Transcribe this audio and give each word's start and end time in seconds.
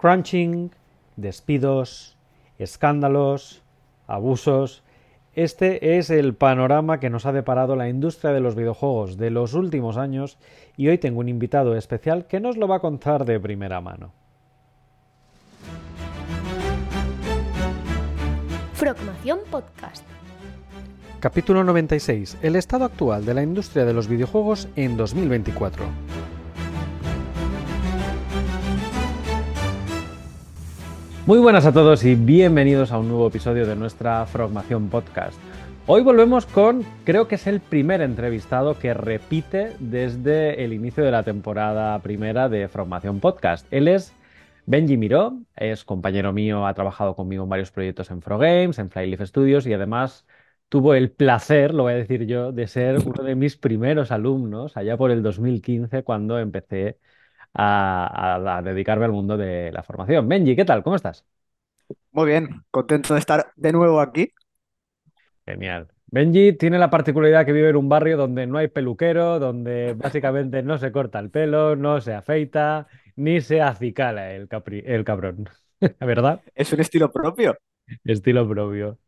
Crunching, 0.00 0.70
despidos, 1.16 2.16
escándalos, 2.58 3.62
abusos. 4.06 4.82
Este 5.34 5.98
es 5.98 6.08
el 6.08 6.34
panorama 6.34 6.98
que 7.00 7.10
nos 7.10 7.26
ha 7.26 7.32
deparado 7.32 7.76
la 7.76 7.90
industria 7.90 8.32
de 8.32 8.40
los 8.40 8.54
videojuegos 8.54 9.18
de 9.18 9.30
los 9.30 9.52
últimos 9.52 9.98
años 9.98 10.38
y 10.78 10.88
hoy 10.88 10.96
tengo 10.96 11.20
un 11.20 11.28
invitado 11.28 11.76
especial 11.76 12.26
que 12.26 12.40
nos 12.40 12.56
lo 12.56 12.66
va 12.66 12.76
a 12.76 12.80
contar 12.80 13.26
de 13.26 13.38
primera 13.38 13.82
mano. 13.82 14.14
Frogmación 18.72 19.40
Podcast. 19.50 20.06
Capítulo 21.20 21.62
96. 21.62 22.38
El 22.40 22.56
estado 22.56 22.86
actual 22.86 23.26
de 23.26 23.34
la 23.34 23.42
industria 23.42 23.84
de 23.84 23.92
los 23.92 24.08
videojuegos 24.08 24.66
en 24.76 24.96
2024. 24.96 25.84
Muy 31.30 31.38
buenas 31.38 31.64
a 31.64 31.72
todos 31.72 32.04
y 32.04 32.16
bienvenidos 32.16 32.90
a 32.90 32.98
un 32.98 33.06
nuevo 33.06 33.28
episodio 33.28 33.64
de 33.64 33.76
nuestra 33.76 34.26
Frogmación 34.26 34.88
Podcast. 34.88 35.40
Hoy 35.86 36.02
volvemos 36.02 36.44
con, 36.44 36.84
creo 37.04 37.28
que 37.28 37.36
es 37.36 37.46
el 37.46 37.60
primer 37.60 38.00
entrevistado 38.00 38.76
que 38.76 38.94
repite 38.94 39.76
desde 39.78 40.64
el 40.64 40.72
inicio 40.72 41.04
de 41.04 41.12
la 41.12 41.22
temporada 41.22 41.96
primera 42.00 42.48
de 42.48 42.66
Frogmación 42.66 43.20
Podcast. 43.20 43.64
Él 43.72 43.86
es 43.86 44.12
Benji 44.66 44.96
Miró, 44.96 45.38
es 45.54 45.84
compañero 45.84 46.32
mío, 46.32 46.66
ha 46.66 46.74
trabajado 46.74 47.14
conmigo 47.14 47.44
en 47.44 47.48
varios 47.48 47.70
proyectos 47.70 48.10
en 48.10 48.22
Frogames, 48.22 48.80
en 48.80 48.90
Flyleaf 48.90 49.20
Studios 49.28 49.68
y 49.68 49.72
además 49.72 50.26
tuvo 50.68 50.94
el 50.94 51.12
placer, 51.12 51.74
lo 51.74 51.84
voy 51.84 51.92
a 51.92 51.96
decir 51.96 52.26
yo, 52.26 52.50
de 52.50 52.66
ser 52.66 53.06
uno 53.06 53.22
de 53.22 53.36
mis 53.36 53.56
primeros 53.56 54.10
alumnos 54.10 54.76
allá 54.76 54.96
por 54.96 55.12
el 55.12 55.22
2015 55.22 56.02
cuando 56.02 56.40
empecé 56.40 56.98
a, 57.54 58.60
dedicarme 58.64 59.04
al 59.04 59.12
mundo 59.12 59.36
de 59.36 59.72
la 59.72 59.82
formación. 59.82 60.28
Benji, 60.28 60.56
¿qué 60.56 60.64
tal? 60.64 60.82
¿Cómo 60.82 60.96
estás? 60.96 61.24
Muy 62.12 62.26
bien, 62.26 62.64
contento 62.70 63.14
de 63.14 63.20
estar 63.20 63.52
de 63.56 63.72
nuevo 63.72 64.00
aquí. 64.00 64.32
Genial. 65.46 65.88
Benji 66.06 66.54
tiene 66.54 66.78
la 66.78 66.90
particularidad 66.90 67.46
que 67.46 67.52
vive 67.52 67.70
en 67.70 67.76
un 67.76 67.88
barrio 67.88 68.16
donde 68.16 68.46
no 68.46 68.58
hay 68.58 68.68
peluquero, 68.68 69.38
donde 69.38 69.94
básicamente 69.94 70.62
no 70.62 70.76
se 70.78 70.90
corta 70.90 71.20
el 71.20 71.30
pelo, 71.30 71.76
no 71.76 72.00
se 72.00 72.14
afeita, 72.14 72.88
ni 73.16 73.40
se 73.40 73.62
acicala 73.62 74.32
el, 74.32 74.48
el 74.84 75.04
cabrón. 75.04 75.48
¿Verdad? 76.00 76.40
Es 76.54 76.72
un 76.72 76.80
estilo 76.80 77.12
propio. 77.12 77.56
Estilo 78.04 78.48
propio. 78.48 78.98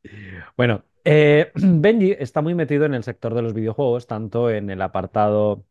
Bueno, 0.57 0.85
eh, 1.05 1.51
Benji 1.55 2.13
está 2.13 2.41
muy 2.41 2.55
metido 2.55 2.85
en 2.85 2.95
el 2.95 3.05
sector 3.05 3.35
de 3.35 3.43
los 3.43 3.55
videojuegos, 3.55 4.07
tanto 4.07 4.51
en 4.51 4.71
el 4.71 4.83
apartado 4.83 5.65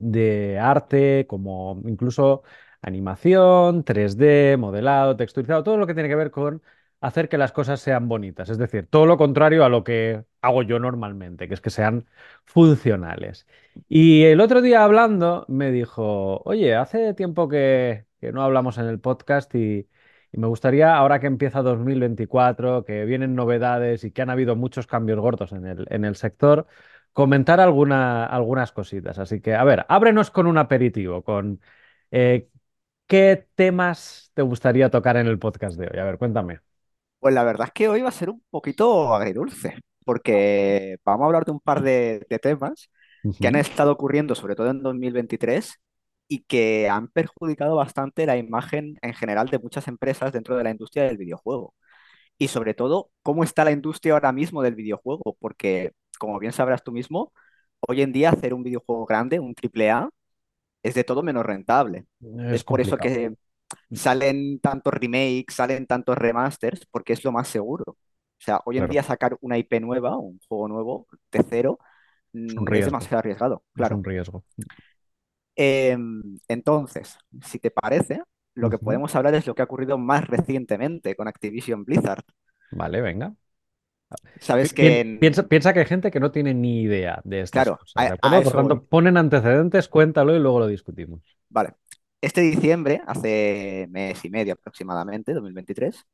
de 0.00 0.58
arte, 0.58 1.26
como 1.28 1.80
incluso 1.86 2.42
animación, 2.82 3.84
3D, 3.84 4.56
modelado, 4.58 5.16
texturizado, 5.16 5.62
todo 5.62 5.76
lo 5.76 5.86
que 5.86 5.94
tiene 5.94 6.08
que 6.08 6.16
ver 6.16 6.30
con 6.30 6.62
hacer 7.00 7.28
que 7.28 7.38
las 7.38 7.52
cosas 7.52 7.80
sean 7.80 8.08
bonitas. 8.08 8.50
Es 8.50 8.58
decir, 8.58 8.86
todo 8.86 9.06
lo 9.06 9.16
contrario 9.16 9.64
a 9.64 9.68
lo 9.68 9.84
que 9.84 10.24
hago 10.42 10.62
yo 10.62 10.78
normalmente, 10.78 11.48
que 11.48 11.54
es 11.54 11.60
que 11.60 11.70
sean 11.70 12.06
funcionales. 12.44 13.46
Y 13.88 14.24
el 14.24 14.40
otro 14.40 14.60
día 14.62 14.84
hablando 14.84 15.44
me 15.48 15.70
dijo, 15.70 16.42
oye, 16.44 16.74
hace 16.74 17.14
tiempo 17.14 17.48
que, 17.48 18.06
no 18.32 18.42
hablamos 18.42 18.78
en 18.78 18.86
el 18.86 19.00
podcast 19.00 19.54
y, 19.54 19.88
y, 20.32 20.38
me 20.38 20.46
gustaría, 20.46 20.94
ahora 20.94 21.20
que 21.20 21.26
empieza 21.26 21.62
2024, 21.62 22.84
que 22.84 23.04
vienen 23.04 23.34
novedades 23.34 24.04
y 24.04 24.10
que 24.12 24.22
han 24.22 24.30
habido 24.30 24.56
muchos 24.56 24.86
cambios 24.86 25.18
gordos 25.20 25.52
en 25.52 25.66
el, 25.66 25.86
en 25.90 26.04
el 26.04 26.16
sector, 26.16 26.66
comentar 27.12 27.60
alguna, 27.60 28.24
algunas 28.26 28.72
cositas. 28.72 29.18
Así 29.18 29.40
que, 29.40 29.54
a 29.54 29.64
ver, 29.64 29.84
ábrenos 29.88 30.30
con 30.30 30.46
un 30.46 30.58
aperitivo, 30.58 31.22
con 31.22 31.60
eh, 32.10 32.48
qué 33.06 33.48
temas 33.54 34.30
te 34.34 34.42
gustaría 34.42 34.90
tocar 34.90 35.16
en 35.16 35.26
el 35.26 35.38
podcast 35.38 35.78
de 35.78 35.88
hoy. 35.88 35.98
A 35.98 36.04
ver, 36.04 36.18
cuéntame. 36.18 36.60
Pues 37.18 37.34
la 37.34 37.44
verdad 37.44 37.66
es 37.68 37.72
que 37.72 37.88
hoy 37.88 38.00
va 38.00 38.08
a 38.08 38.12
ser 38.12 38.30
un 38.30 38.42
poquito 38.50 39.14
agridulce, 39.14 39.74
porque 40.04 40.96
vamos 41.04 41.24
a 41.24 41.26
hablar 41.26 41.44
de 41.44 41.52
un 41.52 41.60
par 41.60 41.82
de, 41.82 42.26
temas 42.40 42.90
que 43.38 43.46
han 43.46 43.56
estado 43.56 43.92
ocurriendo, 43.92 44.34
sobre 44.34 44.54
todo 44.54 44.70
en 44.70 44.82
2023, 44.82 45.74
y 46.28 46.44
que 46.44 46.88
han 46.88 47.08
perjudicado 47.08 47.76
bastante 47.76 48.24
la 48.24 48.38
imagen 48.38 48.96
en 49.02 49.12
general 49.12 49.48
de 49.48 49.58
muchas 49.58 49.88
empresas 49.88 50.32
dentro 50.32 50.56
de 50.56 50.64
la 50.64 50.70
industria 50.70 51.04
del 51.04 51.18
videojuego. 51.18 51.74
Y 52.40 52.48
sobre 52.48 52.72
todo, 52.72 53.10
cómo 53.22 53.44
está 53.44 53.66
la 53.66 53.70
industria 53.70 54.14
ahora 54.14 54.32
mismo 54.32 54.62
del 54.62 54.74
videojuego, 54.74 55.36
porque 55.40 55.92
como 56.18 56.38
bien 56.38 56.54
sabrás 56.54 56.82
tú 56.82 56.90
mismo, 56.90 57.34
hoy 57.80 58.00
en 58.00 58.12
día 58.12 58.30
hacer 58.30 58.54
un 58.54 58.62
videojuego 58.62 59.04
grande, 59.04 59.38
un 59.38 59.54
triple 59.54 59.90
A, 59.90 60.08
es 60.82 60.94
de 60.94 61.04
todo 61.04 61.22
menos 61.22 61.44
rentable. 61.44 62.06
Es, 62.50 62.64
por 62.64 62.80
eso 62.80 62.96
que 62.96 63.34
salen 63.92 64.58
tantos 64.60 64.94
remakes, 64.94 65.54
salen 65.54 65.86
tantos 65.86 66.16
remasters, 66.16 66.86
porque 66.90 67.12
es 67.12 67.22
lo 67.24 67.30
más 67.30 67.46
seguro. 67.46 67.84
O 67.88 68.42
sea, 68.42 68.62
hoy 68.64 68.78
en 68.78 68.88
día 68.88 69.02
sacar 69.02 69.36
una 69.42 69.58
IP 69.58 69.78
nueva, 69.78 70.16
un 70.16 70.40
juego 70.48 70.66
nuevo 70.66 71.06
de 71.30 71.44
cero, 71.46 71.78
es, 72.32 72.54
mm, 72.54 72.64
demasiado 72.64 73.18
arriesgado. 73.18 73.64
Claro. 73.74 73.96
Es 73.96 73.98
un 73.98 74.04
riesgo. 74.04 74.44
Em, 75.56 76.38
entonces, 76.48 77.18
si 77.44 77.58
te 77.58 77.70
parece, 77.70 78.22
lo 78.60 78.70
que 78.70 78.78
podemos 78.78 79.14
hablar 79.16 79.34
es 79.34 79.46
lo 79.46 79.54
que 79.54 79.62
ha 79.62 79.64
ocurrido 79.64 79.98
más 79.98 80.26
recientemente 80.26 81.14
con 81.16 81.28
Activision 81.28 81.84
Blizzard. 81.84 82.22
Vale, 82.72 83.00
venga. 83.00 83.34
Sabes 84.40 84.72
que. 84.72 85.18
Piensa, 85.20 85.72
que 85.72 85.80
hay 85.80 85.86
gente 85.86 86.10
que 86.10 86.20
no 86.20 86.30
tiene 86.30 86.54
ni 86.54 86.82
idea 86.82 87.20
de 87.24 87.42
esto. 87.42 87.52
Claro, 87.52 87.78
Por 88.42 88.52
tanto, 88.52 88.84
ponen 88.84 89.16
antecedentes, 89.16 89.88
cuéntalo 89.88 90.34
y 90.34 90.40
luego 90.40 90.60
lo 90.60 90.66
discutimos. 90.66 91.22
Vale. 91.48 91.74
Este 92.20 92.42
diciembre, 92.42 93.00
hace 93.06 93.86
mes 93.90 94.22
y 94.24 94.30
medio 94.30 94.52
aproximadamente, 94.52 95.32
2023, 95.32 96.06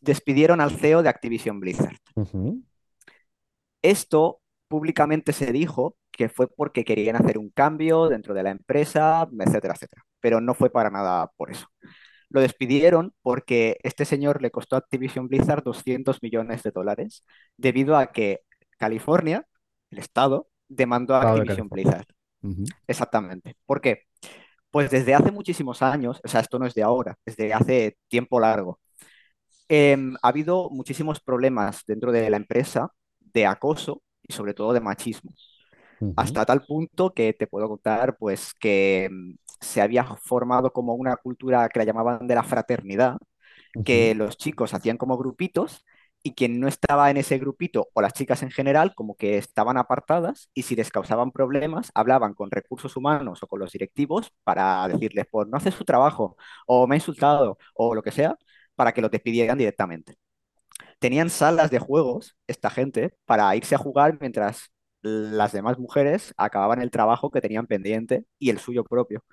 despidieron 0.00 0.60
al 0.60 0.70
CEO 0.70 1.02
de 1.02 1.10
Activision 1.10 1.60
Blizzard. 1.60 1.96
Esto 3.82 4.40
públicamente 4.68 5.32
se 5.32 5.52
dijo 5.52 5.96
que 6.10 6.28
fue 6.28 6.48
porque 6.48 6.84
querían 6.84 7.16
hacer 7.16 7.38
un 7.38 7.50
cambio 7.50 8.08
dentro 8.08 8.34
de 8.34 8.42
la 8.42 8.50
empresa, 8.50 9.28
etcétera, 9.38 9.74
etcétera. 9.74 10.04
Pero 10.20 10.40
no 10.40 10.54
fue 10.54 10.70
para 10.70 10.90
nada 10.90 11.30
por 11.36 11.50
eso. 11.50 11.66
Lo 12.28 12.40
despidieron 12.40 13.12
porque 13.22 13.78
este 13.82 14.04
señor 14.04 14.40
le 14.40 14.50
costó 14.52 14.76
a 14.76 14.78
Activision 14.78 15.28
Blizzard 15.28 15.64
200 15.64 16.22
millones 16.22 16.62
de 16.62 16.70
dólares 16.70 17.24
debido 17.56 17.96
a 17.96 18.12
que 18.12 18.42
California, 18.78 19.46
el 19.90 19.98
estado, 19.98 20.48
demandó 20.68 21.16
a 21.16 21.22
Activision 21.32 21.68
Blizzard. 21.68 22.06
Exactamente. 22.86 23.56
¿Por 23.66 23.80
qué? 23.80 24.04
Pues 24.70 24.90
desde 24.90 25.14
hace 25.14 25.32
muchísimos 25.32 25.82
años, 25.82 26.20
o 26.24 26.28
sea, 26.28 26.40
esto 26.40 26.58
no 26.58 26.66
es 26.66 26.74
de 26.74 26.82
ahora, 26.84 27.16
es 27.26 27.36
de 27.36 27.52
hace 27.52 27.96
tiempo 28.08 28.38
largo, 28.38 28.78
em, 29.68 30.14
ha 30.22 30.28
habido 30.28 30.70
muchísimos 30.70 31.20
problemas 31.20 31.82
dentro 31.86 32.12
de 32.12 32.30
la 32.30 32.36
empresa 32.36 32.92
de 33.20 33.46
acoso 33.46 34.02
y 34.26 34.32
sobre 34.32 34.54
todo 34.54 34.72
de 34.72 34.80
machismo. 34.80 35.32
Hasta 36.16 36.46
tal 36.46 36.62
punto 36.64 37.12
que 37.12 37.32
te 37.34 37.46
puedo 37.46 37.68
contar, 37.68 38.16
pues, 38.16 38.54
que 38.54 39.04
em, 39.06 39.36
se 39.60 39.80
había 39.82 40.04
formado 40.04 40.72
como 40.72 40.94
una 40.94 41.16
cultura 41.16 41.68
que 41.68 41.78
la 41.78 41.84
llamaban 41.84 42.26
de 42.26 42.34
la 42.34 42.42
fraternidad, 42.42 43.18
que 43.84 44.14
los 44.14 44.36
chicos 44.36 44.74
hacían 44.74 44.96
como 44.96 45.16
grupitos 45.18 45.84
y 46.22 46.34
quien 46.34 46.60
no 46.60 46.68
estaba 46.68 47.10
en 47.10 47.16
ese 47.16 47.38
grupito 47.38 47.88
o 47.94 48.02
las 48.02 48.12
chicas 48.12 48.42
en 48.42 48.50
general 48.50 48.94
como 48.94 49.16
que 49.16 49.38
estaban 49.38 49.76
apartadas 49.78 50.50
y 50.54 50.62
si 50.62 50.76
les 50.76 50.90
causaban 50.90 51.30
problemas 51.32 51.90
hablaban 51.94 52.34
con 52.34 52.50
recursos 52.50 52.96
humanos 52.96 53.42
o 53.42 53.46
con 53.46 53.60
los 53.60 53.72
directivos 53.72 54.32
para 54.44 54.86
decirles 54.88 55.26
pues 55.30 55.48
no 55.48 55.56
hace 55.56 55.70
su 55.70 55.84
trabajo 55.84 56.36
o 56.66 56.86
me 56.86 56.96
ha 56.96 56.98
insultado 56.98 57.58
o 57.74 57.94
lo 57.94 58.02
que 58.02 58.10
sea 58.12 58.36
para 58.74 58.92
que 58.92 59.00
lo 59.02 59.08
despidieran 59.08 59.58
directamente. 59.58 60.16
Tenían 60.98 61.30
salas 61.30 61.70
de 61.70 61.78
juegos 61.78 62.36
esta 62.46 62.70
gente 62.70 63.14
para 63.24 63.54
irse 63.56 63.74
a 63.74 63.78
jugar 63.78 64.18
mientras 64.20 64.70
las 65.02 65.52
demás 65.52 65.78
mujeres 65.78 66.34
acababan 66.36 66.82
el 66.82 66.90
trabajo 66.90 67.30
que 67.30 67.40
tenían 67.40 67.66
pendiente 67.66 68.26
y 68.38 68.50
el 68.50 68.58
suyo 68.58 68.84
propio 68.84 69.24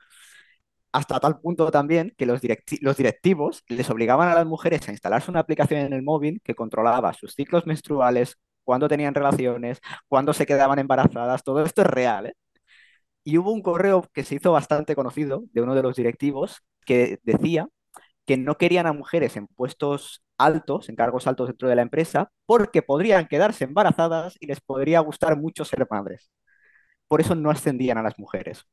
hasta 0.97 1.19
tal 1.19 1.40
punto 1.40 1.69
también 1.69 2.13
que 2.18 2.25
los, 2.25 2.41
directivos 2.41 3.64
les 3.67 3.90
obligaban 3.91 4.29
a 4.29 4.34
las 4.35 4.47
mujeres 4.47 4.88
a 4.88 4.91
instalarse 4.91 5.29
una 5.29 5.41
aplicación 5.41 5.82
en 5.82 5.94
el 5.94 6.02
móvil 6.02 6.41
que 6.44 6.55
controlaba 6.55 7.14
sus 7.14 7.35
ciclos 7.35 7.67
menstruales, 7.67 8.38
cuándo 8.64 8.88
tenían 8.88 9.14
relaciones, 9.14 9.79
cuándo 10.08 10.34
se 10.34 10.47
quedaban 10.47 10.79
embarazadas, 10.79 11.44
todo 11.44 11.64
esto 11.64 11.82
es 11.82 11.88
real. 11.88 12.26
¿eh? 12.28 12.34
Y 13.23 13.38
hubo 13.38 13.52
un 13.52 13.61
correo 13.61 14.09
que 14.11 14.23
se 14.23 14.35
hizo 14.35 14.52
bastante 14.52 14.96
conocido 14.96 15.44
de 15.53 15.61
uno 15.61 15.76
de 15.76 15.84
los 15.84 15.96
directivos 15.96 16.64
que 16.84 17.20
decía 17.23 17.67
que 18.26 18.38
no 18.38 18.58
querían 18.58 18.88
a 18.88 18.93
mujeres 18.93 19.38
en 19.38 19.46
puestos 19.47 20.23
altos, 20.40 20.90
en 20.90 20.96
cargos 20.96 21.28
altos 21.28 21.47
dentro 21.50 21.70
de 21.70 21.76
la 21.76 21.84
empresa, 21.84 22.32
porque 22.47 22.82
podrían 22.82 23.28
quedarse 23.28 23.66
embarazadas 23.66 24.35
y 24.40 24.47
les 24.47 24.61
podría 24.61 25.00
gustar 25.02 25.38
mucho 25.38 25.64
ser 25.64 25.85
madres. 25.91 26.32
Por 27.08 27.22
eso 27.22 27.35
no 27.35 27.52
ascendían 27.52 28.00
a 28.00 28.03
las 28.03 28.17
mujeres. 28.17 28.66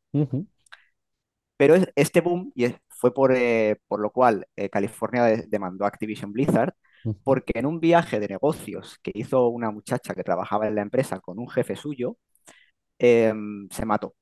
Pero 1.56 1.76
este 1.94 2.20
boom, 2.20 2.52
y 2.54 2.74
fue 2.88 3.14
por, 3.14 3.32
eh, 3.34 3.76
por 3.86 4.00
lo 4.00 4.10
cual 4.10 4.46
eh, 4.56 4.68
California 4.70 5.24
demandó 5.48 5.84
a 5.84 5.88
Activision 5.88 6.32
Blizzard, 6.32 6.74
porque 7.22 7.52
en 7.54 7.66
un 7.66 7.80
viaje 7.80 8.18
de 8.18 8.28
negocios 8.28 8.98
que 9.02 9.12
hizo 9.14 9.48
una 9.48 9.70
muchacha 9.70 10.14
que 10.14 10.24
trabajaba 10.24 10.66
en 10.68 10.74
la 10.74 10.82
empresa 10.82 11.20
con 11.20 11.38
un 11.38 11.48
jefe 11.48 11.76
suyo, 11.76 12.16
em, 12.98 13.68
se 13.70 13.84
mató 13.86 14.14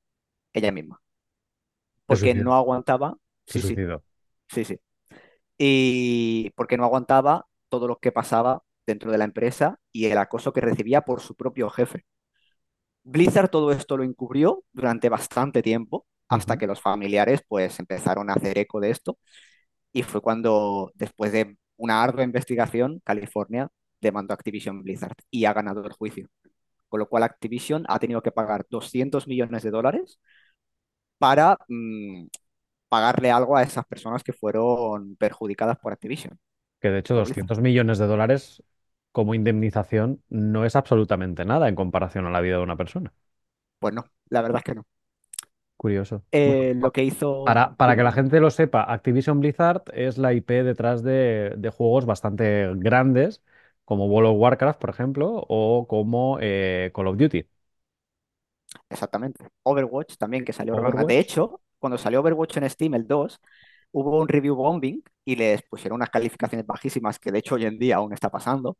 ella 0.53 0.71
misma. 0.71 1.01
Porque 2.05 2.33
no 2.33 2.53
aguantaba. 2.55 3.17
Sí, 3.47 3.61
sí. 3.61 3.75
Sí, 4.49 4.65
sí. 4.65 4.79
y 5.57 6.51
porque 6.51 6.77
no 6.77 6.83
aguantaba 6.85 7.47
todo 7.69 7.87
lo 7.87 7.97
que 7.99 8.11
pasaba 8.11 8.63
dentro 8.85 9.11
de 9.11 9.17
la 9.17 9.25
empresa 9.25 9.79
y 9.91 10.05
el 10.05 10.17
acoso 10.17 10.53
que 10.53 10.61
recibía 10.61 11.01
por 11.01 11.21
su 11.21 11.35
propio 11.35 11.69
jefe. 11.69 12.05
Blizzard 13.03 13.49
todo 13.49 13.71
esto 13.71 13.97
lo 13.97 14.03
encubrió 14.03 14.63
durante 14.71 15.09
bastante 15.09 15.61
tiempo, 15.61 16.05
hasta 16.33 16.57
que 16.57 16.67
los 16.67 16.81
familiares 16.81 17.41
pues 17.47 17.79
empezaron 17.79 18.29
a 18.29 18.33
hacer 18.33 18.57
eco 18.57 18.79
de 18.79 18.91
esto 18.91 19.17
y 19.93 20.03
fue 20.03 20.21
cuando, 20.21 20.91
después 20.95 21.31
de 21.31 21.57
una 21.77 22.03
ardua 22.03 22.23
investigación, 22.23 23.01
California 23.05 23.69
demandó 24.01 24.33
a 24.33 24.35
Activision 24.35 24.83
Blizzard 24.83 25.15
y 25.31 25.45
ha 25.45 25.53
ganado 25.53 25.85
el 25.85 25.93
juicio. 25.93 26.27
Con 26.89 26.99
lo 27.01 27.09
cual 27.09 27.23
Activision 27.23 27.85
ha 27.89 27.99
tenido 27.99 28.21
que 28.23 28.31
pagar 28.31 28.65
200 28.69 29.27
millones 29.27 29.63
de 29.63 29.71
dólares 29.71 30.19
para 31.17 31.57
mm, 31.67 32.25
pagarle 32.89 33.31
algo 33.31 33.57
a 33.57 33.63
esas 33.63 33.85
personas 33.85 34.23
que 34.23 34.33
fueron 34.33 35.15
perjudicadas 35.17 35.77
por 35.79 35.93
Activision, 35.93 36.39
Que 36.79 36.89
de 36.89 36.99
hecho 36.99 37.15
por 37.15 37.25
Blizzard. 37.25 37.47
200 37.47 37.59
millones 37.59 37.97
de 37.99 38.05
dólares 38.07 38.63
como 39.11 39.33
indemnización 39.35 40.23
no 40.29 40.65
es 40.65 40.75
absolutamente 40.75 41.45
nada 41.45 41.67
en 41.69 41.75
comparación 41.75 42.25
a 42.25 42.31
la 42.31 42.41
vida 42.41 42.57
de 42.57 42.63
una 42.63 42.77
persona. 42.77 43.13
Pues 43.79 43.93
no, 43.93 44.05
la 44.29 44.41
verdad 44.41 44.59
es 44.59 44.63
que 44.63 44.75
no. 44.75 44.85
Curioso. 45.77 46.23
Bueno, 46.41 46.61
Eh, 46.61 46.73
lo 46.75 46.91
que 46.91 47.03
hizo, 47.03 47.43
para, 47.43 47.75
para 47.77 47.95
que 47.95 48.03
la 48.03 48.11
gente 48.11 48.39
lo 48.39 48.51
sepa, 48.51 48.83
Activision 48.91 49.39
Blizzard 49.39 49.83
es 49.93 50.17
la 50.17 50.33
IP 50.33 50.63
detrás 50.63 51.03
de, 51.03 51.53
de 51.57 51.69
juegos 51.69 52.05
bastante 52.05 52.71
grandes, 52.75 53.43
como 53.85 54.07
World 54.07 54.31
of 54.31 54.37
Warcraft, 54.39 54.79
por 54.81 54.89
ejemplo, 54.91 55.45
o 55.49 55.87
como 55.87 56.39
eh, 56.41 56.91
Call 56.95 57.07
of 57.07 57.17
Duty. 57.17 57.47
Exactamente. 58.89 59.47
Overwatch 59.63 60.15
también, 60.17 60.45
que 60.45 60.53
salió 60.53 60.77
con... 60.79 61.05
De 61.05 61.19
Overwatch. 61.19 61.19
hecho, 61.19 61.61
cuando 61.79 61.97
salió 61.97 62.19
Overwatch 62.21 62.57
en 62.57 62.69
Steam, 62.69 62.93
el 62.95 63.07
2 63.07 63.39
hubo 63.91 64.19
un 64.19 64.27
review 64.27 64.55
bombing 64.55 65.03
y 65.25 65.35
les 65.35 65.61
pusieron 65.63 65.97
unas 65.97 66.09
calificaciones 66.09 66.65
bajísimas, 66.65 67.19
que 67.19 67.31
de 67.31 67.39
hecho 67.39 67.55
hoy 67.55 67.65
en 67.65 67.77
día 67.79 67.97
aún 67.97 68.13
está 68.13 68.29
pasando. 68.29 68.77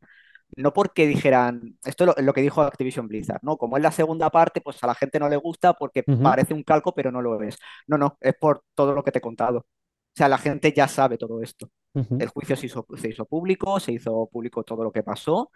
No 0.56 0.72
porque 0.72 1.06
dijeran, 1.06 1.78
esto 1.84 2.04
es 2.04 2.16
lo, 2.16 2.22
lo 2.24 2.32
que 2.32 2.42
dijo 2.42 2.62
Activision 2.62 3.08
Blizzard, 3.08 3.40
¿no? 3.42 3.56
Como 3.58 3.76
es 3.76 3.82
la 3.82 3.90
segunda 3.92 4.30
parte, 4.30 4.60
pues 4.60 4.82
a 4.84 4.86
la 4.86 4.94
gente 4.94 5.18
no 5.18 5.28
le 5.28 5.36
gusta 5.36 5.74
porque 5.74 6.04
parece 6.20 6.54
un 6.54 6.62
calco, 6.62 6.94
pero 6.94 7.10
no 7.10 7.22
lo 7.22 7.40
es. 7.42 7.58
No, 7.86 7.98
no, 7.98 8.16
es 8.20 8.34
por 8.38 8.62
todo 8.74 8.94
lo 8.94 9.02
que 9.02 9.10
te 9.12 9.18
he 9.18 9.22
contado. 9.22 9.58
O 9.60 9.66
sea, 10.16 10.28
la 10.28 10.38
gente 10.38 10.72
ya 10.72 10.86
sabe 10.88 11.18
todo 11.18 11.42
esto. 11.42 11.70
El 12.18 12.28
juicio 12.28 12.54
se 12.56 12.66
hizo, 12.66 12.86
se 12.96 13.08
hizo 13.08 13.24
público, 13.26 13.80
se 13.80 13.92
hizo 13.92 14.28
público 14.32 14.62
todo 14.62 14.84
lo 14.84 14.92
que 14.92 15.02
pasó 15.02 15.50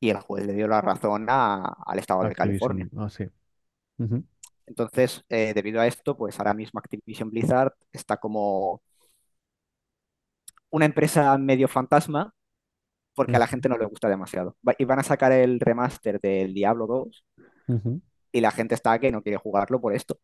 y 0.00 0.10
el 0.10 0.18
juez 0.20 0.46
le 0.46 0.54
dio 0.54 0.68
la 0.68 0.80
razón 0.82 1.26
a- 1.30 1.64
al 1.86 1.98
estado 2.00 2.24
de 2.26 2.34
California. 2.36 2.88
Ah, 2.96 3.08
sí. 3.10 3.24
Entonces, 4.66 5.24
eh, 5.28 5.52
debido 5.54 5.80
a 5.80 5.86
esto, 5.86 6.16
pues 6.16 6.38
ahora 6.38 6.54
mismo 6.54 6.78
Activision 6.80 7.30
Blizzard 7.30 7.72
está 7.92 8.16
como 8.18 8.82
una 10.70 10.84
empresa 10.86 11.36
medio 11.38 11.68
fantasma 11.68 12.32
porque 13.16 13.34
a 13.34 13.40
la 13.40 13.48
gente 13.48 13.68
no 13.68 13.78
le 13.78 13.86
gusta 13.86 14.08
demasiado. 14.08 14.56
Y 14.78 14.84
van 14.84 15.00
a 15.00 15.02
sacar 15.02 15.32
el 15.32 15.58
remaster 15.58 16.20
del 16.20 16.54
Diablo 16.54 16.86
2 16.86 17.24
ujú, 17.68 18.00
y 18.30 18.40
la 18.40 18.52
gente 18.52 18.74
está 18.76 18.98
que 18.98 19.10
no 19.10 19.22
quiere 19.22 19.38
jugarlo 19.38 19.80
por 19.80 19.94
esto. 19.94 20.20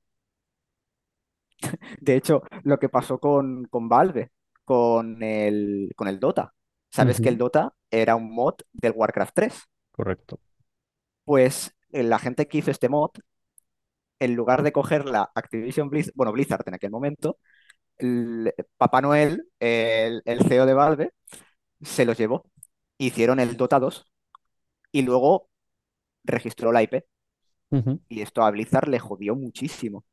De 2.01 2.17
hecho, 2.17 2.43
lo 2.65 2.79
que 2.79 2.89
pasó 2.89 3.19
con, 3.19 3.65
con 3.67 3.89
Valve, 3.89 4.31
con 4.65 5.23
el, 5.23 5.93
con 5.97 6.09
el 6.09 6.21
Dota. 6.21 6.55
Sabes 6.91 7.21
que 7.21 7.31
el. 7.31 7.39
Dota 7.39 7.73
era 7.91 8.17
un 8.17 8.35
mod 8.35 8.55
del 8.73 8.93
Warcraft 8.95 9.35
3. 9.35 9.63
Correcto. 9.93 10.41
Pues 11.25 11.75
eh, 11.93 12.03
la 12.03 12.19
gente 12.19 12.47
que 12.47 12.59
hizo 12.59 12.71
este 12.71 12.89
mod, 12.91 13.11
en 14.19 14.35
lugar 14.35 14.63
de 14.63 14.73
coger 14.73 15.07
la 15.07 15.31
Activision 15.35 15.89
Blizzard, 15.89 16.15
bueno, 16.15 16.33
Blizzard 16.33 16.63
en 16.67 16.75
aquel 16.75 16.91
momento, 16.91 17.39
el 17.99 18.53
Papá 18.77 19.01
Noel, 19.01 19.49
el, 19.61 20.23
el 20.25 20.43
CEO 20.43 20.67
de 20.67 20.75
Valve, 20.75 21.13
se 21.83 22.05
los 22.05 22.19
llevó. 22.19 22.47
Hicieron 23.03 23.41
el 23.41 23.57
Dota 23.57 23.81
2 23.81 24.07
y 24.93 25.03
luego 25.03 25.49
registró 26.23 26.71
la 26.71 26.85
IP. 26.85 27.05
Y 28.09 28.21
esto 28.21 28.43
a 28.43 28.51
Blizzard 28.53 28.89
le 28.89 29.01
jodió 29.01 29.35
muchísimo. 29.35 30.05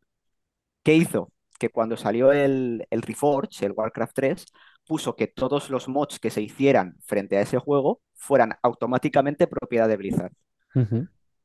¿Qué 0.82 0.96
hizo? 0.96 1.32
Que 1.60 1.70
cuando 1.70 1.98
salió 1.98 2.32
el, 2.32 2.88
el 2.90 3.02
Reforge, 3.04 3.68
el 3.68 3.74
Warcraft 3.74 4.16
3, 4.16 4.46
puso 4.88 5.16
que 5.16 5.28
todos 5.28 5.70
los 5.70 5.88
mods 5.88 6.20
que 6.20 6.32
se 6.32 6.42
hicieran 6.42 6.96
frente 7.06 7.38
a 7.38 7.42
ese 7.42 7.60
juego 7.60 8.02
fueran 8.16 8.58
automáticamente 8.64 9.46
propiedad 9.46 9.88
de 9.88 9.98
Blizzard. 9.98 10.34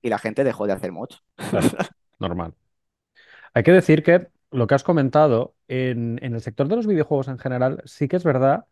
Y 0.01 0.09
la 0.09 0.19
gente 0.19 0.45
dejó 0.45 0.67
de 0.67 0.73
hacer 0.73 0.93
mods. 0.93 1.23
Claro, 1.51 1.69
normal. 2.21 2.55
Hay 3.53 3.65
que 3.65 3.73
decir 3.73 4.03
que 4.03 4.29
lo 4.51 4.67
que 4.67 4.77
has 4.77 4.85
comentado 4.85 5.57
en, 5.69 6.19
en 6.23 6.35
el 6.35 6.41
sector 6.41 6.69
de 6.69 6.77
los 6.77 6.87
videojuegos 6.87 7.29
en 7.29 7.39
general, 7.39 7.83
sí 7.85 8.09
que 8.09 8.17
es 8.17 8.25
verdad 8.25 8.65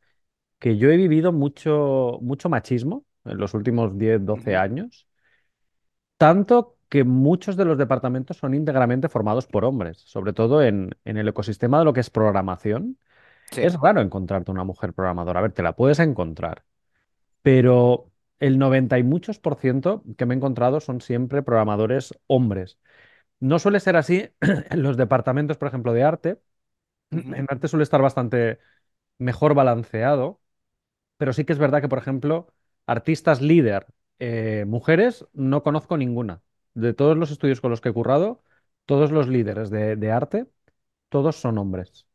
que 0.63 0.79
yo 0.79 0.91
he 0.91 0.97
vivido 0.99 1.33
mucho, 1.33 2.19
mucho 2.23 2.49
machismo 2.51 3.07
en 3.27 3.39
los 3.39 3.55
últimos 3.55 3.99
10 3.99 4.25
doce 4.27 4.57
Ujú. 4.57 4.57
años, 4.57 5.09
tanto 6.17 6.79
que 6.89 7.05
muchos 7.05 7.57
de 7.57 7.65
los 7.65 7.79
departamentos 7.79 8.37
son 8.37 8.55
íntegramente 8.55 9.09
formados 9.09 9.47
por 9.47 9.65
hombres, 9.65 9.99
sobre 9.99 10.33
todo 10.33 10.63
en, 10.63 10.91
en 11.05 11.17
el 11.17 11.29
ecosistema 11.29 11.79
de 11.79 11.85
lo 11.87 11.93
que 11.93 12.01
es 12.01 12.11
programación. 12.11 12.99
Sí. 13.51 13.63
Es 13.63 13.75
raro 13.81 14.01
encontrarte 14.03 14.51
una 14.53 14.65
mujer 14.65 14.95
programadora. 14.95 15.41
A 15.41 15.43
ver, 15.45 15.53
te 15.53 15.63
la 15.65 15.77
puedes 15.77 16.01
encontrar, 16.01 16.65
pero 17.43 18.11
el 18.41 18.59
90 18.59 18.99
y 18.99 19.05
muchos 19.05 19.39
por 19.41 19.57
ciento 19.57 20.05
que 20.19 20.27
me 20.27 20.35
he 20.35 20.39
encontrado 20.39 20.81
son 20.81 21.01
siempre 21.03 21.43
programadores 21.43 22.15
hombres. 22.29 22.79
No 23.41 23.59
suele 23.61 23.81
ser 23.81 23.97
así 23.97 24.31
en 24.43 24.83
los 24.83 24.97
departamentos, 24.99 25.59
por 25.59 25.69
ejemplo, 25.69 25.93
de 25.95 26.05
arte. 26.05 26.41
En 27.13 27.47
arte 27.51 27.69
suele 27.69 27.85
estar 27.85 28.03
bastante 28.03 28.61
mejor 29.19 29.55
balanceado, 29.55 30.42
pero 31.23 31.33
sí 31.33 31.45
que 31.47 31.53
es 31.53 31.61
verdad 31.61 31.81
que, 31.81 31.89
por 31.89 31.99
ejemplo, 32.01 32.49
artistas 32.87 33.41
líder, 33.41 33.87
eh, 34.19 34.65
mujeres, 34.67 35.27
no 35.35 35.63
conozco 35.63 35.97
ninguna. 35.97 36.43
De 36.75 36.95
todos 36.95 37.17
los 37.17 37.31
estudios 37.31 37.61
con 37.61 37.71
los 37.71 37.81
que 37.81 37.91
he 37.91 37.93
currado, 37.95 38.43
todos 38.87 39.13
los 39.13 39.29
líderes 39.29 39.71
de, 39.71 39.97
de 39.97 40.11
arte, 40.13 40.49
todos 41.11 41.37
son 41.37 41.59
hombres. 41.59 42.07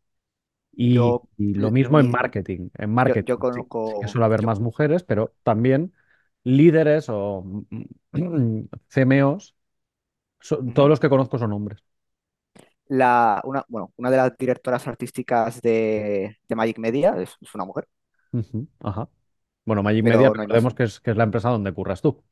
Y, 0.73 1.17
Yo, 1.17 1.27
y 1.37 1.53
lo 1.55 1.71
lo 1.71 1.71
mismo 1.71 1.99
en 1.99 2.09
marketing. 2.11 2.69
En 2.75 2.93
Yo, 3.03 3.15
yo 3.25 3.37
marketing 3.37 3.45
sí, 3.51 3.69
sí 3.81 3.95
que 3.99 4.07
conozco, 4.07 4.09
suele 4.09 4.25
haber 4.25 4.41
yo, 4.41 4.45
más 4.45 4.59
mujeres, 4.59 5.03
pero 5.03 5.35
también 5.43 5.93
líderes 6.43 7.07
o 7.09 7.45
CMOs, 8.89 9.55
so- 10.41 10.63
todos 10.73 10.89
los 10.89 10.99
que 11.01 11.09
conozco 11.09 11.39
son 11.39 11.53
hombres. 11.53 11.83
La, 12.87 13.41
una, 13.43 13.65
bueno, 13.67 13.93
una 13.97 14.09
de 14.11 14.17
las 14.17 14.37
directoras 14.37 14.87
artísticas 14.87 15.61
de, 15.61 16.37
de 16.47 16.55
Magic 16.55 16.77
Media 16.79 17.15
es, 17.21 17.35
es 17.41 17.53
una 17.55 17.65
mujer, 17.65 17.87
Ujú, 18.31 18.67
Ajá. 18.79 19.09
Bueno, 19.65 19.83
Magic 19.83 20.03
Media, 20.05 20.29
pero 20.29 20.33
no 20.33 20.41
hay 20.41 20.47
más, 20.47 20.65
recordemos 20.65 20.73
que 20.75 20.83
es, 20.85 20.99
que 21.01 21.11
es 21.11 21.17
la 21.17 21.23
empresa 21.25 21.49
donde 21.49 21.73
curras 21.73 22.01
tú. 22.01 22.23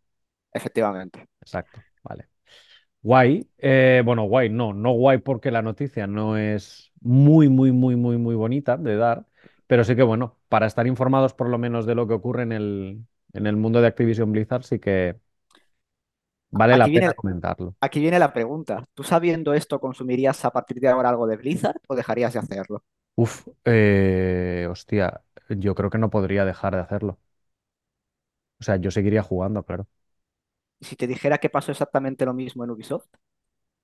efectivamente. 0.52 1.28
Exacto, 1.42 1.86
vale. 2.04 2.28
Guay. 3.04 3.50
eh, 3.60 4.02
bueno, 4.06 4.24
guay, 4.26 4.50
no, 4.50 4.74
no 4.74 4.92
guay 4.94 5.20
porque 5.20 5.52
la 5.52 5.62
noticia 5.62 6.08
no 6.08 6.38
es 6.38 6.92
muy, 7.02 7.50
muy, 7.50 7.72
muy, 7.72 7.96
muy, 7.96 8.18
muy 8.18 8.36
bonita 8.36 8.78
de 8.78 8.98
dar, 8.98 9.28
pero 9.68 9.84
sí 9.86 9.96
que 9.96 10.04
bueno, 10.04 10.40
para 10.50 10.68
estar 10.68 10.88
informados 10.88 11.34
por 11.34 11.50
lo 11.50 11.58
menos 11.60 11.86
de 11.86 11.96
lo 11.96 12.08
que 12.08 12.16
ocurre 12.16 12.44
en 12.44 12.52
el, 12.54 13.06
en 13.34 13.48
el 13.48 13.58
mundo 13.58 13.82
de 13.82 13.88
Activision 13.88 14.32
Blizzard, 14.32 14.64
sí 14.64 14.80
que 14.80 15.20
vale 16.56 16.76
la 16.78 16.88
Aquí 16.88 16.92
pena 16.92 17.06
viene, 17.06 17.14
comentarlo. 17.14 17.76
aquí 17.82 18.00
viene 18.02 18.20
la 18.20 18.34
pregunta. 18.34 18.86
¿Tú 18.96 19.04
sabiendo 19.04 19.54
esto 19.56 19.80
consumirías 19.82 20.46
a 20.46 20.52
partir 20.52 20.80
de 20.82 20.90
ahora 20.90 21.10
algo 21.10 21.28
de 21.28 21.38
Blizzard 21.38 21.82
o 21.90 21.96
dejarías 21.96 22.34
de 22.34 22.40
hacerlo? 22.40 22.84
Uf, 23.18 23.48
eh, 23.66 24.68
hostia, 24.70 25.24
yo 25.50 25.74
creo 25.76 25.90
que 25.90 25.98
no 25.98 26.10
podría 26.10 26.46
dejar 26.46 26.76
de 26.76 26.82
hacerlo. 26.82 27.20
O 28.60 28.64
sea, 28.64 28.76
yo 28.78 28.92
seguiría 28.92 29.24
jugando, 29.24 29.64
claro. 29.64 29.88
Y 30.80 30.86
si 30.86 30.96
te 30.96 31.06
dijera 31.06 31.38
que 31.40 31.50
pasó 31.50 31.72
exactamente 31.74 32.24
lo 32.26 32.34
mismo 32.34 32.64
en 32.64 32.70
Ubisoft, 32.72 33.08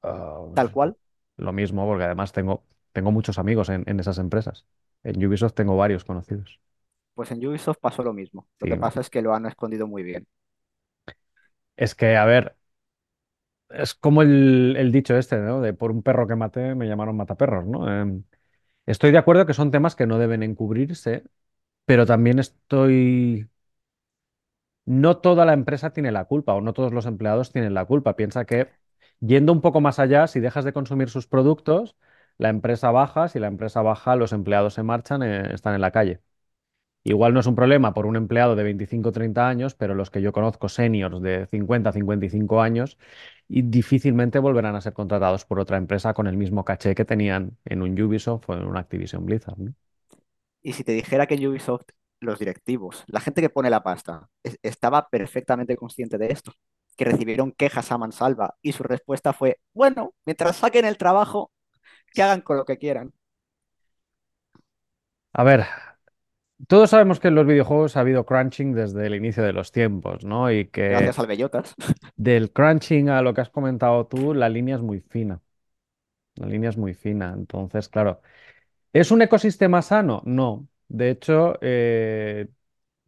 Ah, 0.03 0.39
tal 0.53 0.71
cual, 0.71 0.97
lo 1.37 1.53
mismo, 1.53 1.85
porque 1.87 2.05
además 2.05 2.31
tengo, 2.33 2.65
tengo 2.93 3.11
muchos 3.11 3.39
amigos 3.39 3.69
en, 3.69 3.83
en 3.87 3.99
esas 3.99 4.17
empresas. 4.19 4.65
En 5.03 5.25
Ubisoft 5.25 5.53
tengo 5.55 5.77
varios 5.77 6.05
conocidos. 6.05 6.61
pues 7.13 7.31
en 7.31 7.45
Ubisoft 7.47 7.77
pasó 7.79 8.03
lo 8.03 8.13
mismo. 8.13 8.47
Lo 8.59 8.67
Sí, 8.67 8.67
que 8.67 8.77
pasa 8.77 9.01
es 9.01 9.09
que 9.09 9.21
lo 9.21 9.33
han 9.33 9.45
escondido 9.45 9.87
muy 9.87 10.03
bien. 10.03 10.27
Es 11.75 11.95
que, 11.95 12.15
a 12.17 12.25
ver, 12.25 12.55
es 13.73 13.93
como 13.95 14.21
el, 14.21 14.91
dicho 14.91 15.15
este, 15.17 15.37
¿no? 15.37 15.61
De 15.61 15.73
por 15.73 15.91
un 15.91 16.03
perro 16.03 16.27
que 16.27 16.35
maté 16.35 16.75
me 16.75 16.87
llamaron 16.87 17.17
mataperros, 17.17 17.65
¿no? 17.65 17.91
Em, 18.01 18.23
estoy 18.85 19.11
de 19.11 19.17
acuerdo 19.19 19.45
que 19.45 19.53
son 19.55 19.71
temas 19.71 19.95
que 19.95 20.07
no 20.07 20.19
deben 20.19 20.43
encubrirse, 20.43 21.23
pero 21.85 22.05
también 22.05 22.39
estoy... 22.39 23.49
No 24.85 25.17
toda 25.17 25.45
la 25.45 25.53
empresa 25.53 25.91
tiene 25.93 26.11
la 26.11 26.25
culpa 26.25 26.53
o 26.53 26.61
no 26.61 26.73
todos 26.73 26.91
los 26.93 27.05
empleados 27.05 27.51
tienen 27.51 27.73
la 27.73 27.85
culpa. 27.85 28.15
Piensa 28.15 28.45
que 28.45 28.69
yendo 29.19 29.53
un 29.53 29.61
poco 29.61 29.79
más 29.81 29.99
allá, 29.99 30.27
si 30.27 30.39
dejas 30.39 30.65
de 30.65 30.73
consumir 30.73 31.09
sus 31.09 31.27
productos, 31.27 31.95
la 32.37 32.49
empresa 32.49 32.91
baja, 32.91 33.27
si 33.27 33.39
la 33.39 33.47
empresa 33.47 33.81
baja, 33.81 34.15
los 34.15 34.33
empleados 34.33 34.73
se 34.73 34.83
marchan, 34.83 35.23
eh, 35.23 35.53
están 35.53 35.75
en 35.75 35.81
la 35.81 35.91
calle. 35.91 36.21
Igual 37.03 37.33
no 37.33 37.39
es 37.39 37.47
un 37.47 37.55
problema 37.55 37.93
por 37.93 38.05
un 38.05 38.15
empleado 38.15 38.55
de 38.55 38.63
25 38.63 39.09
o 39.09 39.11
30 39.11 39.47
años, 39.49 39.75
pero 39.75 39.95
los 39.95 40.11
que 40.11 40.21
yo 40.21 40.31
conozco 40.33 40.69
seniors 40.69 41.21
de 41.21 41.47
50 41.47 41.91
55 41.91 42.61
años 42.61 42.97
y 43.47 43.63
difícilmente 43.63 44.39
volverán 44.39 44.75
a 44.75 44.81
ser 44.81 44.93
contratados 44.93 45.45
por 45.45 45.59
otra 45.59 45.77
empresa 45.77 46.13
con 46.13 46.27
el 46.27 46.37
mismo 46.37 46.63
caché 46.65 46.95
que 46.95 47.05
tenían 47.05 47.57
en 47.65 47.81
un 47.81 47.99
Ubisoft 48.01 48.49
o 48.49 48.53
en 48.55 48.65
un 48.65 48.77
Activision 48.77 49.25
Blizzard, 49.25 49.57
¿no? 49.59 49.73
Y 50.61 50.73
si 50.73 50.83
te 50.83 50.91
dijera 50.93 51.27
que 51.27 51.35
en 51.35 51.47
Ubisoft 51.47 51.85
los 52.19 52.39
directivos, 52.39 53.03
la 53.07 53.19
gente 53.19 53.41
que 53.41 53.49
pone 53.49 53.69
la 53.69 53.83
pasta, 53.83 54.29
es- 54.43 54.59
estaba 54.61 55.09
perfectamente 55.09 55.75
consciente 55.75 56.17
de 56.17 56.27
esto, 56.31 56.53
que 56.97 57.05
recibieron 57.05 57.51
quejas 57.51 57.91
a 57.91 57.97
mansalva 57.97 58.55
y 58.61 58.73
su 58.73 58.83
respuesta 58.83 59.33
fue, 59.33 59.59
bueno, 59.73 60.13
mientras 60.25 60.57
saquen 60.57 60.85
el 60.85 60.97
trabajo, 60.97 61.51
que 62.13 62.23
hagan 62.23 62.41
con 62.41 62.57
lo 62.57 62.65
que 62.65 62.77
quieran. 62.79 63.13
A 65.33 65.43
ver, 65.43 65.65
todos 66.67 66.89
sabemos 66.91 67.19
que 67.19 67.27
en 67.29 67.35
los 67.35 67.45
videojuegos 67.47 67.97
ha 67.97 68.01
habido 68.01 68.25
crunching 68.25 68.73
desde 68.73 69.07
el 69.07 69.15
inicio 69.15 69.43
de 69.43 69.53
los 69.53 69.71
tiempos, 69.71 70.23
¿no? 70.25 70.51
Y 70.51 70.67
que 70.67 70.89
Gracias 70.89 71.19
al 71.19 71.27
Bellotas. 71.27 71.75
del 72.15 72.51
crunching 72.51 73.09
a 73.09 73.21
lo 73.21 73.33
que 73.33 73.41
has 73.41 73.49
comentado 73.49 74.05
tú, 74.07 74.33
la 74.33 74.49
línea 74.49 74.75
es 74.75 74.81
muy 74.81 74.99
fina. 75.01 75.41
La 76.35 76.47
línea 76.47 76.69
es 76.69 76.77
muy 76.77 76.93
fina. 76.93 77.33
Entonces, 77.37 77.89
claro, 77.89 78.21
¿es 78.93 79.11
un 79.11 79.21
ecosistema 79.21 79.81
sano? 79.81 80.21
No. 80.25 80.67
De 80.89 81.11
hecho, 81.11 81.55
eh, 81.61 82.49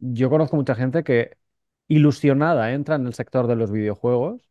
yo 0.00 0.30
conozco 0.30 0.56
mucha 0.56 0.74
gente 0.76 1.04
que 1.04 1.38
ilusionada 1.88 2.72
entra 2.72 2.96
en 2.96 3.06
el 3.06 3.14
sector 3.14 3.46
de 3.48 3.56
los 3.56 3.72
videojuegos 3.72 4.42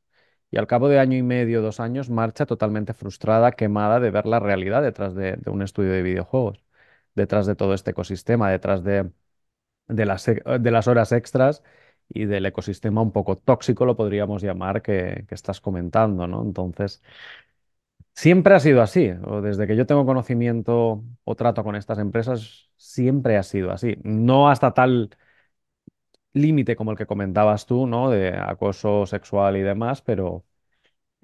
y 0.51 0.57
al 0.57 0.67
cabo 0.67 0.89
de 0.89 1.00
año 1.00 1.17
y 1.17 1.24
medio, 1.24 1.62
dos 1.62 1.79
años, 1.79 2.10
marcha 2.10 2.45
totalmente 2.45 2.93
frustrada, 2.93 3.51
quemada 3.53 4.00
de 4.00 4.12
ver 4.12 4.25
la 4.27 4.39
realidad 4.39 4.83
detrás 4.83 5.15
de, 5.15 5.38
de 5.38 5.51
un 5.51 5.62
estudio 5.63 5.91
de 5.91 6.03
videojuegos, 6.03 6.62
detrás 7.15 7.46
de 7.48 7.55
todo 7.55 7.74
este 7.74 7.91
ecosistema, 7.91 8.50
detrás 8.51 8.84
de, 8.84 9.12
de 9.88 10.05
las, 10.05 10.27
e- 10.29 10.43
de 10.60 10.72
las 10.72 10.88
horas 10.88 11.12
extras 11.12 11.63
y 12.10 12.25
del 12.25 12.46
ecosistema 12.48 13.01
un 13.01 13.12
poco 13.13 13.38
tóxico, 13.38 13.86
lo 13.86 13.98
podríamos 13.98 14.41
llamar, 14.43 14.82
que, 14.82 15.25
que 15.27 15.36
estás 15.36 15.62
comentando, 15.62 16.27
¿no? 16.27 16.43
Entonces, 16.43 17.01
siempre 18.15 18.55
ha 18.55 18.60
sido 18.60 18.82
así, 18.82 19.12
o 19.25 19.41
desde 19.41 19.67
que 19.67 19.75
yo 19.75 19.86
tengo 19.86 20.05
conocimiento 20.05 21.03
o 21.24 21.36
trato 21.36 21.63
con 21.63 21.75
estas 21.75 22.00
empresas, 22.00 22.70
siempre 22.77 23.38
ha 23.38 23.43
sido 23.43 23.72
así. 23.72 23.98
No 24.03 24.50
hasta 24.50 24.74
tal 24.74 25.10
límite 26.34 26.75
como 26.75 26.91
el 26.91 26.98
que 26.98 27.05
comentabas 27.05 27.65
tú, 27.65 27.88
¿no? 27.88 28.10
De 28.10 28.29
acoso 28.29 29.05
sexual 29.05 29.58
y 29.58 29.62
demás, 29.62 30.01
pero 30.01 30.46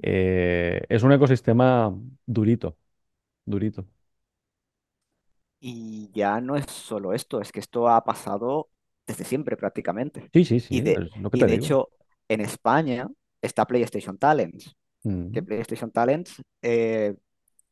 eh, 0.04 0.84
es 0.90 1.04
un 1.04 1.14
ecosistema 1.14 1.96
durito, 2.26 2.78
durito. 3.46 3.88
Y 5.60 6.10
ya 6.14 6.40
no 6.42 6.56
es 6.56 6.66
solo 6.72 7.14
esto, 7.14 7.42
es 7.42 7.52
que 7.52 7.60
esto 7.60 7.90
ha 7.90 8.04
pasado 8.04 8.70
desde 9.08 9.26
siempre 9.26 9.58
prácticamente. 9.58 10.32
Sí, 10.34 10.44
sí, 10.46 10.60
Y 10.70 10.82
sí, 10.82 10.82
de, 10.82 11.04
es 11.14 11.16
lo 11.18 11.30
que 11.32 11.38
y 11.38 11.44
te 11.44 11.46
de 11.46 11.54
digo. 11.54 11.56
hecho, 11.56 11.92
en 12.28 12.42
España 12.42 13.08
está 13.42 13.66
PlayStation 13.66 14.18
Talents, 14.18 14.76
que 15.32 15.44
Mm. 15.44 15.44
PlayStation 15.44 15.92
Talents, 15.92 16.42
eh, 16.62 17.16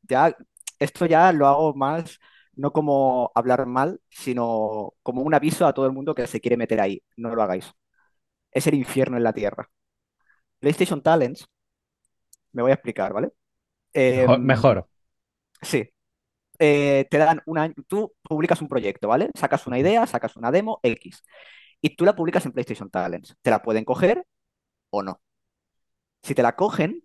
ya, 0.04 0.36
esto 0.80 1.06
ya 1.08 1.32
lo 1.34 1.48
hago 1.48 1.76
más, 1.76 2.20
no 2.56 2.72
como 2.74 3.32
hablar 3.36 3.66
mal, 3.68 4.02
sino 4.10 4.94
como 5.04 5.22
un 5.24 5.34
aviso 5.36 5.66
a 5.68 5.74
todo 5.74 5.86
el 5.88 5.94
mundo 5.94 6.16
que 6.16 6.28
se 6.28 6.42
quiere 6.42 6.58
meter 6.58 6.82
ahí. 6.82 7.04
No 7.18 7.36
lo 7.36 7.44
hagáis. 7.44 7.72
Es 8.52 8.68
el 8.68 8.76
infierno 8.76 9.18
en 9.18 9.24
la 9.24 9.34
tierra. 9.34 9.70
PlayStation 10.60 11.02
Talents, 11.04 11.48
me 12.54 12.62
voy 12.62 12.72
a 12.72 12.76
explicar, 12.76 13.14
¿vale? 13.14 13.32
Mejor, 14.10 14.40
Em, 14.40 14.42
mejor. 14.42 14.90
sí, 15.62 15.90
eh, 16.60 17.08
te 17.10 17.18
dan 17.18 17.42
un 17.46 17.58
año, 17.58 17.74
tú 17.88 18.14
publicas 18.24 18.62
un 18.62 18.68
proyecto, 18.68 19.08
¿vale? 19.08 19.30
Sacas 19.36 19.68
una 19.68 19.80
idea, 19.80 20.06
sacas 20.08 20.36
una 20.36 20.52
demo 20.52 20.80
X 20.84 21.24
y 21.82 21.96
tú 21.96 22.06
la 22.06 22.16
publicas 22.16 22.46
en 22.46 22.54
PlayStation 22.54 22.90
Talents. 22.90 23.36
Te 23.42 23.50
la 23.52 23.62
pueden 23.62 23.86
coger 23.86 24.26
o 24.92 25.04
no. 25.04 25.22
Si 26.24 26.36
te 26.36 26.44
la 26.44 26.56
cogen, 26.56 27.02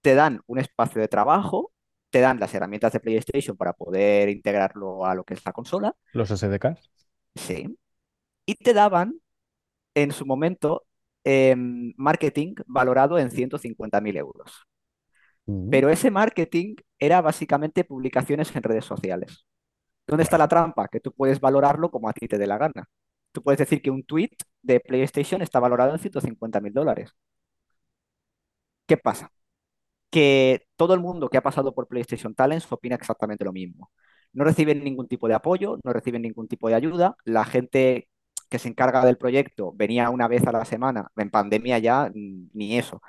te 0.00 0.14
dan 0.14 0.40
un 0.46 0.58
espacio 0.58 1.00
de 1.00 1.08
trabajo, 1.08 1.72
te 2.10 2.20
dan 2.20 2.40
las 2.40 2.54
herramientas 2.54 2.92
de 2.92 3.00
PlayStation 3.00 3.56
para 3.56 3.72
poder 3.72 4.28
integrarlo 4.28 5.06
a 5.06 5.14
lo 5.14 5.24
que 5.24 5.34
es 5.34 5.44
la 5.44 5.52
consola, 5.52 5.94
Los 6.12 6.30
SDKs. 6.30 6.90
sí, 7.34 7.78
y 8.46 8.56
te 8.56 8.74
daban 8.74 9.20
en 9.94 10.12
su 10.12 10.26
momento 10.26 10.86
em, 11.24 11.94
marketing 11.98 12.54
valorado 12.66 13.18
en 13.18 13.30
150.000 13.30 14.16
euros. 14.18 14.66
Pero 15.70 15.90
ese 15.90 16.10
marketing 16.10 16.76
era 16.98 17.20
básicamente 17.20 17.84
publicaciones 17.84 18.54
en 18.54 18.62
redes 18.62 18.84
sociales. 18.84 19.46
¿Dónde 20.06 20.24
está 20.24 20.38
la 20.38 20.48
trampa? 20.48 20.88
Que 20.88 21.00
tú 21.00 21.12
puedes 21.12 21.40
valorarlo 21.40 21.90
como 21.90 22.08
a 22.08 22.12
ti 22.12 22.28
te 22.28 22.38
dé 22.38 22.46
la 22.46 22.58
gana. 22.58 22.88
Tú 23.32 23.42
puedes 23.42 23.58
decir 23.58 23.82
que 23.82 23.90
un 23.90 24.04
tweet 24.04 24.30
de 24.62 24.80
PlayStation 24.80 25.42
está 25.42 25.60
valorado 25.60 25.92
en 25.92 25.98
150 26.00 26.60
mil 26.60 26.72
dólares. 26.72 27.12
¿Qué 28.86 28.96
pasa? 28.96 29.30
Que 30.10 30.66
todo 30.76 30.94
el 30.94 31.00
mundo 31.00 31.28
que 31.30 31.38
ha 31.38 31.42
pasado 31.42 31.74
por 31.74 31.88
PlayStation 31.88 32.34
Talents 32.34 32.70
opina 32.72 32.96
exactamente 32.96 33.44
lo 33.44 33.52
mismo. 33.52 33.90
No 34.32 34.44
reciben 34.44 34.84
ningún 34.84 35.08
tipo 35.08 35.28
de 35.28 35.34
apoyo, 35.34 35.78
no 35.84 35.92
reciben 35.92 36.22
ningún 36.22 36.48
tipo 36.48 36.68
de 36.68 36.74
ayuda. 36.76 37.16
La 37.24 37.44
gente 37.44 38.08
que 38.48 38.58
se 38.58 38.68
encarga 38.68 39.04
del 39.04 39.18
proyecto 39.18 39.72
venía 39.74 40.10
una 40.10 40.28
vez 40.28 40.46
a 40.46 40.52
la 40.52 40.64
semana, 40.64 41.10
en 41.16 41.30
pandemia 41.30 41.78
ya 41.78 42.10
mm, 42.14 42.50
ni 42.54 42.78
eso. 42.78 43.02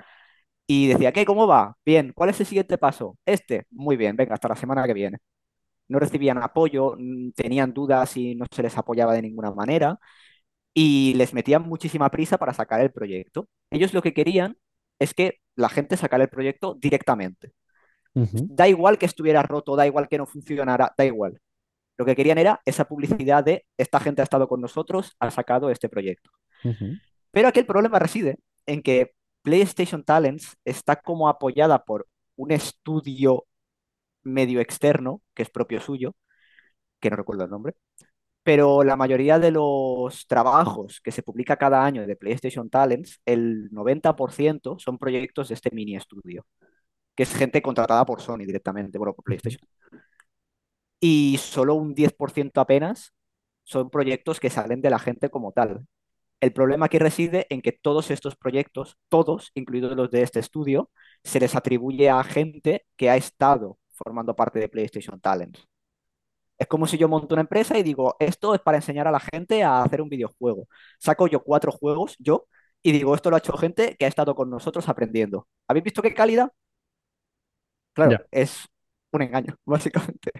Y 0.72 0.88
decía, 0.88 1.12
¿qué? 1.12 1.24
¿Cómo 1.26 1.46
va? 1.46 1.76
Bien, 1.84 2.12
¿cuál 2.14 2.30
es 2.30 2.40
el 2.40 2.46
siguiente 2.46 2.78
paso? 2.78 3.18
Este, 3.26 3.66
muy 3.70 3.96
bien, 3.96 4.16
venga, 4.16 4.34
hasta 4.34 4.48
la 4.48 4.56
semana 4.56 4.86
que 4.86 4.94
viene. 4.94 5.18
No 5.88 5.98
recibían 5.98 6.38
apoyo, 6.42 6.96
mm, 6.98 7.32
tenían 7.32 7.72
dudas 7.74 8.16
y 8.16 8.34
no 8.36 8.46
se 8.50 8.62
les 8.62 8.76
apoyaba 8.78 9.14
de 9.14 9.22
ninguna 9.22 9.52
manera. 9.52 9.98
y 10.74 11.14
les 11.16 11.34
metían 11.34 11.62
muchísima 11.62 12.10
prisa 12.10 12.38
para 12.38 12.54
sacar 12.54 12.80
el 12.80 12.92
proyecto. 12.92 13.48
Ellos 13.70 13.94
lo 13.94 14.02
que 14.02 14.14
querían 14.14 14.56
es 14.98 15.14
que 15.14 15.40
la 15.56 15.68
gente 15.68 15.96
sacara 15.96 16.24
el 16.24 16.30
proyecto 16.30 16.76
directamente. 16.80 17.52
Da 18.14 18.68
igual 18.68 18.98
que 18.98 19.06
estuviera 19.06 19.42
roto, 19.42 19.76
da 19.76 19.86
igual 19.86 20.08
que 20.08 20.18
no 20.18 20.26
funcionara, 20.26 20.92
da 20.96 21.04
igual. 21.04 21.40
Lo 21.98 22.04
que 22.06 22.16
querían 22.16 22.38
era 22.38 22.60
esa 22.66 22.86
publicidad 22.86 23.44
de 23.44 23.66
esta 23.78 24.00
gente 24.00 24.22
ha 24.22 24.24
estado 24.24 24.48
con 24.48 24.60
nosotros, 24.60 25.16
ha 25.20 25.30
sacado 25.30 25.70
este 25.70 25.88
proyecto. 25.88 26.30
Pero 27.30 27.48
aquí 27.48 27.60
el 27.60 27.66
problema 27.66 27.98
reside 27.98 28.38
en 28.66 28.82
que 28.82 29.12
PlayStation 29.42 30.04
Talents 30.04 30.56
está 30.64 30.96
como 30.96 31.28
apoyada 31.28 31.84
por 31.84 32.08
un 32.36 32.52
estudio 32.52 33.46
medio 34.22 34.60
externo, 34.60 35.22
que 35.34 35.42
es 35.42 35.50
propio 35.50 35.80
suyo, 35.80 36.14
que 37.00 37.10
no 37.10 37.16
recuerdo 37.16 37.44
el 37.44 37.50
nombre, 37.50 37.74
pero 38.42 38.82
la 38.84 38.96
mayoría 38.96 39.38
de 39.38 39.52
los 39.52 40.26
trabajos 40.26 41.00
que 41.00 41.12
se 41.12 41.22
publica 41.22 41.56
cada 41.56 41.84
año 41.84 42.06
de 42.06 42.16
PlayStation 42.16 42.70
Talents, 42.70 43.20
el 43.24 43.70
90% 43.70 44.78
son 44.78 44.98
proyectos 44.98 45.48
de 45.48 45.54
este 45.54 45.70
mini 45.72 45.96
estudio, 45.96 46.46
que 47.14 47.24
es 47.24 47.34
gente 47.34 47.62
contratada 47.62 48.04
por 48.06 48.20
Sony 48.20 48.38
directamente, 48.46 48.98
bueno, 48.98 49.14
por. 49.14 49.24
PlayStation. 49.24 49.66
Y 51.00 51.38
solo 51.38 51.74
un 51.74 51.94
10% 51.94 52.60
apenas 52.60 53.12
son 53.64 53.90
proyectos 53.90 54.40
que 54.40 54.50
salen 54.50 54.80
de 54.80 54.90
la 54.90 54.98
gente 54.98 55.30
como 55.30 55.52
tal. 55.52 55.86
El 56.42 56.52
problema 56.54 56.86
aquí 56.88 56.98
reside 57.00 57.46
en 57.50 57.62
que 57.62 57.72
todos 57.72 58.12
estos 58.12 58.36
proyectos, 58.36 58.98
todos, 59.10 59.52
incluidos 59.54 59.96
los 59.96 60.10
de 60.12 60.22
este 60.24 60.40
estudio, 60.40 60.90
se 61.24 61.40
les 61.40 61.56
atribuye 61.56 62.10
a 62.10 62.22
gente 62.24 62.86
que 62.98 63.10
ha 63.10 63.16
estado 63.16 63.78
formando 63.92 64.36
parte 64.36 64.60
de 64.60 64.68
PlayStation 64.70 65.20
Talents. 65.22 65.66
Es 66.58 66.68
como 66.68 66.86
si 66.86 66.98
yo 66.98 67.08
monto 67.08 67.34
una 67.34 67.42
empresa 67.42 67.78
y 67.78 67.82
digo, 67.82 68.16
esto 68.20 68.54
es 68.54 68.60
para 68.60 68.78
enseñar 68.78 69.08
a 69.08 69.12
la 69.12 69.20
gente 69.20 69.62
a 69.64 69.82
hacer 69.82 70.00
un 70.02 70.08
videojuego. 70.08 70.68
Saco 71.00 71.26
yo 71.28 71.42
cuatro 71.42 71.72
juegos, 71.72 72.16
yo, 72.18 72.46
y 72.82 72.92
digo, 72.92 73.14
esto 73.14 73.30
lo 73.30 73.36
ha 73.36 73.40
hecho 73.40 73.56
gente 73.56 73.96
que 73.98 74.04
ha 74.06 74.08
estado 74.08 74.34
con 74.36 74.50
nosotros 74.50 74.88
aprendiendo. 74.88 75.48
¿Habéis 75.68 75.84
visto 75.84 76.02
qué 76.02 76.14
calidad? 76.14 76.52
Claro, 77.94 78.16
Ya, 78.16 78.26
es 78.30 78.66
un 79.12 79.22
engaño, 79.22 79.56
básicamente. 79.64 80.30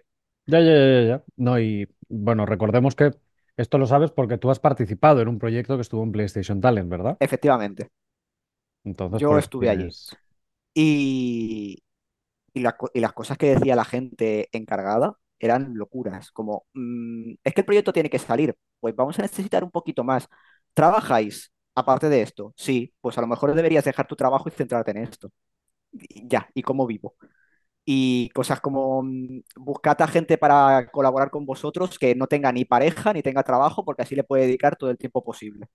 ya, 0.46 0.60
ya, 0.60 0.72
ya, 0.72 1.00
ya. 1.02 1.06
ya. 1.08 1.24
No, 1.36 1.58
y 1.60 1.88
bueno, 2.08 2.46
recordemos 2.46 2.94
que 2.94 3.12
esto 3.56 3.78
lo 3.78 3.86
sabes 3.86 4.10
porque 4.10 4.38
tú 4.38 4.50
has 4.50 4.60
participado 4.60 5.20
en 5.22 5.28
un 5.28 5.38
proyecto 5.38 5.76
que 5.76 5.82
estuvo 5.82 6.02
en 6.02 6.12
PlayStation 6.12 6.60
Talent, 6.60 6.88
¿verdad? 6.90 7.18
Efectivamente, 7.18 7.90
Entonces, 8.84 9.20
yo 9.20 9.24
por 9.24 9.38
eso 9.38 9.48
estuve 9.48 9.68
allí. 9.70 9.96
tienes. 9.98 10.18
Y, 10.74 11.84
y, 12.54 12.60
la 12.62 12.76
y 12.94 13.00
las 13.00 13.12
cosas 13.14 13.38
que 13.38 13.54
decía 13.56 13.76
la 13.76 13.84
gente 13.86 14.48
encargada 14.52 15.18
eran 15.40 15.74
locuras, 15.76 16.32
como, 16.32 16.66
mm, 16.74 17.34
es 17.44 17.54
que 17.54 17.62
el 17.62 17.66
proyecto 17.66 17.92
tiene 17.92 18.10
que 18.10 18.18
salir, 18.20 18.56
pues 18.80 18.94
vamos 18.96 19.18
a 19.18 19.22
necesitar 19.22 19.64
un 19.64 19.70
poquito 19.72 20.04
más. 20.04 20.28
¿Trabajáis 20.74 21.52
aparte 21.74 22.08
de 22.10 22.22
esto? 22.22 22.54
Sí, 22.56 22.94
pues 23.00 23.18
a 23.18 23.22
lo 23.22 23.26
mejor 23.28 23.54
deberías 23.54 23.84
dejar 23.84 24.06
tu 24.08 24.16
trabajo 24.16 24.48
y 24.48 24.52
centrarte 24.52 24.92
en 24.92 24.98
esto. 24.98 25.30
Y 25.92 26.28
ya, 26.28 26.48
¿y 26.54 26.62
cómo 26.62 26.86
vivo? 26.86 27.16
Y 27.84 28.30
cosas 28.30 28.60
como 28.60 29.02
mm, 29.02 29.40
buscad 29.56 30.00
a 30.02 30.06
gente 30.08 30.38
para 30.38 30.88
colaborar 30.92 31.30
con 31.30 31.46
vosotros 31.46 31.98
que 31.98 32.14
no 32.14 32.26
tenga 32.28 32.52
ni 32.52 32.64
pareja 32.64 33.12
ni 33.12 33.22
tenga 33.22 33.42
trabajo, 33.42 33.84
porque 33.84 34.02
así 34.02 34.14
le 34.16 34.24
puede 34.24 34.44
dedicar 34.46 34.76
todo 34.76 34.90
el 34.90 34.98
tiempo 34.98 35.24
posible. 35.24 35.66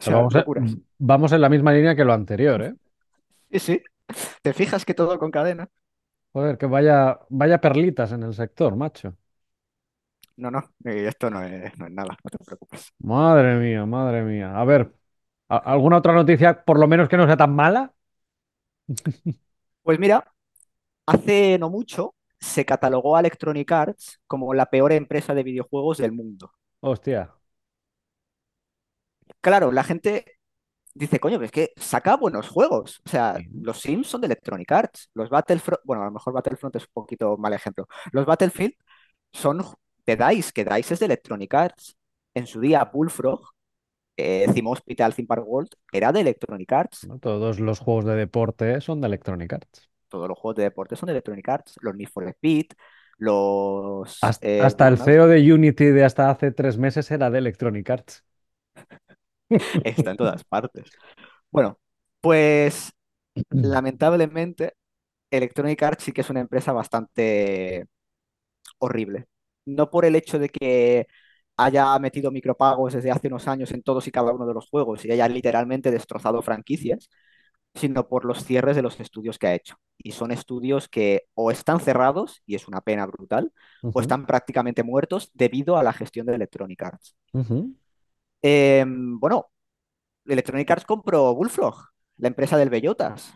O 0.00 0.04
sea, 0.04 0.16
Vamos, 0.16 0.36
a- 0.36 0.50
vamos 0.98 1.32
en 1.32 1.40
la 1.40 1.48
misma 1.48 1.72
línea 1.72 1.96
que 1.96 2.04
lo 2.04 2.12
anterior, 2.12 2.62
¿eh? 2.62 2.74
Sí, 3.50 3.58
sí. 3.58 3.82
¿Te 4.42 4.52
fijas 4.54 4.84
que 4.84 4.94
todo 4.94 5.18
con 5.18 5.30
cadena? 5.32 5.70
Joder, 6.34 6.56
que 6.58 6.66
vaya, 6.66 7.18
vaya 7.30 7.60
perlitas 7.60 8.12
en 8.12 8.22
el 8.22 8.34
sector, 8.34 8.76
macho. 8.76 9.16
No, 10.36 10.50
no, 10.50 10.60
eh, 10.84 11.06
esto 11.08 11.30
no 11.30 11.42
es, 11.42 11.76
no 11.78 11.86
es 11.86 11.92
nada, 11.92 12.16
no 12.22 12.30
te 12.30 12.38
preocupes. 12.44 12.92
Madre 12.98 13.56
mía, 13.58 13.86
madre 13.86 14.22
mía. 14.22 14.58
A 14.58 14.64
ver, 14.64 14.92
¿a- 15.48 15.58
¿alguna 15.58 15.98
otra 15.98 16.12
noticia, 16.14 16.64
por 16.64 16.78
lo 16.78 16.88
menos 16.88 17.08
que 17.08 17.16
no 17.16 17.26
sea 17.26 17.36
tan 17.36 17.54
mala? 17.54 17.94
Pues 19.86 20.00
mira, 20.00 20.32
hace 21.06 21.58
no 21.58 21.70
mucho 21.70 22.16
se 22.40 22.64
catalogó 22.66 23.16
a 23.16 23.20
Electronic 23.20 23.70
Arts 23.72 24.20
como 24.26 24.54
la 24.54 24.66
peor 24.66 24.92
empresa 24.92 25.34
de 25.34 25.44
videojuegos 25.44 25.98
del 25.98 26.12
mundo. 26.12 26.52
Hostia. 26.80 27.34
Claro, 29.40 29.70
la 29.72 29.84
gente 29.84 30.38
dice, 30.94 31.20
coño, 31.20 31.42
es 31.42 31.52
que 31.52 31.72
saca 31.76 32.16
buenos 32.16 32.48
juegos. 32.48 33.00
O 33.06 33.08
sea, 33.08 33.36
Sí. 33.36 33.48
los 33.52 33.80
Sims 33.80 34.08
son 34.08 34.20
de 34.22 34.26
Electronic 34.28 34.70
Arts. 34.72 35.10
Los 35.14 35.30
Battlefront, 35.30 35.80
bueno, 35.84 36.02
a 36.02 36.06
lo 36.06 36.12
mejor 36.12 36.32
Battlefront 36.32 36.76
es 36.76 36.84
un 36.84 36.92
poquito 36.92 37.36
mal 37.38 37.52
ejemplo. 37.52 37.86
Los 38.12 38.26
Battlefield 38.26 38.74
son 39.32 39.62
de 40.06 40.16
DICE, 40.16 40.52
que 40.52 40.64
DICE 40.64 40.94
es 40.94 41.00
de 41.00 41.06
Electronic 41.06 41.54
Arts. 41.54 41.96
En 42.34 42.46
su 42.46 42.60
día, 42.60 42.84
Bullfrog, 42.84 43.52
eh, 44.16 44.46
Hospital, 44.64 45.14
Theme 45.14 45.26
Park 45.26 45.44
World, 45.46 45.70
era 45.92 46.12
de 46.12 46.20
Electronic 46.20 46.72
Arts. 46.72 47.06
¿no? 47.06 47.18
Todos 47.18 47.60
los 47.60 47.78
juegos 47.78 48.04
de 48.04 48.14
deporte 48.14 48.80
son 48.80 49.00
de 49.00 49.08
Electronic 49.08 49.52
Arts. 49.52 49.90
Todos 50.08 50.28
los 50.28 50.38
juegos 50.38 50.56
de 50.56 50.62
deporte 50.64 50.96
son 50.96 51.06
de 51.08 51.12
Electronic 51.12 51.48
Arts. 51.48 51.74
Los 51.80 51.94
Need 51.94 52.08
for 52.08 52.26
Speed, 52.28 52.66
los... 53.18 54.18
Hasta, 54.22 54.46
eh, 54.46 54.60
hasta 54.60 54.88
el 54.88 54.96
Burnout, 54.96 55.08
CEO 55.08 55.26
de 55.26 55.52
Unity 55.52 55.84
de 55.86 56.04
hasta 56.04 56.30
hace 56.30 56.52
tres 56.52 56.78
meses 56.78 57.10
era 57.10 57.30
de 57.30 57.38
Electronic 57.38 57.90
Arts. 57.90 58.24
está 59.84 60.10
en 60.10 60.16
todas 60.16 60.44
partes. 60.44 60.90
Bueno, 61.50 61.78
pues 62.20 62.92
lamentablemente 63.50 64.74
Electronic 65.30 65.82
Arts 65.82 66.04
sí 66.04 66.12
que 66.12 66.22
es 66.22 66.30
una 66.30 66.40
empresa 66.40 66.72
bastante 66.72 67.86
horrible. 68.78 69.26
No 69.64 69.90
por 69.90 70.04
el 70.04 70.16
hecho 70.16 70.38
de 70.38 70.48
que 70.48 71.06
haya 71.56 71.98
metido 71.98 72.30
micropagos 72.30 72.94
desde 72.94 73.10
hace 73.10 73.28
unos 73.28 73.48
años 73.48 73.70
en 73.72 73.82
todos 73.82 74.06
y 74.06 74.10
cada 74.12 74.32
uno 74.32 74.46
de 74.46 74.54
los 74.54 74.68
juegos 74.68 75.04
y 75.04 75.12
haya 75.12 75.28
literalmente 75.28 75.90
destrozado 75.90 76.42
franquicias, 76.42 77.10
sino 77.74 78.08
por 78.08 78.24
los 78.24 78.44
cierres 78.44 78.76
de 78.76 78.82
los 78.82 79.00
estudios 79.00 79.38
que 79.38 79.48
ha 79.48 79.54
hecho. 79.54 79.76
Y 79.98 80.12
son 80.12 80.32
estudios 80.32 80.88
que 80.88 81.24
o 81.34 81.50
están 81.50 81.80
cerrados, 81.80 82.42
y 82.46 82.54
es 82.54 82.68
una 82.68 82.80
pena 82.80 83.06
brutal, 83.06 83.52
o 83.92 84.00
están 84.00 84.26
prácticamente 84.26 84.82
muertos 84.82 85.30
debido 85.34 85.76
a 85.76 85.82
la 85.82 85.92
gestión 85.92 86.26
de 86.26 86.34
Electronic 86.36 86.82
Arts. 86.82 87.16
Eh, 88.42 88.84
bueno, 88.88 89.50
Electronic 90.26 90.70
Arts 90.70 90.86
compró 90.86 91.34
Bullfrog, 91.34 91.76
la 92.18 92.28
empresa 92.28 92.56
del 92.58 92.70
Bellotas, 92.70 93.34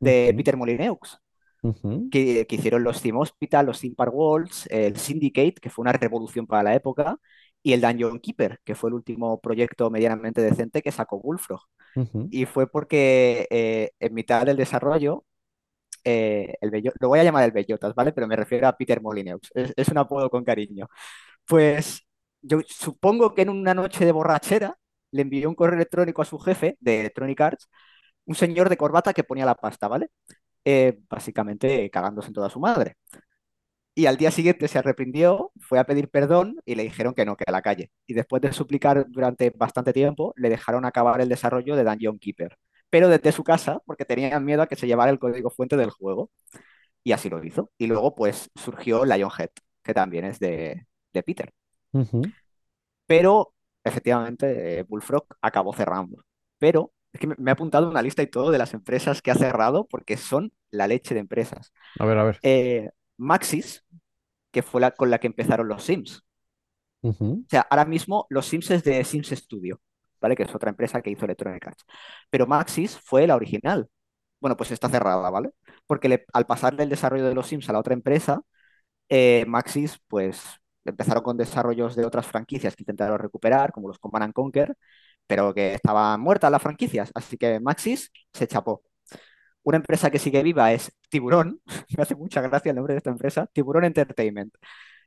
de 0.00 0.34
Peter 0.36 0.56
Molyneux. 0.56 1.20
ujú, 1.62 2.12
que, 2.12 2.46
que 2.46 2.56
hicieron 2.56 2.84
los 2.84 3.02
Theme 3.02 3.18
Hospital, 3.20 3.66
los 3.66 3.80
Theme 3.80 3.94
Park 3.96 4.14
Worlds, 4.14 4.66
el 4.70 4.96
Syndicate, 4.96 5.54
que 5.60 5.70
fue 5.70 5.82
una 5.82 5.92
revolución 5.92 6.46
para 6.46 6.62
la 6.64 6.74
época, 6.74 7.18
y 7.62 7.72
el 7.74 7.80
Dungeon 7.80 8.20
Keeper, 8.20 8.60
que 8.64 8.74
fue 8.74 8.90
el 8.90 8.94
último 8.94 9.40
proyecto 9.40 9.90
medianamente 9.90 10.42
decente 10.42 10.82
que 10.82 10.92
sacó 10.92 11.20
Bullfrog. 11.20 11.62
Y 12.30 12.46
fue 12.46 12.68
porque 12.70 13.46
eh, 13.50 13.90
en 14.00 14.14
mitad 14.14 14.46
del 14.46 14.56
desarrollo, 14.58 15.24
eh, 16.04 16.54
el 16.60 16.70
Bello- 16.70 16.92
lo 17.00 17.08
voy 17.08 17.18
a 17.20 17.24
llamar 17.24 17.44
el 17.44 17.52
Bellotas, 17.52 17.94
¿vale? 17.94 18.12
Pero 18.12 18.26
me 18.26 18.36
refiero 18.36 18.66
a 18.68 18.76
Peter 18.76 19.00
Molyneux, 19.02 19.40
es, 19.54 19.72
es 19.76 19.88
un 19.88 19.98
apodo 19.98 20.30
con 20.30 20.44
cariño. 20.44 20.88
Pues 21.46 22.06
yo 22.42 22.60
supongo 22.68 23.34
que 23.34 23.42
en 23.42 23.50
una 23.50 23.74
noche 23.74 24.04
de 24.06 24.12
borrachera 24.12 24.76
le 25.12 25.22
envió 25.22 25.48
un 25.48 25.54
correo 25.56 25.76
electrónico 25.76 26.22
a 26.22 26.24
su 26.26 26.38
jefe 26.38 26.76
de 26.80 27.00
Electronic 27.00 27.40
Arts, 27.40 27.70
un 28.26 28.34
señor 28.36 28.68
de 28.70 28.76
corbata 28.78 29.12
que 29.14 29.24
ponía 29.24 29.46
la 29.46 29.54
pasta, 29.56 29.88
¿vale? 29.88 30.10
eh, 30.64 30.98
básicamente 31.10 31.90
cagándose 31.90 32.28
en 32.28 32.34
toda 32.34 32.50
su 32.50 32.60
madre. 32.60 32.96
Y 34.00 34.06
al 34.06 34.16
día 34.16 34.30
siguiente 34.30 34.66
se 34.68 34.78
arrepintió, 34.78 35.52
fue 35.60 35.78
a 35.78 35.84
pedir 35.84 36.08
perdón 36.08 36.56
y 36.64 36.74
le 36.74 36.84
dijeron 36.84 37.12
que 37.14 37.26
no, 37.26 37.36
que 37.36 37.44
a 37.46 37.52
la 37.52 37.60
calle. 37.62 37.90
Y 38.06 38.14
después 38.14 38.40
de 38.42 38.52
suplicar 38.52 39.04
durante 39.10 39.50
bastante 39.50 39.92
tiempo, 39.92 40.32
le 40.36 40.48
dejaron 40.48 40.86
acabar 40.86 41.20
el 41.20 41.28
desarrollo 41.28 41.76
de 41.76 41.84
Dungeon 41.84 42.18
Keeper. 42.18 42.56
Pero 42.88 43.08
desde 43.08 43.32
su 43.32 43.44
casa, 43.44 43.80
porque 43.84 44.06
tenían 44.06 44.44
miedo 44.44 44.62
a 44.62 44.66
que 44.68 44.76
se 44.76 44.86
llevara 44.86 45.10
el 45.10 45.18
código 45.18 45.50
fuente 45.50 45.76
del 45.76 45.90
juego. 45.90 46.30
Y 47.04 47.12
así 47.12 47.30
lo 47.30 47.44
hizo. 47.44 47.72
Y 47.78 47.86
luego, 47.88 48.14
pues, 48.14 48.50
surgió 48.56 49.04
Lionhead, 49.04 49.50
que 49.82 49.94
también 49.94 50.24
es 50.26 50.38
de, 50.40 50.86
de 51.12 51.22
Peter. 51.22 51.52
Pero, 53.06 53.54
efectivamente, 53.84 54.80
eh, 54.80 54.82
Bullfrog 54.84 55.26
acabó 55.40 55.72
cerrando. 55.72 56.24
Pero 56.58 56.92
es 57.12 57.20
que 57.20 57.26
me, 57.26 57.34
me 57.38 57.50
he 57.50 57.52
apuntado 57.52 57.88
una 57.90 58.02
lista 58.02 58.22
y 58.22 58.26
todo 58.28 58.50
de 58.50 58.58
las 58.58 58.74
empresas 58.74 59.22
que 59.22 59.30
ha 59.30 59.34
cerrado 59.34 59.86
porque 59.88 60.16
son 60.16 60.52
la 60.70 60.86
leche 60.86 61.14
de 61.14 61.20
empresas. 61.20 61.72
A 61.98 62.06
ver, 62.06 62.18
a 62.18 62.24
ver. 62.24 62.42
eh, 62.42 62.90
Maxis, 63.20 63.84
que 64.52 64.62
fue 64.62 64.80
la 64.82 64.92
con 64.92 65.10
la 65.10 65.20
que 65.20 65.28
empezaron 65.28 65.68
los 65.68 65.84
Sims. 65.84 66.24
O 67.46 67.50
sea, 67.50 67.62
ahora 67.70 67.84
mismo 67.84 68.26
los 68.30 68.46
Sims 68.46 68.70
es 68.70 68.84
de 68.84 69.02
Sims 69.04 69.28
Studio, 69.30 69.80
¿vale? 70.20 70.36
Que 70.36 70.44
es 70.44 70.54
otra 70.54 70.70
empresa 70.70 71.02
que 71.02 71.10
hizo 71.10 71.24
Electronic 71.24 71.66
Arts. 71.66 71.84
Pero 72.30 72.46
Maxis 72.46 72.98
fue 73.00 73.26
la 73.26 73.36
original. 73.36 73.88
Bueno, 74.40 74.56
pues 74.56 74.70
está 74.70 74.88
cerrada, 74.88 75.30
¿vale? 75.30 75.50
Porque 75.86 76.08
le- 76.08 76.26
al 76.32 76.46
pasarle 76.46 76.84
el 76.84 76.88
desarrollo 76.90 77.26
de 77.26 77.34
los 77.34 77.46
Sims 77.48 77.68
a 77.68 77.72
la 77.72 77.80
otra 77.80 77.94
empresa, 77.94 78.42
eh, 79.08 79.44
Maxis, 79.48 79.98
pues 80.08 80.42
empezaron 80.84 81.22
con 81.24 81.36
desarrollos 81.36 81.96
de 81.96 82.06
otras 82.06 82.26
franquicias 82.26 82.76
que 82.76 82.82
intentaron 82.84 83.18
recuperar, 83.18 83.72
como 83.72 83.88
los 83.88 83.98
Command 83.98 84.24
and 84.24 84.34
Conquer, 84.34 84.76
pero 85.26 85.54
que 85.54 85.74
estaban 85.74 86.20
muertas 86.20 86.50
las 86.52 86.62
franquicias. 86.62 87.10
Así 87.14 87.36
que 87.38 87.60
Maxis 87.60 88.10
se 88.32 88.46
chapó. 88.48 88.82
Una 89.62 89.78
empresa 89.78 90.10
que 90.10 90.18
sigue 90.18 90.42
viva 90.42 90.72
es 90.72 90.92
Tiburón. 91.10 91.60
Me 91.96 92.02
hace 92.02 92.14
mucha 92.14 92.40
gracia 92.40 92.70
el 92.70 92.76
nombre 92.76 92.94
de 92.94 92.98
esta 92.98 93.10
empresa. 93.10 93.46
Tiburón 93.52 93.84
Entertainment. 93.84 94.54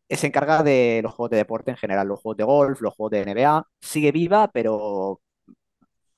Se 0.10 0.28
encarga 0.28 0.64
de 0.64 1.02
los 1.04 1.14
juegos 1.14 1.32
de 1.32 1.38
deporte 1.38 1.72
en 1.72 1.78
general, 1.78 2.08
los 2.08 2.20
juegos 2.20 2.38
de 2.38 2.44
golf, 2.44 2.82
los 2.82 2.94
juegos 2.94 3.12
de 3.12 3.22
NBA. 3.22 3.68
Sigue 3.82 4.12
viva, 4.12 4.50
pero 4.52 5.22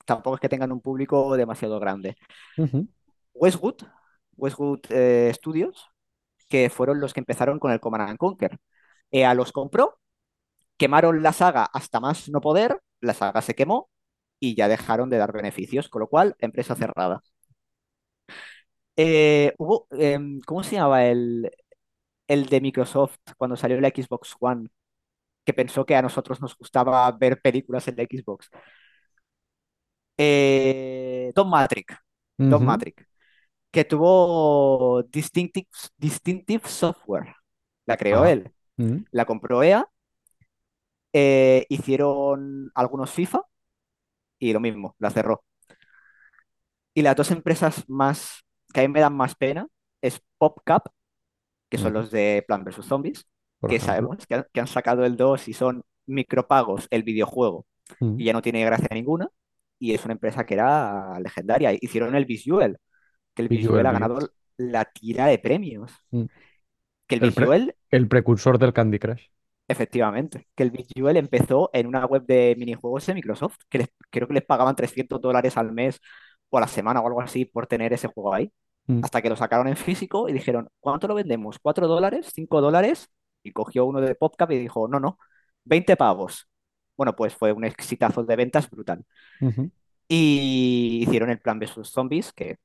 tampoco 0.04 0.36
es 0.36 0.40
que 0.40 0.48
tengan 0.48 0.72
un 0.72 0.80
público 0.80 1.36
demasiado 1.36 1.78
grande. 1.80 2.16
Westwood, 3.34 3.76
Westwood 4.36 4.80
eh, 4.90 5.32
Studios, 5.34 5.88
que 6.48 6.70
fueron 6.70 7.00
los 7.00 7.14
que 7.14 7.20
empezaron 7.20 7.58
con 7.58 7.72
el 7.72 7.80
Command 7.80 8.10
and 8.10 8.18
Conquer. 8.18 8.58
EA 9.10 9.34
los 9.34 9.52
compró, 9.52 9.98
quemaron 10.76 11.22
la 11.22 11.32
saga 11.32 11.64
hasta 11.64 12.00
más 12.00 12.28
no 12.28 12.40
poder, 12.40 12.80
la 13.00 13.14
saga 13.14 13.42
se 13.42 13.54
quemó 13.54 13.90
y 14.40 14.54
ya 14.56 14.68
dejaron 14.68 15.10
de 15.10 15.18
dar 15.18 15.32
beneficios, 15.32 15.88
con 15.88 16.00
lo 16.00 16.08
cual, 16.08 16.36
empresa 16.38 16.74
cerrada. 16.74 17.22
Eh, 18.96 19.54
hubo, 19.58 19.86
em, 19.92 20.40
¿cómo 20.46 20.62
se 20.62 20.76
llamaba 20.76 21.04
el, 21.06 21.50
el 22.28 22.46
de 22.46 22.60
Microsoft 22.60 23.18
cuando 23.38 23.56
salió 23.56 23.80
la 23.80 23.90
Xbox 23.90 24.36
One? 24.40 24.68
Que 25.44 25.54
pensó 25.54 25.86
que 25.86 25.96
a 25.96 26.02
nosotros 26.02 26.40
nos 26.40 26.56
gustaba 26.58 27.10
ver 27.12 27.40
películas 27.42 27.88
en 27.88 27.96
la 27.96 28.04
Xbox. 28.04 28.50
Eh, 30.18 31.32
Don 31.34 31.46
Ujú. 31.48 32.64
Matrix, 32.66 33.06
que 33.70 33.84
tuvo 33.84 35.02
Distinctive, 35.04 35.68
Distinctive 35.96 36.68
Software. 36.68 37.34
La 37.86 37.96
creó 37.96 38.22
Ah. 38.22 38.30
él. 38.32 38.52
Mm. 38.76 39.04
La 39.12 39.24
compró 39.26 39.62
EA, 39.62 39.88
eh, 41.12 41.66
hicieron 41.68 42.70
algunos 42.74 43.10
FIFA 43.10 43.42
y 44.38 44.52
lo 44.52 44.60
mismo, 44.60 44.94
la 44.98 45.10
cerró. 45.10 45.44
Y 46.94 47.02
las 47.02 47.16
dos 47.16 47.30
empresas 47.30 47.84
más 47.88 48.44
que 48.76 48.80
a 48.84 48.88
mí 48.88 48.92
me 48.92 49.00
dan 49.00 49.16
más 49.16 49.34
pena 49.34 49.66
es 50.02 50.20
PopCap, 50.38 50.86
que 51.70 51.78
son 51.78 51.92
los 51.94 52.10
de 52.10 52.44
Plan 52.46 52.64
vs. 52.64 52.84
Zombies, 52.86 53.26
Por 53.60 53.70
que 53.70 53.76
ejemplo. 53.76 53.94
sabemos 53.94 54.26
que 54.26 54.34
han, 54.34 54.46
que 54.52 54.60
han 54.60 54.66
sacado 54.66 55.04
el 55.06 55.16
2 55.16 55.48
y 55.48 55.52
son 55.54 55.82
micropagos 56.06 56.86
el 56.90 57.02
videojuego 57.02 57.66
Mm. 58.00 58.20
y 58.20 58.24
ya 58.24 58.32
no 58.32 58.42
tiene 58.42 58.64
gracia 58.64 58.88
ninguna. 58.92 59.28
Y 59.78 59.94
es 59.94 60.04
una 60.04 60.14
empresa 60.14 60.44
que 60.44 60.54
era 60.54 61.18
legendaria. 61.20 61.72
Hicieron 61.72 62.16
el 62.16 62.24
Visual, 62.24 62.78
que 63.34 63.42
el 63.42 63.48
Visual 63.48 63.84
Visual 63.84 63.86
ha 63.86 63.92
ganado 63.92 64.18
la 64.56 64.84
tira 64.86 65.26
de 65.26 65.38
premios. 65.38 65.92
Mm. 66.10 66.24
Que 67.06 67.14
el 67.16 67.24
El, 67.24 67.32
pre- 67.32 67.44
Visual, 67.44 67.76
el 67.90 68.08
precursor 68.08 68.58
del 68.58 68.72
Candy 68.72 68.98
Crush. 68.98 69.26
efectivamente, 69.68 70.48
que 70.54 70.62
el 70.64 70.70
Visual 70.72 71.16
empezó 71.16 71.70
en 71.72 71.86
una 71.86 72.04
web 72.06 72.24
de 72.26 72.54
minijuegos 72.58 73.06
de 73.06 73.14
Microsoft, 73.14 73.58
que 73.68 73.78
les- 73.78 73.88
creo 74.10 74.28
que 74.28 74.34
les 74.34 74.44
pagaban 74.44 74.76
300 74.76 75.20
dólares 75.20 75.56
al 75.56 75.72
mes 75.72 76.00
o 76.50 76.58
a 76.58 76.60
la 76.62 76.68
semana 76.68 77.00
o 77.00 77.06
algo 77.06 77.20
así 77.20 77.44
por 77.44 77.66
tener 77.66 77.92
ese 77.92 78.08
juego 78.08 78.34
ahí. 78.34 78.52
Mm. 78.86 79.00
Hasta 79.02 79.20
que 79.20 79.28
lo 79.28 79.36
sacaron 79.36 79.68
en 79.68 79.76
físico 79.76 80.28
y 80.28 80.32
dijeron, 80.32 80.68
¿cuánto 80.80 81.08
lo 81.08 81.14
vendemos? 81.14 81.58
¿4 81.60 81.86
dólares? 81.86 82.32
¿5 82.34 82.60
dólares? 82.60 83.08
Y 83.42 83.52
cogió 83.52 83.84
uno 83.84 84.00
de 84.00 84.14
PopCap 84.14 84.50
y 84.52 84.58
dijo, 84.58 84.88
no, 84.88 85.00
no, 85.00 85.18
20 85.64 85.96
pavos. 85.96 86.48
Bueno, 86.96 87.14
pues 87.14 87.34
fue 87.34 87.52
un 87.52 87.64
exitazo 87.64 88.24
de 88.24 88.36
ventas 88.36 88.70
brutal. 88.70 89.04
Y 90.08 91.00
hicieron 91.02 91.30
el 91.30 91.40
plan 91.40 91.58
vs 91.58 91.88
Zombies, 91.88 92.32
que 92.32 92.56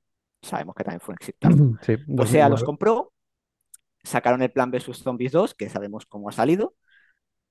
sabemos 0.41 0.75
que 0.75 0.84
también 0.84 1.01
fue 1.01 1.13
un 1.13 1.17
exitazo. 1.19 1.57
Sí, 1.81 1.97
Pues 1.97 2.29
SEA 2.29 2.49
los 2.49 2.62
2009. 2.62 2.65
compró, 2.65 3.13
sacaron 4.03 4.41
el 4.41 4.51
plan 4.51 4.71
vs 4.71 4.97
Zombies 4.99 5.31
2, 5.31 5.53
que 5.55 5.69
sabemos 5.69 6.05
cómo 6.05 6.29
ha 6.29 6.31
salido, 6.31 6.75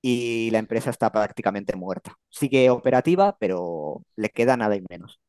y 0.00 0.50
la 0.52 0.59
empresa 0.59 0.90
está 0.90 1.12
prácticamente 1.12 1.76
muerta. 1.76 2.14
Sigue 2.28 2.70
operativa, 2.70 3.37
pero 3.38 4.02
le 4.16 4.30
queda 4.30 4.56
nada 4.56 4.76
y 4.76 4.85
menos. 4.88 5.20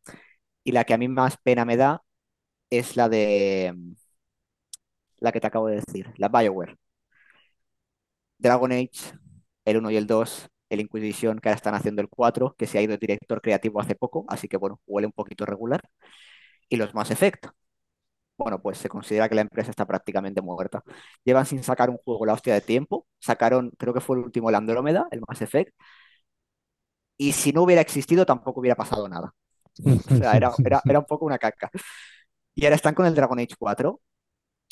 Y 0.64 0.72
la 0.72 0.86
que 0.86 0.94
a 0.94 0.98
mí 0.98 1.08
más 1.08 1.38
pena 1.38 1.66
me 1.66 1.76
da 1.76 2.04
es 2.72 2.98
la 2.98 3.10
de 3.10 3.76
la 5.20 5.32
que 5.32 5.40
te 5.40 5.48
acabo 5.48 5.68
de 5.68 5.76
decir, 5.78 6.12
la 6.18 6.28
BioWare. 6.28 6.76
Dragon 8.38 8.72
Age, 8.72 9.14
el 9.66 9.78
1 9.78 9.92
y 9.92 9.98
el 9.98 10.08
2, 10.08 10.50
el 10.70 10.80
Inquisition, 10.82 11.40
que 11.40 11.50
ahora 11.50 11.58
están 11.58 11.76
haciendo 11.76 12.02
el 12.02 12.10
4, 12.10 12.56
que 12.58 12.68
se 12.68 12.78
ha 12.80 12.82
ido 12.82 12.94
el 12.94 13.00
director 13.00 13.42
creativo 13.42 13.80
hace 13.82 13.96
poco, 13.96 14.26
así 14.30 14.48
que 14.48 14.58
bueno, 14.58 14.80
huele 14.88 15.08
un 15.08 15.14
poquito 15.14 15.46
regular. 15.46 15.82
Y 16.70 16.78
los 16.78 16.94
Mass 16.96 17.12
Effect. 17.12 17.48
bueno, 18.38 18.62
pues 18.62 18.78
se 18.80 18.90
considera 18.90 19.30
que 19.30 19.36
la 19.36 19.42
empresa 19.42 19.72
está 19.72 19.86
prácticamente 19.88 20.42
muerta. 20.42 20.84
Llevan 21.26 21.46
sin 21.46 21.64
sacar 21.64 21.90
un 21.92 21.98
juego 21.98 22.26
la 22.26 22.34
hostia 22.34 22.54
de 22.56 22.62
tiempo. 22.62 23.08
Sacaron, 23.20 23.72
creo 23.78 23.94
que 23.94 24.02
fue 24.02 24.18
el 24.18 24.24
último, 24.26 24.50
el 24.50 24.56
Andrómeda, 24.56 25.08
el 25.12 25.22
Mass 25.28 25.42
Effect. 25.44 25.74
Y 27.18 27.34
si 27.34 27.52
no 27.52 27.64
hubiera 27.64 27.82
existido, 27.82 28.26
tampoco 28.26 28.60
hubiera 28.62 28.76
pasado 28.76 29.08
nada. 29.08 29.34
O 30.12 30.16
sea, 30.18 30.34
era, 30.34 30.52
era, 30.66 30.82
era 30.86 31.00
un 31.00 31.06
poco 31.06 31.26
una 31.26 31.38
caca. 31.38 31.70
Y 32.56 32.66
ahora 32.66 32.76
están 32.76 32.94
con 32.96 33.06
el 33.06 33.16
Dragon 33.16 33.40
Age 33.40 33.56
4. 33.58 34.02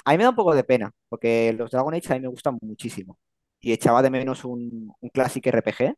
A 0.06 0.12
mí 0.12 0.18
me 0.18 0.24
da 0.26 0.32
un 0.32 0.36
poco 0.36 0.56
de 0.56 0.64
pena, 0.64 0.92
porque 1.10 1.54
los 1.54 1.72
Dragon 1.72 1.94
Age 1.94 2.14
a 2.14 2.16
mí 2.16 2.22
me 2.22 2.28
gustan 2.30 2.58
muchísimo. 2.62 3.18
Y 3.62 3.74
echaba 3.74 4.02
de 4.02 4.10
menos 4.12 4.46
un, 4.46 4.94
un 5.00 5.10
clásico 5.10 5.50
RPG. 5.50 5.96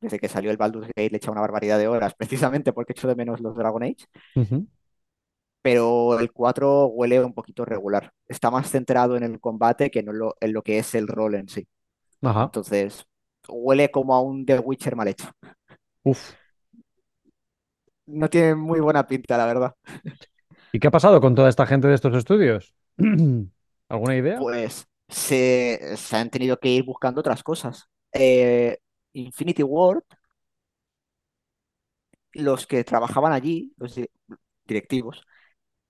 Desde 0.00 0.18
que 0.20 0.28
salió 0.28 0.50
el 0.52 0.58
Baldur's 0.58 0.88
Gate 0.88 1.10
le 1.10 1.16
he 1.16 1.18
echado 1.18 1.32
una 1.32 1.42
barbaridad 1.42 1.78
de 1.78 1.88
horas, 1.88 2.14
precisamente 2.18 2.72
porque 2.72 2.92
echo 2.94 3.08
de 3.08 3.16
menos 3.16 3.40
los 3.40 3.56
Dragon 3.56 3.82
Age. 3.84 4.06
Pero 5.62 6.18
el 6.20 6.32
4 6.32 6.86
huele 6.86 7.22
un 7.24 7.34
poquito 7.34 7.64
regular. 7.64 8.12
Está 8.28 8.50
más 8.50 8.70
centrado 8.70 9.16
en 9.16 9.24
el 9.24 9.40
combate 9.40 9.90
que 9.90 10.00
en 10.00 10.16
lo, 10.18 10.36
en 10.40 10.52
lo 10.52 10.62
que 10.62 10.78
es 10.78 10.94
el 10.94 11.08
rol 11.08 11.34
en 11.34 11.48
sí. 11.48 11.66
Ajá. 12.22 12.52
Entonces, 12.52 13.06
huele 13.48 13.90
como 13.90 14.14
a 14.14 14.22
un 14.22 14.46
The 14.46 14.60
Witcher 14.60 14.96
mal 14.96 15.08
hecho. 15.08 15.28
Uf. 16.04 16.34
No 18.06 18.28
tiene 18.30 18.54
muy 18.54 18.80
buena 18.80 19.06
pinta, 19.06 19.36
la 19.36 19.46
verdad. 19.46 19.74
¿Y 20.76 20.78
qué 20.78 20.88
ha 20.88 20.90
pasado 20.90 21.22
con 21.22 21.34
toda 21.34 21.48
esta 21.48 21.66
gente 21.66 21.88
de 21.88 21.94
estos 21.94 22.14
estudios? 22.14 22.74
¿Alguna 23.88 24.14
idea? 24.16 24.42
Pues 24.42 24.86
se, 25.08 25.96
se 25.96 26.16
han 26.16 26.30
tenido 26.30 26.58
que 26.58 26.68
ir 26.68 26.84
buscando 26.84 27.20
otras 27.20 27.42
cosas. 27.42 27.88
Eh, 28.12 28.78
Infinity 29.14 29.62
Ward, 29.62 30.02
los 32.32 32.66
que 32.66 32.84
trabajaban 32.84 33.32
allí, 33.32 33.72
los 33.78 33.94
di- 33.94 34.06
directivos, 34.66 35.22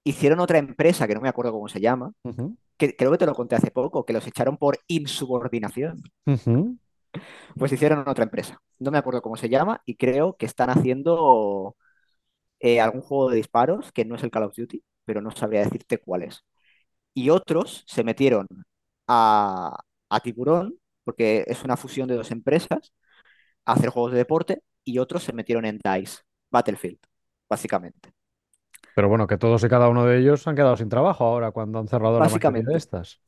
hicieron 0.05 0.40
otra 0.40 0.59
empresa 0.59 1.07
que 1.09 1.14
no 1.14 1.20
me 1.20 1.29
acuerdo 1.31 1.53
cómo 1.53 1.68
se 1.68 1.81
llama, 1.83 2.12
que 2.79 2.96
creo 2.96 3.12
que 3.12 3.18
te 3.18 3.27
lo 3.27 3.35
conté 3.35 3.57
hace 3.57 3.72
poco, 3.72 4.05
que 4.07 4.14
los 4.14 4.27
echaron 4.29 4.59
por 4.59 4.79
insubordinación. 4.88 6.03
Pues 7.57 7.72
hicieron 7.72 8.07
otra 8.09 8.25
empresa. 8.25 8.61
No 8.79 8.90
me 8.90 8.99
acuerdo 8.99 9.22
cómo 9.22 9.37
se 9.37 9.49
llama 9.49 9.83
y 9.87 9.96
creo 9.96 10.37
que 10.37 10.46
están 10.46 10.70
haciendo 10.70 11.77
eh, 12.61 12.81
algún 12.81 13.03
juego 13.03 13.31
de 13.31 13.37
disparos 13.37 13.92
que 13.92 14.05
no 14.05 14.16
es 14.16 14.23
el 14.25 14.31
Call 14.31 14.45
of 14.45 14.57
Duty, 14.57 14.83
pero 15.05 15.21
no 15.21 15.31
sabría 15.31 15.62
decirte 15.62 15.99
cuál 15.99 16.25
es. 16.25 16.45
Y 17.14 17.31
otros 17.31 17.85
se 17.87 18.05
metieron 18.05 18.47
a, 19.09 19.79
a 20.11 20.21
Tiburón, 20.21 20.79
porque 21.05 21.45
es 21.49 21.64
una 21.64 21.77
fusión 21.77 22.09
de 22.09 22.16
dos 22.16 22.31
empresas, 22.31 22.92
a 23.66 23.75
hacer 23.75 23.90
juegos 23.90 24.12
de 24.12 24.19
deporte, 24.19 24.62
y 24.85 24.99
otros 24.99 25.25
se 25.25 25.33
metieron 25.35 25.66
en 25.66 25.79
DICE, 25.85 26.23
Battlefield, 26.51 26.99
básicamente. 27.49 28.12
Pero 28.95 29.09
bueno, 29.09 29.27
que 29.29 29.38
todos 29.38 29.62
y 29.64 29.69
cada 29.69 29.88
uno 29.88 30.05
de 30.07 30.19
ellos 30.19 30.47
han 30.49 30.57
quedado 30.57 30.77
sin 30.77 30.88
trabajo 30.88 31.25
ahora 31.25 31.51
cuando 31.53 31.79
han 31.79 31.88
cerrado 31.88 32.21
la 32.21 32.29
mayoría 32.29 32.62
de 32.64 32.77
estas. 32.77 33.21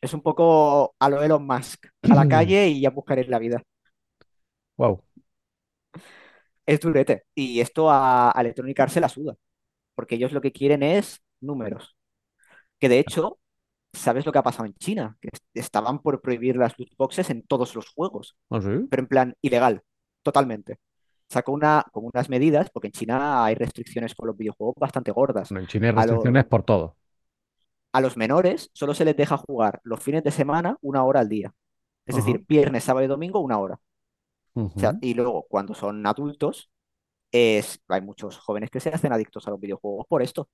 Es 0.00 0.12
un 0.14 0.20
poco 0.22 0.94
a 0.98 1.08
lo 1.08 1.22
Elon 1.22 1.46
Musk, 1.46 1.86
a 2.08 2.14
la 2.14 2.26
calle 2.28 2.68
y 2.68 2.80
ya 2.82 2.90
buscaré 2.90 3.24
la 3.26 3.38
vida. 3.38 3.62
Wow. 4.76 5.02
Es 6.66 6.80
durete. 6.80 7.24
Y 7.34 7.60
esto 7.60 7.90
a, 7.90 8.36
a 8.36 8.40
Electronic 8.40 8.78
Arts 8.80 8.94
se 8.94 9.00
la 9.00 9.08
suda, 9.08 9.36
porque 9.94 10.16
ellos 10.16 10.32
lo 10.32 10.40
que 10.40 10.52
quieren 10.52 10.82
es 10.82 11.22
números. 11.40 11.96
Que 12.80 12.88
de 12.88 12.98
hecho, 13.00 13.38
¿sabes 13.92 14.26
lo 14.26 14.32
que 14.32 14.38
ha 14.38 14.42
pasado 14.42 14.66
en 14.66 14.74
China? 14.74 15.16
Que 15.20 15.28
est- 15.32 15.44
estaban 15.54 16.00
por 16.00 16.20
prohibir 16.22 16.56
las 16.56 16.78
loot 16.78 16.90
boxes 16.98 17.30
en 17.30 17.42
todos 17.46 17.74
los 17.76 17.88
juegos, 17.90 18.36
¿Ah, 18.50 18.60
sí? 18.60 18.68
pero 18.90 19.02
en 19.02 19.08
plan 19.08 19.36
ilegal, 19.42 19.82
totalmente. 20.22 20.78
Sacó 21.28 21.52
una, 21.52 21.84
como 21.92 22.08
unas 22.14 22.28
medidas, 22.30 22.70
porque 22.70 22.88
en 22.88 22.92
China 22.92 23.44
hay 23.44 23.54
restricciones 23.56 24.14
con 24.14 24.28
los 24.28 24.36
videojuegos 24.36 24.76
bastante 24.78 25.12
gordas. 25.12 25.50
Bueno, 25.50 25.60
en 25.62 25.66
China 25.68 25.88
hay 25.88 25.94
lo- 25.94 26.00
restricciones 26.02 26.44
por 26.46 26.64
todo. 26.64 26.96
a 27.92 28.00
los 28.00 28.16
menores 28.16 28.70
solo 28.74 28.94
se 28.94 29.04
les 29.04 29.16
deja 29.16 29.36
jugar 29.36 29.80
los 29.84 30.02
fines 30.02 30.24
de 30.24 30.30
semana 30.30 30.76
una 30.82 31.04
hora 31.04 31.20
al 31.20 31.28
día. 31.28 31.52
Es 32.06 32.16
Ajá. 32.16 32.24
decir, 32.26 32.44
viernes, 32.48 32.84
sábado 32.84 33.04
y 33.04 33.08
domingo, 33.08 33.40
una 33.40 33.58
hora. 33.58 33.78
O 34.76 34.80
sea, 34.80 34.94
Ujú. 34.94 35.00
y 35.00 35.14
luego, 35.14 35.46
cuando 35.48 35.74
son 35.74 36.06
adultos, 36.06 36.70
es, 37.32 37.80
hay 37.88 38.02
muchos 38.02 38.38
jóvenes 38.38 38.70
que 38.70 38.80
se 38.80 38.90
hacen 38.90 39.12
adictos 39.12 39.46
a 39.48 39.50
los 39.52 39.60
videojuegos 39.60 40.06
por 40.08 40.22
esto, 40.22 40.48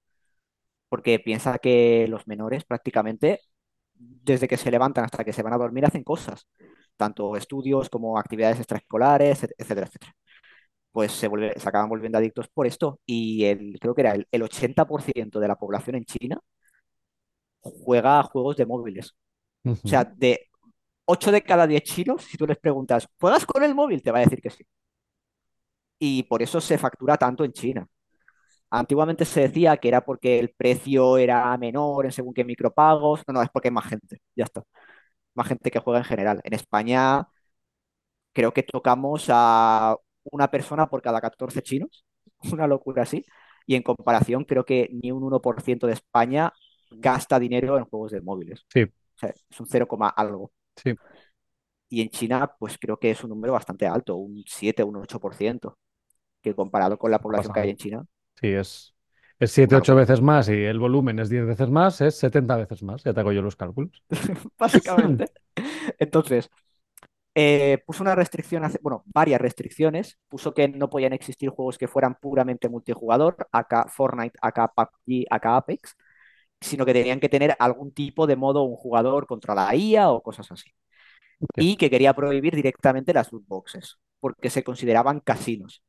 porque 0.88 1.18
piensa 1.20 1.58
que 1.58 2.06
los 2.08 2.26
menores 2.26 2.64
prácticamente, 2.64 3.40
desde 3.94 4.48
que 4.48 4.56
se 4.56 4.70
levantan 4.70 5.04
hasta 5.04 5.24
que 5.24 5.32
se 5.32 5.42
van 5.42 5.52
a 5.54 5.58
dormir, 5.58 5.86
hacen 5.86 6.04
cosas, 6.04 6.46
tanto 6.96 7.36
estudios 7.36 7.88
como 7.90 8.18
actividades 8.18 8.58
extraescolares, 8.58 9.44
et- 9.44 9.52
etcétera, 9.58 9.86
etcétera. 9.88 10.14
Pues 10.92 11.12
se 11.12 11.28
vuelve, 11.28 11.54
se 11.58 11.68
acaban 11.68 11.88
volviendo 11.90 12.18
adictos 12.18 12.48
por 12.48 12.66
esto 12.66 13.00
y 13.06 13.44
el, 13.46 13.78
creo 13.80 13.94
que 13.94 14.02
era 14.02 14.12
el, 14.14 14.28
el 14.32 14.42
80% 14.44 15.40
de 15.40 15.48
la 15.48 15.56
población 15.56 15.96
en 15.96 16.04
China 16.06 16.40
juega 17.60 18.20
a 18.20 18.22
juegos 18.24 18.56
de 18.56 18.66
móviles. 18.66 19.14
O 19.84 19.88
sea, 19.88 20.04
de 20.04 20.49
8 21.10 21.32
de 21.32 21.42
cada 21.42 21.66
10 21.66 21.82
chinos, 21.82 22.24
si 22.24 22.36
tú 22.38 22.46
les 22.46 22.58
preguntas, 22.58 23.08
¿juegas 23.20 23.44
con 23.46 23.62
el 23.64 23.74
móvil? 23.74 24.02
Te 24.02 24.12
va 24.12 24.18
a 24.18 24.22
decir 24.22 24.40
que 24.40 24.50
sí. 24.50 24.64
Y 25.98 26.22
por 26.24 26.42
eso 26.42 26.60
se 26.60 26.78
factura 26.78 27.16
tanto 27.16 27.44
en 27.44 27.52
China. 27.52 27.86
Antiguamente 28.70 29.24
se 29.24 29.42
decía 29.42 29.76
que 29.78 29.88
era 29.88 30.04
porque 30.04 30.38
el 30.38 30.50
precio 30.50 31.18
era 31.18 31.56
menor 31.58 32.06
en 32.06 32.12
según 32.12 32.34
qué 32.34 32.44
micropagos. 32.44 33.22
No, 33.28 33.34
no, 33.34 33.42
es 33.42 33.50
porque 33.50 33.68
hay 33.68 33.74
más 33.74 33.86
gente. 33.86 34.20
Ya 34.36 34.44
está. 34.44 34.62
Más 35.34 35.48
gente 35.48 35.70
que 35.70 35.80
juega 35.80 36.00
en 36.00 36.04
general. 36.06 36.40
En 36.44 36.54
España 36.54 37.28
creo 38.32 38.52
que 38.52 38.62
tocamos 38.62 39.26
a 39.28 39.96
una 40.24 40.50
persona 40.50 40.88
por 40.88 41.02
cada 41.02 41.20
14 41.20 41.62
chinos. 41.62 42.04
Una 42.52 42.66
locura 42.66 43.02
así. 43.02 43.24
Y 43.66 43.74
en 43.74 43.82
comparación, 43.82 44.44
creo 44.44 44.64
que 44.64 44.88
ni 44.92 45.12
un 45.12 45.22
1% 45.22 45.86
de 45.86 45.92
España 45.94 46.52
gasta 46.90 47.38
dinero 47.38 47.78
en 47.78 47.84
juegos 47.84 48.12
de 48.12 48.20
móviles. 48.20 48.64
Sí, 48.72 48.82
O 48.82 49.18
sea, 49.18 49.30
es 49.30 49.60
un 49.60 49.66
0, 49.66 49.86
algo. 50.16 50.52
Sí. 50.76 50.94
Y 51.88 52.00
en 52.02 52.08
China, 52.10 52.54
pues 52.58 52.78
creo 52.78 52.98
que 52.98 53.10
es 53.10 53.22
un 53.24 53.30
número 53.30 53.52
bastante 53.52 53.86
alto, 53.86 54.16
un 54.16 54.42
7, 54.46 54.84
un 54.84 54.96
8%, 54.96 55.78
que 56.42 56.54
comparado 56.54 56.98
con 56.98 57.10
la 57.10 57.20
población 57.20 57.52
que 57.52 57.60
hay 57.60 57.70
en 57.70 57.76
China, 57.76 58.04
Sí, 58.40 58.48
es, 58.48 58.94
es 59.38 59.52
7, 59.52 59.74
una 59.74 59.76
8 59.76 59.94
locura. 59.94 59.94
veces 59.94 60.20
más 60.22 60.48
y 60.48 60.52
el 60.52 60.78
volumen 60.78 61.18
es 61.18 61.28
10 61.28 61.44
veces 61.46 61.68
más, 61.70 62.00
es 62.00 62.16
70 62.18 62.56
veces 62.56 62.82
más. 62.82 63.02
Ya 63.04 63.12
te 63.12 63.20
hago 63.20 63.32
yo 63.32 63.42
los 63.42 63.56
cálculos. 63.56 64.02
Básicamente. 64.58 65.30
Entonces, 65.98 66.50
eh, 67.34 67.82
puso 67.86 68.02
una 68.02 68.14
restricción, 68.16 68.64
hace- 68.64 68.80
bueno, 68.82 69.04
varias 69.14 69.40
restricciones. 69.40 70.18
Puso 70.28 70.54
que 70.54 70.68
no 70.68 70.90
podían 70.90 71.14
existir 71.14 71.50
juegos 71.50 71.78
que 71.78 71.88
fueran 71.88 72.16
puramente 72.16 72.68
multijugador, 72.68 73.36
acá 73.52 73.86
Fortnite, 73.88 74.38
acá 74.42 74.68
PUBG, 74.74 75.26
acá 75.30 75.56
Apex, 75.58 75.96
sino 76.60 76.84
que 76.86 76.92
tenían 76.92 77.20
que 77.20 77.28
tener 77.28 77.56
algún 77.58 77.92
tipo 77.92 78.26
de 78.26 78.36
modo 78.36 78.62
un 78.62 78.76
jugador 78.76 79.26
contra 79.26 79.54
la 79.54 79.74
IA 79.74 80.10
o 80.10 80.22
cosas 80.22 80.50
así. 80.52 80.70
Y 81.56 81.76
que 81.76 81.90
quería 81.90 82.14
prohibir 82.14 82.54
directamente 82.54 83.12
las 83.14 83.32
loot 83.32 83.46
boxes, 83.46 83.98
porque 84.20 84.50
se 84.50 84.64
consideraban 84.64 85.20
casinos. 85.20 85.82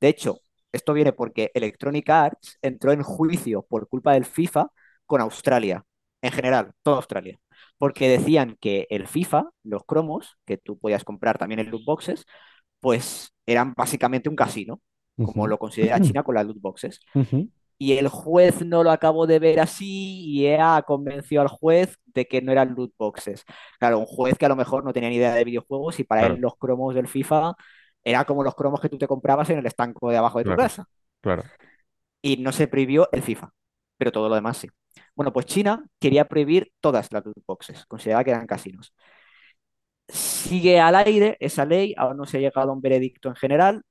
De 0.00 0.08
hecho, 0.08 0.42
esto 0.72 0.92
viene 0.94 1.12
porque 1.12 1.50
Electronic 1.54 2.08
Arts 2.10 2.58
entró 2.62 2.92
en 2.92 3.02
juicio 3.02 3.62
por 3.62 3.88
culpa 3.88 4.12
del 4.14 4.24
FIFA 4.24 4.68
con 5.06 5.20
Australia, 5.20 5.84
en 6.22 6.32
general, 6.32 6.72
toda 6.82 6.96
Australia, 6.98 7.38
porque 7.78 8.08
decían 8.08 8.56
que 8.60 8.86
el 8.90 9.06
FIFA, 9.06 9.50
los 9.62 9.84
cromos, 9.84 10.38
que 10.46 10.58
tú 10.58 10.78
podías 10.78 11.04
comprar 11.04 11.38
también 11.38 11.60
en 11.60 11.70
loot 11.70 11.84
boxes, 11.84 12.26
pues 12.80 13.32
eran 13.46 13.74
básicamente 13.74 14.28
un 14.28 14.36
casino, 14.36 14.80
como 15.20 15.46
lo 15.46 15.58
considera 15.58 16.00
China 16.00 16.22
con 16.22 16.34
las 16.34 16.46
loot 16.46 16.60
boxes. 16.60 17.00
Y 17.78 17.96
el 17.96 18.08
juez 18.08 18.64
no 18.64 18.82
lo 18.82 18.90
acabó 18.90 19.26
de 19.26 19.38
ver 19.38 19.60
así 19.60 20.22
y 20.26 20.46
EA 20.46 20.82
convenció 20.84 21.40
al 21.40 21.48
juez 21.48 21.96
de 22.06 22.26
que 22.26 22.42
no 22.42 22.50
eran 22.50 22.74
loot 22.74 22.92
boxes. 22.98 23.44
Claro, 23.78 24.00
un 24.00 24.06
juez 24.06 24.36
que 24.36 24.46
a 24.46 24.48
lo 24.48 24.56
mejor 24.56 24.84
no 24.84 24.92
tenía 24.92 25.08
ni 25.08 25.16
idea 25.16 25.34
de 25.34 25.44
videojuegos 25.44 26.00
y 26.00 26.04
para 26.04 26.26
él 26.26 26.40
los 26.40 26.56
cromos 26.56 26.94
del 26.94 27.06
FIFA 27.06 27.54
era 28.02 28.24
como 28.24 28.42
los 28.42 28.54
cromos 28.54 28.80
que 28.80 28.88
tú 28.88 28.98
te 28.98 29.06
comprabas 29.06 29.50
en 29.50 29.58
el 29.58 29.66
estanco 29.66 30.10
de 30.10 30.16
abajo 30.16 30.38
de 30.38 30.44
tu 30.44 30.48
claro, 30.50 30.62
casa. 30.62 30.88
claro. 31.20 31.44
Y 32.20 32.38
no 32.38 32.50
se 32.52 32.66
prohibió 32.66 33.08
el 33.12 33.22
FIFA, 33.22 33.52
pero 33.96 34.10
todo 34.10 34.28
lo 34.28 34.34
demás 34.34 34.56
sí. 34.56 34.68
Bueno, 35.14 35.32
pues 35.32 35.46
China 35.46 35.84
quería 36.00 36.26
prohibir 36.26 36.72
todas 36.80 37.12
las 37.12 37.24
loot 37.24 37.38
boxes, 37.46 37.86
consideraba 37.86 38.24
que 38.24 38.30
eran 38.30 38.46
casinos. 38.46 38.92
Sigue 40.08 40.80
al 40.80 40.96
aire 40.96 41.36
esa 41.38 41.64
ley, 41.66 41.94
aún 41.96 42.16
no 42.16 42.24
se 42.26 42.38
ha 42.38 42.40
llegado 42.40 42.70
a 42.70 42.72
un 42.72 42.80
veredicto 42.80 43.28
en 43.28 43.36
general, 43.36 43.82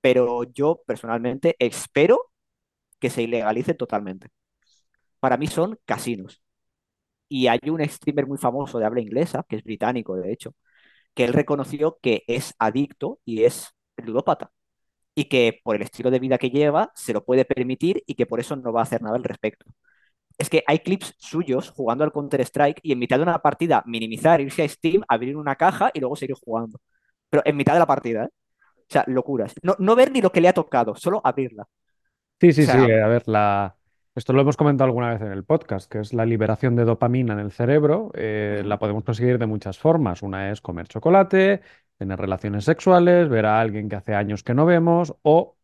pero 0.00 0.44
yo 0.44 0.82
personalmente 0.86 1.56
espero 1.58 2.30
que 2.98 3.10
se 3.10 3.22
ilegalice 3.22 3.74
totalmente. 3.74 4.28
Para 5.20 5.36
mí 5.36 5.46
son 5.46 5.78
casinos. 5.84 6.42
Y 7.28 7.48
hay 7.48 7.60
un 7.70 7.84
streamer 7.88 8.26
muy 8.26 8.38
famoso 8.38 8.78
de 8.78 8.86
habla 8.86 9.00
inglesa, 9.00 9.44
que 9.48 9.56
es 9.56 9.64
británico 9.64 10.16
de 10.16 10.32
hecho, 10.32 10.54
que 11.14 11.24
él 11.24 11.32
reconoció 11.32 11.98
que 12.02 12.24
es 12.28 12.54
adicto 12.58 13.20
y 13.24 13.44
es 13.44 13.70
ludópata. 13.96 14.52
Y 15.14 15.26
que 15.26 15.60
por 15.64 15.76
el 15.76 15.82
estilo 15.82 16.10
de 16.10 16.20
vida 16.20 16.38
que 16.38 16.50
lleva 16.50 16.92
se 16.94 17.12
lo 17.12 17.24
puede 17.24 17.44
permitir 17.44 18.02
y 18.06 18.14
que 18.16 18.26
por 18.26 18.40
eso 18.40 18.56
no 18.56 18.72
va 18.72 18.80
a 18.80 18.84
hacer 18.84 19.02
nada 19.02 19.16
al 19.16 19.24
respecto. 19.24 19.66
Es 20.38 20.50
que 20.50 20.64
hay 20.66 20.80
clips 20.80 21.14
suyos 21.18 21.70
jugando 21.70 22.04
al 22.04 22.12
Counter-Strike 22.12 22.80
y 22.82 22.92
en 22.92 22.98
mitad 22.98 23.18
de 23.18 23.22
una 23.24 23.38
partida 23.40 23.82
minimizar, 23.86 24.40
irse 24.40 24.64
a 24.64 24.68
Steam, 24.68 25.02
abrir 25.08 25.36
una 25.36 25.56
caja 25.56 25.90
y 25.94 26.00
luego 26.00 26.16
seguir 26.16 26.36
jugando. 26.36 26.80
Pero 27.30 27.42
en 27.46 27.56
mitad 27.56 27.74
de 27.74 27.78
la 27.80 27.86
partida, 27.86 28.24
¿eh? 28.24 28.28
O 28.88 28.92
sea, 28.92 29.04
locuras. 29.08 29.54
No, 29.62 29.76
no 29.78 29.96
ver 29.96 30.12
ni 30.12 30.20
lo 30.22 30.32
que 30.32 30.40
le 30.40 30.48
ha 30.48 30.52
tocado, 30.54 30.94
solo 30.96 31.20
abrirla. 31.24 31.66
Sí, 32.44 32.52
O 32.56 32.60
sí, 32.60 32.66
sí. 32.66 32.78
sea, 32.78 32.90
eh, 32.90 33.02
A 33.02 33.06
ver, 33.08 33.22
la, 33.28 33.76
Esto 34.14 34.32
lo 34.32 34.42
hemos 34.42 34.56
comentado 34.56 34.86
alguna 34.88 35.10
vez 35.14 35.22
en 35.22 35.32
el 35.32 35.44
podcast, 35.44 35.90
que 35.90 36.00
es 36.00 36.12
la 36.12 36.26
liberación 36.26 36.76
de 36.76 36.84
dopamina 36.84 37.32
en 37.32 37.38
el 37.40 37.52
cerebro. 37.52 38.10
eh, 38.14 38.62
la 38.64 38.78
podemos 38.78 39.04
conseguir 39.04 39.38
de 39.38 39.46
muchas 39.46 39.78
formas. 39.78 40.22
Una 40.22 40.50
es 40.50 40.60
comer 40.60 40.86
chocolate, 40.88 41.62
tener 41.96 42.18
relaciones 42.20 42.64
sexuales, 42.64 43.28
ver 43.28 43.46
a 43.46 43.60
alguien 43.60 43.88
que 43.88 43.96
hace 43.96 44.14
años 44.14 44.42
que 44.42 44.52
no 44.54 44.66
vemos 44.66 45.14
o 45.22 45.56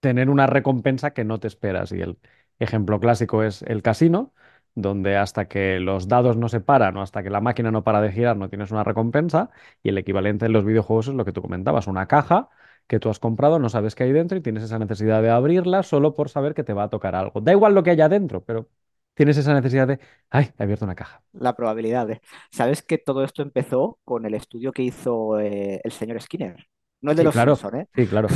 tener 0.00 0.28
una 0.30 0.46
recompensa 0.46 1.12
que 1.14 1.24
no 1.24 1.40
te 1.40 1.48
esperas. 1.48 1.92
Y 1.92 2.00
el 2.02 2.18
ejemplo 2.58 3.00
clásico 3.00 3.42
es 3.42 3.62
el 3.62 3.82
casino, 3.82 4.34
donde 4.74 5.16
hasta 5.16 5.48
que 5.48 5.80
los 5.80 6.06
dados 6.08 6.36
no 6.36 6.48
se 6.50 6.60
paran 6.60 6.96
o 6.98 7.02
hasta 7.02 7.22
que 7.22 7.30
la 7.30 7.40
máquina 7.40 7.70
no 7.70 7.82
para 7.84 8.00
de 8.02 8.12
girar 8.12 8.36
no 8.36 8.48
tienes 8.50 8.70
una 8.72 8.84
recompensa. 8.84 9.50
Y 9.82 9.88
el 9.90 9.98
equivalente 9.98 10.46
en 10.46 10.52
los 10.52 10.64
videojuegos 10.66 11.08
es 11.08 11.14
lo 11.14 11.24
que 11.24 11.32
tú 11.32 11.40
comentabas, 11.42 11.86
una 11.86 12.06
caja 12.06 12.50
que 12.86 13.00
tú 13.00 13.10
has 13.10 13.18
comprado, 13.18 13.58
no 13.58 13.68
sabes 13.68 13.94
qué 13.94 14.04
hay 14.04 14.12
dentro 14.12 14.38
y 14.38 14.42
tienes 14.42 14.62
esa 14.64 14.78
necesidad 14.78 15.22
de 15.22 15.30
abrirla 15.30 15.82
solo 15.82 16.14
por 16.14 16.28
saber 16.30 16.54
que 16.54 16.64
te 16.64 16.72
va 16.74 16.84
a 16.84 16.90
tocar 16.90 17.14
algo. 17.14 17.40
Da 17.40 17.52
igual 17.52 17.74
lo 17.74 17.82
que 17.82 17.90
haya 17.90 18.08
dentro, 18.08 18.44
pero 18.44 18.68
tienes 19.14 19.36
esa 19.38 19.54
necesidad 19.54 19.86
de, 19.88 20.00
ay, 20.30 20.52
he 20.58 20.62
abierto 20.62 20.84
una 20.84 20.94
caja. 20.94 21.22
La 21.32 21.54
probabilidad 21.54 22.06
de... 22.06 22.22
¿Sabes 22.50 22.82
que 22.82 22.96
todo 22.98 23.22
esto 23.24 23.42
empezó 23.42 23.98
con 24.04 24.24
el 24.26 24.34
estudio 24.34 24.72
que 24.72 24.82
hizo 24.82 25.38
eh, 25.38 25.80
el 25.84 25.92
señor 25.92 26.20
Skinner? 26.22 26.66
No 27.02 27.10
el 27.10 27.16
de 27.16 27.22
Sí, 27.22 27.24
los 27.24 27.36
claro, 27.36 27.36
Simpson, 27.36 27.76
¿eh? 27.76 27.88
sí, 27.94 28.06
claro. 28.08 28.28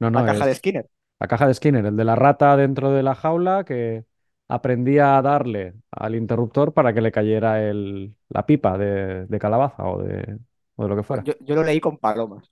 No, 0.00 0.10
La 0.12 0.22
caja 0.24 0.46
de 0.46 0.54
Skinner. 0.54 0.88
la 1.20 1.28
caja 1.28 1.46
de 1.46 1.54
Skinner, 1.54 1.86
el 1.86 1.96
de 1.96 2.04
la 2.04 2.16
rata 2.16 2.56
dentro 2.56 2.90
de 2.92 3.02
la 3.02 3.14
jaula 3.14 3.64
que 3.64 4.04
aprendía 4.48 5.18
a 5.18 5.22
darle 5.22 5.74
al 5.90 6.14
interruptor 6.16 6.72
para 6.74 6.92
que 6.94 7.00
le 7.02 7.12
cayera 7.12 7.62
el, 7.62 8.16
la 8.28 8.46
pipa 8.46 8.78
de, 8.78 9.26
de 9.26 9.38
calabaza 9.38 9.84
o 9.84 10.02
de, 10.02 10.38
o 10.76 10.82
de 10.84 10.88
lo 10.88 10.96
que 10.96 11.02
fuera. 11.02 11.26
Yo, 11.26 11.34
yo 11.40 11.54
lo 11.54 11.62
leí 11.64 11.80
con 11.80 11.98
palomas, 11.98 12.50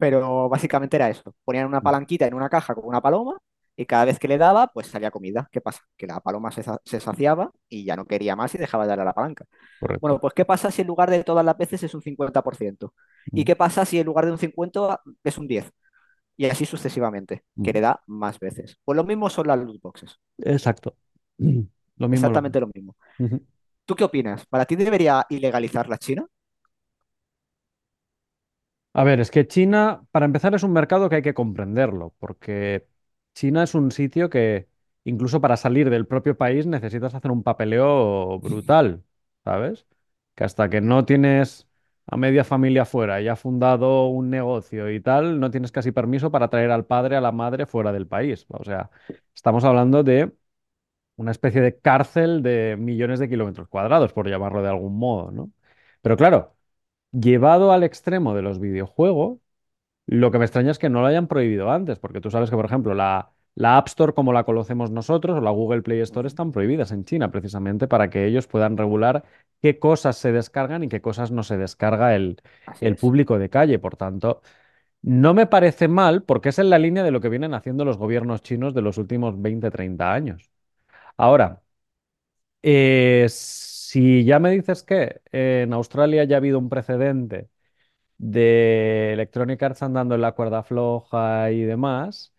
pero 0.00 0.48
básicamente 0.50 0.96
era 0.96 1.10
eso. 1.10 1.34
Ponían 1.44 1.68
una 1.68 1.82
Mm, 1.82 1.82
palanquita 1.82 2.26
en 2.26 2.34
una 2.34 2.50
caja 2.50 2.74
con 2.76 2.86
una 2.86 3.02
paloma 3.02 3.38
y 3.76 3.86
cada 3.86 4.06
vez 4.06 4.18
que 4.20 4.28
le 4.28 4.38
daba, 4.38 4.68
pues 4.68 4.88
salía 4.88 5.12
comida. 5.12 5.48
¿Qué 5.52 5.62
pasa? 5.62 5.82
Que 5.98 6.08
la 6.08 6.20
paloma 6.20 6.52
se, 6.52 6.64
se 6.84 7.00
saciaba 7.00 7.52
y 7.68 7.84
ya 7.86 7.96
no 7.96 8.06
quería 8.06 8.36
más 8.36 8.54
y 8.56 8.58
dejaba 8.58 8.84
de 8.84 8.90
darle 8.90 9.02
a 9.04 9.06
la 9.06 9.14
palanca. 9.14 9.46
Correcto. 9.78 10.00
Bueno, 10.00 10.20
pues 10.20 10.34
¿qué 10.34 10.44
pasa 10.46 10.70
si 10.70 10.82
en 10.82 10.88
lugar 10.88 11.10
de 11.10 11.24
todas 11.24 11.44
las 11.44 11.56
veces 11.58 11.82
es 11.84 11.94
un 11.94 12.02
50%? 12.02 12.94
¿Y 13.34 13.44
Mm, 13.44 13.46
qué 13.46 13.56
pasa 13.56 13.84
si 13.86 13.98
en 14.00 14.06
lugar 14.06 14.26
de 14.26 14.32
un 14.32 14.38
50 14.38 15.00
es 15.24 15.38
un 15.38 15.48
10? 15.48 15.72
Y 16.36 16.46
así 16.46 16.66
sucesivamente, 16.66 17.44
que 17.62 17.72
mm. 17.72 17.74
le 17.74 17.80
da 17.82 18.02
más 18.08 18.38
veces. 18.40 18.78
Pues 18.84 18.96
lo 18.96 19.04
mismo 19.04 19.30
son 19.30 19.48
las 19.48 19.58
loot 19.58 19.80
boxes. 19.82 20.18
Exacto. 20.38 20.96
Lo 21.96 22.08
mismo, 22.08 22.30
lo 22.30 22.38
mismo. 22.38 22.52
Exactamente 22.52 22.60
lo 22.60 22.68
mismo. 22.74 22.96
¿Tú 23.84 23.94
qué 23.96 24.04
opinas? 24.04 24.46
¿Para 24.46 24.66
ti 24.66 24.76
debería 24.76 25.26
ilegalizar 25.30 25.88
la 25.88 25.98
China? 25.98 26.26
A 28.92 29.04
ver, 29.04 29.20
es 29.20 29.30
que 29.30 29.46
China, 29.46 30.04
para 30.10 30.26
empezar, 30.26 30.54
es 30.54 30.62
un 30.64 30.72
mercado 30.72 31.08
que 31.08 31.16
hay 31.16 31.22
que 31.22 31.34
comprenderlo, 31.34 32.14
porque 32.18 32.88
China 33.34 33.62
es 33.62 33.74
un 33.74 33.92
sitio 33.92 34.28
que 34.30 34.68
incluso 35.04 35.40
para 35.40 35.56
salir 35.56 35.90
del 35.90 36.06
propio 36.08 36.36
país 36.36 36.66
necesitas 36.66 37.14
hacer 37.14 37.30
un 37.30 37.42
papeleo 37.44 38.40
brutal, 38.40 39.04
¿sabes? 39.44 39.86
Que 40.34 40.42
hasta 40.44 40.68
que 40.68 40.80
no 40.80 41.04
tienes 41.04 41.68
a 42.06 42.16
media 42.16 42.42
familia 42.42 42.84
fuera 42.84 43.20
y 43.20 43.28
ha 43.28 43.36
fundado 43.36 44.08
un 44.08 44.28
negocio 44.30 44.90
y 44.90 45.00
tal, 45.00 45.38
no 45.38 45.50
tienes 45.52 45.70
casi 45.70 45.92
permiso 45.92 46.32
para 46.32 46.48
traer 46.50 46.70
al 46.72 46.84
padre, 46.84 47.14
a 47.16 47.20
la 47.20 47.30
madre 47.32 47.66
fuera 47.66 47.92
del 47.92 48.08
país. 48.08 48.44
O 48.48 48.64
sea, 48.64 48.90
estamos 49.34 49.62
hablando 49.64 50.02
de 50.02 50.32
una 51.16 51.30
especie 51.32 51.60
de 51.60 51.78
cárcel 51.78 52.42
de 52.42 52.76
millones 52.78 53.18
de 53.20 53.28
kilómetros 53.28 53.68
cuadrados, 53.68 54.12
por 54.12 54.28
llamarlo 54.28 54.62
de 54.62 54.68
algún 54.70 54.98
modo, 54.98 55.30
¿no? 55.30 55.52
Pero 56.02 56.16
claro, 56.16 56.56
llevado 57.12 57.72
al 57.72 57.82
extremo 57.84 58.34
de 58.34 58.42
los 58.42 58.60
videojuegos. 58.60 59.38
Lo 60.06 60.30
que 60.30 60.38
me 60.38 60.44
extraña 60.46 60.72
es 60.72 60.78
que 60.78 60.90
no 60.90 61.00
lo 61.02 61.06
hayan 61.06 61.28
prohibido 61.28 61.70
antes, 61.70 61.98
porque 61.98 62.20
tú 62.20 62.30
sabes 62.30 62.50
que, 62.50 62.56
por 62.56 62.64
ejemplo, 62.66 62.94
la, 62.94 63.32
la 63.54 63.76
App 63.78 63.88
Store 63.88 64.12
como 64.14 64.32
la 64.32 64.44
conocemos 64.44 64.90
nosotros 64.90 65.38
o 65.38 65.40
la 65.40 65.50
Google 65.50 65.82
Play 65.82 66.00
Store 66.00 66.26
están 66.28 66.52
prohibidas 66.52 66.92
en 66.92 67.04
China 67.04 67.30
precisamente 67.30 67.88
para 67.88 68.10
que 68.10 68.26
ellos 68.26 68.46
puedan 68.48 68.76
regular 68.76 69.24
qué 69.62 69.78
cosas 69.78 70.16
se 70.16 70.32
descargan 70.32 70.84
y 70.84 70.88
qué 70.88 71.00
cosas 71.00 71.30
no 71.30 71.42
se 71.44 71.58
descarga 71.58 72.14
el, 72.16 72.42
es. 72.80 72.98
público 73.00 73.38
de 73.38 73.50
calle. 73.50 73.78
Por 73.78 73.96
tanto, 73.96 74.42
no 75.02 75.34
me 75.34 75.46
parece 75.46 75.88
mal 75.88 76.22
porque 76.24 76.50
es 76.50 76.58
en 76.58 76.70
la 76.70 76.78
línea 76.78 77.04
de 77.04 77.10
lo 77.12 77.20
que 77.20 77.28
vienen 77.30 77.54
haciendo 77.54 77.84
los 77.84 77.98
gobiernos 77.98 78.42
chinos 78.42 78.74
de 78.74 78.82
los 78.82 78.98
últimos 78.98 79.40
20 79.40 79.70
30 79.70 80.12
años. 80.12 80.50
Ahora, 81.16 81.62
eh, 82.62 83.26
si 83.90 84.24
ya 84.24 84.38
me 84.38 84.50
dices 84.50 84.82
que 84.82 85.20
en 85.32 85.72
Australia 85.72 86.24
ya 86.24 86.36
ha 86.36 86.38
habido 86.38 86.58
un 86.58 86.68
precedente 86.68 87.50
de 88.18 89.12
Electronic 89.14 89.62
Arts 89.62 89.82
andando 89.84 90.14
en 90.16 90.22
la 90.22 90.32
cuerda 90.34 90.62
floja 90.64 91.50
y 91.52 91.62
demás, 91.62 92.34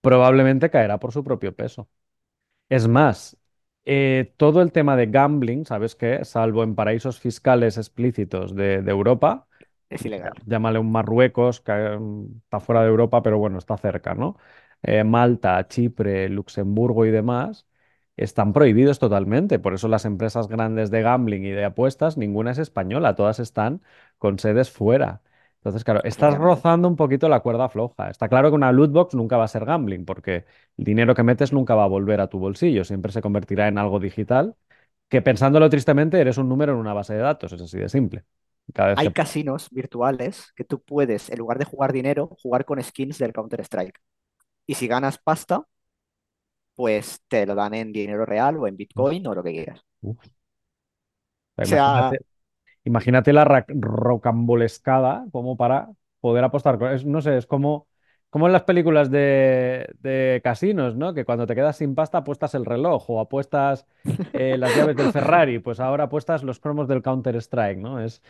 probablemente 0.00 0.70
caerá 0.70 0.98
por 1.00 1.12
su 1.12 1.24
propio 1.24 1.54
peso. 1.56 1.88
Es 2.68 2.88
más, 2.88 3.36
eh, 3.84 4.34
todo 4.36 4.62
el 4.62 4.72
tema 4.72 4.96
de 4.96 5.06
gambling, 5.06 5.66
¿sabes 5.66 5.94
qué? 5.96 6.24
Salvo 6.24 6.62
en 6.62 6.74
paraísos 6.74 7.20
fiscales 7.20 7.76
explícitos 7.76 8.54
de, 8.54 8.82
de 8.82 8.90
Europa, 8.90 9.46
Es 9.90 10.04
ilegal. 10.04 10.32
llámale 10.46 10.78
un 10.78 10.92
Marruecos, 10.92 11.60
que 11.60 11.72
mm, 11.98 12.38
está 12.44 12.60
fuera 12.60 12.82
de 12.82 12.88
Europa, 12.88 13.22
pero 13.22 13.38
bueno, 13.38 13.58
está 13.58 13.76
cerca, 13.78 14.14
¿no? 14.14 14.36
Eh, 14.82 15.04
Malta, 15.04 15.66
Chipre, 15.68 16.28
Luxemburgo 16.28 17.06
y 17.06 17.10
demás 17.10 17.66
están 18.16 18.52
prohibidos 18.52 18.98
totalmente. 18.98 19.58
Por 19.58 19.74
eso 19.74 19.88
las 19.88 20.04
empresas 20.04 20.48
grandes 20.48 20.90
de 20.90 21.02
gambling 21.02 21.44
y 21.44 21.50
de 21.50 21.64
apuestas, 21.64 22.16
ninguna 22.16 22.52
es 22.52 22.58
española, 22.58 23.14
todas 23.14 23.38
están 23.40 23.82
con 24.18 24.38
sedes 24.38 24.70
fuera. 24.70 25.22
Entonces, 25.56 25.84
claro, 25.84 26.02
estás 26.02 26.36
rozando 26.36 26.88
un 26.88 26.96
poquito 26.96 27.28
la 27.28 27.38
cuerda 27.40 27.68
floja. 27.68 28.10
Está 28.10 28.28
claro 28.28 28.50
que 28.50 28.56
una 28.56 28.72
loot 28.72 28.90
box 28.90 29.14
nunca 29.14 29.36
va 29.36 29.44
a 29.44 29.48
ser 29.48 29.64
gambling, 29.64 30.04
porque 30.04 30.44
el 30.76 30.84
dinero 30.84 31.14
que 31.14 31.22
metes 31.22 31.52
nunca 31.52 31.76
va 31.76 31.84
a 31.84 31.88
volver 31.88 32.20
a 32.20 32.26
tu 32.26 32.40
bolsillo, 32.40 32.82
siempre 32.84 33.12
se 33.12 33.22
convertirá 33.22 33.68
en 33.68 33.78
algo 33.78 34.00
digital, 34.00 34.56
que 35.08 35.22
pensándolo 35.22 35.70
tristemente, 35.70 36.20
eres 36.20 36.36
un 36.36 36.48
número 36.48 36.72
en 36.72 36.78
una 36.78 36.94
base 36.94 37.14
de 37.14 37.20
datos, 37.20 37.52
es 37.52 37.62
así 37.62 37.78
de 37.78 37.88
simple. 37.88 38.24
Hay 38.74 39.08
que 39.08 39.12
casinos 39.12 39.68
virtuales 39.70 40.52
que 40.56 40.64
tú 40.64 40.82
puedes, 40.82 41.30
en 41.30 41.38
lugar 41.38 41.58
de 41.58 41.64
jugar 41.64 41.92
dinero, 41.92 42.36
jugar 42.42 42.64
con 42.64 42.82
skins 42.82 43.18
del 43.18 43.32
Counter-Strike. 43.32 44.00
Y 44.66 44.74
si 44.74 44.86
ganas 44.86 45.18
pasta, 45.18 45.62
pues 46.74 47.20
te 47.28 47.46
lo 47.46 47.54
dan 47.54 47.74
en 47.74 47.92
dinero 47.92 48.26
real 48.26 48.56
o 48.58 48.66
en 48.66 48.76
Bitcoin 48.76 49.26
o 49.26 49.34
lo 49.34 49.42
que 49.42 49.52
quieras. 49.52 49.82
Uf, 50.02 50.18
O 51.56 51.64
sea, 51.64 51.66
imagínate, 51.66 52.20
imagínate 52.84 53.32
la 53.32 53.44
rocambolescada 53.68 55.26
como 55.32 55.56
para 55.58 55.90
poder 56.20 56.44
apostar. 56.44 56.82
es- 56.94 57.06
no 57.06 57.22
sé, 57.22 57.38
es 57.38 57.46
como, 57.46 57.88
como 58.30 58.46
en 58.48 58.52
las 58.54 58.64
películas 58.64 59.10
de, 59.10 59.88
de 60.00 60.40
casinos, 60.44 60.96
¿no? 60.96 61.14
Que 61.14 61.24
cuando 61.24 61.46
te 61.46 61.54
quedas 61.54 61.76
sin 61.78 61.94
pasta 61.94 62.18
apuestas 62.20 62.54
el 62.56 62.66
reloj 62.66 63.10
o 63.10 63.20
apuestas 63.20 63.86
eh, 64.32 64.58
las 64.58 64.74
llaves 64.74 64.96
del 64.96 65.10
Ferrari, 65.10 65.58
pues 65.60 65.80
ahora 65.80 66.06
apuestas 66.06 66.42
los 66.44 66.60
cromos 66.60 66.88
del 66.88 67.02
Counter-Strike, 67.02 67.78
¿no? 67.78 68.00
Es, 68.00 68.22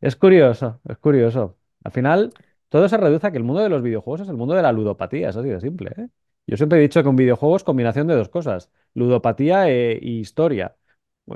es 0.00 0.16
curioso, 0.16 0.80
es 0.88 0.98
curioso. 0.98 1.58
Al 1.84 1.92
final, 1.92 2.34
todo 2.70 2.88
se 2.88 2.96
reduce 2.98 3.26
a 3.28 3.32
que 3.32 3.38
el 3.38 3.44
mundo 3.44 3.62
de 3.62 3.68
los 3.70 3.82
videojuegos 3.82 4.22
es 4.22 4.28
el 4.28 4.36
mundo 4.36 4.54
de 4.54 4.62
la 4.62 4.72
ludopatía, 4.72 5.30
es 5.30 5.36
así 5.36 5.48
de 5.48 5.60
simple, 5.60 5.92
¿eh? 5.98 6.08
Yo 6.50 6.56
siempre 6.56 6.78
he 6.78 6.82
dicho 6.82 7.02
que 7.02 7.08
un 7.08 7.14
videojuego 7.16 7.56
es 7.56 7.64
combinación 7.64 8.08
de 8.08 8.16
dos 8.16 8.28
cosas, 8.28 8.70
ludopatía 8.94 9.70
e, 9.70 9.98
historia. 10.02 10.76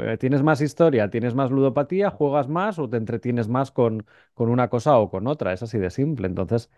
Eh, 0.00 0.16
tienes 0.18 0.42
más 0.42 0.60
historia, 0.60 1.08
tienes 1.10 1.34
más 1.36 1.52
ludopatía, 1.52 2.10
juegas 2.10 2.48
más 2.48 2.80
o 2.80 2.88
te 2.90 2.96
entretienes 2.96 3.46
más 3.48 3.70
con, 3.70 4.06
con 4.34 4.48
una 4.50 4.68
cosa 4.68 4.98
o 4.98 5.10
con 5.10 5.28
otra, 5.28 5.52
es 5.52 5.62
así 5.62 5.78
de 5.78 5.90
simple. 5.90 6.26
Entonces, 6.26 6.68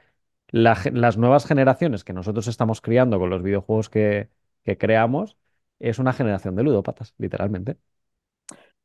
la 0.49 0.79
las 0.93 1.17
nuevas 1.19 1.47
generaciones 1.47 2.05
que 2.05 2.13
nosotros 2.13 2.47
estamos 2.49 2.81
criando 2.83 3.19
con 3.19 3.31
los 3.31 3.43
videojuegos 3.43 3.91
que, 3.91 4.31
que 4.65 4.79
creamos 4.79 5.39
es 5.79 5.99
una 5.99 6.13
generación 6.13 6.57
de 6.57 6.65
ludópatas, 6.65 7.15
literalmente. 7.19 7.79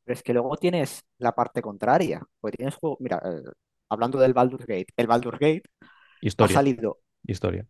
pero 0.04 0.14
es 0.14 0.22
que 0.22 0.32
luego 0.32 0.56
tienes 0.56 1.04
la 1.18 1.34
parte 1.34 1.62
contraria. 1.62 2.22
Porque 2.40 2.56
tienes 2.56 2.76
juego, 2.76 2.96
mira, 3.00 3.20
eh, 3.24 3.42
hablando 3.90 4.18
del 4.18 4.34
Baldur's 4.34 4.66
Gate, 4.66 4.88
el 4.96 5.06
Baldur's 5.06 5.38
Gate 5.38 5.62
ha 6.38 6.48
salido, 6.48 6.98
historia. 7.26 7.66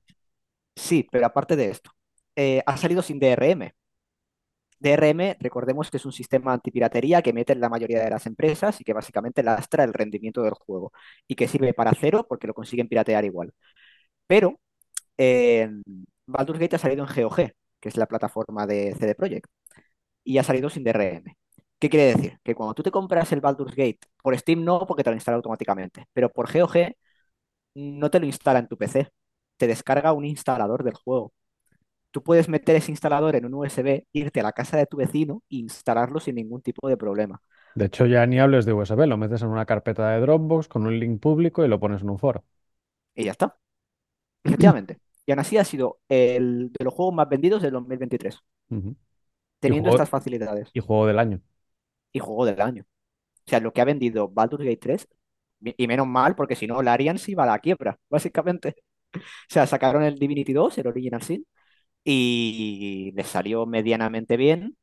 Sí, 0.77 1.07
pero 1.11 1.27
aparte 1.27 1.57
de 1.57 1.71
esto, 1.71 1.91
eh, 2.37 2.63
ha 2.67 2.77
salido 2.77 3.03
sin 3.03 3.19
DRM. 3.19 3.73
DRM, 4.81 5.37
recordemos 5.41 5.91
que 5.91 5.99
es 5.99 6.07
un 6.07 6.13
sistema 6.13 6.53
antipiratería 6.55 7.23
que 7.23 7.33
mete 7.35 7.53
en 7.55 7.61
la 7.61 7.69
mayoría 7.71 8.03
de 8.05 8.11
las 8.11 8.27
empresas 8.27 8.81
y 8.81 8.85
que 8.85 8.93
básicamente 8.95 9.43
lastra 9.43 9.85
el 9.85 9.95
rendimiento 9.95 10.43
del 10.43 10.55
juego 10.55 10.93
y 11.29 11.37
que 11.37 11.49
sirve 11.49 11.75
para 11.75 11.93
cero 12.01 12.27
porque 12.29 12.47
lo 12.49 12.55
consiguen 12.55 12.89
piratear 12.89 13.25
igual. 13.25 13.55
Pero 14.27 14.61
eh, 15.19 15.71
Baldur's 16.27 16.61
Gate 16.61 16.77
ha 16.77 16.81
salido 16.81 17.07
en 17.07 17.11
GOG, 17.15 17.53
que 17.81 17.89
es 17.91 17.97
la 17.99 18.07
plataforma 18.07 18.67
de 18.67 18.95
CD 18.99 19.15
Projekt, 19.17 19.51
y 20.25 20.39
ha 20.39 20.45
salido 20.45 20.71
sin 20.71 20.85
DRM. 20.85 21.37
¿Qué 21.79 21.91
quiere 21.91 22.15
decir? 22.15 22.39
Que 22.45 22.55
cuando 22.55 22.75
tú 22.75 22.83
te 22.83 22.91
compras 22.93 23.33
el 23.33 23.41
Baldur's 23.41 23.75
Gate, 23.77 24.01
por 24.23 24.39
Steam 24.39 24.65
no, 24.65 24.87
porque 24.87 25.05
te 25.05 25.11
lo 25.11 25.17
instala 25.17 25.37
automáticamente, 25.37 26.07
pero 26.13 26.31
por 26.33 26.51
GOG 26.53 26.95
no 27.75 28.11
te 28.11 28.21
lo 28.21 28.27
instala 28.27 28.59
en 28.61 28.69
tu 28.69 28.77
PC, 28.77 29.09
te 29.63 29.69
descarga 29.69 30.13
un 30.13 30.25
instalador 30.25 30.83
del 30.83 30.95
juego. 30.95 31.33
Tú 32.11 32.23
puedes 32.25 32.49
meter 32.49 32.77
ese 32.77 32.93
instalador 32.93 33.37
en 33.37 33.47
un 33.47 33.55
USB, 33.55 34.07
irte 34.13 34.41
a 34.41 34.45
la 34.45 34.53
casa 34.53 34.77
de 34.77 34.87
tu 34.87 34.99
vecino 34.99 35.45
e 35.51 35.57
instalarlo 35.59 36.21
sin 36.21 36.37
ningún 36.37 36.63
tipo 36.63 36.89
de 36.89 36.97
problema. 36.97 37.43
De 37.75 37.85
hecho, 37.85 38.07
ya 38.07 38.25
ni 38.27 38.41
hables 38.41 38.65
de 38.65 38.73
USB, 38.73 39.07
lo 39.07 39.19
metes 39.19 39.43
en 39.43 39.49
una 39.49 39.67
carpeta 39.67 40.09
de 40.11 40.21
Dropbox 40.21 40.69
con 40.69 40.87
un 40.87 40.99
link 40.99 41.21
público 41.21 41.63
y 41.65 41.69
lo 41.69 41.79
pones 41.81 42.01
en 42.03 42.09
un 42.11 42.19
foro. 42.19 42.45
Y 43.15 43.25
ya 43.25 43.33
está, 43.33 43.59
efectivamente. 44.45 45.01
Y 45.27 45.33
aún 45.33 45.41
así 45.41 45.59
ha 45.59 45.65
sido 45.65 46.01
el 46.09 46.73
de 46.73 46.85
los 46.85 46.95
juegos 46.95 47.15
más 47.15 47.29
vendidos 47.29 47.63
del 47.63 47.73
2023. 47.73 48.39
Ujú. 48.71 48.97
Y 49.65 49.73
teniendo 49.73 49.89
juego, 49.89 49.97
estas 49.97 50.11
facilidades 50.11 50.75
y 50.75 50.81
juego 50.81 51.07
del 51.07 51.19
año. 51.21 51.43
y 52.13 52.19
juego 52.19 52.45
del 52.47 52.61
año. 52.61 52.85
O 53.47 53.51
sea, 53.51 53.61
lo 53.61 53.73
que 53.75 53.81
ha 53.81 53.85
vendido 53.85 54.29
Baldur's 54.29 54.65
Gate 54.65 54.79
3, 54.79 55.09
y 55.63 55.87
menos 55.89 56.07
mal, 56.07 56.35
porque 56.37 56.57
si 56.57 56.67
no, 56.67 56.83
Larian 56.83 57.19
se 57.19 57.33
iba 57.33 57.45
a 57.45 57.47
la 57.47 57.59
quiebra, 57.61 57.99
básicamente. 58.11 58.77
O 59.51 59.53
sea, 59.53 59.67
sacaron 59.67 60.03
el 60.05 60.19
Divinity 60.19 60.53
2, 60.53 60.79
el 60.79 60.87
Original 60.89 61.23
Sin, 61.23 61.47
y 62.05 63.13
les 63.15 63.29
salió 63.29 63.67
medianamente 63.67 64.37
bien, 64.39 64.77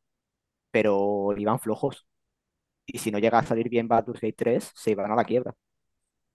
pero 0.72 1.34
iban 1.38 1.60
flojos. 1.60 2.08
Y 2.86 3.00
si 3.00 3.12
no 3.12 3.20
llega 3.20 3.40
a 3.40 3.46
salir 3.46 3.70
bien 3.70 3.88
Baldur's 3.88 4.22
Gate 4.22 4.36
3, 4.38 4.72
se 4.76 4.92
iban 4.92 5.12
a 5.12 5.16
la 5.16 5.26
quiebra. 5.26 5.54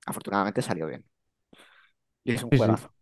Afortunadamente 0.07 0.63
salió 0.63 0.87
bien. 0.89 1.05
Y 2.25 2.33
es 2.35 2.43
un 2.43 2.51
Sí, 2.51 2.59
sí. 2.59 2.77
juegazo. 2.77 2.93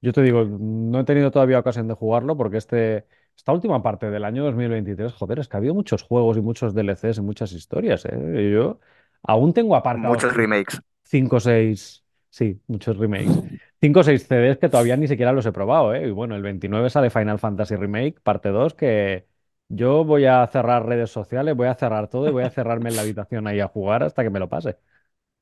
Yo 0.00 0.12
te 0.12 0.22
digo, 0.22 0.44
no 0.44 1.00
he 1.00 1.04
tenido 1.04 1.30
todavía 1.30 1.58
ocasión 1.60 1.86
de 1.88 1.94
jugarlo 1.94 2.36
porque 2.36 2.56
este, 2.56 3.06
esta 3.36 3.52
última 3.52 3.82
parte 3.82 4.10
del 4.10 4.24
año 4.24 4.42
2023, 4.44 5.12
joder, 5.12 5.38
es 5.38 5.48
que 5.48 5.56
ha 5.56 5.58
habido 5.58 5.74
muchos 5.74 6.02
juegos 6.02 6.36
y 6.36 6.40
muchos 6.40 6.74
DLCs 6.74 7.18
y 7.18 7.20
muchas 7.22 7.52
historias, 7.52 8.04
¿eh? 8.06 8.50
Yo 8.52 8.80
aún 9.22 9.52
tengo 9.52 9.76
apartados 9.76 10.18
Muchos 10.18 10.34
remakes. 10.34 10.82
5 11.04 11.36
o 11.36 11.40
6, 11.40 12.04
sí, 12.30 12.60
muchos 12.68 12.96
remakes. 12.98 13.42
5 13.82 14.00
o 14.00 14.04
6 14.04 14.26
CDs 14.28 14.58
que 14.58 14.68
todavía 14.70 14.96
ni 14.96 15.08
siquiera 15.08 15.32
los 15.32 15.46
he 15.46 15.52
probado, 15.52 15.94
¿eh? 15.94 16.08
Y 16.08 16.10
bueno, 16.12 16.36
el 16.36 16.42
29 16.42 16.90
sale 16.90 17.10
Final 17.10 17.38
Fantasy 17.40 17.76
Remake, 17.76 18.20
parte 18.22 18.50
2, 18.50 18.74
que 18.74 19.26
yo 19.68 20.04
voy 20.04 20.26
a 20.26 20.46
cerrar 20.46 20.86
redes 20.86 21.10
sociales, 21.10 21.56
voy 21.56 21.68
a 21.68 21.74
cerrar 21.74 22.08
todo 22.08 22.28
y 22.28 22.32
voy 22.32 22.44
a 22.44 22.50
cerrarme 22.50 22.90
en 22.90 22.96
la 22.96 23.02
habitación 23.02 23.46
ahí 23.48 23.60
a 23.60 23.68
jugar 23.68 24.04
hasta 24.04 24.22
que 24.22 24.30
me 24.30 24.40
lo 24.40 24.48
pase. 24.48 24.78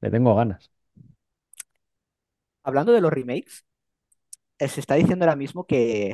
Le 0.00 0.10
tengo 0.10 0.34
ganas. 0.36 0.70
Hablando 2.62 2.92
de 2.92 3.00
los 3.02 3.12
remakes, 3.12 3.64
eh, 4.58 4.68
se 4.68 4.80
está 4.80 4.94
diciendo 4.96 5.24
ahora 5.24 5.36
mismo 5.36 5.66
que 5.66 6.12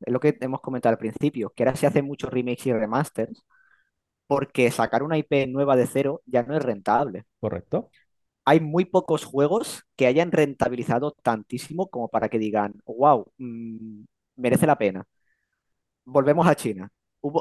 es 0.00 0.12
lo 0.12 0.20
que 0.20 0.36
hemos 0.40 0.60
comentado 0.60 0.94
al 0.94 0.98
principio, 0.98 1.50
que 1.50 1.64
ahora 1.64 1.76
se 1.76 1.86
hacen 1.86 2.06
muchos 2.06 2.30
remakes 2.32 2.66
y 2.66 2.72
remasters 2.72 3.44
porque 4.26 4.70
sacar 4.70 5.02
una 5.02 5.18
IP 5.18 5.46
nueva 5.48 5.76
de 5.76 5.86
cero 5.86 6.22
ya 6.26 6.42
no 6.44 6.56
es 6.56 6.62
rentable. 6.62 7.24
¿Correcto? 7.40 7.90
Hay 8.48 8.60
muy 8.60 8.86
pocos 8.86 9.24
juegos 9.26 9.84
que 9.94 10.06
hayan 10.06 10.32
rentabilizado 10.32 11.12
tantísimo 11.22 11.88
como 11.90 12.08
para 12.08 12.30
que 12.30 12.38
digan, 12.38 12.74
wow, 12.86 13.30
merece 14.36 14.66
la 14.66 14.78
pena. 14.78 15.04
Volvemos 16.04 16.46
a 16.46 16.54
China. 16.54 16.90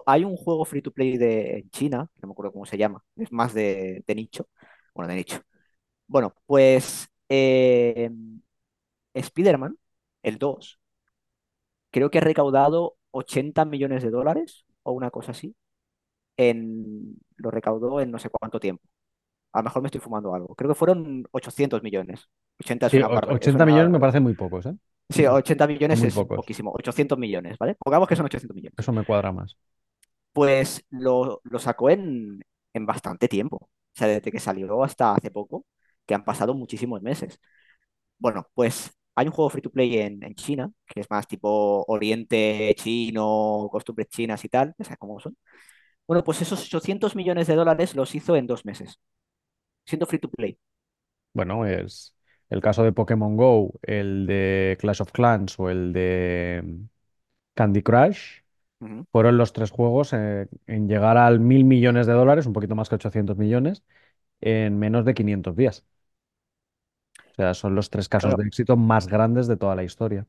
Hay 0.05 0.23
un 0.23 0.35
juego 0.35 0.65
free 0.65 0.81
to 0.81 0.91
play 0.91 1.17
de 1.17 1.59
en 1.59 1.69
China, 1.69 2.09
no 2.21 2.27
me 2.27 2.31
acuerdo 2.33 2.51
cómo 2.51 2.65
se 2.65 2.77
llama, 2.77 3.03
es 3.15 3.31
más 3.31 3.53
de, 3.53 4.03
de 4.05 4.15
nicho. 4.15 4.47
Bueno, 4.93 5.07
de 5.09 5.15
nicho. 5.15 5.41
Bueno, 6.07 6.35
pues 6.47 7.07
eh, 7.29 8.11
Spider-Man, 9.13 9.77
el 10.23 10.37
2, 10.37 10.79
creo 11.91 12.09
que 12.09 12.19
ha 12.19 12.21
recaudado 12.21 12.97
80 13.11 13.65
millones 13.65 14.03
de 14.03 14.09
dólares 14.11 14.65
o 14.83 14.91
una 14.93 15.11
cosa 15.11 15.31
así. 15.31 15.55
En, 16.37 17.17
lo 17.37 17.51
recaudó 17.51 18.01
en 18.01 18.11
no 18.11 18.19
sé 18.19 18.29
cuánto 18.29 18.59
tiempo. 18.59 18.83
A 19.57 19.61
lo 19.61 19.65
mejor 19.65 19.81
me 19.81 19.87
estoy 19.87 20.01
fumando 20.01 20.33
algo. 20.35 20.55
Creo 20.55 20.69
que 20.69 20.75
fueron 20.75 21.25
800 21.31 21.83
millones. 21.83 22.29
80 22.59 22.87
es 22.87 22.93
Sí, 22.93 22.97
una 22.97 23.07
o- 23.07 23.09
barbaridad. 23.09 23.49
Es 23.49 23.55
80 23.55 23.65
millones 23.65 23.91
me 23.91 23.99
parecen 23.99 24.23
muy 24.23 24.33
pocos, 24.33 24.65
¿eh? 24.65 24.73
Sí, 25.09 25.25
80 25.25 25.67
Son 25.89 25.99
millones 25.99 26.01
muy 26.01 26.09
es 26.09 26.13
pocos. 26.13 26.31
poquísimo. 26.33 26.71
800 26.73 27.17
millones, 27.17 27.57
¿vale? 27.57 27.75
Pongamos 27.75 28.07
que 28.07 28.15
son 28.15 28.25
800 28.25 28.55
millones. 28.55 28.77
Eso 28.77 28.93
me 28.93 29.03
cuadra 29.05 29.31
más. 29.31 29.57
Pues 30.33 30.83
lo, 30.91 31.41
lo 31.43 31.59
sacó 31.59 31.89
en, 31.89 32.43
en 32.73 32.85
bastante 32.85 33.27
tiempo. 33.27 33.57
O 33.57 33.69
sea, 33.99 34.07
desde 34.07 34.31
que 34.31 34.39
salió 34.39 34.83
hasta 34.83 35.15
hace 35.15 35.31
poco, 35.31 35.65
que 36.05 36.13
han 36.13 36.23
pasado 36.23 36.53
muchísimos 36.53 37.01
meses. 37.01 37.39
Bueno, 38.19 38.47
pues 38.55 38.91
hay 39.15 39.27
un 39.27 39.33
juego 39.33 39.49
free 39.51 39.61
to 39.63 39.71
play 39.71 39.97
en, 39.99 40.23
en 40.23 40.35
China, 40.35 40.71
que 40.87 41.01
es 41.01 41.09
más 41.11 41.27
tipo 41.27 41.85
Oriente 41.87 42.75
chino, 42.77 43.69
costumbres 43.71 44.09
chinas 44.09 44.43
y 44.45 44.49
tal, 44.49 44.75
ya 44.77 44.85
sabes 44.85 44.99
cómo 44.99 45.19
son. 45.19 45.37
Bueno, 46.07 46.23
pues 46.23 46.41
esos 46.41 46.61
800 46.65 47.15
millones 47.15 47.47
de 47.47 47.55
dólares 47.55 47.95
los 47.95 48.15
hizo 48.15 48.35
en 48.35 48.47
dos 48.47 48.65
meses, 48.65 48.99
siendo 49.87 50.05
free 50.05 50.19
to 50.19 50.29
play. 50.29 50.59
Bueno, 51.33 51.65
es 51.65 52.15
el 52.49 52.61
caso 52.61 52.83
de 52.83 52.91
Pokémon 52.93 53.37
Go, 53.37 53.73
el 53.83 54.25
de 54.27 54.77
Clash 54.79 55.01
of 55.01 55.11
Clans 55.11 55.59
o 55.59 55.69
el 55.69 55.93
de 55.93 56.61
mm, 56.65 56.85
Candy 57.55 57.83
Crush. 57.83 58.41
Fueron 59.11 59.37
los 59.37 59.53
tres 59.53 59.71
juegos 59.71 60.13
en 60.13 60.49
llegar 60.89 61.17
al 61.17 61.39
mil 61.39 61.65
millones 61.65 62.07
de 62.07 62.13
dólares, 62.13 62.45
un 62.47 62.53
poquito 62.53 62.75
más 62.75 62.89
que 62.89 62.95
800 62.95 63.37
millones, 63.37 63.83
en 64.41 64.79
menos 64.79 65.05
de 65.05 65.13
500 65.15 65.55
días. 65.57 65.85
O 67.31 67.35
sea, 67.35 67.53
son 67.53 67.73
los 67.75 67.89
tres 67.89 68.09
casos 68.09 68.35
Claro, 68.35 68.37
de 68.37 68.43
éxito 68.47 68.75
más 68.75 69.07
grandes 69.07 69.47
de 69.47 69.55
toda 69.57 69.75
la 69.77 69.83
historia. 69.85 70.27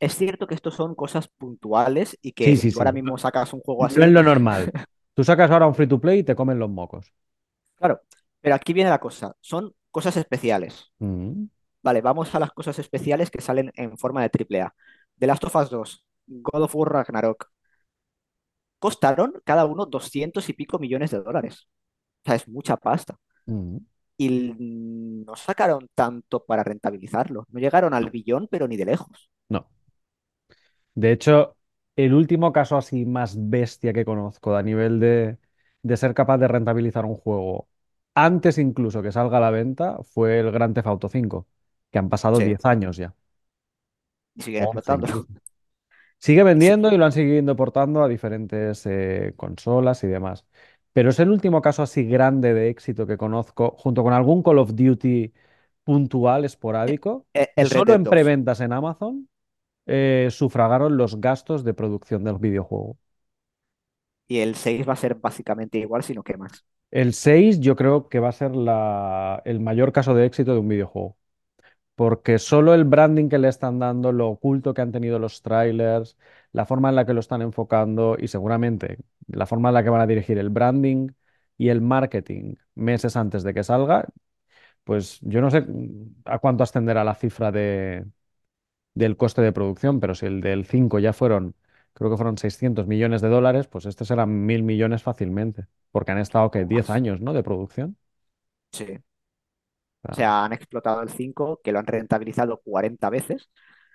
es 0.00 0.14
cierto 0.16 0.46
que 0.46 0.54
estos 0.54 0.74
son 0.74 0.94
cosas 0.94 1.28
puntuales 1.28 2.18
y 2.22 2.32
que 2.32 2.50
Sí, 2.50 2.56
sí, 2.56 2.70
tú 2.72 2.78
sí. 2.78 2.80
ahora 2.80 2.92
mismo 2.92 3.16
sacas 3.18 3.52
un 3.52 3.60
juego 3.60 3.84
no 3.94 4.04
es 4.06 4.10
así, 4.10 4.12
lo 4.12 4.22
normal. 4.22 4.74
Tú 5.14 5.24
sacas 5.24 5.50
ahora 5.50 5.66
un 5.66 5.74
free 5.74 5.88
to 5.88 6.00
play 6.00 6.20
y 6.20 6.24
te 6.24 6.36
comen 6.36 6.58
los 6.58 6.70
mocos. 6.70 7.12
claro, 7.76 8.02
pero 8.40 8.54
aquí 8.54 8.72
viene 8.72 8.90
la 8.90 9.00
cosa, 9.00 9.34
son 9.40 9.74
cosas 9.90 10.16
especiales. 10.16 10.92
Mm. 10.98 11.44
Vale, 11.82 12.00
vamos 12.00 12.34
a 12.34 12.40
las 12.40 12.52
cosas 12.52 12.78
especiales 12.78 13.30
que 13.30 13.40
salen 13.40 13.70
en 13.74 13.96
forma 13.96 14.22
de 14.22 14.30
triple 14.30 14.62
A. 14.62 14.74
The 15.18 15.26
Last 15.26 15.44
of 15.44 15.56
Us 15.56 15.70
2, 15.70 16.04
God 16.26 16.62
of 16.62 16.74
War 16.74 16.92
Ragnarok, 16.92 17.50
costaron 18.78 19.40
cada 19.44 19.64
uno 19.64 19.86
200 19.86 20.48
y 20.48 20.52
pico 20.52 20.78
millones 20.78 21.10
de 21.10 21.22
dólares. 21.22 21.68
O 22.24 22.26
sea, 22.26 22.34
es 22.34 22.48
mucha 22.48 22.76
pasta. 22.76 23.16
Mm. 23.46 23.78
Y 24.16 24.54
no 25.24 25.36
sacaron 25.36 25.88
tanto 25.94 26.44
para 26.44 26.64
rentabilizarlo. 26.64 27.46
No 27.50 27.60
llegaron 27.60 27.94
al 27.94 28.10
billón, 28.10 28.48
pero 28.50 28.66
ni 28.66 28.76
de 28.76 28.84
lejos. 28.84 29.30
No. 29.48 29.68
De 30.94 31.12
hecho, 31.12 31.56
el 31.94 32.14
último 32.14 32.52
caso 32.52 32.76
así 32.76 33.06
más 33.06 33.36
bestia 33.38 33.92
que 33.92 34.04
conozco 34.04 34.56
a 34.56 34.62
nivel 34.62 34.98
de, 34.98 35.38
de 35.82 35.96
ser 35.96 36.14
capaz 36.14 36.38
de 36.38 36.48
rentabilizar 36.48 37.04
un 37.04 37.14
juego 37.14 37.68
antes 38.26 38.58
incluso 38.58 39.02
que 39.02 39.12
salga 39.12 39.38
a 39.38 39.40
la 39.40 39.50
venta 39.50 39.98
fue 40.02 40.40
el 40.40 40.50
Grand 40.52 40.74
Theft 40.74 40.86
Auto 40.88 41.08
5, 41.08 41.46
que 41.90 41.98
han 41.98 42.08
pasado 42.08 42.40
Sí, 42.40 42.42
10 42.42 42.64
años 42.66 42.96
ya, 42.96 43.14
11 44.56 44.92
explotando. 44.92 45.08
Sigue 46.18 46.42
Sí, 46.58 46.72
vendiendo 46.72 46.92
y 46.92 46.96
lo 46.98 47.04
han 47.04 47.12
seguido 47.12 47.54
portando 47.56 48.02
a 48.02 48.08
diferentes 48.08 48.84
eh, 48.86 49.34
consolas 49.36 50.02
y 50.04 50.08
demás. 50.08 50.46
Pero 50.92 51.10
es 51.10 51.20
el 51.20 51.30
último 51.30 51.62
caso 51.62 51.82
así 51.82 52.04
grande 52.06 52.54
de 52.54 52.68
éxito 52.70 53.06
que 53.06 53.16
conozco, 53.16 53.76
junto 53.78 54.02
con 54.02 54.12
algún 54.12 54.42
Call 54.42 54.58
of 54.58 54.74
Duty 54.74 55.32
puntual, 55.84 56.44
esporádico, 56.44 57.26
e- 57.34 57.54
el 57.56 57.70
Red 57.70 57.84
solo 57.84 57.94
en 57.94 58.06
2. 58.06 58.08
preventas 58.08 58.60
en 58.60 58.72
Amazon 58.72 59.28
eh, 59.86 60.28
sufragaron 60.32 60.96
los 60.98 61.20
gastos 61.20 61.64
de 61.64 61.74
producción 61.74 62.24
del 62.24 62.38
videojuego. 62.38 62.98
Y 64.26 64.38
el 64.40 64.54
6 64.56 64.88
va 64.88 64.92
a 64.94 64.96
ser 64.96 65.14
básicamente 65.16 65.78
igual, 65.78 66.02
sino 66.02 66.22
que 66.22 66.36
más. 66.36 66.64
El 66.90 67.12
6 67.14 67.60
yo 67.60 67.76
creo 67.76 68.08
que 68.08 68.18
va 68.20 68.30
a 68.30 68.32
ser 68.32 68.52
el 69.44 69.60
mayor 69.60 69.92
caso 69.92 70.14
de 70.14 70.24
éxito 70.26 70.52
de 70.54 70.60
un 70.60 70.68
videojuego, 70.68 71.16
porque 71.96 72.38
solo 72.38 72.74
el 72.74 72.84
branding 72.84 73.28
que 73.28 73.38
le 73.38 73.48
están 73.48 73.78
dando, 73.78 74.12
lo 74.12 74.28
oculto 74.30 74.74
que 74.74 74.82
han 74.82 74.92
tenido 74.92 75.18
los 75.18 75.42
trailers, 75.42 76.16
la 76.52 76.66
forma 76.66 76.90
en 76.90 76.96
la 76.96 77.06
que 77.06 77.14
lo 77.14 77.20
están 77.20 77.42
enfocando 77.42 78.16
y 78.18 78.28
seguramente 78.28 78.98
la 79.28 79.46
forma 79.46 79.70
en 79.70 79.74
la 79.74 79.84
que 79.84 79.90
van 79.90 80.02
a 80.02 80.06
dirigir 80.08 80.38
el 80.38 80.50
branding 80.50 81.10
y 81.58 81.70
el 81.70 81.80
marketing 81.82 82.56
meses 82.74 83.16
antes 83.16 83.42
de 83.44 83.54
que 83.54 83.64
salga, 83.64 84.06
pues 84.84 85.20
yo 85.22 85.40
no 85.42 85.50
sé 85.50 85.64
a 86.26 86.38
cuánto 86.40 86.64
ascenderá 86.64 87.04
la 87.04 87.14
cifra 87.14 87.52
de, 87.52 88.06
del 88.94 89.16
coste 89.16 89.42
de 89.42 89.52
producción, 89.52 90.00
pero 90.00 90.14
si 90.14 90.26
el 90.26 90.40
del 90.40 90.64
5 90.66 90.98
ya 90.98 91.12
fueron, 91.12 91.54
creo 91.98 92.10
que 92.10 92.16
fueron 92.16 92.38
600 92.38 92.86
millones 92.86 93.20
de 93.22 93.28
dólares, 93.28 93.66
pues 93.68 93.86
este 93.86 94.04
serán 94.04 94.46
mil 94.46 94.62
millones 94.62 95.02
fácilmente, 95.02 95.66
porque 95.90 96.12
han 96.12 96.18
estado, 96.18 96.50
¿qué? 96.50 96.64
O 96.66 96.66
10 96.66 96.88
más. 96.88 96.90
años, 96.90 97.20
¿no? 97.20 97.32
De 97.34 97.42
producción. 97.42 97.98
Sí. 98.72 98.98
O 100.10 100.14
sea, 100.14 100.44
han 100.44 100.52
explotado 100.52 101.02
el 101.02 101.10
5, 101.10 101.60
que 101.62 101.72
lo 101.72 101.78
han 101.78 101.86
rentabilizado 101.86 102.60
40 102.64 103.10
veces. 103.10 103.50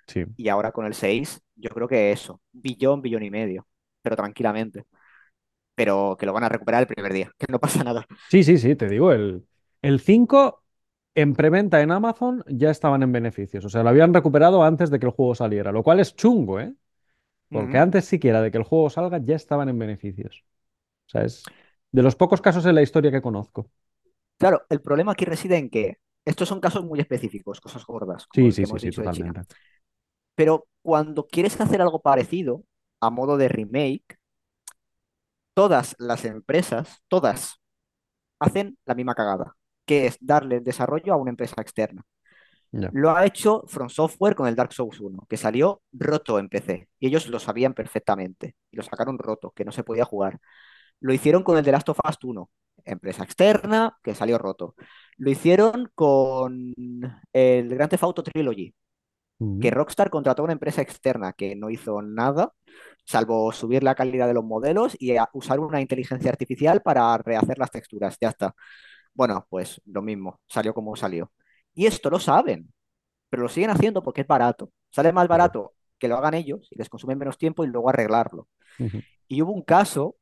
sí. 0.06 0.24
Y 0.36 0.48
ahora 0.48 0.72
con 0.72 0.86
el 0.86 0.94
6, 0.94 1.40
yo 1.56 1.70
creo 1.70 1.88
que 1.88 2.12
eso, 2.12 2.40
billón, 2.52 3.02
billón 3.02 3.22
y 3.24 3.30
medio. 3.30 3.68
Pero 4.02 4.16
tranquilamente. 4.16 4.86
Pero 5.74 6.16
que 6.18 6.26
lo 6.26 6.32
van 6.34 6.44
a 6.44 6.50
recuperar 6.50 6.82
el 6.82 6.88
primer 6.88 7.12
día, 7.14 7.32
que 7.38 7.46
no 7.50 7.60
pasa 7.60 7.84
nada. 7.84 8.06
Sí, 8.26 8.42
sí, 8.42 8.58
sí, 8.58 8.74
te 8.76 8.88
digo, 8.88 9.12
el, 9.12 9.46
el 9.82 10.00
5 10.00 10.64
en 11.14 11.34
preventa 11.34 11.82
en 11.82 11.92
Amazon 11.92 12.42
ya 12.48 12.70
estaban 12.70 13.02
en 13.02 13.12
beneficios, 13.12 13.64
o 13.64 13.68
sea, 13.68 13.82
lo 13.82 13.90
habían 13.90 14.12
recuperado 14.14 14.64
antes 14.64 14.90
de 14.90 14.98
que 14.98 15.06
el 15.06 15.12
juego 15.12 15.34
saliera, 15.34 15.70
lo 15.72 15.82
cual 15.84 16.00
es 16.00 16.16
chungo, 16.16 16.58
¿eh? 16.60 16.74
Porque 17.50 17.78
Ujú. 17.78 17.78
antes 17.78 18.04
siquiera 18.06 18.42
de 18.42 18.50
que 18.50 18.58
el 18.58 18.64
juego 18.64 18.90
salga 18.90 19.18
ya 19.18 19.36
estaban 19.36 19.68
en 19.68 19.78
beneficios. 19.78 20.44
O 21.08 21.10
sea, 21.10 21.24
es 21.24 21.52
de 21.92 22.02
los 22.02 22.16
pocos 22.16 22.42
casos 22.42 22.66
en 22.66 22.74
la 22.76 22.82
historia 22.82 23.12
que 23.12 23.22
conozco. 23.22 23.70
Claro, 24.38 24.62
el 24.68 24.80
problema 24.80 25.12
aquí 25.12 25.24
reside 25.24 25.56
en 25.58 25.70
que 25.70 25.98
estos 26.24 26.48
son 26.48 26.60
casos 26.60 26.84
muy 26.84 27.00
específicos, 27.00 27.60
cosas 27.60 27.84
gordas, 27.86 28.26
como 28.26 28.48
Sí, 28.48 28.52
sí, 28.52 28.64
que 28.64 28.66
sí, 28.66 28.78
hemos 28.78 28.80
sí, 28.80 28.92
dicho 28.92 29.00
de 29.02 29.10
China. 29.10 29.32
totalmente. 29.32 29.46
Pero 30.34 30.66
cuando 30.82 31.26
quieres 31.26 31.60
hacer 31.60 31.80
algo 31.82 32.00
parecido, 32.00 32.64
a 33.00 33.10
modo 33.10 33.36
de 33.36 33.48
remake, 33.48 34.18
todas 35.54 35.94
las 35.98 36.24
empresas, 36.24 37.02
todas, 37.08 37.60
hacen 38.40 38.78
la 38.86 38.94
misma 38.94 39.14
cagada, 39.16 39.56
que 39.86 40.06
es 40.06 40.18
darle 40.20 40.56
el 40.58 40.64
desarrollo 40.64 41.12
a 41.14 41.16
una 41.18 41.30
empresa 41.32 41.60
externa. 41.62 42.04
Lo 42.92 43.16
ha 43.16 43.24
hecho 43.24 43.64
From 43.68 43.88
Software 43.88 44.34
con 44.34 44.48
el 44.48 44.56
Dark 44.56 44.72
Souls 44.72 45.00
1, 45.00 45.26
que 45.28 45.36
salió 45.36 45.82
roto 45.92 46.38
en 46.38 46.48
PC. 46.48 46.88
Y 46.98 47.06
ellos 47.06 47.28
lo 47.28 47.38
sabían 47.38 47.74
perfectamente. 47.74 48.56
Y 48.70 48.76
lo 48.76 48.82
sacaron 48.82 49.18
roto, 49.18 49.52
que 49.52 49.64
no 49.64 49.72
se 49.72 49.84
podía 49.84 50.04
jugar. 50.04 50.40
Lo 51.00 51.12
hicieron 51.12 51.42
con 51.42 51.56
el 51.56 51.64
The 51.64 51.72
Last 51.72 51.88
of 51.90 51.98
Us 52.08 52.18
1, 52.22 52.50
empresa 52.84 53.22
externa, 53.22 53.96
que 54.02 54.14
salió 54.14 54.38
roto. 54.38 54.74
Lo 55.16 55.30
hicieron 55.30 55.90
con 55.94 56.74
el 57.32 57.68
Grand 57.68 57.90
Theft 57.90 58.02
Auto 58.02 58.22
Trilogy, 58.22 58.74
que. 59.60 59.70
Rockstar 59.70 60.10
contrató 60.10 60.42
a 60.42 60.44
una 60.44 60.54
empresa 60.54 60.82
externa 60.82 61.32
que 61.32 61.54
no 61.54 61.70
hizo 61.70 62.00
nada, 62.02 62.52
salvo 63.04 63.52
subir 63.52 63.82
la 63.82 63.94
calidad 63.94 64.26
de 64.26 64.34
los 64.34 64.44
modelos 64.44 64.96
y 64.98 65.14
usar 65.32 65.60
una 65.60 65.80
inteligencia 65.80 66.30
artificial 66.30 66.82
para 66.82 67.16
rehacer 67.18 67.58
las 67.58 67.70
texturas. 67.70 68.16
Ya 68.20 68.30
está. 68.30 68.54
Bueno, 69.12 69.46
pues 69.50 69.80
lo 69.86 70.02
mismo, 70.02 70.40
salió 70.46 70.74
como 70.74 70.96
salió. 70.96 71.30
Y 71.74 71.86
esto 71.86 72.10
lo 72.10 72.20
saben, 72.20 72.72
pero 73.28 73.44
lo 73.44 73.48
siguen 73.48 73.70
haciendo 73.70 74.02
porque 74.02 74.22
es 74.22 74.26
barato. 74.26 74.72
Sale 74.90 75.12
más 75.12 75.28
barato 75.28 75.74
que 75.98 76.08
lo 76.08 76.16
hagan 76.16 76.34
ellos 76.34 76.68
y 76.70 76.76
les 76.78 76.88
consumen 76.88 77.18
menos 77.18 77.38
tiempo 77.38 77.64
y 77.64 77.68
luego 77.68 77.88
arreglarlo. 77.88 78.48
Y 79.28 79.42
hubo 79.42 79.52
un 79.52 79.62
caso 79.62 80.16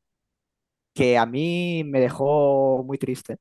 que 0.93 1.17
a 1.17 1.25
mí 1.25 1.83
me 1.85 1.99
dejó 1.99 2.83
muy 2.85 2.97
triste, 2.97 3.37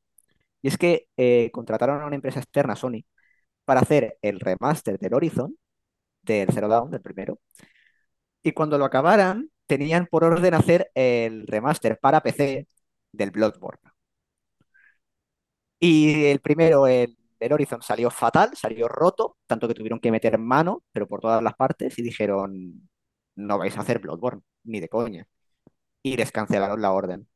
y 0.62 0.68
es 0.68 0.78
que 0.78 1.08
eh, 1.16 1.50
contrataron 1.52 2.02
a 2.02 2.06
una 2.06 2.16
empresa 2.16 2.40
externa, 2.40 2.76
Sony, 2.76 3.04
para 3.64 3.80
hacer 3.80 4.18
el 4.22 4.40
remaster 4.40 4.98
del 4.98 5.14
Horizon, 5.14 5.56
del 6.22 6.50
Zero 6.52 6.68
Dawn, 6.68 6.90
del 6.90 7.02
primero, 7.02 7.40
y 8.42 8.52
cuando 8.52 8.78
lo 8.78 8.84
acabaran, 8.84 9.50
tenían 9.66 10.06
por 10.06 10.24
orden 10.24 10.54
hacer 10.54 10.90
el 10.94 11.46
remaster 11.46 11.98
para 12.00 12.22
PC 12.22 12.68
del 13.12 13.30
Bloodborne. 13.30 13.80
Y 15.78 16.26
el 16.26 16.40
primero, 16.40 16.86
el, 16.86 17.16
el 17.43 17.53
Horizon, 17.53 17.82
salió 17.82 18.11
fatal, 18.11 18.51
salió 18.57 18.88
roto, 18.88 19.36
tanto 19.47 19.68
que 19.68 19.74
tuvieron 19.74 20.01
que 20.01 20.11
meter 20.12 20.38
mano, 20.38 20.84
pero 20.93 21.09
por 21.09 21.20
todas 21.20 21.43
las 21.43 21.55
partes, 21.55 21.99
y 21.99 22.03
dijeron, 22.03 22.88
no 23.36 23.59
vais 23.59 23.76
a 23.76 23.80
hacer 23.82 23.99
Bloodborne, 24.01 24.43
ni 24.64 24.80
de 24.80 24.88
coña. 24.88 25.26
Y 26.03 26.16
les 26.16 26.32
cancelaron 26.32 26.82
la 26.82 26.93
orden. 26.93 27.28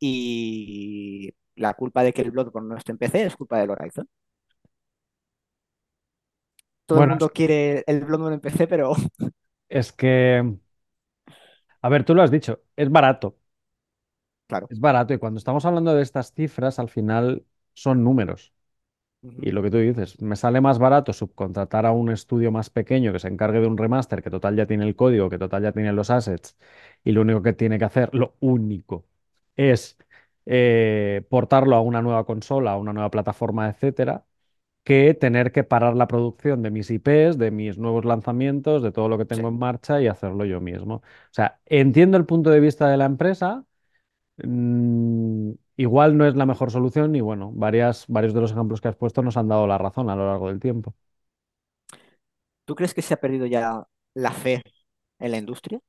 Y 0.00 1.30
la 1.56 1.74
culpa 1.74 2.02
de 2.04 2.12
que 2.14 2.22
el 2.22 2.30
Bloodborne 2.32 2.68
no 2.70 2.76
esté 2.78 2.92
en 2.92 2.98
PC 2.98 3.24
es 3.24 3.36
culpa 3.36 3.58
del 3.60 3.70
Horizon. 3.70 4.08
Todo 6.86 7.00
el 7.00 7.04
Bueno, 7.04 7.08
mundo 7.08 7.30
quiere 7.30 7.84
el 7.86 8.04
Bloodborne 8.04 8.34
en 8.36 8.40
PC, 8.40 8.66
pero 8.68 8.94
es 9.68 9.92
que, 9.92 10.42
a 11.82 11.88
ver, 11.88 12.04
tú 12.04 12.14
lo 12.14 12.22
has 12.22 12.30
dicho, 12.30 12.60
es 12.76 12.90
barato, 12.90 13.36
claro. 14.46 14.70
es 14.70 14.80
barato 14.80 15.14
y 15.14 15.18
cuando 15.18 15.38
estamos 15.38 15.64
hablando 15.64 15.94
de 15.94 16.02
estas 16.02 16.32
cifras, 16.32 16.78
al 16.78 16.88
final 16.88 17.44
son 17.74 18.02
números. 18.04 18.52
Y 19.40 19.50
lo 19.50 19.62
que 19.62 19.70
tú 19.70 19.78
dices, 19.78 20.20
me 20.22 20.34
sale 20.36 20.60
más 20.60 20.78
barato 20.78 21.12
subcontratar 21.12 21.84
a 21.86 21.92
un 21.92 22.10
estudio 22.10 22.50
más 22.52 22.70
pequeño 22.70 23.12
que 23.12 23.18
se 23.18 23.28
encargue 23.28 23.60
de 23.60 23.66
un 23.66 23.76
remaster, 23.76 24.22
que 24.22 24.30
total 24.30 24.56
ya 24.56 24.66
tiene 24.66 24.84
el 24.86 24.96
código, 24.96 25.28
que 25.30 25.38
total 25.38 25.62
ya 25.62 25.72
tiene 25.72 25.92
los 25.92 26.10
assets, 26.10 26.56
y 27.04 27.12
lo 27.12 27.20
único 27.22 27.42
que 27.42 27.52
tiene 27.52 27.78
que 27.78 27.84
hacer, 27.84 28.14
lo 28.14 28.34
único, 28.40 29.04
es 29.56 29.98
eh, 30.46 31.24
portarlo 31.28 31.76
a 31.76 31.80
una 31.82 32.02
nueva 32.02 32.24
consola, 32.24 32.72
a 32.72 32.76
una 32.78 32.92
nueva 32.94 33.10
plataforma, 33.10 33.68
etcétera, 33.68 34.24
que 34.84 35.14
tener 35.14 35.52
que 35.52 35.64
parar 35.64 35.96
la 35.96 36.06
producción 36.08 36.62
de 36.62 36.70
mis 36.70 36.90
IPs, 36.90 37.38
de 37.38 37.50
mis 37.50 37.78
nuevos 37.78 38.04
lanzamientos, 38.04 38.82
de 38.82 38.92
todo 38.92 39.08
lo 39.08 39.18
que 39.18 39.24
Sí. 39.28 39.36
tengo 39.36 39.48
en 39.48 39.58
marcha 39.58 40.00
y 40.00 40.06
hacerlo 40.06 40.44
yo 40.44 40.60
mismo. 40.60 40.96
O 40.96 41.02
sea, 41.32 41.60
entiendo 41.66 42.16
el 42.16 42.26
punto 42.26 42.50
de 42.50 42.60
vista 42.60 42.88
de 42.88 42.96
la 42.96 43.06
empresa 43.06 43.64
Mm, 44.38 45.52
igual 45.76 46.16
no 46.16 46.26
es 46.26 46.36
la 46.36 46.46
mejor 46.46 46.70
solución 46.70 47.14
y 47.16 47.20
bueno, 47.20 47.52
varias, 47.54 48.04
varios 48.08 48.34
de 48.34 48.40
los 48.42 48.52
ejemplos 48.52 48.80
que 48.80 48.88
has 48.88 48.96
puesto 48.96 49.22
nos 49.22 49.36
han 49.36 49.48
dado 49.48 49.66
la 49.66 49.78
razón 49.78 50.10
a 50.10 50.16
lo 50.16 50.26
largo 50.26 50.48
del 50.48 50.60
tiempo. 50.60 50.94
¿Tú 52.64 52.74
crees 52.74 52.94
que 52.94 53.02
se 53.02 53.14
ha 53.14 53.20
perdido 53.20 53.46
ya 53.46 53.86
la 54.14 54.32
fe 54.32 54.62
en 55.18 55.30
la 55.30 55.38
industria? 55.38 55.80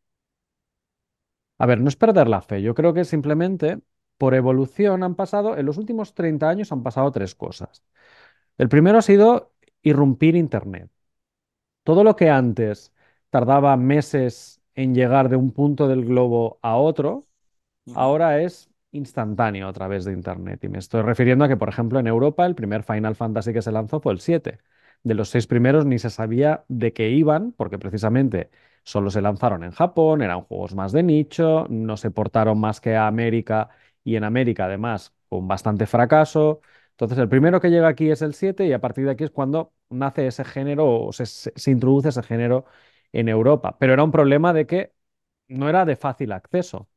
A 1.57 1.65
ver, 1.65 1.81
no 1.81 1.89
es 1.89 1.95
perder 1.95 2.27
la 2.27 2.41
fe, 2.41 2.61
yo 2.61 2.75
creo 2.75 2.93
que 2.93 3.03
simplemente 3.05 3.79
por 4.17 4.33
evolución 4.35 5.03
han 5.03 5.15
pasado, 5.15 5.57
en 5.57 5.65
los 5.65 5.77
últimos 5.77 6.13
30 6.13 6.49
años 6.49 6.71
han 6.71 6.83
pasado 6.83 7.11
tres 7.11 7.35
cosas. 7.35 7.83
El 8.57 8.69
primero 8.69 8.99
ha 8.99 9.03
sido 9.03 9.53
irrumpir 9.83 10.35
Internet. 10.35 10.91
Todo 11.83 12.03
lo 12.03 12.15
que 12.15 12.29
antes 12.29 12.93
tardaba 13.31 13.77
meses 13.77 14.61
en 14.75 14.95
llegar 14.95 15.29
de 15.29 15.37
un 15.37 15.51
punto 15.53 15.87
del 15.87 16.05
globo 16.05 16.59
a 16.63 16.77
otro, 16.77 17.26
ahora 17.93 18.41
es 18.41 18.69
instantáneo 18.91 19.67
a 19.67 19.73
través 19.73 20.05
de 20.05 20.13
Internet. 20.13 20.63
Y 20.63 20.69
me 20.69 20.79
estoy 20.79 21.01
refiriendo 21.01 21.45
a 21.45 21.47
que, 21.47 21.57
por 21.57 21.69
ejemplo, 21.69 21.99
en 21.99 22.07
Europa 22.07 22.45
el 22.45 22.55
primer 22.55 22.83
Final 22.83 23.15
Fantasy 23.15 23.53
que 23.53 23.61
se 23.61 23.71
lanzó 23.71 23.99
fue 23.99 24.13
el 24.13 24.19
7. 24.19 24.59
De 25.03 25.13
los 25.13 25.29
seis 25.29 25.47
primeros 25.47 25.85
ni 25.85 25.99
se 25.99 26.09
sabía 26.09 26.65
de 26.67 26.93
qué 26.93 27.09
iban, 27.09 27.51
porque 27.53 27.77
precisamente 27.79 28.49
solo 28.83 29.09
se 29.11 29.21
lanzaron 29.21 29.63
en 29.63 29.71
Japón, 29.71 30.21
eran 30.21 30.41
juegos 30.41 30.73
más 30.75 30.91
de 30.91 31.03
nicho, 31.03 31.65
no 31.69 31.97
se 31.97 32.11
portaron 32.11 32.59
más 32.59 32.81
que 32.81 32.95
a 32.95 33.07
América 33.07 33.69
y 34.03 34.15
en 34.15 34.23
América 34.23 34.65
además 34.65 35.13
con 35.29 35.47
bastante 35.47 35.85
fracaso. 35.85 36.61
Entonces 36.91 37.17
el 37.19 37.29
primero 37.29 37.59
que 37.61 37.69
llega 37.69 37.87
aquí 37.87 38.09
es 38.09 38.21
el 38.21 38.33
7 38.33 38.65
y 38.65 38.73
a 38.73 38.79
partir 38.81 39.05
de 39.05 39.11
aquí 39.11 39.23
es 39.23 39.31
cuando 39.31 39.73
nace 39.89 40.27
ese 40.27 40.43
género 40.45 41.05
o 41.05 41.13
se, 41.13 41.25
se 41.25 41.71
introduce 41.71 42.09
ese 42.09 42.23
género 42.23 42.65
en 43.11 43.29
Europa. 43.29 43.77
Pero 43.79 43.93
era 43.93 44.03
un 44.03 44.11
problema 44.11 44.53
de 44.53 44.65
que 44.67 44.93
no 45.47 45.69
era 45.69 45.85
de 45.85 45.95
fácil 45.95 46.31
acceso. 46.31 46.89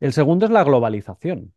El 0.00 0.12
segundo 0.12 0.46
es 0.46 0.52
la 0.52 0.64
globalización. 0.64 1.54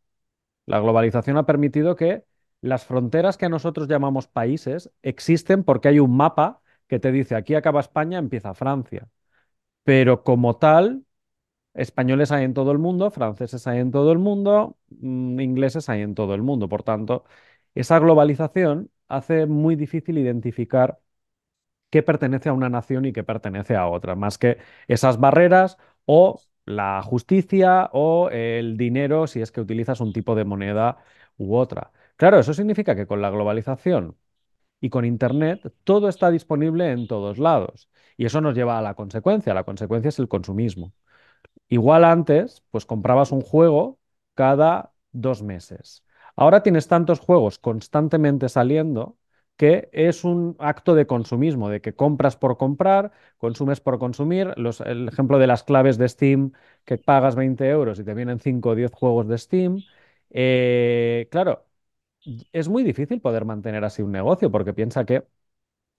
La 0.65 0.79
globalización 0.79 1.37
ha 1.37 1.45
permitido 1.45 1.95
que 1.95 2.25
las 2.61 2.85
fronteras 2.85 3.37
que 3.37 3.49
nosotros 3.49 3.87
llamamos 3.87 4.27
países 4.27 4.91
existen 5.03 5.63
porque 5.63 5.89
hay 5.89 5.99
un 5.99 6.15
mapa 6.17 6.61
que 6.87 6.99
te 6.99 7.11
dice 7.11 7.35
aquí 7.35 7.55
acaba 7.55 7.81
España, 7.81 8.19
empieza 8.19 8.53
Francia. 8.53 9.09
Pero 9.83 10.23
como 10.23 10.57
tal, 10.57 11.05
españoles 11.73 12.31
hay 12.31 12.45
en 12.45 12.53
todo 12.53 12.71
el 12.71 12.79
mundo, 12.79 13.11
franceses 13.11 13.67
hay 13.67 13.79
en 13.79 13.91
todo 13.91 14.11
el 14.11 14.19
mundo, 14.19 14.77
mm, 14.89 15.39
ingleses 15.39 15.89
hay 15.89 16.01
en 16.01 16.15
todo 16.15 16.35
el 16.35 16.43
mundo. 16.43 16.69
Por 16.69 16.83
tanto, 16.83 17.25
esa 17.75 17.99
globalización 17.99 18.91
hace 19.07 19.45
muy 19.47 19.75
difícil 19.75 20.17
identificar 20.17 20.99
qué 21.89 22.03
pertenece 22.03 22.49
a 22.49 22.53
una 22.53 22.69
nación 22.69 23.05
y 23.05 23.13
qué 23.13 23.23
pertenece 23.23 23.75
a 23.75 23.87
otra, 23.87 24.15
más 24.15 24.37
que 24.37 24.57
esas 24.87 25.19
barreras 25.19 25.77
o 26.05 26.41
la 26.67 27.01
justicia 27.03 27.89
o 27.93 28.29
el 28.31 28.77
dinero 28.77 29.27
si 29.27 29.41
es 29.41 29.51
que 29.51 29.61
utilizas 29.61 30.01
un 30.01 30.13
tipo 30.13 30.35
de 30.35 30.45
moneda 30.45 30.99
u 31.37 31.55
otra. 31.55 31.91
Claro, 32.17 32.39
eso 32.39 32.53
significa 32.53 32.95
que 32.95 33.07
con 33.07 33.21
la 33.21 33.29
globalización 33.31 34.17
y 34.81 34.89
con 34.89 35.05
Internet 35.05 35.73
todo 35.83 36.09
está 36.09 36.31
disponible 36.31 36.91
en 36.91 37.07
todos 37.07 37.39
lados. 37.39 37.89
Y 38.17 38.25
eso 38.25 38.41
nos 38.41 38.55
lleva 38.55 38.77
a 38.79 38.81
la 38.81 38.95
consecuencia. 38.95 39.53
La 39.53 39.63
consecuencia 39.65 40.09
es 40.09 40.19
el 40.19 40.27
consumismo. 40.27 40.93
Igual 41.69 42.05
antes, 42.05 42.63
pues 42.71 42.85
comprabas 42.85 43.31
un 43.31 43.41
juego 43.41 43.99
cada 44.35 44.93
dos 45.11 45.43
meses. 45.43 46.03
Ahora 46.35 46.63
tienes 46.63 46.87
tantos 46.87 47.19
juegos 47.19 47.59
constantemente 47.59 48.49
saliendo 48.49 49.17
que 49.57 49.89
es 49.91 50.23
un 50.23 50.55
acto 50.59 50.95
de 50.95 51.07
consumismo, 51.07 51.69
de 51.69 51.81
que 51.81 51.95
compras 51.95 52.37
por 52.37 52.57
comprar, 52.57 53.11
consumes 53.37 53.79
por 53.81 53.99
consumir. 53.99 54.53
Los- 54.57 54.81
el 54.81 55.07
ejemplo 55.09 55.39
de 55.39 55.47
las 55.47 55.63
claves 55.63 55.97
de 55.97 56.07
Steam, 56.09 56.51
que 56.85 56.97
pagas 56.97 57.35
20 57.35 57.67
euros 57.69 57.99
y 57.99 58.03
te 58.05 58.13
vienen 58.13 58.39
5 58.39 58.69
o 58.71 58.75
10 58.75 58.91
juegos 58.91 59.27
de 59.27 59.37
Steam. 59.37 59.85
Eh, 60.29 61.27
claro, 61.31 61.65
es 62.51 62.67
muy 62.69 62.83
difícil 62.83 63.21
poder 63.21 63.45
mantener 63.45 63.83
así 63.83 64.01
un 64.01 64.11
negocio 64.11 64.51
porque 64.51 64.73
piensa 64.73 65.05
que 65.05 65.27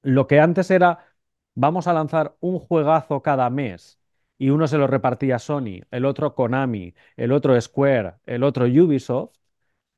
lo 0.02 0.26
que 0.26 0.40
antes 0.40 0.70
era, 0.70 1.06
vamos 1.54 1.86
a 1.86 1.92
lanzar 1.92 2.36
un 2.40 2.58
juegazo 2.58 3.22
cada 3.22 3.50
mes 3.50 4.00
y 4.38 4.50
uno 4.50 4.66
se 4.68 4.78
lo 4.78 4.86
repartía 4.86 5.38
Sony, 5.38 5.82
el 5.90 6.04
otro 6.04 6.34
Konami, 6.34 6.94
el 7.16 7.32
otro 7.32 7.60
Square, 7.60 8.16
el 8.26 8.42
otro 8.44 8.66
Ubisoft, 8.66 9.34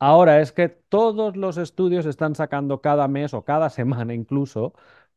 ahora 0.00 0.40
es 0.42 0.52
que 0.52 0.68
todos 0.70 1.36
los 1.36 1.58
estudios 1.58 2.06
están 2.06 2.34
sacando 2.36 2.82
cada 2.82 3.08
mes 3.08 3.34
o 3.34 3.44
cada 3.44 3.70
semana 3.70 4.14
incluso 4.14 4.74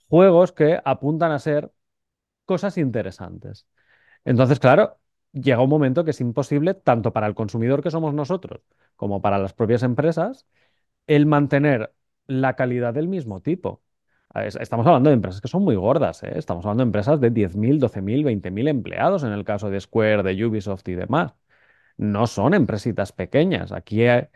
juegos 0.10 0.52
que 0.54 0.82
apuntan 0.86 1.32
a 1.34 1.40
ser 1.40 1.72
cosas 2.46 2.78
interesantes. 2.78 3.68
Entonces, 4.26 4.60
claro, 4.60 5.00
llega 5.34 5.62
un 5.62 5.70
momento 5.70 6.04
que 6.06 6.12
es 6.12 6.22
imposible, 6.22 6.74
tanto 6.76 7.14
para 7.14 7.28
el 7.28 7.36
consumidor 7.36 7.84
que 7.84 7.92
somos 7.92 8.14
nosotros 8.14 8.62
como 8.96 9.22
para 9.22 9.40
las 9.40 9.54
propias 9.54 9.84
empresas, 9.84 10.48
el 11.08 11.26
mantener 11.26 11.94
la 12.28 12.56
calidad 12.56 12.94
del 12.94 13.08
mismo 13.08 13.42
tipo. 13.42 13.84
Estamos 14.36 14.88
hablando 14.88 15.10
de 15.10 15.16
empresas 15.16 15.42
que 15.42 15.48
son 15.48 15.64
muy 15.64 15.76
gordas, 15.76 16.24
¿eh? 16.24 16.34
Estamos 16.38 16.66
hablando 16.66 16.84
de 16.84 16.88
empresas 16.88 17.22
de 17.22 17.30
diez 17.30 17.56
mil, 17.56 17.80
doce 17.80 18.02
mil, 18.02 18.24
veinte 18.24 18.50
mil 18.52 18.68
empleados 18.68 19.24
en 19.24 19.32
el 19.32 19.44
caso 19.46 19.70
de 19.70 19.80
Square, 19.80 20.24
de 20.24 20.46
Ubisoft 20.46 20.88
y 20.90 20.96
demás. 20.96 21.34
No 21.98 22.28
son 22.28 22.54
empresitas 22.54 23.12
pequeñas. 23.12 23.72
Aquí 23.72 24.04
eh, 24.04 24.30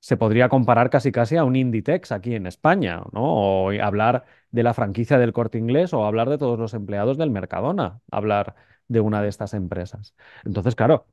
se 0.00 0.16
podría 0.16 0.48
comparar 0.48 0.90
casi 0.90 1.12
casi 1.12 1.36
a 1.36 1.44
un 1.44 1.56
Inditex 1.56 2.12
aquí 2.12 2.34
en 2.34 2.46
España, 2.46 3.02
¿no? 3.12 3.22
O 3.24 3.70
hablar 3.82 4.24
de 4.50 4.62
la 4.62 4.74
franquicia 4.74 5.18
del 5.18 5.32
Corte 5.32 5.58
Inglés 5.58 5.92
o 5.94 6.04
hablar 6.04 6.30
de 6.30 6.38
todos 6.38 6.58
los 6.58 6.74
empleados 6.74 7.18
del 7.18 7.30
Mercadona, 7.30 8.00
hablar 8.10 8.54
de 8.88 9.00
una 9.00 9.22
de 9.22 9.28
estas 9.28 9.54
empresas. 9.54 10.14
Entonces, 10.44 10.74
claro, 10.76 11.06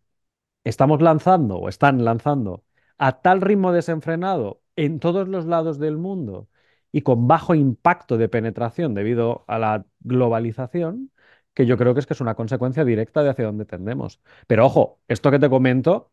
estamos 0.64 1.02
lanzando 1.02 1.58
o 1.58 1.70
están 1.70 2.06
lanzando 2.06 2.64
a 2.98 3.22
tal 3.22 3.42
ritmo 3.42 3.74
desenfrenado 3.74 4.62
en 4.76 5.00
todos 5.00 5.28
los 5.28 5.46
lados 5.46 5.80
del 5.80 5.98
mundo 5.98 6.50
y 6.92 7.02
con 7.02 7.28
bajo 7.28 7.56
impacto 7.56 8.18
de 8.18 8.30
penetración 8.30 8.94
debido 8.94 9.46
a 9.48 9.60
la 9.60 9.86
globalización, 10.02 11.12
que 11.54 11.66
yo 11.66 11.78
creo 11.78 11.94
que 11.94 12.00
es 12.02 12.08
que 12.08 12.14
es 12.14 12.22
una 12.22 12.36
consecuencia 12.36 12.86
directa 12.86 13.24
de 13.24 13.30
hacia 13.30 13.46
dónde 13.46 13.66
tendemos. 13.66 14.22
Pero 14.48 14.66
ojo, 14.66 15.02
esto 15.08 15.32
que 15.32 15.40
te 15.40 15.50
comento 15.50 16.12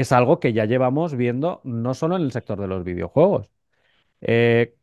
es 0.00 0.12
algo 0.12 0.40
que 0.40 0.52
ya 0.52 0.64
llevamos 0.66 1.14
viendo 1.16 1.60
no 1.64 1.94
solo 1.94 2.16
en 2.16 2.22
el 2.22 2.32
sector 2.32 2.60
de 2.60 2.68
los 2.68 2.84
videojuegos. 2.84 3.50
Eh, 4.22 4.76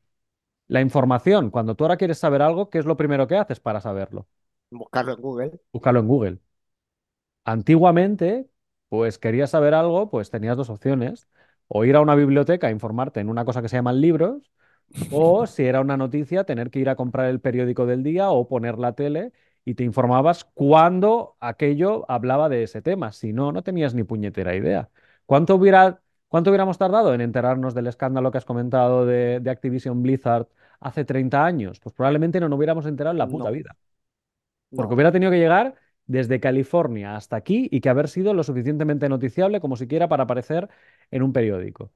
la 0.67 0.81
información, 0.81 1.51
cuando 1.51 1.75
tú 1.75 1.85
ahora 1.85 1.97
quieres 1.97 2.19
saber 2.19 2.41
algo, 2.43 2.69
¿qué 2.69 2.79
es 2.79 2.85
lo 2.85 2.97
primero 2.97 3.27
que 3.27 3.37
haces 3.37 3.59
para 3.59 3.81
saberlo? 3.81 4.27
Buscarlo 4.71 5.11
en 5.13 5.21
Google. 5.21 5.59
Búscalo 5.71 5.99
en 6.01 6.07
Google. 6.07 6.39
Antiguamente, 7.45 8.49
pues 8.89 9.17
querías 9.17 9.51
saber 9.51 9.73
algo, 9.73 10.09
pues 10.09 10.29
tenías 10.29 10.57
dos 10.57 10.69
opciones. 10.69 11.27
O 11.67 11.85
ir 11.85 11.95
a 11.95 12.01
una 12.01 12.15
biblioteca 12.15 12.67
a 12.67 12.71
informarte 12.71 13.19
en 13.19 13.29
una 13.29 13.45
cosa 13.45 13.61
que 13.61 13.69
se 13.69 13.75
llaman 13.77 14.01
libros, 14.01 14.51
o 15.09 15.47
si 15.47 15.65
era 15.65 15.81
una 15.81 15.97
noticia, 15.97 16.43
tener 16.45 16.71
que 16.71 16.79
ir 16.79 16.89
a 16.89 16.95
comprar 16.95 17.27
el 17.29 17.41
periódico 17.41 17.85
del 17.85 18.03
día 18.03 18.29
o 18.31 18.47
poner 18.47 18.77
la 18.79 18.93
tele 18.93 19.33
y 19.65 19.75
te 19.75 19.83
informabas 19.83 20.45
cuando 20.45 21.37
aquello 21.41 22.05
hablaba 22.11 22.49
de 22.49 22.63
ese 22.63 22.81
tema. 22.81 23.11
Si 23.13 23.33
no, 23.33 23.51
no 23.51 23.63
tenías 23.63 23.93
ni 23.95 24.03
puñetera 24.03 24.55
idea. 24.55 24.89
¿Cuánto 25.27 25.55
hubiera, 25.57 26.01
cuánto 26.29 26.51
hubiéramos 26.51 26.79
tardado 26.79 27.13
en 27.15 27.21
enterarnos 27.21 27.75
del 27.75 27.87
escándalo 27.87 28.31
que 28.31 28.39
has 28.39 28.45
comentado 28.45 29.05
de, 29.07 29.41
de 29.41 29.51
Activision 29.51 30.03
Blizzard 30.03 30.47
hace 30.81 31.05
30 31.05 31.45
años? 31.45 31.79
Pues 31.81 31.93
probablemente 31.95 32.41
no 32.41 32.49
nos 32.49 32.57
hubiéramos 32.57 32.87
enterado 32.87 33.13
en 33.13 33.19
la 33.19 33.29
puta 33.29 33.49
No, 33.49 33.51
vida. 33.51 33.77
Porque 34.75 34.93
no, 34.93 34.95
hubiera 34.95 35.11
tenido 35.11 35.31
que 35.31 35.39
llegar 35.39 35.75
desde 36.05 36.39
California 36.39 37.15
hasta 37.15 37.35
aquí 37.35 37.67
y 37.71 37.81
que 37.81 37.89
haber 37.89 38.07
sido 38.09 38.33
lo 38.33 38.43
suficientemente 38.43 39.09
noticiable 39.09 39.59
como 39.61 39.75
siquiera 39.75 40.07
para 40.07 40.23
aparecer 40.23 40.69
en 41.11 41.23
un 41.23 41.33
periódico. 41.33 41.91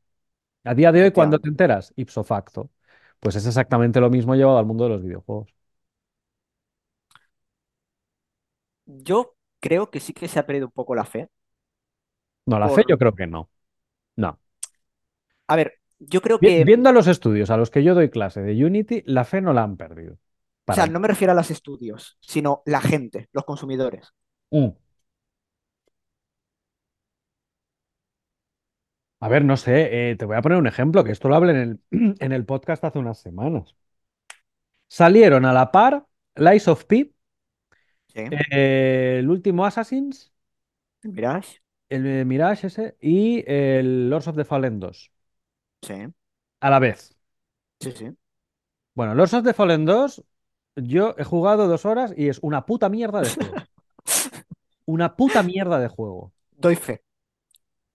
A 0.65 0.75
día 0.75 0.91
de 0.93 1.03
hoy, 1.03 1.11
cuando 1.11 1.39
te 1.39 1.49
enteras? 1.49 1.93
Ipso 1.97 2.23
facto. 2.25 2.71
Pues 3.19 3.35
es 3.37 3.47
exactamente 3.47 4.01
lo 4.01 4.11
mismo 4.11 4.35
llevado 4.35 4.59
al 4.59 4.67
mundo 4.67 4.85
de 4.85 4.91
los 4.91 5.03
videojuegos. 5.03 5.53
Yo 8.85 9.35
creo 9.59 9.89
que 9.89 9.99
sí 9.99 10.13
que 10.13 10.27
se 10.27 10.39
ha 10.39 10.45
perdido 10.45 10.67
un 10.67 10.71
poco 10.71 10.95
la 10.95 11.05
fe 11.05 11.29
No, 12.51 12.59
la 12.59 12.69
fe 12.69 12.83
yo 12.87 12.97
creo 12.97 13.15
que 13.15 13.27
no. 13.27 13.49
No. 14.17 14.39
A 15.47 15.55
ver, 15.55 15.79
yo 15.99 16.21
creo 16.21 16.39
que... 16.39 16.63
Viendo 16.63 16.89
a 16.89 16.91
los 16.91 17.07
estudios 17.07 17.49
a 17.49 17.57
los 17.57 17.69
que 17.69 17.83
yo 17.83 17.95
doy 17.95 18.09
clase 18.09 18.41
de 18.41 18.65
Unity, 18.65 19.03
la 19.05 19.23
fe 19.23 19.41
no 19.41 19.53
la 19.53 19.63
han 19.63 19.77
perdido. 19.77 20.17
O 20.67 20.73
sea, 20.73 20.85
mí. 20.85 20.93
no 20.93 20.99
me 20.99 21.07
refiero 21.07 21.31
a 21.31 21.35
los 21.35 21.49
estudios, 21.49 22.17
sino 22.21 22.61
la 22.65 22.81
gente, 22.81 23.29
los 23.31 23.45
consumidores. 23.45 24.13
Mm. 24.51 24.69
A 29.19 29.27
ver, 29.29 29.45
no 29.45 29.55
sé, 29.55 30.11
eh, 30.11 30.15
te 30.15 30.25
voy 30.25 30.35
a 30.35 30.41
poner 30.41 30.57
un 30.57 30.67
ejemplo, 30.67 31.03
que 31.03 31.11
esto 31.11 31.29
lo 31.29 31.35
hablé 31.35 31.51
en 31.51 31.57
el, 31.91 32.15
en 32.19 32.31
el 32.31 32.45
podcast 32.45 32.83
hace 32.83 32.99
unas 32.99 33.19
semanas. 33.19 33.75
Salieron 34.87 35.45
a 35.45 35.53
la 35.53 35.71
par 35.71 36.05
Lies 36.35 36.67
of 36.67 36.85
P, 36.85 37.13
Sí. 38.07 38.23
eh, 38.51 39.17
el 39.19 39.29
último 39.29 39.65
Assassins, 39.65 40.33
Mirage. 41.03 41.60
El 41.91 42.05
eh, 42.07 42.25
Mirage 42.25 42.67
ese, 42.67 42.97
y 43.01 43.43
el 43.47 44.09
Lords 44.09 44.27
of 44.27 44.35
the 44.35 44.45
Fallen 44.45 44.79
2, 44.79 45.11
Sí, 45.81 45.93
a 46.59 46.69
la 46.69 46.79
vez. 46.79 47.15
sí, 47.79 47.91
sí. 47.91 48.11
Bueno, 48.93 49.15
Lords 49.15 49.33
of 49.33 49.43
the 49.43 49.53
Fallen 49.53 49.85
2, 49.85 50.23
yo 50.75 51.15
he 51.17 51.23
jugado 51.23 51.67
dos 51.67 51.85
horas 51.85 52.13
y 52.15 52.29
es 52.29 52.39
una 52.41 52.65
puta 52.65 52.89
mierda 52.89 53.21
de 53.21 53.29
juego. 53.29 53.65
Una 54.85 55.15
puta 55.15 55.41
mierda 55.43 55.79
de 55.79 55.87
juego. 55.87 56.33
Doy 56.57 56.75
fe. 56.75 57.01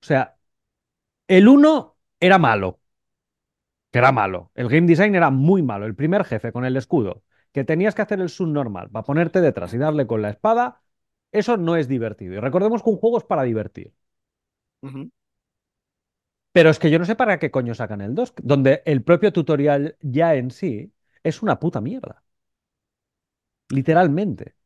O 0.02 0.06
sea, 0.06 0.36
el 1.28 1.48
uno 1.48 1.96
era 2.20 2.38
malo, 2.38 2.80
que 3.90 3.98
era 3.98 4.12
malo. 4.12 4.50
El 4.54 4.68
game 4.68 4.86
design 4.86 5.14
era 5.14 5.30
muy 5.30 5.62
malo. 5.62 5.86
El 5.86 5.94
primer 5.94 6.24
jefe 6.24 6.52
con 6.52 6.64
el 6.64 6.76
escudo, 6.76 7.22
que 7.52 7.64
tenías 7.64 7.94
que 7.94 8.02
hacer 8.02 8.20
el 8.20 8.28
subnormal 8.28 8.90
para 8.90 9.04
ponerte 9.04 9.40
detrás 9.40 9.72
y 9.74 9.78
darle 9.78 10.06
con 10.06 10.22
la 10.22 10.30
espada, 10.30 10.82
eso 11.32 11.56
no 11.56 11.76
es 11.76 11.88
divertido. 11.88 12.34
Y 12.34 12.40
recordemos 12.40 12.82
que 12.82 12.90
un 12.90 12.96
juego 12.98 13.18
es 13.18 13.24
para 13.24 13.42
divertir. 13.44 13.92
Pero 16.52 16.70
es 16.70 16.78
que 16.78 16.90
yo 16.90 16.98
no 16.98 17.04
sé 17.04 17.14
para 17.16 17.38
qué 17.38 17.50
coño 17.50 17.74
sacan 17.74 18.00
el 18.00 18.14
2, 18.14 18.32
donde 18.42 18.82
el 18.86 19.02
propio 19.04 19.32
tutorial 19.32 19.96
ya 20.00 20.34
en 20.34 20.50
sí 20.50 20.92
es 21.22 21.42
una 21.42 21.58
puta 21.60 21.80
mierda. 21.80 22.22
Literalmente. 23.70 24.56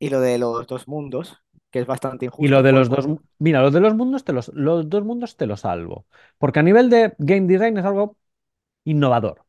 Y 0.00 0.10
lo 0.10 0.20
de 0.20 0.36
los 0.36 0.66
dos 0.66 0.88
mundos, 0.88 1.38
que 1.70 1.78
es 1.80 1.86
bastante 1.86 2.24
Y 2.36 2.48
lo 2.48 2.62
injusto 2.62 2.62
de 2.62 2.72
los 2.72 2.88
porque... 2.88 2.90
dos, 2.90 3.06
mira, 3.38 3.60
lo 3.62 3.70
de 3.70 3.80
los 3.80 3.94
mundos 3.94 4.24
te 4.24 4.32
los, 4.32 4.48
los 4.54 4.88
dos 4.88 5.04
mundos 5.04 5.36
te 5.36 5.46
lo 5.46 5.56
salvo. 5.56 6.06
Porque 6.38 6.60
a 6.60 6.62
nivel 6.62 6.88
de 6.90 7.14
game 7.18 7.46
design 7.46 7.76
es 7.78 7.84
algo 7.84 8.16
innovador. 8.84 9.46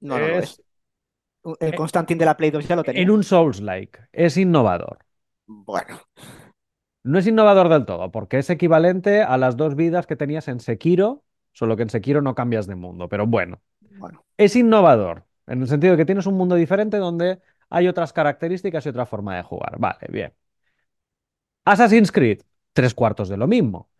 No, 0.00 0.18
no 0.18 0.28
lo 0.28 0.38
Es 0.38 0.42
es. 0.42 0.62
El 1.60 1.74
Constantine 1.74 2.18
de 2.18 2.24
la 2.26 2.36
Play 2.36 2.50
2 2.50 2.66
ya 2.66 2.76
lo 2.76 2.84
en 2.92 3.10
tenía. 3.10 3.10
un 3.10 3.24
Souls-like. 3.24 4.08
Es 4.12 4.36
innovador. 4.36 4.98
Bueno, 5.50 5.98
No 7.02 7.18
es 7.18 7.26
innovador 7.26 7.68
del 7.68 7.84
todo, 7.84 8.12
porque 8.12 8.38
es 8.38 8.50
equivalente 8.50 9.22
a 9.22 9.36
las 9.36 9.56
dos 9.56 9.74
vidas 9.74 10.06
que 10.06 10.14
tenías 10.14 10.46
en 10.46 10.60
Sekiro, 10.60 11.24
solo 11.52 11.76
que 11.76 11.82
en 11.82 11.90
Sekiro 11.90 12.22
no 12.22 12.36
cambias 12.36 12.68
de 12.68 12.76
mundo. 12.76 13.08
Pero 13.08 13.26
bueno, 13.26 13.60
bueno. 13.98 14.24
es 14.36 14.54
innovador, 14.54 15.26
en 15.48 15.62
el 15.62 15.68
sentido 15.68 15.92
de 15.92 15.96
que 15.98 16.04
tienes 16.06 16.26
un 16.26 16.34
mundo 16.36 16.54
diferente 16.54 16.98
donde 16.98 17.40
hay 17.68 17.88
otras 17.88 18.12
características 18.12 18.86
y 18.86 18.90
otra 18.90 19.06
forma 19.06 19.36
de 19.36 19.42
jugar. 19.42 19.78
Vale, 19.78 20.06
bien. 20.08 20.32
Assassin's 21.64 22.12
Creed, 22.12 22.42
tres 22.72 22.94
cuartos 22.94 23.28
de 23.28 23.36
lo 23.36 23.46
mismo. 23.48 23.90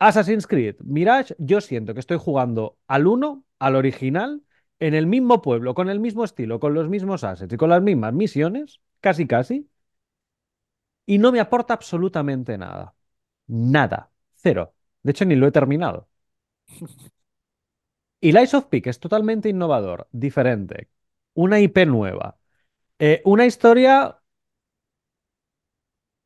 Assassin's 0.00 0.46
Creed 0.46 0.76
Mirage, 0.82 1.36
yo 1.38 1.60
siento 1.60 1.94
que 1.94 2.00
estoy 2.00 2.18
jugando 2.18 2.78
al 2.88 3.06
uno, 3.06 3.44
al 3.60 3.76
original, 3.76 4.42
en 4.80 4.94
el 4.94 5.06
mismo 5.06 5.42
pueblo, 5.42 5.74
con 5.74 5.88
el 5.88 6.00
mismo 6.00 6.24
estilo, 6.24 6.58
con 6.58 6.74
los 6.74 6.88
mismos 6.88 7.22
assets 7.22 7.52
y 7.52 7.56
con 7.56 7.70
las 7.70 7.82
mismas 7.82 8.12
misiones, 8.14 8.80
casi 9.00 9.26
casi, 9.28 9.69
y 11.10 11.18
no 11.18 11.32
me 11.32 11.40
aporta 11.40 11.74
absolutamente 11.74 12.56
nada. 12.58 12.94
Nada. 13.48 14.12
Cero. 14.36 14.74
De 15.02 15.10
hecho, 15.12 15.24
ni 15.24 15.34
lo 15.36 15.46
he 15.48 15.52
terminado. 15.52 16.08
Y 18.20 18.32
Lies 18.32 18.54
of 18.54 18.66
P, 18.66 18.82
que 18.82 18.90
es 18.90 19.00
totalmente 19.00 19.48
innovador, 19.48 20.08
diferente, 20.12 20.88
una 21.34 21.60
IP 21.60 21.86
nueva, 21.86 22.38
eh, 22.98 23.22
una 23.24 23.46
historia 23.46 24.20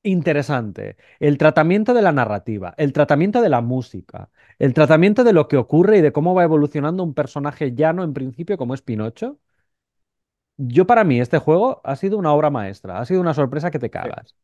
interesante, 0.02 0.96
el 1.18 1.38
tratamiento 1.38 1.94
de 1.94 2.02
la 2.02 2.12
narrativa, 2.12 2.74
el 2.76 2.92
tratamiento 2.92 3.40
de 3.40 3.48
la 3.48 3.60
música, 3.62 4.30
el 4.58 4.74
tratamiento 4.74 5.24
de 5.24 5.32
lo 5.32 5.48
que 5.48 5.56
ocurre 5.56 5.98
y 5.98 6.00
de 6.02 6.12
cómo 6.12 6.34
va 6.34 6.44
evolucionando 6.44 7.02
un 7.02 7.14
personaje 7.14 7.74
llano 7.74 8.04
en 8.04 8.12
principio 8.12 8.58
como 8.58 8.74
es 8.74 8.82
Pinocho. 8.82 9.38
Yo 10.56 10.86
para 10.86 11.04
mí 11.04 11.20
este 11.20 11.38
juego 11.38 11.80
ha 11.84 11.96
sido 11.96 12.18
una 12.18 12.32
obra 12.32 12.50
maestra, 12.50 12.98
ha 13.00 13.04
sido 13.06 13.20
una 13.20 13.34
sorpresa 13.34 13.70
que 13.70 13.78
te 13.78 13.90
Sí. 13.90 14.34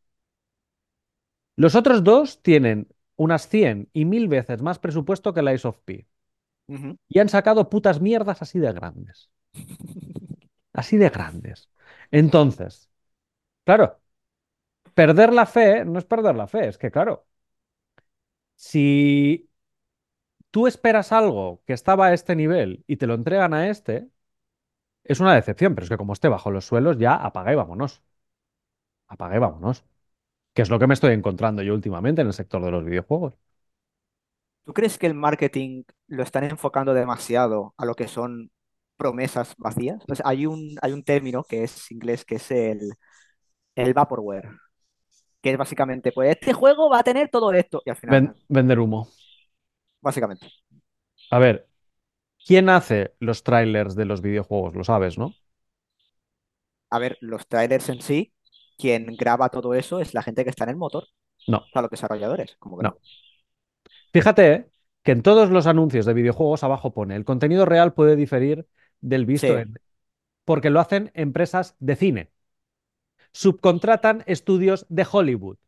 Los 1.60 1.74
otros 1.74 2.02
dos 2.04 2.42
tienen 2.42 2.88
unas 3.16 3.46
100 3.46 3.90
y 3.92 4.06
1000 4.06 4.28
veces 4.28 4.62
más 4.62 4.78
presupuesto 4.78 5.34
que 5.34 5.42
Lies 5.42 5.66
of 5.66 5.78
P 5.84 6.06
y 7.06 7.18
han 7.18 7.28
sacado 7.28 7.68
putas 7.68 8.00
mierdas 8.00 8.40
así 8.40 8.58
de 8.58 8.72
grandes, 8.72 9.28
así 10.72 10.96
de 10.96 11.10
grandes. 11.10 11.68
Entonces, 12.10 12.88
claro, 13.64 14.00
perder 14.94 15.32
la 15.34 15.46
fe 15.46 15.84
no 15.84 15.98
es 15.98 16.06
perder 16.06 16.36
la 16.36 16.46
fe, 16.46 16.68
es 16.68 16.78
que 16.78 16.90
claro, 16.90 17.26
si 18.56 19.48
tú 20.50 20.66
esperas 20.66 21.12
algo 21.12 21.62
que 21.66 21.72
estaba 21.72 22.06
a 22.06 22.14
este 22.14 22.36
nivel 22.36 22.84
y 22.86 22.96
te 22.96 23.06
lo 23.06 23.14
entregan 23.14 23.54
a 23.54 23.68
este, 23.68 24.08
es 25.04 25.20
una 25.20 25.34
decepción, 25.34 25.74
pero 25.74 25.84
es 25.84 25.90
que 25.90 25.98
como 25.98 26.14
esté 26.14 26.28
bajo 26.28 26.50
los 26.50 26.64
suelos, 26.66 26.98
ya 26.98 27.14
apaga 27.16 27.52
y 27.52 27.56
vámonos. 27.56 28.02
Apaga 29.08 29.36
y 29.36 29.38
vámonos. 29.40 29.84
Que 30.60 30.64
es 30.64 30.70
lo 30.70 30.78
que 30.78 30.86
me 30.86 30.94
estoy 30.94 31.12
encontrando 31.14 31.62
yo 31.62 31.74
últimamente 31.74 32.20
en 32.22 32.28
el 32.28 32.32
sector 32.34 32.64
de 32.64 32.70
los 32.70 32.84
videojuegos. 32.84 33.34
¿Tú 34.64 34.72
crees 34.74 34.98
que 34.98 35.06
el 35.06 35.14
marketing 35.14 35.84
lo 36.06 36.22
están 36.22 36.44
enfocando 36.44 36.94
demasiado 36.94 37.74
a 37.76 37.84
lo 37.86 37.94
que 37.94 38.08
son 38.08 38.50
promesas 38.96 39.54
vacías? 39.58 40.02
Sea, 40.12 40.24
hay 40.28 40.46
un, 40.46 40.76
hay 40.82 40.92
un 40.92 41.02
término 41.04 41.44
que 41.44 41.64
es 41.64 41.90
inglés 41.90 42.24
que 42.24 42.36
es 42.36 42.50
el, 42.50 42.92
el 43.76 43.94
vaporware, 43.94 44.50
que 45.42 45.52
es 45.52 45.58
básicamente, 45.58 46.12
pues 46.12 46.30
este 46.32 46.52
juego 46.54 46.90
va 46.90 47.00
a 47.00 47.04
tener 47.04 47.30
todo 47.30 47.52
esto 47.52 47.82
y 47.86 47.90
al 47.90 47.96
Ven- 48.06 48.34
final, 48.36 48.36
vender 48.48 48.78
humo. 48.78 49.08
básicamente. 50.00 50.46
A 51.30 51.38
ver, 51.40 51.68
¿quién 52.46 52.68
hace 52.70 53.14
los 53.20 53.44
trailers 53.44 53.94
de 53.96 54.04
los 54.06 54.22
videojuegos? 54.22 54.74
Lo 54.76 54.84
sabes, 54.84 55.18
¿no? 55.18 55.36
A 56.90 56.98
ver, 57.00 57.18
los 57.20 57.46
trailers 57.48 57.88
en 57.88 58.00
sí, 58.00 58.32
quien 58.80 59.16
graba 59.16 59.50
todo 59.50 59.74
eso 59.74 60.00
es 60.00 60.14
la 60.14 60.22
gente 60.22 60.44
que 60.44 60.50
está 60.50 60.64
en 60.64 60.70
el 60.70 60.76
motor, 60.76 61.04
No, 61.46 61.68
o 61.68 61.72
sea, 61.72 61.82
los 61.82 61.90
desarrolladores, 61.90 62.56
como 62.58 62.78
que 62.78 62.84
no. 62.84 62.90
no. 62.90 62.98
Fíjate 64.12 64.52
¿eh? 64.52 64.70
que 65.02 65.12
en 65.12 65.22
todos 65.22 65.50
los 65.50 65.66
anuncios 65.66 66.06
de 66.06 66.14
videojuegos 66.14 66.64
abajo 66.64 66.92
pone 66.92 67.16
el 67.16 67.24
contenido 67.24 67.64
real 67.66 67.94
puede 67.94 68.16
diferir 68.16 68.66
del 69.00 69.26
visto 69.26 69.46
Sí, 69.46 69.58
en... 69.58 69.78
porque 70.44 70.70
lo 70.70 70.80
hacen 70.80 71.10
empresas 71.14 71.76
de 71.80 71.96
cine. 71.96 72.32
Subcontratan 73.32 74.22
estudios 74.26 74.86
de 74.88 75.06
Hollywood. 75.10 75.58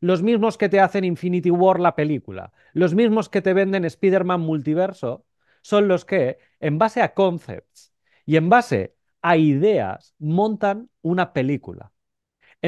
Los 0.00 0.22
mismos 0.22 0.58
que 0.58 0.68
te 0.68 0.80
hacen 0.80 1.04
Infinity 1.04 1.50
War 1.50 1.80
la 1.80 1.96
película, 1.96 2.52
los 2.74 2.94
mismos 2.94 3.28
que 3.30 3.42
te 3.42 3.54
venden 3.54 3.84
Spider-Man 3.84 4.40
Multiverso, 4.40 5.26
son 5.62 5.88
los 5.88 6.04
que 6.04 6.38
en 6.60 6.78
base 6.78 7.02
a 7.02 7.14
concepts 7.14 7.94
y 8.26 8.36
en 8.36 8.48
base 8.50 8.96
a 9.22 9.36
ideas 9.38 10.14
montan 10.18 10.90
una 11.02 11.32
película. 11.32 11.92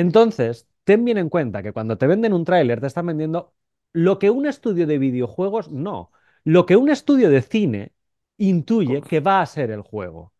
Entonces, 0.03 0.67
ten 0.85 1.05
bien 1.05 1.19
en 1.19 1.29
cuenta 1.29 1.63
que 1.63 1.73
cuando 1.73 1.99
te 1.99 2.07
venden 2.07 2.33
un 2.33 2.45
tráiler 2.45 2.81
te 2.81 2.87
están 2.87 3.07
vendiendo 3.07 3.55
lo 3.93 4.19
que 4.19 4.31
un 4.31 4.47
estudio 4.47 4.87
de 4.87 4.99
videojuegos 4.99 5.71
no, 5.71 6.13
lo 6.45 6.67
que 6.67 6.77
un 6.77 6.89
estudio 6.91 7.31
de 7.31 7.43
cine 7.43 7.93
intuye 8.39 9.03
que 9.03 9.21
va 9.21 9.41
a 9.43 9.47
ser 9.47 9.71
el 9.71 9.83
juego. 9.83 10.33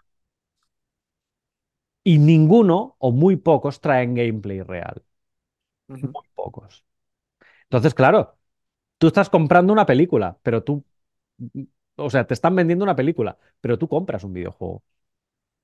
Y 2.05 2.19
ninguno 2.19 2.97
o 2.99 3.13
muy 3.13 3.37
pocos 3.37 3.81
traen 3.81 4.15
gameplay 4.15 4.63
real. 4.63 5.05
Muy 6.13 6.27
pocos. 6.35 6.85
Entonces, 7.65 7.95
claro, 7.95 8.39
tú 8.99 9.09
estás 9.09 9.31
comprando 9.31 9.73
una 9.75 9.87
película, 9.87 10.39
pero 10.43 10.65
tú, 10.65 10.85
o 11.97 12.11
sea, 12.11 12.27
te 12.27 12.35
están 12.35 12.55
vendiendo 12.57 12.85
una 12.85 12.97
película, 12.97 13.39
pero 13.61 13.79
tú 13.79 13.89
compras 13.89 14.25
un 14.25 14.33
videojuego. 14.33 14.83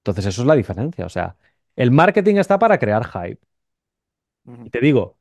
Entonces, 0.01 0.27
eso 0.27 0.43
es 0.43 0.49
la 0.49 0.57
diferencia. 0.57 1.07
O 1.07 1.09
sea, 1.09 1.37
el 1.77 1.93
marketing 1.93 2.37
está 2.37 2.59
para 2.59 2.79
crear 2.79 3.05
hype. 3.07 3.41
Y 4.63 4.71
te 4.71 4.81
digo, 4.81 5.19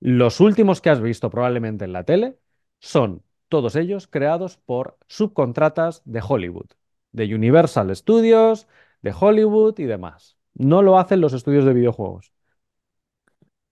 los 0.00 0.40
últimos 0.40 0.80
que 0.80 0.90
has 0.90 1.00
visto 1.02 1.30
probablemente 1.30 1.84
en 1.86 1.92
la 1.94 2.04
tele 2.04 2.38
son 2.80 3.24
todos 3.48 3.76
ellos 3.76 4.08
creados 4.08 4.58
por 4.58 4.98
subcontratas 5.08 6.02
de 6.06 6.22
Hollywood, 6.26 6.68
de 7.12 7.34
Universal 7.34 7.94
Studios, 7.96 8.68
de 9.02 9.14
Hollywood 9.18 9.78
y 9.80 9.84
demás. 9.84 10.38
No 10.54 10.82
lo 10.82 10.98
hacen 10.98 11.20
los 11.20 11.32
estudios 11.34 11.64
de 11.64 11.74
videojuegos. 11.74 12.32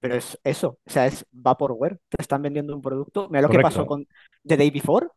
Pero 0.01 0.15
es 0.15 0.39
eso, 0.45 0.79
o 0.87 0.91
sea, 0.91 1.07
es 1.07 1.25
Vaporware, 1.33 1.99
te 2.09 2.23
están 2.23 2.43
vendiendo 2.43 2.75
un 2.75 2.83
producto. 2.83 3.29
Mira 3.29 3.43
lo 3.43 3.51
que 3.51 3.61
pasó 3.61 3.87
con 3.87 4.07
The 4.47 4.57
Day 4.57 4.71
Before. 4.71 5.09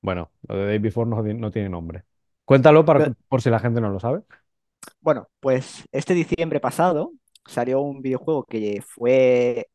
Bueno, 0.00 0.30
lo 0.48 0.56
de 0.56 0.66
Day 0.66 0.78
Before 0.78 1.08
no, 1.10 1.22
no 1.22 1.50
tiene 1.50 1.68
nombre. 1.68 2.04
Cuéntalo 2.44 2.84
para- 2.84 3.12
por 3.28 3.42
si 3.42 3.50
la 3.50 3.58
gente 3.60 3.80
no 3.80 3.90
lo 3.90 4.00
sabe. 4.00 4.22
Bueno, 5.00 5.28
pues 5.40 5.84
este 5.92 6.14
diciembre 6.14 6.60
pasado 6.60 7.12
salió 7.48 7.80
un 7.82 8.02
videojuego 8.02 8.44
que 8.44 8.82
fue 8.86 9.68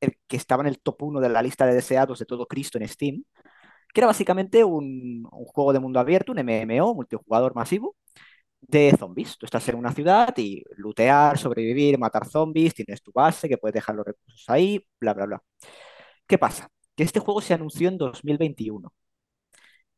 el 0.00 0.16
que 0.28 0.36
estaba 0.36 0.62
en 0.62 0.68
el 0.68 0.80
top 0.80 1.02
1 1.04 1.20
de 1.20 1.28
la 1.28 1.42
lista 1.42 1.66
de 1.66 1.74
deseados 1.74 2.18
de 2.20 2.26
todo 2.26 2.46
Cristo 2.46 2.78
en 2.78 2.88
Steam, 2.88 3.24
que 3.94 4.00
era 4.00 4.08
básicamente 4.08 4.64
un, 4.64 5.26
un 5.32 5.44
juego 5.46 5.72
de 5.72 5.80
mundo 5.80 6.00
abierto, 6.00 6.32
un 6.32 6.38
MMO, 6.40 6.94
multijugador 6.94 7.54
masivo, 7.54 7.96
de 8.60 8.94
zombies. 8.98 9.38
Tú 9.38 9.46
estás 9.46 9.68
en 9.68 9.76
una 9.76 9.92
ciudad 9.92 10.34
y 10.38 10.64
lootear, 10.76 11.38
sobrevivir, 11.38 11.98
matar 11.98 12.26
zombies, 12.28 12.74
tienes 12.74 13.02
tu 13.02 13.12
base, 13.12 13.48
que 13.48 13.58
puedes 13.58 13.74
dejar 13.74 13.96
los 13.96 14.06
recursos 14.06 14.44
ahí, 14.48 14.86
bla, 15.00 15.14
bla, 15.14 15.26
bla. 15.26 15.42
¿Qué 16.26 16.38
pasa? 16.38 16.68
Que 16.96 17.04
este 17.04 17.20
juego 17.20 17.40
se 17.40 17.54
anunció 17.54 17.88
en 17.88 17.98
2021 17.98 18.92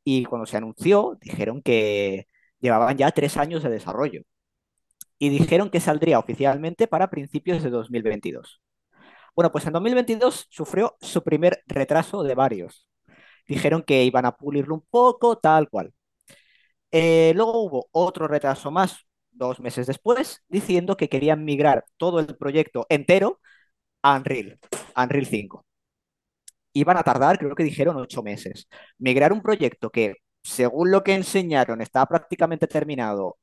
y 0.04 0.24
cuando 0.24 0.46
se 0.46 0.56
anunció 0.56 1.18
dijeron 1.20 1.62
que 1.62 2.26
llevaban 2.60 2.96
ya 2.96 3.10
tres 3.12 3.36
años 3.36 3.62
de 3.62 3.70
desarrollo 3.70 4.22
y 5.22 5.28
dijeron 5.28 5.70
que 5.70 5.78
saldría 5.78 6.18
oficialmente 6.18 6.88
para 6.88 7.08
principios 7.08 7.62
de 7.62 7.70
2022. 7.70 8.60
Bueno, 9.36 9.52
pues 9.52 9.64
en 9.66 9.72
2022 9.72 10.48
sufrió 10.50 10.96
su 11.00 11.22
primer 11.22 11.62
retraso 11.68 12.24
de 12.24 12.34
varios. 12.34 12.88
Dijeron 13.46 13.84
que 13.84 14.02
iban 14.02 14.26
a 14.26 14.36
pulirlo 14.36 14.74
un 14.74 14.84
poco, 14.90 15.38
tal 15.38 15.68
cual. 15.70 15.94
Eh, 16.90 17.32
luego 17.36 17.62
hubo 17.62 17.88
otro 17.92 18.26
retraso 18.26 18.72
más, 18.72 19.06
dos 19.30 19.60
meses 19.60 19.86
después, 19.86 20.42
diciendo 20.48 20.96
que 20.96 21.08
querían 21.08 21.44
migrar 21.44 21.84
todo 21.98 22.18
el 22.18 22.36
proyecto 22.36 22.86
entero 22.88 23.40
a 24.02 24.16
Unreal, 24.16 24.58
Unreal 24.96 25.26
5. 25.26 25.64
Iban 26.72 26.96
a 26.96 27.04
tardar, 27.04 27.38
creo 27.38 27.54
que 27.54 27.62
dijeron, 27.62 27.96
ocho 27.96 28.24
meses. 28.24 28.66
Migrar 28.98 29.32
un 29.32 29.40
proyecto 29.40 29.90
que, 29.90 30.16
según 30.42 30.90
lo 30.90 31.04
que 31.04 31.14
enseñaron, 31.14 31.80
estaba 31.80 32.06
prácticamente 32.06 32.66
terminado 32.66 33.36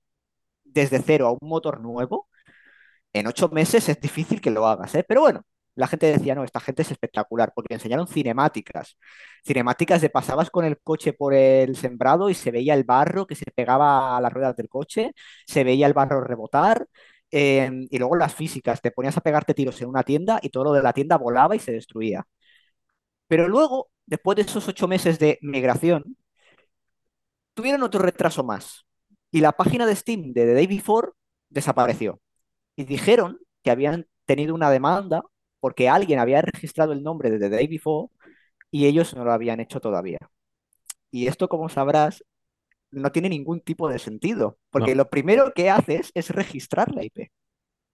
desde 0.74 1.02
cero 1.02 1.28
a 1.28 1.32
un 1.32 1.40
motor 1.50 1.82
nuevo, 1.82 2.28
en 3.14 3.28
ocho 3.28 3.50
meses 3.50 3.90
es 3.90 4.00
difícil 4.02 4.42
que 4.42 4.52
lo 4.52 4.68
hagas, 4.68 4.96
¿eh? 4.96 5.06
Pero 5.08 5.22
bueno, 5.22 5.42
la 5.76 5.88
gente 5.88 6.08
decía, 6.08 6.36
no, 6.36 6.44
esta 6.44 6.60
gente 6.60 6.82
es 6.84 6.92
espectacular, 6.92 7.52
porque 7.56 7.74
enseñaron 7.74 8.08
cinemáticas, 8.08 8.98
cinemáticas 9.46 10.02
de 10.02 10.10
pasabas 10.10 10.50
con 10.50 10.66
el 10.66 10.80
coche 10.82 11.14
por 11.14 11.34
el 11.34 11.76
sembrado 11.78 12.30
y 12.30 12.34
se 12.36 12.52
veía 12.52 12.74
el 12.74 12.84
barro 12.84 13.26
que 13.28 13.36
se 13.36 13.46
pegaba 13.52 14.18
a 14.18 14.22
las 14.22 14.34
ruedas 14.34 14.56
del 14.58 14.70
coche, 14.70 15.14
se 15.48 15.64
veía 15.64 15.88
el 15.88 15.94
barro 15.94 16.22
rebotar, 16.22 16.88
eh, 17.32 17.70
y 17.90 17.98
luego 18.00 18.16
las 18.16 18.36
físicas, 18.36 18.82
te 18.82 18.92
ponías 18.92 19.18
a 19.18 19.22
pegarte 19.22 19.54
tiros 19.54 19.82
en 19.82 19.90
una 19.90 20.04
tienda 20.04 20.40
y 20.42 20.50
todo 20.50 20.66
lo 20.66 20.74
de 20.74 20.84
la 20.84 20.94
tienda 20.94 21.18
volaba 21.18 21.56
y 21.56 21.60
se 21.60 21.72
destruía. 21.72 22.26
Pero 23.28 23.48
luego, 23.48 23.90
después 24.06 24.36
de 24.36 24.42
esos 24.44 24.68
ocho 24.68 24.88
meses 24.88 25.20
de 25.20 25.40
migración, 25.42 26.18
tuvieron 27.54 27.84
otro 27.84 28.02
retraso 28.02 28.44
más, 28.44 28.86
y 29.32 29.42
la 29.42 29.52
página 29.54 29.86
de 29.86 29.96
Steam 29.96 30.34
de 30.34 30.46
The 30.46 30.54
Day 30.54 30.68
Before 30.68 31.10
desapareció 31.50 32.20
y 32.76 32.86
dijeron 32.86 33.40
que 33.64 33.72
habían 33.72 34.08
tenido 34.26 34.56
una 34.56 34.72
demanda 34.72 35.24
porque 35.60 35.90
alguien 35.90 36.20
había 36.20 36.42
registrado 36.42 36.94
el 36.94 37.04
nombre 37.04 37.30
de 37.32 37.40
The 37.40 37.50
Day 37.50 37.68
Before 37.68 38.10
y 38.72 38.86
ellos 38.88 39.16
no 39.16 39.26
lo 39.26 39.32
habían 39.34 39.60
hecho 39.60 39.80
todavía. 39.82 40.20
Y 41.12 41.28
esto, 41.28 41.50
como 41.50 41.70
sabrás, 41.70 42.24
no 42.92 43.12
tiene 43.12 43.30
ningún 43.30 43.62
tipo 43.62 43.90
de 43.90 44.00
sentido, 44.00 44.58
porque 44.72 44.92
No. 44.92 44.98
lo 45.04 45.10
primero 45.10 45.54
que 45.54 45.70
haces 45.70 46.12
es 46.14 46.30
registrar 46.32 46.94
la 46.96 47.04
IP 47.04 47.32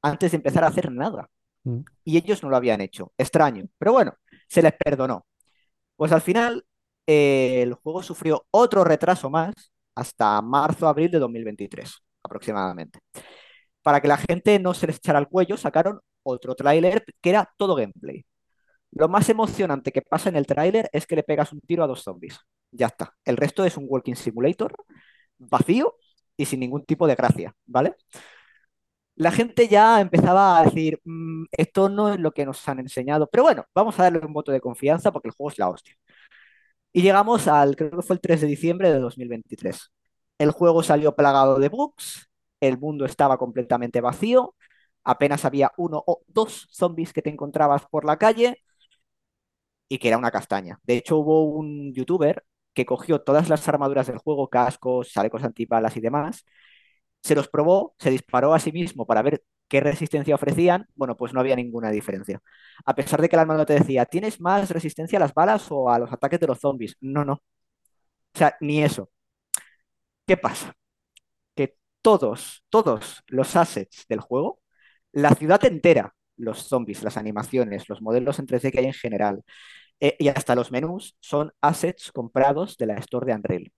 antes 0.02 0.32
de 0.32 0.38
empezar 0.38 0.64
a 0.64 0.68
hacer 0.68 0.92
nada. 0.92 1.30
Mm. 1.64 1.80
Y 2.04 2.18
ellos 2.18 2.44
no 2.44 2.50
lo 2.50 2.58
habían 2.58 2.82
hecho. 2.82 3.14
Extraño. 3.18 3.66
Pero 3.78 3.94
bueno, 3.94 4.14
se 4.50 4.62
les 4.62 4.74
perdonó. 4.74 5.26
Pues 5.96 6.12
al 6.12 6.22
final, 6.22 6.66
eh, 7.08 7.62
el 7.64 7.74
juego 7.76 8.04
sufrió 8.04 8.46
otro 8.52 8.84
retraso 8.84 9.30
más 9.30 9.54
hasta 9.96 10.42
marzo-abril 10.42 11.12
de 11.12 11.20
2023, 11.20 11.94
aproximadamente 12.24 13.00
para 13.82 14.02
que 14.02 14.08
la 14.08 14.18
gente 14.18 14.60
no 14.60 14.74
se 14.74 14.88
les 14.88 14.98
echara 14.98 15.20
al 15.20 15.30
cuello, 15.30 15.58
sacaron 15.58 16.00
otro 16.24 16.56
tráiler 16.56 17.04
que 17.22 17.30
era 17.30 17.50
todo 17.58 17.76
gameplay. 17.76 18.26
Lo 18.92 19.10
más 19.10 19.30
emocionante 19.30 19.92
que 19.92 20.02
pasa 20.02 20.30
en 20.30 20.38
el 20.38 20.48
tráiler 20.48 20.90
es 20.94 21.08
que 21.08 21.16
le 21.16 21.24
pegas 21.24 21.54
un 21.54 21.62
tiro 21.62 21.84
a 21.84 21.88
dos 21.88 22.04
zombies. 22.04 22.40
Ya 22.72 22.88
está. 22.88 23.14
El 23.26 23.38
resto 23.38 23.66
es 23.66 23.78
un 23.78 23.86
walking 23.90 24.16
simulator 24.16 24.74
vacío 25.38 25.96
y 26.38 26.46
sin 26.46 26.62
ningún 26.62 26.86
tipo 26.86 27.08
de 27.08 27.16
gracia, 27.16 27.54
¿vale? 27.66 27.96
La 29.18 29.32
gente 29.32 29.68
ya 29.70 30.02
empezaba 30.02 30.60
a 30.60 30.64
decir, 30.66 31.00
"Mm, 31.06 31.46
esto 31.52 31.88
no 31.90 32.14
es 32.14 32.20
lo 32.20 32.32
que 32.32 32.46
nos 32.46 32.68
han 32.68 32.80
enseñado, 32.80 33.28
pero 33.32 33.44
bueno, 33.44 33.64
vamos 33.74 33.98
a 34.00 34.04
darle 34.04 34.20
un 34.20 34.34
voto 34.34 34.52
de 34.52 34.60
confianza 34.62 35.12
porque 35.12 35.30
el 35.30 35.34
juego 35.36 35.52
es 35.52 35.58
la 35.60 35.70
hostia. 35.70 35.96
Y 36.96 37.02
llegamos 37.02 37.48
al, 37.50 37.76
creo 37.76 37.92
que 37.92 38.02
fue 38.02 38.16
el 38.16 38.22
3 38.22 38.40
de 38.42 38.48
diciembre 38.48 38.90
de 38.92 39.00
2023. 39.00 39.92
El 40.38 40.52
juego 40.52 40.82
salió 40.82 41.14
plagado 41.16 41.60
de 41.60 41.68
bugs, 41.70 42.30
el 42.62 42.78
mundo 42.78 43.04
estaba 43.06 43.38
completamente 43.38 44.00
vacío, 44.02 44.56
apenas 45.04 45.44
había 45.46 45.72
uno 45.78 46.02
o 46.08 46.22
dos 46.28 46.68
zombies 46.72 47.12
que 47.14 47.22
te 47.22 47.30
encontrabas 47.30 47.86
por 47.88 48.06
la 48.06 48.18
calle 48.18 48.62
y 49.90 49.98
que 50.00 50.08
era 50.10 50.18
una 50.18 50.32
castaña. 50.32 50.80
De 50.84 50.98
hecho, 50.98 51.18
hubo 51.18 51.46
un 51.46 51.94
youtuber 51.94 52.44
que 52.74 52.86
cogió 52.86 53.22
todas 53.22 53.50
las 53.50 53.68
armaduras 53.68 54.08
del 54.08 54.18
juego, 54.18 54.50
cascos, 54.50 55.12
chalecos 55.12 55.44
antibalas 55.44 55.96
y 55.98 56.02
demás, 56.02 56.46
se 57.24 57.36
los 57.36 57.48
probó, 57.50 57.96
se 58.00 58.12
disparó 58.12 58.54
a 58.54 58.60
sí 58.60 58.72
mismo 58.72 59.06
para 59.08 59.22
ver 59.24 59.44
qué 59.68 59.80
resistencia 59.82 60.36
ofrecían. 60.36 60.88
Bueno, 60.96 61.18
pues 61.18 61.34
no 61.34 61.40
había 61.40 61.56
ninguna 61.56 61.92
diferencia. 61.92 62.42
A 62.86 62.96
pesar 62.96 63.22
de 63.22 63.30
que 63.30 63.36
la 63.36 63.44
armadura 63.44 63.66
te 63.66 63.74
decía, 63.76 64.06
¿tienes 64.06 64.40
más 64.42 64.70
resistencia 64.72 65.18
a 65.18 65.22
las 65.22 65.34
balas 65.34 65.68
o 65.72 65.90
a 65.90 66.00
los 66.00 66.12
ataques 66.12 66.40
de 66.40 66.48
los 66.48 66.60
zombies? 66.60 66.96
No, 67.02 67.26
no. 67.26 67.34
O 67.34 68.38
sea, 68.38 68.56
ni 68.62 68.84
eso. 68.84 69.10
¿Qué 70.28 70.38
pasa? 70.38 70.74
Que 71.56 71.78
todos, 72.02 72.64
todos 72.70 73.24
los 73.28 73.56
assets 73.56 74.06
del 74.10 74.22
juego, 74.22 74.62
la 75.14 75.32
ciudad 75.36 75.64
entera, 75.66 76.16
los 76.38 76.64
zombies, 76.68 77.04
las 77.04 77.18
animaciones, 77.18 77.90
los 77.90 78.02
modelos 78.02 78.40
en 78.40 78.48
3D 78.48 78.72
que 78.72 78.80
hay 78.80 78.86
en 78.88 78.94
general, 78.94 79.44
eh, 80.02 80.16
y 80.20 80.30
hasta 80.30 80.56
los 80.56 80.72
menús, 80.72 81.18
son 81.22 81.54
assets 81.62 82.12
comprados 82.12 82.78
de 82.78 82.88
la 82.88 82.96
Store 82.98 83.26
de 83.28 83.36
Unreal. 83.36 83.74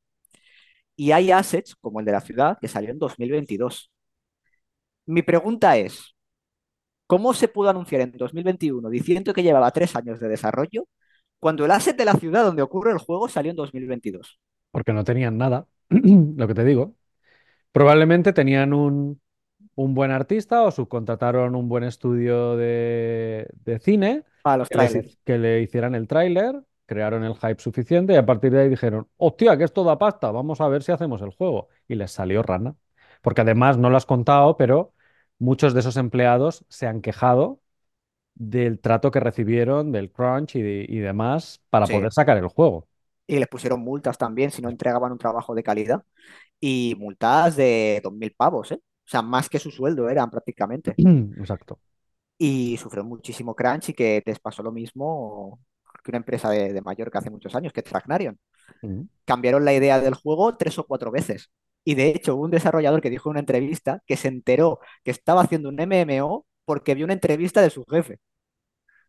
Y 0.96 1.12
hay 1.12 1.32
assets, 1.32 1.76
como 1.76 2.00
el 2.00 2.06
de 2.06 2.12
la 2.12 2.22
ciudad, 2.22 2.58
que 2.60 2.68
salió 2.68 2.92
en 2.92 3.00
2022. 3.00 3.92
Mi 5.08 5.22
pregunta 5.24 5.76
es, 5.78 6.16
¿cómo 7.08 7.34
se 7.34 7.48
pudo 7.50 7.70
anunciar 7.70 8.02
en 8.02 8.12
2021 8.14 8.90
diciendo 8.90 9.34
que 9.34 9.44
llevaba 9.44 9.72
tres 9.72 9.96
años 9.96 10.20
de 10.20 10.30
desarrollo 10.30 10.88
cuando 11.40 11.66
el 11.66 11.72
asset 11.72 11.98
de 11.98 12.06
la 12.06 12.16
ciudad 12.16 12.46
donde 12.46 12.64
ocurre 12.64 12.92
el 12.94 13.00
juego 13.00 13.30
salió 13.30 13.52
en 13.52 13.58
2022? 13.58 14.40
Porque 14.72 14.94
no 14.94 15.04
tenían 15.04 15.38
nada, 15.38 15.68
lo 15.90 16.48
que 16.48 16.54
te 16.54 16.64
digo. 16.64 16.96
Probablemente 17.72 18.34
tenían 18.34 18.74
un, 18.74 19.22
un 19.76 19.96
buen 19.96 20.12
artista 20.12 20.64
o 20.64 20.72
subcontrataron 20.72 21.56
un 21.56 21.70
buen 21.70 21.84
estudio 21.86 22.58
de, 22.58 23.48
de 23.66 23.80
cine 23.80 24.26
Para 24.42 24.58
los 24.58 24.70
que, 24.70 24.78
les- 24.80 25.18
que 25.26 25.38
le 25.40 25.62
hicieran 25.62 25.96
el 25.96 26.08
tráiler, 26.08 26.64
crearon 26.86 27.24
el 27.26 27.36
hype 27.36 27.60
suficiente 27.62 28.14
y 28.14 28.18
a 28.18 28.26
partir 28.28 28.52
de 28.54 28.62
ahí 28.64 28.70
dijeron, 28.70 29.10
hostia, 29.18 29.58
que 29.58 29.66
esto 29.66 29.84
da 29.84 29.98
pasta, 30.00 30.32
vamos 30.32 30.62
a 30.62 30.68
ver 30.70 30.84
si 30.84 30.92
hacemos 30.94 31.22
el 31.22 31.32
juego. 31.32 31.70
Y 31.88 31.96
les 31.96 32.12
salió 32.12 32.44
rana. 32.44 32.76
Porque 33.22 33.42
además, 33.42 33.78
no 33.78 33.90
lo 33.90 33.98
has 33.98 34.06
contado, 34.06 34.58
pero 34.58 34.94
muchos 35.40 35.74
de 35.74 35.80
esos 35.82 35.98
empleados 35.98 36.66
se 36.70 36.88
han 36.88 37.02
quejado 37.02 37.62
del 38.36 38.80
trato 38.80 39.12
que 39.12 39.20
recibieron, 39.22 39.92
del 39.92 40.12
crunch 40.12 40.56
y, 40.58 40.62
de- 40.64 40.86
y 40.90 41.00
demás 41.00 41.62
para 41.70 41.88
Sí. 41.88 41.94
poder 41.94 42.12
sacar 42.14 42.38
el 42.38 42.48
juego. 42.48 42.88
Y 43.28 43.40
les 43.40 43.48
pusieron 43.48 43.82
multas 43.82 44.18
también 44.18 44.52
si 44.52 44.62
no 44.62 44.70
entregaban 44.70 45.12
un 45.12 45.18
trabajo 45.18 45.54
de 45.56 45.64
calidad. 45.64 46.04
y 46.62 46.96
multadas 47.00 47.56
de 47.58 48.02
2.000 48.04 48.34
pavos, 48.36 48.72
¿eh? 48.74 48.76
O 48.76 49.10
sea, 49.10 49.24
más 49.24 49.50
que 49.50 49.60
su 49.60 49.72
sueldo 49.72 50.10
eran 50.10 50.30
prácticamente. 50.32 50.96
Exacto. 51.40 51.80
Y 52.38 52.78
sufrió 52.78 53.04
muchísimo 53.04 53.56
crunch 53.56 53.90
y 53.90 53.94
que 53.94 54.22
les 54.26 54.40
pasó 54.40 54.62
lo 54.64 54.72
mismo 54.72 55.60
que 56.04 56.12
una 56.12 56.18
empresa 56.20 56.50
de, 56.50 56.72
de 56.74 56.82
Mallorca 56.82 57.20
hace 57.20 57.30
muchos 57.32 57.56
años, 57.56 57.74
que 57.74 57.80
es 57.82 57.86
Tracknarion. 57.86 58.40
Mm. 58.84 59.08
Cambiaron 59.26 59.66
la 59.66 59.74
idea 59.74 60.00
del 60.02 60.16
juego 60.16 60.58
tres 60.58 60.80
o 60.80 60.86
cuatro 60.88 61.12
veces. 61.12 61.52
Y 61.88 61.96
de 61.96 62.10
hecho, 62.10 62.36
hubo 62.36 62.44
un 62.46 62.52
desarrollador 62.52 63.02
que 63.02 63.10
dijo 63.10 63.30
en 63.30 63.32
una 63.32 63.40
entrevista 63.42 64.02
que 64.06 64.18
se 64.18 64.28
enteró 64.30 64.80
que 65.04 65.12
estaba 65.12 65.42
haciendo 65.44 65.70
un 65.70 65.80
MMO 65.80 66.46
porque 66.66 66.96
vio 66.96 67.06
una 67.06 67.14
entrevista 67.14 67.62
de 67.62 67.70
su 67.72 67.84
jefe, 67.86 68.20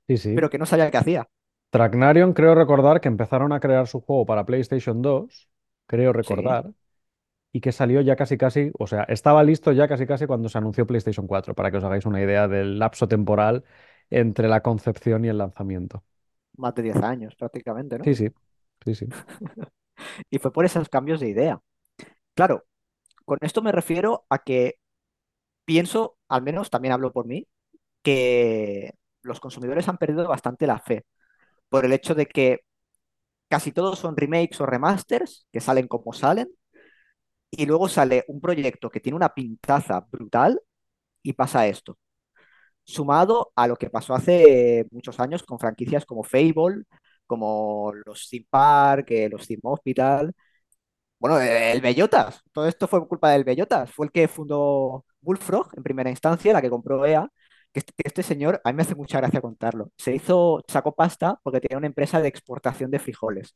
Sí, 0.06 0.16
sí. 0.18 0.34
pero 0.34 0.50
que 0.50 0.58
no 0.58 0.66
sabía 0.66 0.90
qué 0.90 0.96
hacía. 0.98 1.28
Tracknarion, 1.70 2.32
creo 2.32 2.54
recordar 2.54 3.00
que 3.00 3.08
empezaron 3.08 3.52
a 3.52 3.60
crear 3.60 3.86
su 3.86 4.00
juego 4.00 4.24
para 4.26 4.46
PlayStation 4.46 5.02
2, 5.02 5.50
creo 5.86 6.12
Sí, 6.20 6.34
recordar, 6.34 6.72
y 7.52 7.60
que 7.60 7.72
salió 7.72 8.00
ya 8.02 8.16
casi 8.16 8.38
casi, 8.38 8.72
o 8.78 8.86
sea, 8.86 9.04
estaba 9.04 9.44
listo 9.44 9.72
ya 9.72 9.88
casi 9.88 10.06
casi 10.06 10.26
cuando 10.26 10.48
se 10.50 10.58
anunció 10.58 10.86
PlayStation 10.86 11.26
4, 11.28 11.54
para 11.54 11.70
que 11.70 11.78
os 11.78 11.84
hagáis 11.84 12.06
una 12.06 12.22
idea 12.22 12.48
del 12.48 12.78
lapso 12.78 13.08
temporal 13.08 13.64
entre 14.10 14.48
la 14.48 14.62
concepción 14.62 15.24
y 15.24 15.28
el 15.28 15.38
lanzamiento. 15.38 16.04
más 16.58 16.74
de 16.74 16.82
10 16.82 16.96
años 16.96 17.34
prácticamente, 17.36 17.98
¿no? 17.98 18.04
Sí, 18.04 18.14
sí, 18.14 18.28
sí, 18.84 18.94
sí. 18.94 19.14
Y 20.30 20.38
fue 20.38 20.52
por 20.52 20.64
esos 20.64 20.88
cambios 20.88 21.20
de 21.20 21.28
idea. 21.30 21.60
Claro, 22.34 22.66
con 23.28 23.38
esto 23.42 23.62
me 23.62 23.72
refiero 23.72 24.26
a 24.30 24.40
que 24.40 24.76
pienso, 25.64 26.18
al 26.28 26.42
menos 26.42 26.70
también 26.70 26.92
hablo 26.92 27.12
por 27.12 27.26
mí, 27.26 27.48
que 28.02 28.94
los 29.22 29.40
consumidores 29.40 29.88
han 29.88 29.98
perdido 29.98 30.28
bastante 30.28 30.66
la 30.66 30.80
fe 30.80 31.06
por 31.70 31.84
el 31.86 31.92
hecho 31.94 32.14
de 32.14 32.26
que 32.26 32.60
casi 33.48 33.72
todos 33.72 33.98
son 33.98 34.16
remakes 34.16 34.60
o 34.60 34.66
remasters 34.66 35.46
que 35.52 35.60
salen 35.60 35.88
como 35.88 36.12
salen 36.12 36.48
y 37.50 37.66
luego 37.66 37.88
sale 37.88 38.24
un 38.28 38.40
proyecto 38.40 38.90
que 38.90 39.00
tiene 39.00 39.16
una 39.16 39.34
pintaza 39.34 40.00
brutal 40.10 40.60
y 41.22 41.34
pasa 41.34 41.68
esto. 41.68 41.98
Sumado 42.84 43.52
a 43.56 43.68
lo 43.68 43.76
que 43.76 43.90
pasó 43.90 44.14
hace 44.14 44.86
muchos 44.90 45.20
años 45.20 45.42
con 45.44 45.58
franquicias 45.58 46.06
como 46.06 46.24
Fable, 46.24 46.84
como 47.26 47.92
los 48.06 48.28
Theme 48.30 48.46
Park, 48.50 49.06
eh, 49.10 49.28
los 49.30 49.46
Theme 49.48 49.60
Hospital, 49.64 50.34
bueno, 51.18 51.40
el 51.40 51.80
Bellotas. 51.80 52.42
Todo 52.52 52.68
esto 52.68 52.86
fue 52.88 53.06
culpa 53.08 53.30
del 53.30 53.44
Bellotas. 53.44 53.90
Fue 53.90 54.06
el 54.06 54.12
que 54.12 54.28
fundó 54.28 55.04
Bullfrog 55.20 55.68
en 55.76 55.82
primera 55.82 56.10
instancia, 56.10 56.52
la 56.52 56.62
que 56.62 56.70
compró 56.70 57.04
EA. 57.06 57.28
Que 57.72 57.80
este, 57.80 57.92
que 57.92 58.02
este 58.08 58.22
señor, 58.22 58.60
a 58.64 58.72
mí 58.72 58.76
me 58.76 58.82
hace 58.82 58.94
mucha 58.94 59.18
gracia 59.18 59.40
contarlo. 59.42 59.90
Se 59.96 60.14
hizo, 60.14 60.64
sacó 60.68 60.94
pasta 60.94 61.38
porque 61.42 61.60
tenía 61.60 61.78
una 61.78 61.86
empresa 61.88 62.20
de 62.22 62.28
exportación 62.28 62.90
de 62.90 62.98
frijoles. 62.98 63.54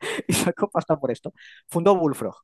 Y 0.28 0.32
sacó 0.34 0.68
pasta 0.70 0.98
por 0.98 1.10
esto. 1.10 1.32
Fundó 1.68 1.96
Bullfrog. 1.96 2.36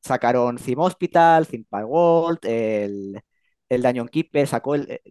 Sacaron 0.00 0.56
Theme 0.58 0.82
Hospital, 0.84 1.46
Park 1.68 1.86
World, 1.88 2.38
el, 2.44 3.20
el 3.68 4.10
Keeper, 4.10 4.46
sacó 4.48 4.74
el, 4.74 4.90
eh, 4.90 5.02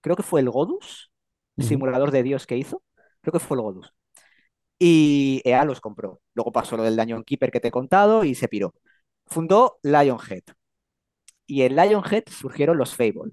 creo 0.00 0.16
que 0.16 0.22
fue 0.22 0.40
el 0.40 0.50
Godus, 0.50 1.12
Ujú. 1.56 1.68
simulador 1.68 2.10
de 2.10 2.22
Dios 2.22 2.46
que 2.46 2.56
hizo. 2.56 2.82
Creo 3.22 3.32
que 3.32 3.38
fue 3.40 3.56
el 3.56 3.62
Godus. 3.62 3.92
Y 4.80 5.42
EA 5.44 5.66
los 5.66 5.80
compró. 5.82 6.22
Luego 6.34 6.52
pasó 6.52 6.76
lo 6.78 6.84
del 6.84 6.96
Dungeon 6.96 7.24
Keeper 7.24 7.52
que 7.52 7.60
te 7.60 7.68
he 7.68 7.72
contado 7.72 8.24
y 8.24 8.34
se 8.36 8.48
piró. 8.48 8.74
Fundó 9.26 9.78
Lionhead. 9.84 10.44
Y 11.46 11.64
en 11.64 11.76
Lionhead 11.76 12.24
surgieron 12.30 12.78
los 12.78 12.96
Fable. 12.96 13.32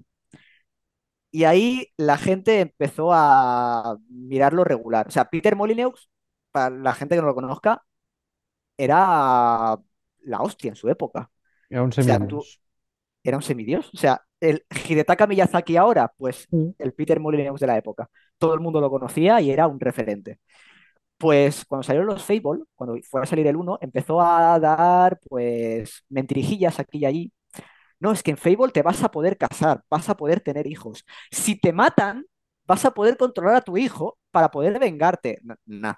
Y 1.30 1.44
ahí 1.44 1.88
la 1.96 2.16
gente 2.18 2.60
empezó 2.60 3.10
a 3.12 3.96
mirarlo 4.08 4.64
regular. 4.64 5.08
O 5.08 5.10
sea, 5.10 5.26
Peter 5.26 5.56
Molyneux, 5.56 6.10
para 6.50 6.70
la 6.74 6.94
gente 6.94 7.14
que 7.16 7.20
no 7.20 7.26
lo 7.28 7.34
conozca, 7.34 7.84
era 8.78 9.78
la 10.22 10.40
hostia 10.42 10.70
en 10.70 10.76
su 10.76 10.88
época. 10.88 11.30
Era 11.70 11.82
un 11.82 11.92
O 11.96 12.02
sea, 12.02 12.20
tú, 12.20 12.48
semidios. 12.48 12.60
era 13.24 13.36
un 13.38 13.44
semidios. 13.44 13.90
O 13.94 13.98
sea, 13.98 14.22
el 14.40 14.64
Hidetaka 14.88 15.26
Miyazaki 15.28 15.76
ahora, 15.78 16.12
pues 16.18 16.48
Mm. 16.52 16.70
el 16.78 16.94
Peter 16.94 17.20
Molyneux 17.20 17.60
de 17.60 17.66
la 17.68 17.78
época. 17.78 18.10
Todo 18.38 18.54
el 18.54 18.60
mundo 18.60 18.80
lo 18.80 18.90
conocía 18.90 19.40
y 19.40 19.50
era 19.50 19.68
un 19.68 19.80
referente. 19.80 20.40
Pues 21.18 21.64
cuando 21.66 21.82
salieron 21.82 22.06
los 22.06 22.22
Fable, 22.24 22.62
cuando 22.76 22.96
fue 23.10 23.20
a 23.22 23.26
salir 23.26 23.46
el 23.48 23.56
uno 23.56 23.78
empezó 23.80 24.20
a 24.20 24.58
dar 24.60 25.18
pues 25.28 26.04
mentirijillas 26.08 26.78
aquí 26.78 26.98
y 26.98 27.04
allí. 27.06 27.32
No, 28.00 28.12
es 28.12 28.22
que 28.22 28.32
en 28.32 28.38
Fable 28.38 28.72
te 28.72 28.82
vas 28.82 29.02
a 29.04 29.10
poder 29.10 29.38
casar, 29.38 29.82
vas 29.90 30.08
a 30.08 30.16
poder 30.16 30.40
tener 30.40 30.66
hijos. 30.66 31.04
Si 31.30 31.58
te 31.60 31.72
matan, 31.72 32.26
vas 32.66 32.84
a 32.84 32.92
poder 32.92 33.16
controlar 33.16 33.56
a 33.56 33.60
tu 33.62 33.76
hijo 33.78 34.18
para 34.30 34.50
poder 34.50 34.78
vengarte. 34.78 35.40
Nah. 35.66 35.94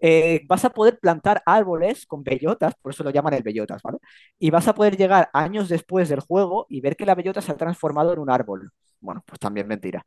Eh, 0.00 0.42
vas 0.48 0.64
a 0.64 0.70
poder 0.70 0.98
plantar 1.00 1.42
árboles 1.46 2.06
con 2.06 2.22
bellotas, 2.24 2.74
por 2.82 2.92
eso 2.92 3.04
lo 3.04 3.10
llaman 3.10 3.34
el 3.34 3.42
bellotas, 3.42 3.82
¿vale? 3.82 3.98
Y 4.38 4.50
vas 4.50 4.68
a 4.68 4.74
poder 4.74 4.96
llegar 4.96 5.30
años 5.32 5.68
después 5.70 6.08
del 6.10 6.20
juego 6.20 6.66
y 6.68 6.80
ver 6.82 6.96
que 6.96 7.06
la 7.06 7.14
bellota 7.14 7.40
se 7.42 7.52
ha 7.52 7.56
transformado 7.56 8.12
en 8.12 8.18
un 8.20 8.30
árbol. 8.30 8.70
Bueno, 9.00 9.22
pues 9.26 9.38
también 9.40 9.68
mentira. 9.68 10.04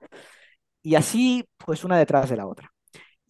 Y 0.83 0.95
así, 0.95 1.45
pues 1.57 1.83
una 1.83 1.97
detrás 1.97 2.29
de 2.29 2.37
la 2.37 2.47
otra. 2.47 2.71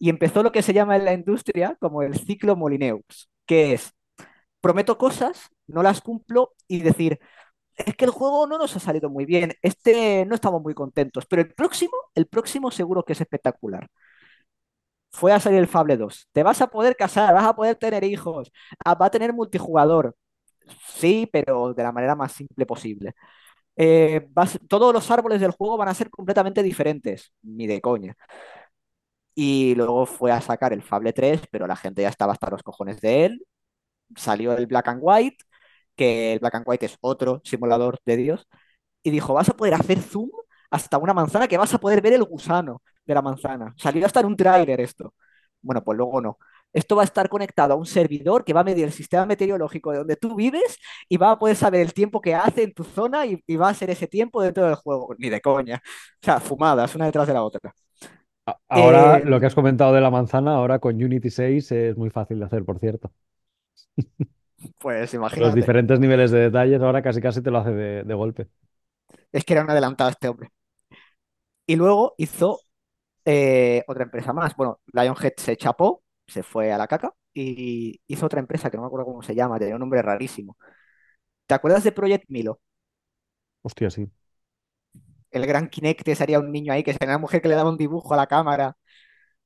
Y 0.00 0.10
empezó 0.10 0.42
lo 0.42 0.52
que 0.52 0.62
se 0.62 0.74
llama 0.74 0.96
en 0.96 1.06
la 1.06 1.14
industria 1.14 1.76
como 1.80 2.02
el 2.02 2.16
ciclo 2.18 2.56
Molineux, 2.56 3.30
que 3.46 3.74
es, 3.74 3.92
prometo 4.60 4.98
cosas, 4.98 5.50
no 5.68 5.82
las 5.82 6.00
cumplo 6.02 6.54
y 6.68 6.80
decir, 6.82 7.20
es 7.76 7.96
que 7.96 8.06
el 8.06 8.12
juego 8.12 8.46
no 8.46 8.58
nos 8.58 8.76
ha 8.76 8.80
salido 8.80 9.10
muy 9.10 9.26
bien, 9.26 9.54
este 9.62 10.26
no 10.26 10.34
estamos 10.36 10.62
muy 10.62 10.74
contentos, 10.74 11.26
pero 11.26 11.42
el 11.42 11.54
próximo, 11.54 11.92
el 12.14 12.26
próximo 12.28 12.70
seguro 12.72 13.04
que 13.04 13.14
es 13.14 13.20
espectacular. 13.22 13.88
Fue 15.12 15.32
a 15.32 15.40
salir 15.40 15.58
el 15.58 15.66
Fable 15.68 15.96
2. 15.96 16.28
Te 16.32 16.42
vas 16.42 16.60
a 16.60 16.68
poder 16.68 16.96
casar, 16.96 17.34
vas 17.34 17.44
a 17.46 17.54
poder 17.56 17.76
tener 17.76 18.04
hijos, 18.04 18.52
ah, 18.84 18.94
va 18.94 19.06
a 19.06 19.10
tener 19.10 19.32
multijugador. 19.32 20.16
Sí, 20.88 21.28
pero 21.32 21.74
de 21.74 21.82
la 21.82 21.92
manera 21.92 22.14
más 22.16 22.32
simple 22.32 22.66
posible. 22.66 23.14
Eh, 23.76 24.28
todos 24.68 24.94
los 24.94 25.10
árboles 25.10 25.40
del 25.40 25.52
juego 25.52 25.76
van 25.78 25.88
a 25.88 25.94
ser 25.94 26.10
completamente 26.10 26.62
diferentes. 26.62 27.32
Ni 27.42 27.66
de 27.66 27.80
coña. 27.80 28.16
Y 29.34 29.74
luego 29.74 30.06
fue 30.06 30.32
a 30.32 30.40
sacar 30.40 30.72
el 30.72 30.82
Fable 30.82 31.12
3, 31.12 31.42
pero 31.50 31.66
la 31.66 31.76
gente 31.76 32.02
ya 32.02 32.08
estaba 32.08 32.32
hasta 32.32 32.50
los 32.50 32.62
cojones 32.62 33.00
de 33.00 33.24
él. 33.26 33.46
Salió 34.16 34.54
el 34.56 34.66
Black 34.66 34.88
and 34.88 35.00
White, 35.02 35.44
que 35.96 36.34
el 36.34 36.40
Black 36.40 36.56
and 36.56 36.64
White 36.68 36.86
es 36.86 36.96
otro 37.00 37.40
simulador 37.44 37.98
de 38.04 38.16
Dios, 38.16 38.48
y 39.02 39.10
dijo, 39.10 39.34
vas 39.34 39.48
a 39.48 39.54
poder 39.56 39.74
hacer 39.74 40.00
zoom 40.00 40.30
hasta 40.70 40.98
una 40.98 41.14
manzana 41.14 41.48
que 41.48 41.58
vas 41.58 41.74
a 41.74 41.78
poder 41.78 42.00
ver 42.02 42.12
el 42.14 42.24
gusano 42.24 42.82
de 43.06 43.14
la 43.14 43.22
manzana. 43.22 43.74
Salió 43.76 44.06
hasta 44.06 44.20
en 44.20 44.26
un 44.26 44.36
tráiler 44.36 44.80
esto. 44.80 45.14
Bueno, 45.62 45.82
pues 45.84 45.96
luego 45.98 46.20
no. 46.20 46.38
Esto 46.72 46.96
va 46.96 47.02
a 47.02 47.04
estar 47.04 47.28
conectado 47.28 47.74
a 47.74 47.76
un 47.76 47.86
servidor 47.86 48.44
que 48.44 48.52
va 48.52 48.60
a 48.60 48.64
medir 48.64 48.84
el 48.84 48.92
sistema 48.92 49.26
meteorológico 49.26 49.90
de 49.90 49.98
donde 49.98 50.16
tú 50.16 50.36
vives 50.36 50.78
y 51.08 51.16
va 51.16 51.32
a 51.32 51.38
poder 51.38 51.56
saber 51.56 51.80
el 51.80 51.92
tiempo 51.92 52.20
que 52.20 52.34
hace 52.34 52.62
en 52.62 52.72
tu 52.72 52.84
zona 52.84 53.26
y, 53.26 53.42
y 53.46 53.56
va 53.56 53.68
a 53.70 53.74
ser 53.74 53.90
ese 53.90 54.06
tiempo 54.06 54.42
dentro 54.42 54.64
del 54.66 54.76
juego. 54.76 55.14
Ni 55.18 55.28
de 55.30 55.40
coña. 55.40 55.82
O 56.22 56.24
sea, 56.24 56.40
fumadas, 56.40 56.94
una 56.94 57.06
detrás 57.06 57.26
de 57.26 57.34
la 57.34 57.42
otra. 57.42 57.74
Ahora, 58.68 59.18
Eh, 59.18 59.24
lo 59.24 59.40
que 59.40 59.46
has 59.46 59.54
comentado 59.54 59.92
de 59.94 60.00
la 60.00 60.10
manzana, 60.10 60.54
ahora 60.54 60.78
con 60.78 60.96
Unity 61.02 61.30
6 61.30 61.70
es 61.72 61.96
muy 61.96 62.10
fácil 62.10 62.38
de 62.38 62.46
hacer, 62.46 62.64
por 62.64 62.78
cierto. 62.78 63.12
pues 64.78 65.14
Los 65.34 65.54
imagínate. 65.54 65.54
diferentes 65.54 65.98
niveles 66.00 66.30
de 66.30 66.38
detalles 66.40 66.80
ahora 66.82 67.02
casi 67.02 67.20
casi 67.20 67.42
te 67.42 67.50
lo 67.50 67.58
hace 67.58 67.70
de, 67.72 68.02
de 68.04 68.14
golpe. 68.14 68.48
Es 69.32 69.44
que 69.44 69.54
era 69.54 69.62
un 69.64 69.70
adelantado 69.70 70.10
este 70.10 70.28
hombre. 70.28 70.50
Y 71.66 71.76
luego 71.76 72.14
hizo 72.18 72.60
eh, 73.24 73.84
otra 73.88 74.04
empresa 74.04 74.32
más. 74.32 74.56
Bueno, 74.56 74.80
Lionhead 74.92 75.34
se 75.38 75.56
chapó, 75.56 76.04
se 76.26 76.42
fue 76.42 76.72
a 76.72 76.78
la 76.78 76.88
caca 76.88 77.14
y 77.34 78.00
hizo 78.08 78.26
otra 78.26 78.40
empresa 78.40 78.70
que 78.70 78.78
no 78.78 78.84
me 78.84 78.88
acuerdo 78.88 79.06
cómo 79.06 79.22
se 79.22 79.34
llama, 79.34 79.58
tenía 79.60 79.74
un 79.76 79.80
nombre 79.80 80.02
rarísimo. 80.02 80.58
¿Te 81.46 81.54
acuerdas 81.54 81.84
de 81.84 81.92
Project 81.92 82.26
Milo? 82.28 82.60
Hostia, 83.62 83.90
sí. 83.90 84.10
El 85.30 85.46
gran 85.46 85.68
Kinect 85.68 86.08
sería 86.14 86.40
un 86.40 86.52
niño 86.52 86.72
ahí, 86.72 86.82
que 86.82 86.92
sería 86.92 87.08
una 87.10 87.18
mujer 87.18 87.42
que 87.42 87.48
le 87.48 87.54
daba 87.56 87.70
un 87.70 87.76
dibujo 87.78 88.14
a 88.14 88.16
la 88.16 88.26
cámara. 88.26 88.76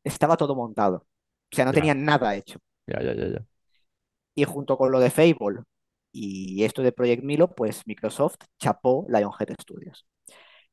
Estaba 0.05 0.37
todo 0.39 0.55
montado. 0.57 1.07
O 1.53 1.57
sea, 1.57 1.65
no 1.67 1.73
Ya, 1.73 1.75
tenían 1.75 2.05
nada 2.05 2.35
hecho. 2.37 2.61
ya, 2.87 3.03
ya, 3.03 3.15
ya, 3.15 3.27
ya. 3.29 3.47
Y 4.35 4.45
junto 4.45 4.77
con 4.79 4.91
lo 4.93 5.01
de 5.01 5.11
Fable 5.11 5.63
y 6.13 6.65
esto 6.65 6.83
de 6.83 6.93
Project 6.93 7.23
Milo, 7.25 7.55
pues 7.55 7.83
Microsoft 7.87 8.37
chapó 8.59 9.07
Lionhead 9.09 9.55
Studios. 9.61 10.07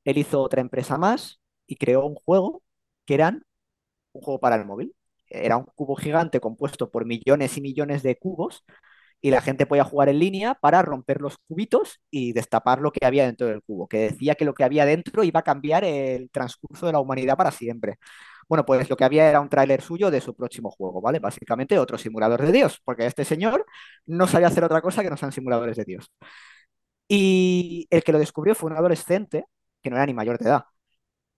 Él 0.05 0.18
hizo 0.20 0.41
otra 0.41 0.62
empresa 0.62 0.97
más 0.97 1.41
y 1.68 1.78
creó 1.78 2.05
un 2.07 2.16
juego 2.16 2.64
que 3.05 3.16
eran 3.16 3.43
un 4.14 4.22
juego 4.24 4.39
para 4.39 4.57
el 4.57 4.66
móvil. 4.66 4.95
Era 5.28 5.57
un 5.57 5.66
cubo 5.66 5.95
gigante 5.95 6.39
compuesto 6.41 6.91
por 6.91 7.05
millones 7.05 7.57
y 7.57 7.62
millones 7.62 8.03
de 8.03 8.18
cubos 8.18 8.64
y 9.22 9.32
la 9.32 9.41
gente 9.41 9.65
podía 9.65 9.84
jugar 9.84 10.09
en 10.09 10.19
línea 10.19 10.55
para 10.55 10.82
romper 10.82 11.22
los 11.22 11.38
cubitos 11.47 11.99
y 12.09 12.34
destapar 12.34 12.80
lo 12.82 12.91
que 12.91 13.05
había 13.05 13.26
dentro 13.26 13.47
del 13.47 13.61
cubo, 13.63 13.88
que 13.88 13.99
decía 13.99 14.36
que 14.36 14.45
lo 14.45 14.53
que 14.53 14.63
había 14.63 14.86
dentro 14.86 15.24
iba 15.24 15.41
a 15.41 15.43
cambiar 15.43 15.84
el 15.84 16.30
transcurso 16.32 16.88
de 16.88 16.93
la 16.93 16.99
humanidad 16.99 17.38
para 17.38 17.51
siempre. 17.51 17.97
Bueno, 18.47 18.65
pues 18.65 18.89
lo 18.89 18.97
que 18.97 19.05
había 19.05 19.30
era 19.30 19.39
un 19.39 19.49
tráiler 19.49 19.82
suyo 19.82 20.11
de 20.11 20.22
su 20.22 20.36
próximo 20.36 20.69
juego, 20.72 21.01
¿vale? 21.01 21.19
Básicamente 21.19 21.80
otro 21.80 21.97
simulador 21.97 22.41
de 22.41 22.51
Dios, 22.51 22.82
porque 22.84 23.05
este 23.05 23.24
señor 23.26 23.65
no 24.05 24.28
sabía 24.28 24.47
hacer 24.47 24.63
otra 24.63 24.82
cosa 24.82 25.03
que 25.03 25.09
no 25.09 25.17
sean 25.17 25.32
simuladores 25.32 25.78
de 25.78 25.86
Dios. 25.86 26.11
Y 27.07 27.88
el 27.89 28.03
que 28.03 28.11
lo 28.11 28.19
descubrió 28.19 28.55
fue 28.55 28.72
un 28.72 28.78
adolescente, 28.78 29.45
que 29.82 29.89
no 29.89 29.97
era 29.97 30.05
ni 30.05 30.13
mayor 30.13 30.38
de 30.38 30.45
edad, 30.49 30.65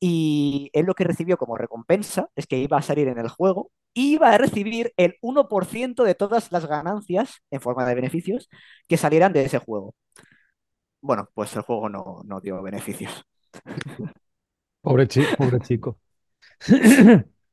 Y 0.05 0.69
él 0.73 0.85
lo 0.85 0.95
que 0.95 1.05
recibió 1.05 1.37
como 1.37 1.57
recompensa 1.57 2.29
es 2.35 2.45
que 2.47 2.57
iba 2.59 2.77
a 2.77 2.81
salir 2.81 3.07
en 3.07 3.19
el 3.19 3.29
juego, 3.29 3.71
iba 3.93 4.31
a 4.31 4.37
recibir 4.37 4.93
el 4.97 5.15
1% 5.21 6.03
de 6.03 6.15
todas 6.15 6.51
las 6.51 6.65
ganancias 6.67 7.41
en 7.51 7.61
forma 7.61 7.85
de 7.85 7.95
beneficios 7.95 8.49
que 8.89 8.97
salieran 8.97 9.31
de 9.33 9.45
ese 9.45 9.59
juego. 9.59 9.95
Bueno, 11.01 11.29
pues 11.35 11.55
el 11.55 11.61
juego 11.63 11.87
no, 11.89 12.21
no 12.25 12.39
dio 12.41 12.61
beneficios. 12.63 13.23
Pobre, 14.81 15.07
chi- 15.07 15.27
pobre 15.35 15.59
chico. 15.61 15.97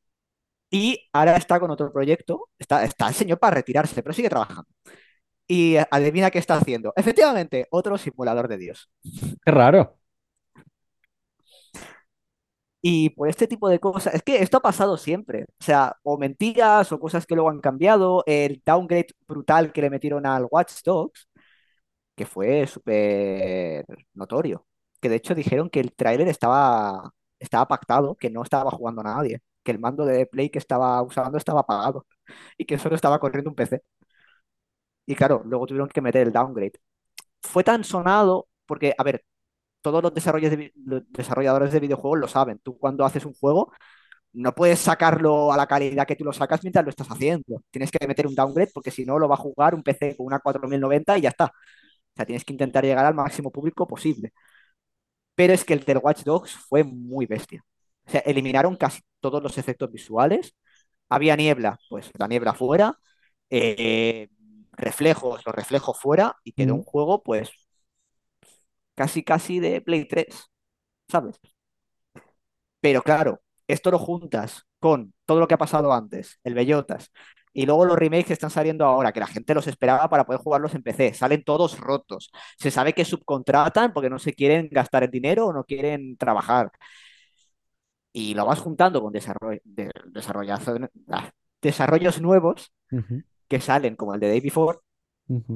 Y 0.70 1.08
ahora 1.12 1.36
está 1.36 1.58
con 1.60 1.70
otro 1.70 1.92
proyecto. 1.92 2.48
Está, 2.58 2.84
está 2.84 3.08
el 3.08 3.14
señor 3.14 3.38
para 3.38 3.56
retirarse, 3.56 4.02
pero 4.02 4.12
sigue 4.14 4.28
trabajando. 4.30 4.66
Y 5.48 5.76
adivina 5.90 6.30
qué 6.30 6.38
está 6.40 6.56
haciendo. 6.56 6.92
Efectivamente, 6.96 7.68
otro 7.70 7.98
simulador 7.98 8.48
de 8.48 8.58
Dios. 8.58 8.90
Qué 9.44 9.50
raro. 9.52 9.99
Y 12.82 13.10
por 13.10 13.28
este 13.28 13.46
tipo 13.46 13.68
de 13.68 13.78
cosas, 13.78 14.14
es 14.14 14.22
que 14.22 14.42
esto 14.42 14.56
ha 14.58 14.62
pasado 14.62 14.96
siempre. 14.96 15.44
O 15.60 15.64
sea, 15.64 15.96
o 16.02 16.16
mentiras 16.18 16.90
o 16.92 16.98
cosas 17.00 17.26
que 17.26 17.34
luego 17.34 17.50
han 17.50 17.60
cambiado. 17.60 18.22
El 18.26 18.62
downgrade 18.64 19.08
brutal 19.28 19.72
que 19.72 19.82
le 19.82 19.90
metieron 19.90 20.24
al 20.26 20.46
Watch 20.50 20.82
Dogs, 20.84 21.28
que 22.16 22.26
fue 22.26 22.66
súper 22.66 23.84
notorio. 24.14 24.66
Que 25.00 25.08
de 25.08 25.16
hecho 25.16 25.34
dijeron 25.34 25.70
que 25.70 25.80
el 25.80 25.94
tráiler 25.94 26.28
estaba, 26.28 27.12
estaba 27.38 27.68
pactado, 27.68 28.16
que 28.16 28.30
no 28.30 28.42
estaba 28.42 28.70
jugando 28.70 29.02
a 29.02 29.04
nadie. 29.04 29.40
Que 29.64 29.72
el 29.72 29.78
mando 29.80 30.04
de 30.06 30.26
Play 30.26 30.50
que 30.50 30.58
estaba 30.58 31.02
usando 31.02 31.38
estaba 31.38 31.60
apagado. 31.60 32.06
Y 32.58 32.64
que 32.66 32.78
solo 32.78 32.94
estaba 32.96 33.18
corriendo 33.20 33.50
un 33.50 33.56
PC. 33.56 33.82
Y 35.06 35.14
claro, 35.16 35.42
luego 35.44 35.66
tuvieron 35.66 35.88
que 35.88 36.00
meter 36.00 36.26
el 36.26 36.32
downgrade. 36.32 36.72
Fue 37.42 37.64
tan 37.64 37.84
sonado 37.84 38.48
porque, 38.66 38.94
a 38.98 39.02
ver, 39.04 39.24
todos 39.82 40.02
los, 40.02 40.14
de 40.14 40.72
desarrolladores 41.10 41.72
de 41.72 41.80
videojuegos 41.80 42.18
lo 42.20 42.28
saben. 42.28 42.58
Tú 42.62 42.78
cuando 42.78 43.04
haces 43.04 43.24
un 43.24 43.34
juego 43.34 43.72
no 44.32 44.54
puedes 44.54 44.80
sacarlo 44.80 45.52
a 45.52 45.56
la 45.58 45.66
calidad 45.66 46.06
que 46.06 46.16
tú 46.16 46.24
lo 46.24 46.32
sacas 46.32 46.62
mientras 46.64 46.84
lo 46.84 46.90
estás 46.90 47.08
haciendo. 47.10 47.62
Tienes 47.70 47.90
que 47.90 48.06
meter 48.08 48.26
un 48.26 48.34
downgrade 48.36 48.70
porque 48.74 48.90
si 48.92 49.04
no 49.06 49.18
lo 49.18 49.28
va 49.28 49.34
a 49.36 49.38
jugar 49.38 49.74
un 49.74 49.82
PC 49.82 50.16
con 50.16 50.26
una 50.26 50.40
4090 50.40 51.18
y 51.18 51.22
ya 51.22 51.30
está. 51.30 51.46
O 51.46 51.52
sea, 52.16 52.26
tienes 52.26 52.44
que 52.44 52.52
intentar 52.54 52.84
llegar 52.84 53.06
al 53.06 53.14
máximo 53.14 53.50
público 53.52 53.86
posible. 53.86 54.32
Pero 55.34 55.52
es 55.52 55.64
que 55.64 55.74
el 55.74 55.84
del 55.84 55.98
Watch 55.98 56.22
Dogs 56.24 56.52
fue 56.56 56.84
muy 56.84 57.26
bestia. 57.26 57.64
O 58.06 58.10
sea, 58.10 58.20
eliminaron 58.22 58.76
casi 58.76 59.00
todos 59.20 59.42
los 59.42 59.56
efectos 59.58 59.90
visuales. 59.92 60.54
Había 61.08 61.36
niebla, 61.36 61.78
pues 61.88 62.10
la 62.18 62.28
niebla 62.28 62.54
fuera. 62.54 62.98
eh, 63.50 64.28
reflejos, 64.72 65.42
los 65.46 65.54
reflejos 65.54 65.98
fuera. 66.00 66.36
Y 66.44 66.52
quedó 66.52 66.74
Mm. 66.74 66.78
un 66.78 66.84
juego, 66.84 67.22
pues, 67.22 67.50
casi 69.00 69.22
casi 69.24 69.60
de 69.60 69.80
Play 69.80 70.06
3, 70.06 70.50
¿sabes? 71.08 71.40
Pero 72.80 73.02
claro, 73.02 73.40
esto 73.66 73.90
lo 73.90 73.98
juntas 73.98 74.64
con 74.78 75.12
todo 75.26 75.40
lo 75.40 75.48
que 75.48 75.54
ha 75.54 75.58
pasado 75.58 75.92
antes, 75.92 76.38
el 76.44 76.54
Bellotas, 76.54 77.10
y 77.52 77.66
luego 77.66 77.84
los 77.84 77.98
remakes 77.98 78.26
que 78.26 78.32
están 78.32 78.50
saliendo 78.50 78.84
ahora, 78.86 79.12
que 79.12 79.20
la 79.20 79.26
gente 79.26 79.54
los 79.54 79.66
esperaba 79.66 80.08
para 80.08 80.24
poder 80.24 80.40
jugarlos 80.40 80.74
en 80.74 80.82
PC, 80.82 81.14
salen 81.14 81.42
todos 81.44 81.78
rotos. 81.80 82.30
Se 82.58 82.70
sabe 82.70 82.92
que 82.92 83.04
subcontratan 83.04 83.92
porque 83.92 84.08
no 84.10 84.18
se 84.18 84.34
quieren 84.34 84.68
gastar 84.70 85.02
el 85.04 85.10
dinero 85.10 85.46
o 85.48 85.52
no 85.52 85.64
quieren 85.64 86.16
trabajar. 86.16 86.70
Y 88.12 88.34
lo 88.34 88.44
vas 88.46 88.58
juntando 88.60 89.00
con 89.02 89.12
desarrollo, 89.12 89.60
de- 89.64 89.90
ah, 91.10 91.30
desarrollos 91.62 92.20
nuevos 92.20 92.72
que 93.48 93.60
salen, 93.60 93.96
como 93.96 94.14
el 94.14 94.20
de 94.20 94.28
Day 94.28 94.40
Before, 94.40 94.78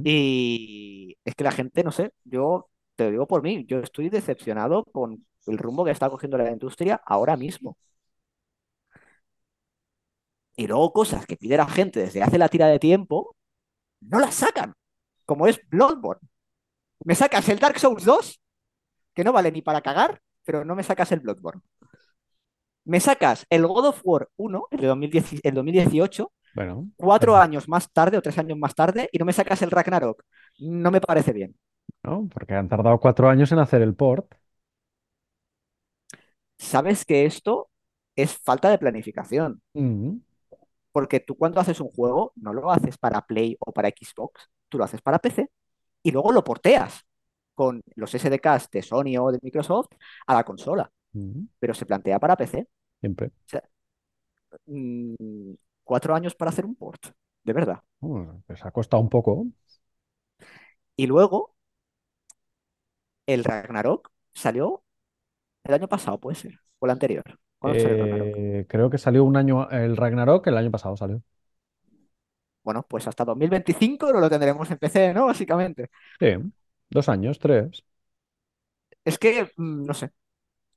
y 0.04 1.16
es 1.24 1.34
que 1.34 1.44
la 1.44 1.52
gente, 1.52 1.84
no 1.84 1.92
sé, 1.92 2.12
yo 2.24 2.68
te 2.96 3.04
lo 3.04 3.10
digo 3.10 3.26
por 3.26 3.42
mí, 3.42 3.64
yo 3.66 3.78
estoy 3.80 4.08
decepcionado 4.08 4.84
con 4.84 5.26
el 5.46 5.58
rumbo 5.58 5.84
que 5.84 5.90
está 5.90 6.08
cogiendo 6.10 6.38
la 6.38 6.50
industria 6.50 7.00
ahora 7.04 7.36
mismo. 7.36 7.76
Y 10.56 10.66
luego 10.66 10.92
cosas 10.92 11.26
que 11.26 11.36
pide 11.36 11.56
la 11.56 11.66
gente 11.66 12.00
desde 12.00 12.22
hace 12.22 12.38
la 12.38 12.48
tira 12.48 12.68
de 12.68 12.78
tiempo, 12.78 13.36
no 14.00 14.20
las 14.20 14.34
sacan, 14.36 14.74
como 15.26 15.46
es 15.46 15.60
Bloodborne. 15.70 16.28
Me 17.04 17.14
sacas 17.14 17.48
el 17.48 17.58
Dark 17.58 17.78
Souls 17.78 18.04
2, 18.04 18.40
que 19.14 19.24
no 19.24 19.32
vale 19.32 19.52
ni 19.52 19.62
para 19.62 19.82
cagar, 19.82 20.20
pero 20.44 20.64
no 20.64 20.74
me 20.76 20.82
sacas 20.84 21.12
el 21.12 21.20
Bloodborne. 21.20 21.62
Me 22.84 23.00
sacas 23.00 23.46
el 23.50 23.66
God 23.66 23.86
of 23.86 24.00
War 24.04 24.28
1, 24.36 24.68
el 24.70 24.80
de 24.80 24.86
2010 24.88 25.40
el 25.42 25.54
2018, 25.54 26.32
Bueno, 26.54 26.90
cuatro 26.96 27.36
años 27.36 27.68
más 27.68 27.90
tarde 27.90 28.18
o 28.18 28.22
tres 28.22 28.38
años 28.38 28.58
más 28.58 28.74
tarde, 28.74 29.08
y 29.10 29.18
no 29.18 29.24
me 29.24 29.32
sacas 29.32 29.62
el 29.62 29.70
Ragnarok. 29.70 30.22
No 30.58 30.90
me 30.90 31.00
parece 31.00 31.32
bien. 31.32 31.56
¿No? 32.04 32.28
Porque 32.32 32.54
han 32.54 32.68
tardado 32.68 33.00
cuatro 33.00 33.28
años 33.28 33.52
en 33.52 33.58
hacer 33.58 33.82
el 33.82 33.94
port. 33.94 34.32
Sabes 36.58 37.04
que 37.04 37.26
esto 37.26 37.70
es 38.16 38.36
falta 38.36 38.68
de 38.70 38.78
planificación, 38.78 39.62
Mm, 39.76 40.20
porque 40.92 41.20
tú 41.20 41.36
cuando 41.36 41.60
haces 41.60 41.80
un 41.80 41.88
juego 41.90 42.32
no 42.36 42.52
lo 42.52 42.70
haces 42.70 42.98
para 42.98 43.22
Play 43.22 43.56
o 43.60 43.72
para 43.72 43.88
Xbox, 43.90 44.48
tú 44.68 44.78
lo 44.78 44.84
haces 44.84 45.02
para 45.02 45.18
PC 45.18 45.50
y 46.02 46.10
luego 46.12 46.32
lo 46.32 46.44
porteas 46.44 47.02
con 47.54 47.82
los 47.96 48.14
SDKs 48.14 48.70
de 48.70 48.82
Sony 48.82 49.16
o 49.20 49.32
de 49.32 49.38
Microsoft 49.42 49.88
a 50.26 50.34
la 50.34 50.44
consola, 50.44 50.90
mm, 51.14 51.46
pero 51.58 51.74
se 51.74 51.86
plantea 51.86 52.20
para 52.20 52.36
PC. 52.36 52.60
O 52.60 52.66
siempre. 53.00 53.30
sea, 53.46 53.62
mm, 54.66 55.54
cuatro 55.84 56.14
años 56.14 56.34
para 56.34 56.50
hacer 56.50 56.64
un 56.66 56.76
port, 56.76 57.06
de 57.44 57.52
verdad. 57.52 57.82
Pues 58.46 58.64
ha 58.64 58.70
costado 58.70 59.02
un 59.02 59.08
poco. 59.08 59.46
Y 60.96 61.06
luego 61.06 61.53
el 63.26 63.44
Ragnarok 63.44 64.10
salió 64.34 64.84
el 65.64 65.74
año 65.74 65.88
pasado, 65.88 66.20
puede 66.20 66.36
ser, 66.36 66.60
o 66.80 66.86
el 66.86 66.92
anterior. 66.92 67.24
Eh, 67.66 68.66
creo 68.68 68.90
que 68.90 68.98
salió 68.98 69.24
un 69.24 69.36
año, 69.36 69.68
el 69.70 69.96
Ragnarok, 69.96 70.46
el 70.48 70.56
año 70.58 70.70
pasado 70.70 70.96
salió. 70.96 71.22
Bueno, 72.62 72.84
pues 72.88 73.06
hasta 73.06 73.24
2025 73.24 74.12
no 74.12 74.20
lo 74.20 74.30
tendremos 74.30 74.70
en 74.70 74.78
PC, 74.78 75.12
¿no? 75.14 75.26
Básicamente. 75.26 75.90
Sí, 76.20 76.26
dos 76.90 77.08
años, 77.08 77.38
tres. 77.38 77.84
Es 79.04 79.18
que, 79.18 79.50
mm, 79.56 79.84
no 79.86 79.94
sé. 79.94 80.10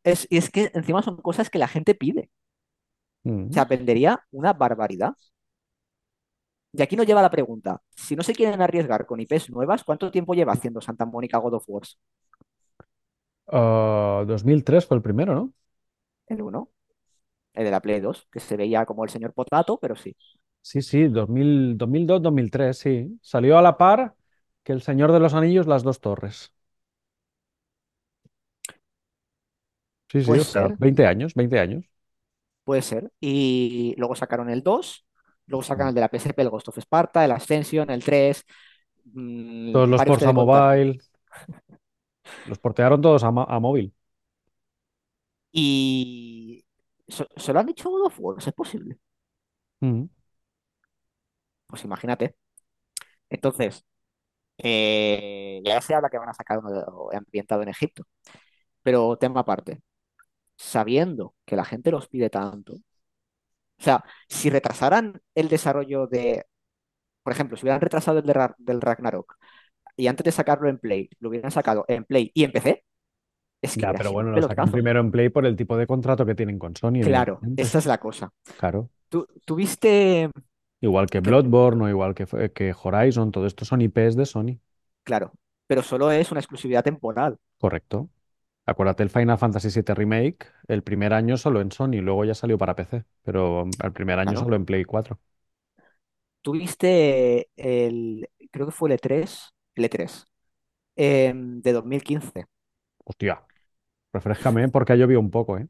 Es, 0.04 0.28
y 0.32 0.38
es 0.38 0.50
que 0.52 0.72
encima 0.76 1.02
son 1.04 1.18
cosas 1.18 1.50
que 1.50 1.60
la 1.60 1.68
gente 1.70 1.96
pide. 1.96 2.30
O 3.50 3.54
Mm. 3.54 3.54
sea, 3.54 3.66
vendería 3.66 4.24
una 4.32 4.54
barbaridad. 4.54 5.14
Y 6.74 6.82
aquí 6.82 6.96
nos 6.96 7.06
lleva 7.08 7.22
la 7.22 7.30
pregunta, 7.32 7.82
si 7.96 8.16
no 8.16 8.24
se 8.24 8.34
quieren 8.36 8.62
arriesgar 8.62 9.06
con 9.06 9.20
IPs 9.20 9.50
nuevas, 9.50 9.84
¿cuánto 9.84 10.12
tiempo 10.12 10.34
lleva 10.36 10.54
haciendo 10.54 10.82
Santa 10.82 11.06
Mónica 11.06 11.38
God 11.40 11.56
of 11.56 11.64
Wars? 11.68 11.98
Ah, 13.48 14.24
2003 14.28 14.86
fue 14.86 14.98
el 14.98 15.04
primero, 15.04 15.34
¿no? 15.36 15.54
El 16.28 16.42
uno, 16.42 16.72
el 17.54 17.66
de 17.66 17.72
la 17.72 17.82
Play 17.82 18.00
2, 18.02 18.28
que 18.32 18.40
se 18.42 18.58
veía 18.58 18.86
como 18.86 19.04
el 19.06 19.10
señor 19.12 19.34
Potato, 19.34 19.80
pero 19.80 19.96
sí. 19.96 20.16
Sí, 20.62 20.82
sí, 20.82 21.08
2000, 21.08 21.78
2002, 21.78 22.22
2003, 22.22 22.78
sí. 22.78 23.18
Salió 23.22 23.58
a 23.58 23.62
la 23.62 23.78
par 23.78 24.16
que 24.64 24.74
El 24.74 24.82
Señor 24.82 25.12
de 25.14 25.20
los 25.20 25.34
Anillos, 25.34 25.66
Las 25.68 25.84
Dos 25.84 26.02
Torres. 26.02 26.54
Sí, 30.12 30.22
sí, 30.24 30.38
o 30.40 30.46
sea, 30.46 30.68
ser, 30.68 30.78
20 30.78 31.06
años, 31.06 31.34
20 31.34 31.60
años. 31.60 31.86
puede 32.64 32.82
ser. 32.82 33.12
Y 33.20 33.96
luego 33.98 34.16
sacaron 34.16 34.50
el 34.50 34.64
2, 34.64 35.06
luego 35.48 35.64
sacan 35.64 35.88
Mm. 35.88 35.90
el 35.90 35.96
de 35.96 36.02
la 36.02 36.10
PSP, 36.10 36.42
el 36.42 36.50
Ghost 36.50 36.68
of 36.70 36.78
Sparta, 36.80 37.24
el 37.26 37.32
Ascension, 37.32 37.90
el 37.90 38.04
3, 38.04 38.46
mm, 39.14 39.72
Todos 39.72 39.88
los 39.90 40.04
Forza. 40.04 40.32
Mobile, 40.34 41.00
los 42.46 42.60
portearon 42.60 43.02
todos 43.02 43.24
a, 43.24 43.28
a 43.30 43.60
móvil. 43.60 43.94
Y 45.52 46.64
so- 47.08 47.28
solo 47.36 47.60
han 47.60 47.66
dicho 47.68 47.90
God 47.90 48.06
of 48.08 48.20
War, 48.20 48.38
¿es 48.40 48.54
posible? 48.54 48.98
Mm. 49.82 50.08
Pues 51.68 51.84
imagínate. 51.84 52.36
Entonces, 53.30 53.86
eh, 54.60 55.62
ya 55.66 55.82
se 55.82 55.96
habla 55.96 56.10
que 56.10 56.20
van 56.20 56.30
a 56.30 56.34
sacar 56.34 56.60
uno 56.60 57.10
ambientado 57.14 57.64
en 57.64 57.70
Egipto, 57.70 58.06
pero 58.84 59.18
tema 59.18 59.42
aparte, 59.42 59.82
sabiendo 60.58 61.36
que 61.46 61.56
la 61.58 61.66
gente 61.66 61.92
los 61.92 62.08
pide 62.10 62.30
tanto, 62.32 62.76
o 62.76 62.80
sea, 63.80 64.04
si 64.28 64.50
retrasaran 64.50 65.22
el 65.36 65.50
desarrollo 65.50 66.08
de, 66.08 66.46
por 67.24 67.34
ejemplo, 67.34 67.58
si 67.58 67.64
hubieran 67.66 67.82
retrasado 67.82 68.20
el 68.20 68.26
de 68.28 68.50
del 68.60 68.82
Ragnarok 68.82 69.38
y 69.98 70.08
antes 70.08 70.26
de 70.26 70.32
sacarlo 70.32 70.70
en 70.70 70.80
Play, 70.80 71.10
lo 71.20 71.30
hubieran 71.30 71.52
sacado 71.52 71.86
en 71.88 72.06
Play 72.06 72.32
y 72.34 72.44
en 72.46 72.52
PC, 72.54 72.86
es 73.62 73.78
que 73.78 73.82
Ya, 73.82 73.94
pero 73.94 74.12
bueno, 74.12 74.32
lo 74.32 74.42
sacan 74.42 74.72
primero 74.72 75.00
en 75.00 75.12
Play 75.12 75.30
por 75.30 75.46
el 75.46 75.56
tipo 75.56 75.78
de 75.78 75.88
contrato 75.88 76.26
que 76.26 76.36
tienen 76.36 76.58
con 76.60 76.76
Sony, 76.76 77.02
Claro, 77.04 77.40
esa 77.56 77.80
es 77.80 77.86
la 77.86 78.00
cosa. 78.00 78.32
Claro. 78.56 78.90
¿Tú, 79.10 79.28
tuviste, 79.46 80.30
Igual 80.82 81.08
que 81.12 81.20
Bloodborne 81.20 81.84
o 81.86 81.90
igual 81.90 82.16
que, 82.16 82.26
que 82.52 82.74
Horizon, 82.84 83.32
todo 83.32 83.46
esto 83.46 83.64
son 83.66 83.82
IPs 83.82 84.16
de 84.16 84.26
Sony. 84.26 84.60
claro, 85.04 85.34
pero 85.68 85.84
solo 85.84 86.12
es 86.12 86.32
una 86.32 86.40
exclusividad 86.40 86.84
temporal. 86.84 87.38
Correcto. 87.60 88.10
Acuérdate 88.66 89.04
el 89.04 89.10
Final 89.12 89.38
Fantasy 89.40 89.70
VII 89.72 89.96
Remake, 89.96 90.48
el 90.68 90.84
primer 90.84 91.14
año 91.14 91.38
solo 91.38 91.62
en 91.62 91.72
Sony, 91.74 92.02
luego 92.02 92.26
ya 92.26 92.36
salió 92.36 92.58
para 92.58 92.76
PC, 92.76 93.06
pero 93.24 93.66
el 93.84 93.94
primer 93.94 94.20
año 94.20 94.32
Claro. 94.32 94.46
solo 94.46 94.56
en 94.58 94.66
Play 94.66 94.86
4. 94.86 95.20
Tuviste 96.42 97.50
el, 97.58 98.30
creo 98.52 98.66
que 98.68 98.72
fue 98.72 98.90
el 98.90 98.96
E3, 98.96 99.50
el 99.78 99.90
E3, 99.90 100.26
em, 100.96 101.62
de 101.62 101.74
2015. 101.74 102.46
Hostia, 103.04 103.44
refrescame 104.14 104.68
porque 104.70 104.94
ha 104.94 104.96
llovido 104.96 105.20
un 105.20 105.32
poco, 105.32 105.58
¿eh? 105.58 105.68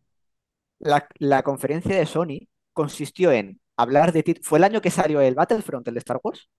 La, 0.79 1.07
la 1.19 1.43
conferencia 1.43 1.95
de 1.97 2.05
Sony 2.05 2.47
consistió 2.73 3.31
en 3.31 3.59
hablar 3.75 4.11
de... 4.11 4.39
Fue 4.43 4.59
el 4.59 4.63
año 4.63 4.81
que 4.81 4.91
salió 4.91 5.21
el 5.21 5.35
Battlefront, 5.35 5.87
el 5.87 5.95
de 5.95 5.99
Star 5.99 6.19
Wars. 6.23 6.49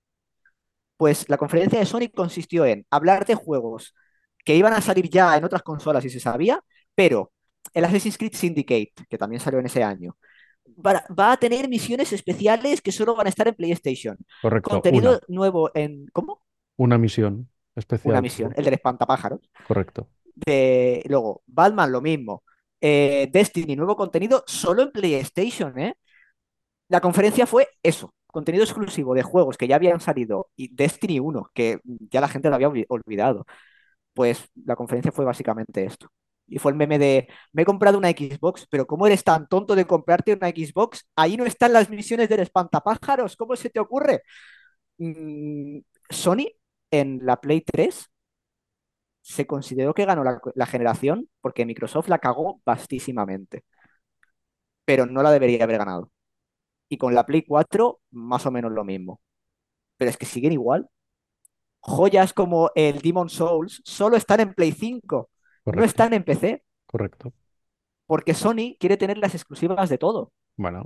Pues 0.96 1.28
la 1.28 1.36
conferencia 1.36 1.78
de 1.78 1.86
Sony 1.86 2.10
consistió 2.14 2.64
en 2.64 2.84
hablar 2.90 3.24
de 3.24 3.34
juegos 3.34 3.94
que 4.44 4.56
iban 4.56 4.72
a 4.72 4.80
salir 4.80 5.08
ya 5.08 5.36
en 5.36 5.44
otras 5.44 5.62
consolas 5.62 6.04
y 6.04 6.10
se 6.10 6.20
sabía, 6.20 6.60
pero 6.94 7.32
el 7.74 7.84
Assassin's 7.84 8.18
Creed 8.18 8.34
Syndicate, 8.34 8.92
que 9.08 9.18
también 9.18 9.40
salió 9.40 9.60
en 9.60 9.66
ese 9.66 9.84
año, 9.84 10.16
va, 10.84 11.04
va 11.16 11.32
a 11.32 11.36
tener 11.36 11.68
misiones 11.68 12.12
especiales 12.12 12.80
que 12.80 12.92
solo 12.92 13.14
van 13.14 13.26
a 13.26 13.30
estar 13.30 13.46
en 13.46 13.54
PlayStation. 13.54 14.16
Correcto, 14.40 14.70
una, 14.70 14.80
Contenido 14.80 15.20
nuevo 15.28 15.70
en... 15.74 16.06
¿Cómo? 16.12 16.42
Una 16.78 16.98
misión 16.98 17.50
Una 18.02 18.20
especial. 18.20 18.20
misión, 18.20 18.50
solo. 18.50 18.56
el 18.56 18.64
del 18.64 18.74
espantapájaros. 18.74 19.40
Correcto. 19.62 20.08
De... 20.34 21.02
Luego, 21.08 21.42
Batman 21.46 21.92
lo 21.92 22.00
mismo. 22.00 22.44
Eh, 22.80 23.28
Destiny, 23.32 23.76
nuevo 23.76 23.96
contenido 23.96 24.44
solo 24.46 24.82
en 24.82 24.92
PlayStation, 24.92 25.78
¿eh? 25.78 25.94
La 26.88 27.00
conferencia 27.00 27.46
fue 27.46 27.68
eso, 27.82 28.14
contenido 28.26 28.64
exclusivo 28.64 29.14
de 29.14 29.22
juegos 29.22 29.58
que 29.58 29.68
ya 29.68 29.76
habían 29.76 30.00
salido 30.00 30.50
y 30.56 30.74
Destiny 30.74 31.20
1, 31.20 31.50
que 31.54 31.80
ya 32.10 32.20
la 32.20 32.28
gente 32.28 32.48
lo 32.50 32.56
había 32.56 32.68
olvi- 32.70 32.86
olvidado. 32.88 33.46
Pues 34.14 34.48
la 34.64 34.76
conferencia 34.76 35.12
fue 35.12 35.24
básicamente 35.24 35.84
esto. 35.84 36.08
Y 36.48 36.58
fue 36.58 36.72
el 36.72 36.78
meme 36.78 36.98
de, 36.98 37.28
me 37.52 37.62
he 37.62 37.66
comprado 37.66 37.98
una 37.98 38.10
Xbox, 38.10 38.66
pero 38.70 38.86
¿cómo 38.86 39.06
eres 39.06 39.24
tan 39.24 39.48
tonto 39.48 39.74
de 39.76 39.86
comprarte 39.86 40.34
una 40.34 40.48
Xbox? 40.50 41.06
Ahí 41.16 41.36
no 41.36 41.46
están 41.46 41.72
las 41.74 41.90
misiones 41.90 42.28
del 42.28 42.40
espantapájaros, 42.40 43.36
¿cómo 43.36 43.56
se 43.56 43.70
te 43.70 43.80
ocurre? 43.80 44.22
Mm, 44.98 45.80
Sony 46.10 46.46
en 46.90 47.20
la 47.24 47.40
Play 47.40 47.62
3 47.62 48.10
se 49.22 49.46
consideró 49.46 49.94
que 49.94 50.04
ganó 50.04 50.24
la, 50.24 50.40
la 50.54 50.66
generación 50.66 51.28
porque 51.40 51.66
Microsoft 51.66 52.08
la 52.08 52.18
cagó 52.18 52.60
vastísimamente, 52.64 53.64
pero 54.84 55.06
no 55.06 55.22
la 55.22 55.30
debería 55.30 55.64
haber 55.64 55.78
ganado. 55.78 56.10
Y 56.88 56.98
con 56.98 57.14
la 57.14 57.26
Play 57.26 57.44
4, 57.46 58.00
más 58.12 58.46
o 58.46 58.50
menos 58.50 58.72
lo 58.72 58.84
mismo. 58.84 59.20
Pero 59.98 60.10
es 60.10 60.16
que 60.18 60.26
siguen 60.26 60.52
igual. 60.52 60.88
Joyas 61.80 62.32
como 62.34 62.70
el 62.74 63.00
Demon 63.00 63.30
Souls 63.30 63.82
solo 63.84 64.16
están 64.16 64.40
en 64.40 64.54
Play 64.54 64.72
5, 64.72 65.30
no 65.72 65.84
están 65.84 66.14
en 66.14 66.24
PC, 66.24 66.64
Correcto. 66.86 67.32
porque 68.06 68.34
Sony 68.34 68.76
quiere 68.80 68.96
tener 68.96 69.18
las 69.18 69.34
exclusivas 69.36 69.88
de 69.88 69.98
todo. 69.98 70.32
Bueno, 70.56 70.84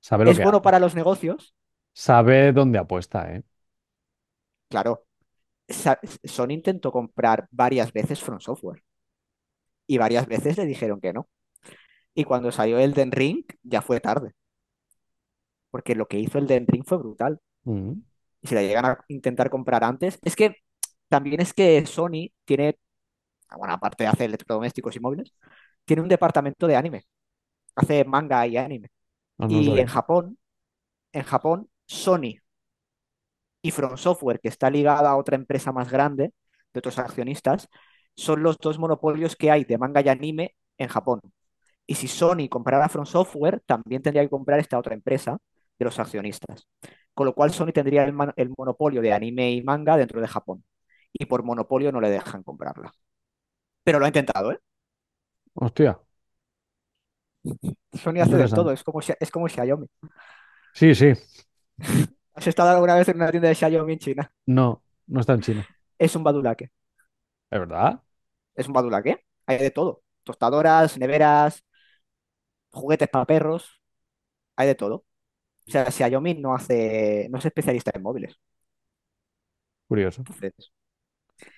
sabe 0.00 0.24
lo 0.26 0.32
Es 0.32 0.40
que 0.40 0.40
bueno 0.40 0.62
hace. 0.62 0.62
para 0.62 0.80
los 0.80 0.94
negocios, 0.96 1.54
Sabe 1.94 2.52
dónde 2.52 2.78
apuesta, 2.78 3.32
¿eh? 3.34 3.44
Claro. 4.72 5.04
Sony 6.24 6.52
intentó 6.52 6.92
comprar 6.92 7.48
varias 7.50 7.92
veces 7.92 8.20
From 8.20 8.40
Software 8.40 8.82
y 9.86 9.98
varias 9.98 10.26
veces 10.26 10.56
le 10.56 10.66
dijeron 10.66 11.00
que 11.00 11.12
no. 11.12 11.28
Y 12.14 12.24
cuando 12.24 12.52
salió 12.52 12.78
Elden 12.80 13.12
Ring, 13.12 13.44
ya 13.64 13.82
fue 13.82 14.00
tarde, 14.00 14.32
porque 15.70 15.94
lo 15.96 16.06
que 16.06 16.20
hizo 16.20 16.38
Elden 16.38 16.66
Ring 16.68 16.84
fue 16.86 16.98
brutal. 16.98 17.40
Mm, 17.64 18.02
Y 18.40 18.48
si 18.48 18.54
la 18.54 18.62
llegan 18.62 18.84
a 18.86 19.04
intentar 19.08 19.50
comprar 19.50 19.84
antes, 19.84 20.18
es 20.22 20.36
que 20.36 20.56
también 21.08 21.40
es 21.40 21.52
que 21.54 21.84
Sony 21.86 22.30
tiene, 22.44 22.78
bueno, 23.56 23.74
aparte 23.74 24.04
de 24.04 24.10
hacer 24.10 24.26
electrodomésticos 24.28 24.96
y 24.96 25.00
móviles, 25.00 25.34
tiene 25.84 26.02
un 26.02 26.08
departamento 26.08 26.66
de 26.66 26.76
anime. 26.76 27.04
Hace 27.76 28.04
manga 28.04 28.46
y 28.46 28.56
anime. 28.58 28.90
no 29.38 29.62
lo 29.62 29.76
Y 29.76 29.78
en. 29.78 29.86
Japón, 29.88 30.38
en 31.12 31.24
Japón, 31.24 31.70
Sony 31.86 32.41
y 33.62 33.70
From 33.70 33.96
Software, 33.96 34.40
que 34.40 34.48
está 34.48 34.70
ligada 34.70 35.10
a 35.10 35.16
otra 35.16 35.36
empresa 35.36 35.72
más 35.72 35.90
grande 35.90 36.32
de 36.72 36.78
otros 36.78 36.98
accionistas, 36.98 37.68
son 38.14 38.42
los 38.42 38.58
dos 38.58 38.78
monopolios 38.78 39.36
que 39.36 39.50
hay 39.50 39.64
de 39.64 39.78
manga 39.78 40.00
y 40.02 40.08
anime 40.08 40.56
en 40.78 40.88
Japón. 40.88 41.20
Y 41.86 41.94
si 41.94 42.08
Sony 42.08 42.48
comprara 42.50 42.88
From 42.88 43.06
Software, 43.06 43.62
también 43.64 44.02
tendría 44.02 44.22
que 44.22 44.30
comprar 44.30 44.58
esta 44.60 44.78
otra 44.78 44.94
empresa 44.94 45.38
de 45.78 45.84
los 45.84 45.98
accionistas. 45.98 46.66
Con 47.14 47.26
lo 47.26 47.34
cual 47.34 47.52
Sony 47.52 47.72
tendría 47.72 48.04
el, 48.04 48.50
monopolio 48.56 49.00
de 49.02 49.12
anime 49.12 49.52
y 49.52 49.62
manga 49.62 49.96
dentro 49.96 50.20
de 50.20 50.28
Japón. 50.28 50.64
Y 51.12 51.26
por 51.26 51.42
monopolio 51.42 51.92
no 51.92 52.00
le 52.00 52.10
dejan 52.10 52.42
comprarla. 52.42 52.92
Pero 53.84 53.98
lo 53.98 54.04
ha 54.04 54.08
intentado, 54.08 54.52
¿eh? 54.52 54.58
Hostia, 55.54 55.98
Sony 57.92 58.20
hace 58.20 58.36
de 58.36 58.48
todo, 58.48 58.70
es 58.72 58.82
como, 58.82 59.00
es 59.00 59.30
como 59.30 59.48
Xiaomi. 59.48 59.86
Sí, 60.72 60.94
sí. 60.94 61.12
¿Has 62.34 62.46
estado 62.46 62.70
alguna 62.70 62.94
vez 62.96 63.08
en 63.08 63.16
una 63.16 63.30
tienda 63.30 63.48
de 63.48 63.54
Xiaomi 63.54 63.94
en 63.94 63.98
China? 63.98 64.32
No, 64.46 64.82
no 65.08 65.20
está 65.20 65.34
en 65.34 65.40
China. 65.40 65.68
Es 65.98 66.14
un 66.16 66.22
badulaque. 66.24 66.70
¿Es 67.50 67.58
verdad? 67.60 68.02
Es 68.54 68.66
un 68.66 68.72
badulaque. 68.74 69.24
Hay 69.46 69.58
de 69.58 69.70
todo. 69.70 70.02
Tostadoras, 70.24 70.98
neveras, 70.98 71.64
juguetes 72.70 73.08
para 73.08 73.26
perros, 73.26 73.80
hay 74.56 74.68
de 74.68 74.74
todo. 74.76 75.06
O 75.68 75.70
sea, 75.72 75.90
Xiaomi 75.90 76.34
no 76.36 76.54
hace, 76.54 77.28
no 77.30 77.38
es 77.38 77.46
especialista 77.46 77.92
en 77.94 78.02
móviles. 78.02 78.38
Curioso. 79.88 80.26
Entonces, 80.26 80.72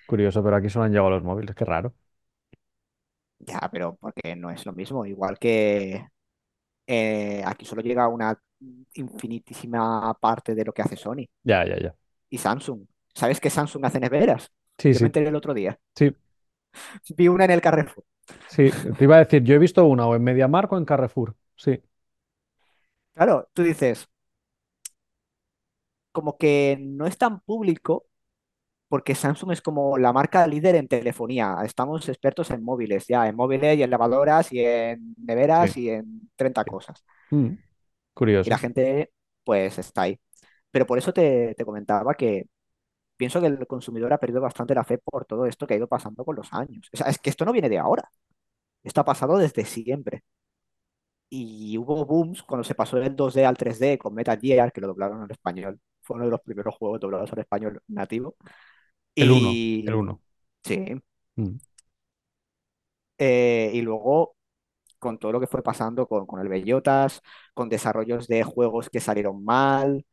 Curioso, 0.07 0.43
pero 0.43 0.55
aquí 0.55 0.69
solo 0.69 0.85
han 0.85 0.91
llegado 0.91 1.09
los 1.11 1.23
móviles. 1.23 1.55
Qué 1.55 1.65
raro. 1.65 1.93
ya, 3.39 3.69
pero 3.71 3.95
porque 3.97 4.35
no 4.35 4.49
es 4.51 4.65
lo 4.65 4.73
mismo. 4.73 5.05
Igual 5.05 5.37
que 5.39 6.07
eh, 6.87 7.43
aquí 7.45 7.65
solo 7.65 7.81
llega 7.81 8.07
una 8.07 8.37
infinitísima 8.93 10.13
parte 10.19 10.55
de 10.55 10.65
lo 10.65 10.73
que 10.73 10.81
hace 10.81 10.95
Sony 10.97 11.27
Ya, 11.43 11.63
ya, 11.65 11.77
ya. 11.79 11.95
y 12.29 12.37
Samsung. 12.37 12.85
¿Sabes 13.13 13.39
que 13.39 13.49
Samsung 13.49 13.85
hace 13.85 13.99
neveras? 13.99 14.51
Sí, 14.77 14.93
Yo 14.93 14.99
me 14.99 15.07
sí. 15.07 15.07
enteré 15.07 15.29
el 15.29 15.35
otro 15.35 15.53
día. 15.53 15.79
Sí, 15.95 16.15
Vi 17.17 17.27
una 17.27 17.45
en 17.45 17.51
el 17.51 17.61
Carrefour. 17.61 18.03
sí. 18.47 18.75
Te 18.97 19.03
iba 19.05 19.15
a 19.17 19.19
decir, 19.19 19.43
yo 19.43 19.55
he 19.55 19.57
visto 19.59 19.85
una 19.85 20.05
o 20.07 20.15
en 20.15 20.23
MediaMarkt 20.23 20.73
o 20.73 20.77
en 20.77 20.85
Carrefour. 20.85 21.35
Sí. 21.55 21.81
Claro, 23.13 23.49
tú 23.53 23.63
dices, 23.63 24.07
como 26.11 26.37
que 26.37 26.77
no 26.79 27.05
es 27.07 27.17
tan 27.17 27.41
público 27.41 28.07
porque 28.95 29.15
Samsung 29.15 29.51
es 29.51 29.61
como 29.61 29.97
la 29.97 30.13
marca 30.13 30.47
líder 30.47 30.75
en 30.75 30.87
telefonía. 30.87 31.57
Estamos 31.65 32.07
expertos 32.09 32.49
en 32.51 32.63
móviles, 32.63 33.07
ya, 33.07 33.27
en 33.27 33.35
móviles 33.35 33.77
y 33.77 33.83
en 33.83 33.89
lavadoras 33.89 34.51
y 34.53 34.59
en 34.63 35.15
neveras 35.25 35.75
Sí. 35.75 35.77
y 35.77 35.89
en 35.89 36.29
30 36.37 36.65
sí. 36.65 36.71
cosas. 36.71 37.03
Mm, 37.31 37.55
Y 38.43 38.49
la 38.49 38.57
curioso. 38.57 38.57
gente, 38.57 39.11
pues, 39.43 39.77
está 39.79 40.03
ahí. 40.03 40.19
Pero 40.71 40.85
por 40.85 40.97
eso 40.97 41.13
te, 41.13 41.55
te 41.55 41.65
comentaba 41.65 42.15
que 42.15 42.47
pienso 43.17 43.41
que 43.41 43.47
el 43.47 43.67
consumidor 43.67 44.13
ha 44.13 44.19
perdido 44.19 44.41
bastante 44.41 44.75
la 44.75 44.83
fe 44.85 44.99
por 44.99 45.25
todo 45.25 45.45
esto 45.47 45.67
que 45.67 45.75
ha 45.75 45.77
ido 45.77 45.87
pasando 45.89 46.25
con 46.25 46.35
los 46.37 46.53
años. 46.53 46.89
O 46.93 46.97
sea, 46.97 47.07
es 47.09 47.19
que 47.19 47.29
esto 47.31 47.45
no 47.45 47.53
viene 47.53 47.69
de 47.69 47.79
ahora. 47.79 48.09
Esto 48.83 49.01
ha 49.01 49.05
pasado 49.05 49.37
desde 49.39 49.65
siempre. 49.65 50.23
Y 51.29 51.77
hubo 51.77 52.05
booms 52.05 52.43
cuando 52.43 52.63
se 52.63 52.75
pasó 52.75 52.97
del 52.97 53.15
2D 53.15 53.45
al 53.45 53.57
3D 53.57 53.97
con 53.97 54.13
Metal 54.13 54.39
Gear, 54.39 54.71
que 54.71 54.79
lo 54.81 54.87
doblaron 54.87 55.21
al 55.23 55.31
español. 55.31 55.79
Fue 56.01 56.15
uno 56.15 56.25
de 56.25 56.31
los 56.31 56.41
primeros 56.41 56.75
juegos 56.75 56.99
doblados 56.99 57.31
al 57.33 57.39
español 57.39 57.81
nativo. 57.87 58.35
El 59.17 59.31
uno, 59.31 59.61
el 59.85 59.93
Y 59.93 59.95
uno. 59.95 60.21
sí, 60.63 61.01
Mm, 61.37 61.59
eh, 63.17 63.71
y 63.73 63.81
luego 63.81 64.35
con 64.99 65.19
todo 65.19 65.31
lo 65.33 65.39
que 65.39 65.47
fue 65.47 65.63
pasando 65.63 66.07
con, 66.07 66.25
con 66.27 66.41
el 66.41 66.49
Bellotas, 66.49 67.21
con 67.53 67.69
desarrollos 67.69 68.27
de 68.27 68.43
juegos 68.43 68.89
que 68.89 68.99
salieron 69.01 69.43
mal. 69.45 70.05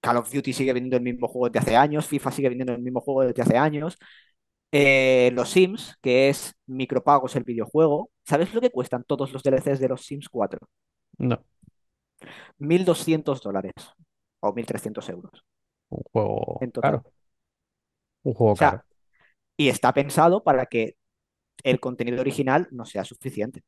Call 0.00 0.18
of 0.18 0.32
Duty 0.32 0.52
sigue 0.54 0.72
vendiendo 0.74 0.96
el 0.98 1.02
mismo 1.04 1.28
juego 1.28 1.48
desde 1.50 1.60
hace 1.60 1.76
años, 1.76 2.06
FIFA 2.08 2.32
sigue 2.32 2.50
vendiendo 2.50 2.74
el 2.74 2.82
mismo 2.82 3.00
juego 3.02 3.22
desde 3.24 3.42
hace 3.42 3.58
años. 3.58 3.98
Eh, 4.72 5.30
los 5.34 5.50
Sims, 5.50 5.96
que 6.02 6.28
es 6.30 6.54
micropagos 6.66 7.36
el 7.36 7.44
videojuego, 7.44 8.10
¿sabes 8.24 8.54
lo 8.54 8.60
que 8.62 8.70
cuestan 8.70 9.04
todos 9.04 9.32
los 9.32 9.42
DLCs 9.42 9.80
de 9.80 9.88
los 9.88 10.06
Sims 10.06 10.28
4? 10.30 10.60
No, 11.18 11.44
1.200 12.58 13.42
dólares 13.42 13.74
o 14.40 14.52
1.300 14.54 15.08
euros 15.08 15.36
un 15.90 16.02
juego 16.12 16.60
en 16.60 16.70
total. 16.72 17.00
caro. 17.00 17.04
Un 18.26 18.34
juego 18.34 18.54
O 18.54 18.58
sea, 18.58 18.72
caro. 18.72 18.84
y 19.56 19.68
está 19.70 19.94
pensado 19.94 20.44
para 20.44 20.66
que 20.66 20.96
el 21.64 21.80
contenido 21.80 22.20
original 22.22 22.68
no 22.72 22.86
sea 22.86 23.04
suficiente. 23.04 23.64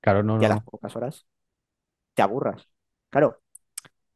Claro, 0.00 0.22
no, 0.22 0.38
Y 0.38 0.44
no, 0.44 0.44
a 0.44 0.48
las 0.48 0.60
pocas 0.62 0.94
horas 0.96 1.26
te 2.14 2.22
aburras. 2.22 2.68
Claro, 3.10 3.42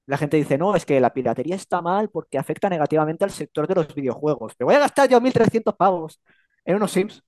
la 0.07 0.19
gente 0.19 0.37
dice, 0.39 0.59
no, 0.59 0.77
es 0.77 0.87
que 0.87 1.01
la 1.01 1.15
piratería 1.15 1.57
está 1.57 1.83
mal 1.83 2.11
porque 2.11 2.39
afecta 2.39 2.71
negativamente 2.71 3.25
al 3.25 3.33
sector 3.33 3.69
de 3.69 3.77
los 3.77 3.95
videojuegos. 3.95 4.55
Me 4.61 4.67
voy 4.67 4.77
a 4.77 4.81
gastar 4.81 5.09
yo 5.11 5.21
1.300 5.23 5.77
pavos 5.77 6.23
en 6.65 6.77
unos 6.77 6.93
Sims, 6.93 7.25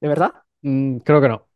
¿de 0.00 0.08
verdad? 0.08 0.32
Mm, 0.62 0.98
creo 1.00 1.20
que 1.20 1.28
no. 1.28 1.48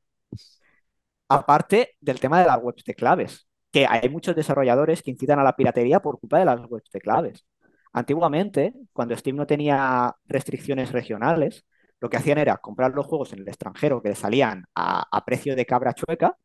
Aparte 1.28 1.96
del 2.00 2.20
tema 2.20 2.40
de 2.40 2.46
las 2.46 2.58
webs 2.62 2.84
de 2.84 2.94
claves, 2.94 3.48
que 3.70 3.86
hay 3.86 4.08
muchos 4.08 4.34
desarrolladores 4.36 5.02
que 5.02 5.10
incitan 5.10 5.38
a 5.38 5.44
la 5.44 5.56
piratería 5.56 6.00
por 6.00 6.18
culpa 6.18 6.38
de 6.38 6.44
las 6.46 6.60
webs 6.68 6.90
de 6.90 7.00
claves. 7.00 7.46
Antiguamente, 7.92 8.74
cuando 8.92 9.16
Steam 9.16 9.36
no 9.36 9.46
tenía 9.46 10.14
restricciones 10.26 10.92
regionales, 10.92 11.64
lo 12.00 12.08
que 12.10 12.16
hacían 12.16 12.38
era 12.38 12.56
comprar 12.58 12.92
los 12.94 13.06
juegos 13.06 13.32
en 13.32 13.40
el 13.40 13.48
extranjero 13.48 14.02
que 14.02 14.14
salían 14.14 14.64
a, 14.74 15.06
a 15.10 15.24
precio 15.24 15.56
de 15.56 15.66
cabra 15.66 15.94
chueca 15.94 16.36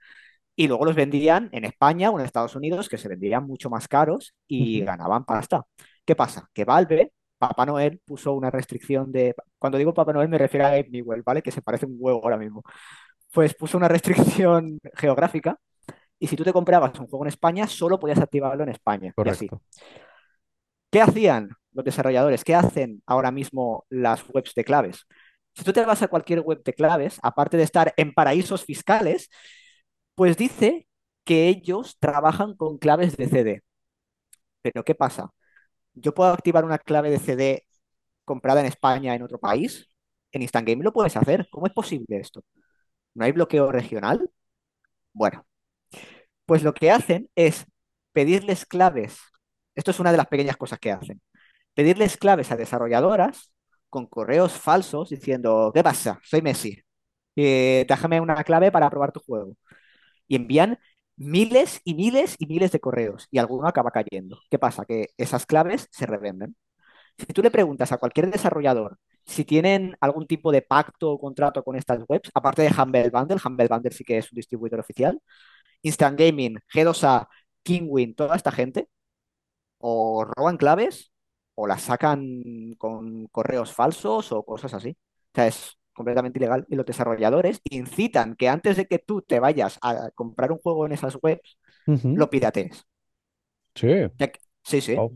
y 0.55 0.67
luego 0.67 0.85
los 0.85 0.95
vendían 0.95 1.49
en 1.51 1.65
España 1.65 2.11
o 2.11 2.19
en 2.19 2.25
Estados 2.25 2.55
Unidos, 2.55 2.89
que 2.89 2.97
se 2.97 3.09
vendían 3.09 3.45
mucho 3.45 3.69
más 3.69 3.87
caros 3.87 4.35
y 4.47 4.81
ganaban 4.81 5.25
pasta. 5.25 5.63
¿Qué 6.05 6.15
pasa? 6.15 6.49
Que 6.53 6.65
Valve, 6.65 7.13
Papá 7.37 7.65
Noel, 7.65 7.99
puso 8.05 8.33
una 8.33 8.51
restricción 8.51 9.11
de... 9.11 9.35
Cuando 9.57 9.77
digo 9.77 9.93
Papá 9.93 10.13
Noel 10.13 10.29
me 10.29 10.37
refiero 10.37 10.65
a 10.65 10.69
Gabe 10.69 10.89
Newell, 10.91 11.23
¿vale? 11.23 11.41
Que 11.41 11.51
se 11.51 11.61
parece 11.61 11.85
un 11.87 11.95
huevo 11.99 12.21
ahora 12.23 12.37
mismo. 12.37 12.63
pues 13.31 13.55
puso 13.55 13.77
una 13.77 13.87
restricción 13.87 14.79
geográfica 14.95 15.59
y 16.19 16.27
si 16.27 16.35
tú 16.35 16.43
te 16.43 16.53
comprabas 16.53 16.99
un 16.99 17.07
juego 17.07 17.25
en 17.25 17.29
España, 17.29 17.67
solo 17.67 17.99
podías 17.99 18.19
activarlo 18.19 18.63
en 18.63 18.69
España 18.69 19.15
y 19.21 19.29
así. 19.29 19.53
¿Qué 20.93 21.01
hacían 21.01 21.49
los 21.73 21.85
desarrolladores? 21.85 22.45
¿Qué 22.45 22.55
hacen 22.55 23.03
ahora 23.07 23.31
mismo 23.31 23.85
las 23.89 24.23
webs 24.29 24.55
de 24.55 24.65
claves? 24.65 25.07
Si 25.55 25.65
tú 25.65 25.73
te 25.73 25.85
vas 25.85 26.03
a 26.03 26.09
cualquier 26.09 26.41
web 26.41 26.63
de 26.63 26.73
claves, 26.73 27.19
aparte 27.23 27.57
de 27.57 27.63
estar 27.63 27.93
en 27.97 28.13
paraísos 28.13 28.65
fiscales, 28.65 29.29
pues 30.15 30.37
dice 30.37 30.87
que 31.25 31.49
ellos 31.49 31.97
trabajan 31.99 32.55
con 32.57 32.79
claves 32.79 33.17
de 33.17 33.29
CD. 33.29 33.63
Pero 34.63 34.83
¿qué 34.85 34.95
pasa? 34.95 35.31
Yo 35.95 36.13
puedo 36.15 36.31
activar 36.33 36.65
una 36.65 36.79
clave 36.79 37.11
de 37.11 37.19
CD 37.19 37.67
comprada 38.25 38.61
en 38.61 38.67
España 38.67 39.15
en 39.15 39.23
otro 39.23 39.39
país. 39.39 39.89
En 40.33 40.43
Instant 40.43 40.67
Game 40.67 40.83
lo 40.83 40.93
puedes 40.93 41.17
hacer. 41.17 41.47
¿Cómo 41.51 41.67
es 41.67 41.73
posible 41.73 42.19
esto? 42.19 42.43
¿No 43.15 43.25
hay 43.25 43.33
bloqueo 43.33 43.71
regional? 43.73 44.29
Bueno, 45.13 45.45
pues 46.45 46.63
lo 46.63 46.73
que 46.73 46.91
hacen 46.91 47.29
es 47.35 47.65
pedirles 48.13 48.65
claves. 48.65 49.17
Esto 49.75 49.91
es 49.91 49.99
una 49.99 50.11
de 50.11 50.17
las 50.17 50.27
pequeñas 50.27 50.57
cosas 50.57 50.79
que 50.79 50.91
hacen. 50.91 51.21
Pedirles 51.73 52.17
claves 52.17 52.51
a 52.51 52.57
desarrolladoras 52.57 53.51
con 53.89 54.07
correos 54.07 54.53
falsos 54.53 55.09
diciendo, 55.09 55.71
¿qué 55.73 55.83
pasa? 55.83 56.19
Soy 56.23 56.41
Messi. 56.41 56.79
Eh, 57.35 57.85
déjame 57.87 58.21
una 58.21 58.43
clave 58.43 58.71
para 58.71 58.89
probar 58.89 59.11
tu 59.11 59.19
juego. 59.21 59.57
Y 60.27 60.35
envían 60.35 60.79
miles 61.15 61.81
y 61.83 61.93
miles 61.95 62.35
y 62.39 62.47
miles 62.47 62.71
de 62.71 62.79
correos 62.79 63.27
y 63.31 63.37
alguno 63.39 63.67
acaba 63.67 63.91
cayendo. 63.91 64.39
¿Qué 64.49 64.59
pasa? 64.59 64.85
Que 64.85 65.09
esas 65.17 65.45
claves 65.45 65.87
se 65.91 66.05
revenden. 66.05 66.55
Si 67.17 67.27
tú 67.27 67.41
le 67.43 67.51
preguntas 67.51 67.91
a 67.91 67.97
cualquier 67.97 68.31
desarrollador 68.31 68.97
si 69.25 69.45
tienen 69.45 69.95
algún 70.01 70.27
tipo 70.27 70.51
de 70.51 70.61
pacto 70.61 71.11
o 71.11 71.19
contrato 71.19 71.63
con 71.63 71.75
estas 71.77 71.99
webs, 72.09 72.29
aparte 72.33 72.61
de 72.63 72.69
Humble 72.77 73.09
Bundle, 73.09 73.37
Humble 73.43 73.67
Bundle 73.69 73.91
sí 73.91 74.03
que 74.03 74.17
es 74.17 74.31
un 74.31 74.35
distribuidor 74.37 74.79
oficial, 74.81 75.21
Instant 75.83 76.19
Gaming, 76.19 76.59
G2A, 76.73 77.27
Kingwin, 77.63 78.15
toda 78.15 78.35
esta 78.35 78.51
gente, 78.51 78.89
o 79.83 80.25
roban 80.25 80.57
claves 80.57 81.11
o 81.55 81.67
las 81.67 81.83
sacan 81.83 82.41
con 82.77 83.27
correos 83.27 83.73
falsos 83.73 84.31
o 84.31 84.43
cosas 84.45 84.73
así. 84.73 84.91
O 84.99 85.35
sea, 85.35 85.47
es 85.47 85.77
completamente 85.93 86.39
ilegal. 86.39 86.65
Y 86.69 86.75
los 86.75 86.85
desarrolladores 86.85 87.61
incitan 87.69 88.35
que 88.35 88.49
antes 88.49 88.77
de 88.77 88.87
que 88.87 88.99
tú 88.99 89.21
te 89.21 89.39
vayas 89.39 89.79
a 89.81 90.11
comprar 90.15 90.51
un 90.53 90.59
juego 90.59 90.85
en 90.85 90.93
esas 90.93 91.17
webs, 91.21 91.57
lo 92.13 92.29
piratees. 92.29 92.85
Sí. 93.75 93.87
Ya 94.19 94.27
que- 94.31 94.39
sí, 94.63 94.81
sí. 94.81 95.01
Wow. 95.01 95.13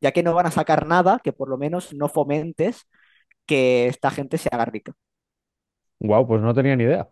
Ya 0.00 0.12
que 0.12 0.22
no 0.22 0.34
van 0.34 0.46
a 0.46 0.50
sacar 0.52 0.86
nada 0.86 1.20
que 1.24 1.32
por 1.34 1.48
lo 1.48 1.58
menos 1.58 1.94
no 1.94 2.08
fomentes 2.08 2.88
que 3.46 3.88
esta 3.88 4.10
gente 4.12 4.38
se 4.38 4.50
haga 4.52 4.66
rica. 4.66 4.94
Guau, 6.00 6.26
pues 6.26 6.40
no 6.42 6.54
tenía 6.54 6.76
ni 6.76 6.84
idea. 6.84 7.08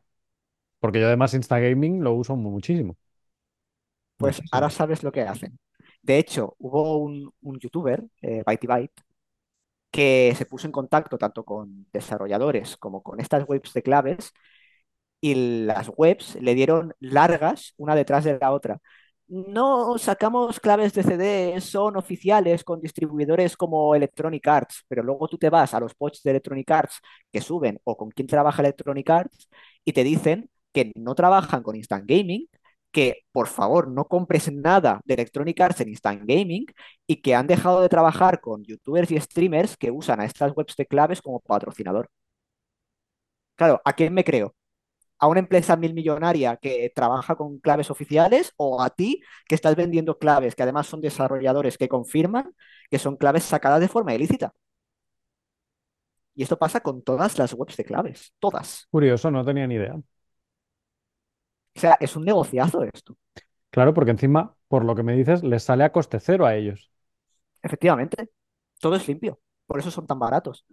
Porque 0.81 1.01
yo 1.01 1.07
además 1.09 1.35
Instagaming 1.35 2.03
lo 2.05 2.15
uso 2.15 2.37
muchísimo. 2.37 2.97
Pues 4.19 4.43
ahora 4.51 4.71
sabes 4.71 5.03
lo 5.05 5.13
que 5.13 5.23
hacen. 5.23 5.59
De 6.05 6.19
hecho, 6.19 6.55
hubo 6.59 6.99
un, 6.99 7.33
youtuber, 7.61 8.05
eh, 8.23 8.43
Byte 8.47 8.67
Byte, 8.67 9.03
que 9.91 10.35
se 10.37 10.47
puso 10.47 10.67
en 10.67 10.73
contacto 10.73 11.19
tanto 11.19 11.45
con 11.45 11.87
desarrolladores 11.93 12.77
como 12.77 13.03
con 13.03 13.21
estas 13.21 13.45
webs 13.49 13.73
de 13.75 13.83
claves 13.83 14.33
y 15.21 15.35
las 15.67 15.91
webs 15.97 16.37
le 16.37 16.55
dieron 16.55 16.95
largas 17.01 17.75
una 17.79 17.95
detrás 17.97 18.25
de 18.25 18.39
la 18.39 18.53
otra. 18.53 18.81
No 19.29 19.99
sacamos 19.99 20.61
claves 20.61 20.95
de 20.95 21.03
CD, 21.03 21.61
son 21.61 21.97
oficiales 21.97 22.65
con 22.65 22.81
distribuidores 22.81 23.57
como 23.57 23.95
Electronic 23.95 24.47
Arts, 24.47 24.85
pero 24.89 25.03
luego 25.03 25.29
tú 25.29 25.39
te 25.39 25.51
vas 25.51 25.75
a 25.75 25.81
los 25.81 25.95
posts 25.95 26.23
de 26.25 26.33
Electronic 26.33 26.71
Arts 26.71 27.01
que 27.33 27.41
suben 27.41 27.81
o 27.85 27.97
con 27.97 28.11
quién 28.11 28.29
trabaja 28.29 28.63
Electronic 28.63 29.09
Arts 29.11 29.49
y 29.85 29.93
te 29.93 30.05
dicen 30.05 30.51
que 30.73 30.93
no 30.97 31.15
trabajan 31.15 31.63
con 31.63 31.77
Instant 31.77 32.05
Gaming, 32.09 32.49
que 32.95 33.25
por 33.33 33.49
favor 33.49 33.89
no 33.89 34.07
compres 34.07 34.51
nada 34.53 35.01
de 35.05 35.15
Electronic 35.15 35.61
Arts 35.61 35.81
en 35.81 35.89
Instant 35.91 36.23
Gaming 36.27 36.67
y 37.07 37.17
que 37.23 37.35
han 37.35 37.49
dejado 37.49 37.83
de 37.83 37.89
trabajar 37.89 38.41
con 38.41 38.63
youtubers 38.65 39.11
y 39.11 39.21
streamers 39.21 39.77
que 39.77 39.91
usan 39.91 40.21
a 40.21 40.25
estas 40.25 40.53
webs 40.57 40.77
de 40.77 40.87
claves 40.87 41.21
como 41.21 41.41
patrocinador. 41.41 42.09
Claro, 43.57 43.81
¿a 43.85 43.93
quién 43.95 44.15
me 44.15 44.25
creo? 44.25 44.55
¿A 45.19 45.27
una 45.29 45.41
empresa 45.41 45.77
mil 45.77 45.95
millonaria 45.95 46.57
que 46.57 46.93
trabaja 46.95 47.35
con 47.37 47.59
claves 47.59 47.91
oficiales 47.91 48.53
o 48.57 48.81
a 48.83 48.91
ti 48.91 49.21
que 49.49 49.57
estás 49.57 49.77
vendiendo 49.77 50.19
claves 50.19 50.55
que 50.55 50.63
además 50.63 50.87
son 50.87 51.01
desarrolladores 51.01 51.79
que 51.79 51.89
confirman 51.89 52.55
que 52.91 52.99
son 53.01 53.17
claves 53.17 53.45
sacadas 53.45 53.81
de 53.81 53.89
forma 53.89 54.15
ilícita? 54.15 54.53
Y 56.37 56.45
esto 56.45 56.59
pasa 56.59 56.81
con 56.81 57.03
todas 57.03 57.39
las 57.39 57.53
webs 57.55 57.77
de 57.77 57.85
claves, 57.85 58.33
todas. 58.39 58.87
Curioso, 58.91 59.31
no 59.31 59.45
tenía 59.45 59.67
ni 59.67 59.77
idea. 59.77 59.97
O 61.77 61.81
sea, 61.81 61.97
es 62.01 62.17
un 62.17 62.25
negociazo 62.25 62.83
esto. 62.85 63.17
Claro, 63.71 63.93
porque 63.95 64.13
encima, 64.13 64.55
por 64.69 64.85
lo 64.85 64.95
que 64.95 65.03
me 65.03 65.15
dices, 65.15 65.43
les 65.43 65.63
sale 65.65 65.85
a 65.85 65.93
coste 65.93 66.21
cero 66.21 66.47
a 66.47 66.55
ellos. 66.55 66.91
Efectivamente, 67.63 68.31
todo 68.81 68.97
es 68.97 69.09
limpio. 69.09 69.41
Por 69.67 69.79
eso 69.81 69.91
son 69.91 70.07
tan 70.07 70.19
baratos. 70.19 70.67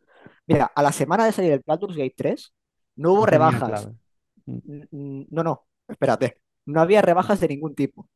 Mira, 0.46 0.72
a 0.76 0.84
la 0.84 0.92
semana 0.92 1.26
de 1.26 1.32
salir 1.32 1.54
el 1.54 1.64
Baldur's 1.66 1.96
Gate 1.96 2.14
3, 2.16 2.54
no 2.98 3.14
hubo 3.14 3.22
No 3.22 3.26
rebajas. 3.26 3.90
Mm. 4.46 4.58
N- 4.92 5.28
No, 5.32 5.44
no, 5.44 5.66
espérate. 5.88 6.42
No 6.66 6.82
había 6.82 7.02
rebajas 7.02 7.40
de 7.40 7.48
ningún 7.48 7.74
tipo. 7.76 8.10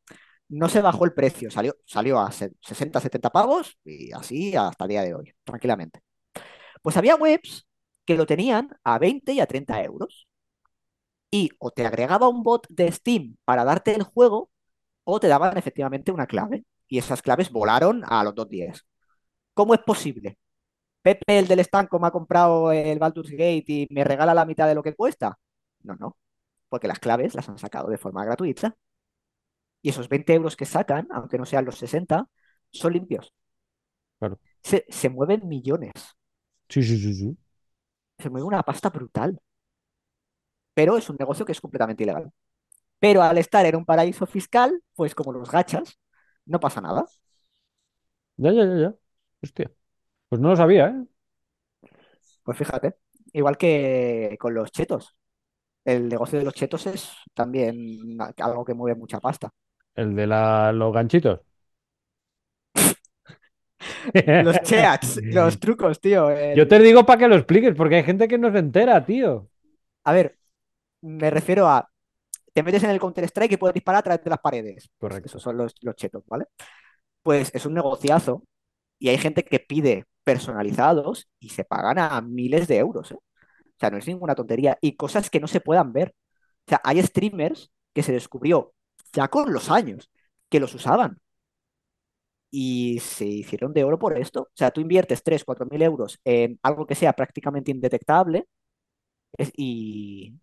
No 0.49 0.69
se 0.69 0.81
bajó 0.81 1.05
el 1.05 1.13
precio. 1.13 1.49
Salió, 1.51 1.75
salió 1.85 2.19
a 2.19 2.31
se- 2.31 2.53
60, 2.61 2.99
70 2.99 3.29
pavos 3.31 3.77
y 3.85 4.11
así 4.11 4.55
hasta 4.55 4.85
el 4.85 4.89
día 4.89 5.03
de 5.03 5.15
hoy, 5.15 5.33
tranquilamente. 5.43 6.01
Pues 6.81 6.97
había 6.97 7.15
webs 7.15 7.67
que 8.05 8.15
lo 8.15 8.25
tenían 8.25 8.69
a 8.83 8.99
20 8.99 9.33
y 9.33 9.39
a 9.39 9.47
30 9.47 9.83
euros. 9.83 10.27
Y 11.31 11.49
o 11.59 11.71
te 11.71 11.85
agregaba 11.85 12.27
un 12.29 12.43
bot 12.43 12.67
de 12.69 12.91
Steam 12.91 13.37
para 13.45 13.63
darte 13.65 13.93
el 13.95 14.03
juego 14.03 14.51
o 15.05 15.19
te 15.19 15.27
daban 15.29 15.57
efectivamente 15.57 16.11
una 16.11 16.27
clave. 16.27 16.65
Y 16.87 16.99
esas 16.99 17.21
claves 17.21 17.51
volaron 17.51 18.03
a 18.07 18.23
los 18.23 18.35
dos 18.35 18.49
días. 18.49 18.85
¿Cómo 19.53 19.73
es 19.75 19.81
posible? 19.81 20.37
Pepe, 21.03 21.39
el 21.39 21.47
del 21.47 21.59
estanco, 21.59 21.99
me 21.99 22.07
ha 22.07 22.11
comprado 22.11 22.71
el 22.71 22.99
Baldur's 22.99 23.31
Gate 23.31 23.65
y 23.67 23.87
me 23.91 24.03
regala 24.03 24.33
la 24.35 24.45
mitad 24.45 24.67
de 24.67 24.75
lo 24.75 24.83
que 24.83 24.95
cuesta. 24.95 25.37
No, 25.83 25.95
no, 25.97 26.17
porque 26.69 26.87
las 26.89 26.99
claves 26.99 27.35
las 27.35 27.49
han 27.49 27.59
sacado 27.59 27.89
de 27.89 27.97
forma 27.99 28.25
gratuita. 28.25 28.75
Y 29.81 29.89
esos 29.89 30.09
20 30.09 30.33
euros 30.33 30.55
que 30.57 30.65
sacan, 30.65 31.07
aunque 31.11 31.37
no 31.37 31.45
sean 31.45 31.65
los 31.65 31.77
60, 31.77 32.27
son 32.71 32.93
limpios. 32.93 33.33
Claro. 34.19 34.39
Se, 34.63 34.85
se 34.89 35.09
mueven 35.09 35.47
millones. 35.47 35.93
Sí, 36.69 36.83
sí, 36.83 36.97
sí, 36.99 37.13
sí. 37.13 37.37
Se 38.19 38.29
mueve 38.29 38.45
una 38.47 38.61
pasta 38.63 38.89
brutal. 38.89 39.39
Pero 40.75 40.97
es 40.97 41.09
un 41.11 41.17
negocio 41.19 41.45
que 41.45 41.53
es 41.53 41.61
completamente 41.61 42.03
ilegal. 42.03 42.31
Pero 42.99 43.23
al 43.23 43.37
estar 43.39 43.65
en 43.67 43.77
un 43.77 43.85
paraíso 43.85 44.25
fiscal, 44.27 44.81
pues 44.95 45.15
como 45.15 45.33
los 45.33 45.51
gachas, 45.51 45.99
no 46.45 46.59
pasa 46.61 46.81
nada. 46.81 47.05
Ya, 48.37 48.51
ya, 48.51 48.65
ya, 48.65 48.75
ya. 48.77 48.95
Hostia. 49.43 49.71
Pues 50.29 50.41
no 50.41 50.49
lo 50.49 50.55
sabía, 50.57 50.89
¿eh? 50.89 51.05
Pues 52.43 52.57
fíjate, 52.57 52.95
igual 53.33 53.57
que 53.57 54.35
con 54.39 54.53
los 54.53 54.71
chetos. 54.71 55.15
El 55.85 56.09
negocio 56.09 56.39
de 56.39 56.45
los 56.45 56.53
chetos 56.55 56.87
es 56.87 57.11
también 57.33 58.17
algo 58.39 58.65
que 58.65 58.73
mueve 58.73 58.99
mucha 58.99 59.19
pasta. 59.21 59.51
El 59.95 60.15
de 60.15 60.25
la, 60.27 60.71
los 60.71 60.93
ganchitos. 60.93 61.41
Los 64.37 64.61
cheats, 64.61 65.21
los 65.29 65.59
trucos, 65.59 65.99
tío. 65.99 66.29
el- 66.31 66.59
Yo 66.59 66.67
te 66.67 66.79
digo 66.79 67.05
para 67.05 67.19
que 67.19 67.27
lo 67.27 67.35
expliques, 67.35 67.75
porque 67.75 67.95
hay 67.97 68.03
gente 68.03 68.27
que 68.27 68.37
no 68.37 68.51
se 68.51 68.59
entera, 68.59 69.05
tío. 69.05 69.49
A 70.03 70.13
ver, 70.13 70.37
me 71.05 71.29
refiero 71.29 71.67
a, 71.67 71.89
te 72.53 72.63
metes 72.63 72.83
en 72.83 72.89
el 72.89 72.99
Counter-Strike 72.99 73.53
y 73.53 73.57
puedes 73.57 73.73
disparar 73.73 73.99
a 73.99 74.03
través 74.03 74.23
de 74.23 74.29
las 74.29 74.39
paredes. 74.39 74.89
Correcto. 74.97 75.27
esos 75.27 75.41
son 75.41 75.57
los, 75.57 75.75
los 75.81 75.95
chetos, 75.95 76.23
¿vale? 76.27 76.45
Pues 77.23 77.51
es 77.53 77.65
un 77.65 77.73
negociazo 77.75 78.43
y 78.99 79.09
hay 79.09 79.17
gente 79.17 79.43
que 79.45 79.59
pide 79.59 80.05
personalizados 80.23 81.29
y 81.39 81.49
se 81.49 81.65
pagan 81.65 81.99
a 81.99 82.21
miles 82.21 82.67
de 82.67 82.77
euros, 82.77 83.11
¿eh? 83.11 83.15
O 83.75 83.79
sea, 83.79 83.89
no 83.91 83.97
es 83.97 84.07
ninguna 84.07 84.35
tontería. 84.35 84.77
Y 84.81 84.95
cosas 84.95 85.29
que 85.29 85.39
no 85.39 85.47
se 85.47 85.61
puedan 85.61 85.91
ver. 85.93 86.15
O 86.67 86.69
sea, 86.69 86.81
hay 86.83 87.01
streamers 87.03 87.71
que 87.93 88.03
se 88.03 88.13
descubrió 88.13 88.73
ya 89.13 89.27
con 89.29 89.53
los 89.53 89.69
años 89.69 90.09
que 90.49 90.59
los 90.59 90.73
usaban 90.75 91.19
y 92.51 92.99
se 92.99 93.25
hicieron 93.25 93.73
de 93.73 93.83
oro 93.83 93.99
por 93.99 94.17
esto. 94.17 94.43
O 94.43 94.49
sea, 94.55 94.71
tú 94.71 94.81
inviertes 94.81 95.23
3, 95.23 95.43
4 95.43 95.65
mil 95.69 95.81
euros 95.81 96.19
en 96.23 96.59
algo 96.63 96.85
que 96.87 96.95
sea 96.95 97.13
prácticamente 97.13 97.71
indetectable 97.71 98.47
y, 99.57 100.33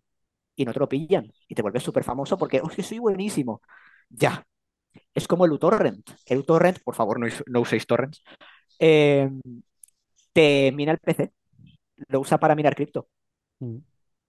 y 0.56 0.64
no 0.64 0.72
te 0.72 0.80
lo 0.80 0.88
pillan. 0.88 1.30
Y 1.48 1.54
te 1.54 1.62
vuelves 1.62 1.82
súper 1.82 2.04
famoso 2.04 2.38
porque, 2.38 2.60
oh, 2.62 2.68
es 2.70 2.76
que 2.76 2.82
soy 2.82 2.98
buenísimo. 2.98 3.62
Ya. 4.10 4.44
Es 5.14 5.28
como 5.28 5.44
el 5.46 5.52
uTorrent. 5.52 6.10
El 6.26 6.38
uTorrent, 6.40 6.80
por 6.82 6.94
favor, 6.94 7.20
no, 7.20 7.26
no 7.48 7.60
uséis 7.60 7.86
torrents. 7.86 8.22
eh, 8.80 9.30
te 10.32 10.72
mina 10.72 10.92
el 10.92 10.98
PC. 10.98 11.32
Lo 12.08 12.20
usa 12.20 12.38
para 12.38 12.54
minar 12.54 12.74
cripto. 12.74 13.08
Mm. 13.60 13.78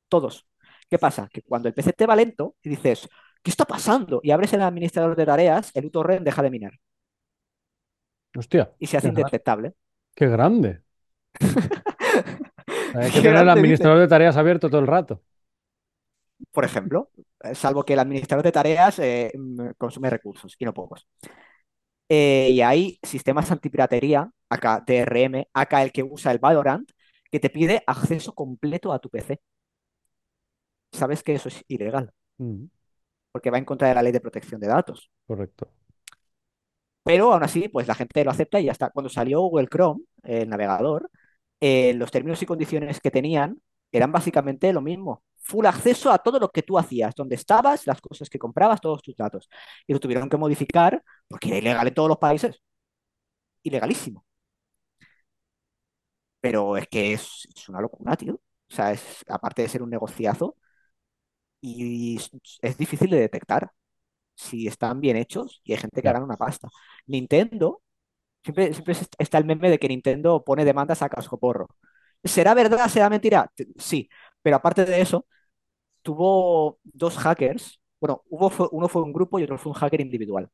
Todos. 0.10 0.46
¿Qué 0.90 1.00
pasa? 1.00 1.28
Que 1.32 1.42
cuando 1.42 1.68
el 1.68 1.74
PC 1.74 1.94
te 1.94 2.06
va 2.06 2.16
lento 2.16 2.56
y 2.62 2.70
dices, 2.70 3.10
¿qué 3.42 3.52
está 3.52 3.66
pasando? 3.66 4.20
Y 4.24 4.32
abres 4.32 4.54
el 4.54 4.62
administrador 4.62 5.16
de 5.16 5.26
tareas, 5.26 5.72
el 5.74 5.86
uTorrent 5.88 6.24
deja 6.26 6.42
de 6.44 6.50
minar 6.52 6.74
Hostia, 8.38 8.72
y 8.80 8.88
se 8.88 8.98
hace 8.98 9.10
indetectable. 9.10 9.74
qué 10.16 10.28
grande. 10.30 10.84
Hay 12.92 13.12
que 13.12 13.22
Qué 13.22 13.30
tener 13.30 13.42
el 13.42 13.50
administrador 13.50 14.00
dice. 14.00 14.00
de 14.00 14.08
tareas 14.08 14.38
abierto 14.38 14.70
todo 14.70 14.82
el 14.82 14.88
rato. 14.88 15.22
Por 16.52 16.66
ejemplo, 16.66 17.10
eh, 17.44 17.56
salvo 17.56 17.84
que 17.84 17.94
el 17.94 18.00
administrador 18.00 18.44
de 18.44 18.52
tareas 18.52 19.00
eh, 19.00 19.32
mm, 19.34 19.72
consume 19.78 20.10
recursos 20.10 20.56
y 20.58 20.66
no 20.66 20.74
pocos. 20.74 21.08
Eh, 22.10 22.50
y 22.52 22.62
hay 22.62 23.00
sistemas 23.02 23.52
antipiratería, 23.52 24.30
acá 24.50 24.84
DRM, 24.86 25.48
acá 25.54 25.84
el 25.84 25.92
que 25.92 26.04
usa 26.04 26.32
el 26.32 26.40
Valorant, 26.40 26.90
que 27.32 27.40
te 27.40 27.50
pide 27.50 27.84
acceso 27.88 28.34
completo 28.34 28.94
a 28.94 29.00
tu 29.00 29.10
PC. 29.10 29.42
Sabes 30.92 31.24
que 31.24 31.34
eso 31.34 31.50
es 31.50 31.64
ilegal, 31.68 32.14
porque 33.32 33.50
va 33.50 33.58
en 33.58 33.66
contra 33.66 33.88
de 33.88 33.96
la 33.96 34.04
ley 34.04 34.12
de 34.12 34.22
protección 34.22 34.62
de 34.62 34.68
datos. 34.68 35.10
correcto. 35.26 35.68
Pero 37.04 37.34
aún 37.34 37.44
así, 37.44 37.68
pues 37.68 37.88
la 37.88 37.96
gente 37.96 38.24
lo 38.24 38.32
acepta 38.32 38.60
y 38.60 38.66
ya 38.66 38.72
está. 38.72 38.90
Cuando 38.90 39.10
salió 39.10 39.42
Google 39.42 39.68
Chrome, 39.68 40.04
el 40.24 40.48
navegador, 40.50 41.10
eh, 41.60 41.94
los 41.96 42.12
términos 42.12 42.42
y 42.42 42.46
condiciones 42.46 43.00
que 43.02 43.12
tenían 43.12 43.62
eran 43.92 44.12
básicamente 44.12 44.72
lo 44.74 44.82
mismo. 44.82 45.24
Full 45.44 45.66
acceso 45.66 46.12
a 46.12 46.18
todo 46.20 46.40
lo 46.40 46.50
que 46.50 46.64
tú 46.64 46.78
hacías, 46.80 47.16
donde 47.16 47.36
estabas, 47.36 47.86
las 47.88 48.02
cosas 48.02 48.30
que 48.30 48.40
comprabas, 48.40 48.82
todos 48.82 49.02
tus 49.02 49.16
datos. 49.16 49.50
Y 49.88 49.94
lo 49.94 50.00
tuvieron 50.00 50.30
que 50.30 50.38
modificar 50.38 51.04
porque 51.28 51.50
era 51.50 51.58
ilegal 51.60 51.88
en 51.88 51.94
todos 51.94 52.10
los 52.10 52.18
países. 52.20 52.62
Ilegalísimo. 53.64 54.24
Pero 56.42 56.78
es 56.78 56.88
que 56.88 57.14
es, 57.14 57.48
es 57.56 57.70
una 57.70 57.82
locura, 57.82 58.16
tío. 58.18 58.36
O 58.36 58.74
sea, 58.76 58.92
es, 58.92 59.24
aparte 59.28 59.62
de 59.62 59.70
ser 59.70 59.82
un 59.84 59.90
negociazo, 59.90 60.58
y 61.62 62.18
es, 62.18 62.30
es 62.62 62.78
difícil 62.78 63.10
de 63.10 63.20
detectar 63.20 63.72
si 64.36 64.68
están 64.68 65.02
bien 65.02 65.18
hechos 65.18 65.62
y 65.66 65.74
hay 65.74 65.80
gente 65.80 66.02
que 66.02 66.08
gana 66.10 66.24
una 66.26 66.38
pasta. 66.38 66.70
Nintendo, 67.08 67.84
siempre, 68.44 68.74
siempre 68.74 68.94
es- 68.94 69.10
está 69.20 69.40
el 69.40 69.46
meme 69.46 69.70
de 69.72 69.80
que 69.80 69.90
Nintendo 69.90 70.44
pone 70.46 70.66
demandas 70.66 71.02
a 71.02 71.10
cascoporro. 71.10 71.68
¿Será 72.24 72.54
verdad? 72.56 72.90
¿Será 72.90 73.10
mentira? 73.10 73.52
Sí, 73.78 74.10
pero 74.44 74.58
aparte 74.58 74.86
de 74.86 75.02
eso, 75.02 75.28
tuvo 76.04 76.80
dos 76.84 77.18
hackers. 77.18 77.82
Bueno, 78.02 78.24
hubo, 78.30 78.50
fue- 78.52 78.70
uno 78.72 78.90
fue 78.90 79.04
un 79.04 79.14
grupo 79.14 79.40
y 79.40 79.44
otro 79.44 79.58
fue 79.58 79.72
un 79.72 79.78
hacker 79.80 80.02
individual, 80.02 80.50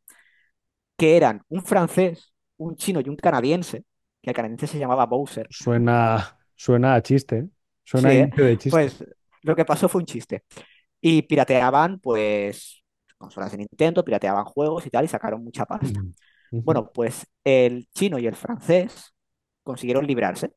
que 0.98 1.16
eran 1.18 1.42
un 1.50 1.64
francés, 1.64 2.34
un 2.58 2.76
chino 2.76 3.00
y 3.02 3.10
un 3.10 3.16
canadiense, 3.16 3.86
que 4.22 4.30
el 4.32 4.36
canadiense 4.36 4.68
se 4.68 4.80
llamaba 4.80 5.06
Bowser. 5.06 5.48
Suena, 5.50 6.38
suena 6.56 6.96
a 6.96 7.02
chiste, 7.02 7.38
¿eh? 7.40 7.50
Sí, 7.94 8.08
Suena 8.08 8.10
a 8.10 8.14
¿eh? 8.14 8.32
de 8.36 8.58
chiste. 8.58 8.72
Pues 8.72 9.04
lo 9.44 9.56
que 9.56 9.66
pasó 9.66 9.90
fue 9.90 10.00
un 10.02 10.06
chiste. 10.06 10.44
Y 11.02 11.22
pirateaban, 11.24 12.00
pues, 12.00 12.84
consolas 13.18 13.52
de 13.52 13.60
Nintendo, 13.60 14.04
pirateaban 14.06 14.46
juegos 14.46 14.86
y 14.86 14.90
tal, 14.90 15.06
y 15.06 15.08
sacaron 15.08 15.44
mucha 15.44 15.66
pasta. 15.66 16.06
Bueno, 16.64 16.92
pues 16.94 17.26
el 17.44 17.88
chino 17.94 18.20
y 18.20 18.28
el 18.28 18.36
francés 18.36 19.14
consiguieron 19.64 20.06
librarse, 20.08 20.54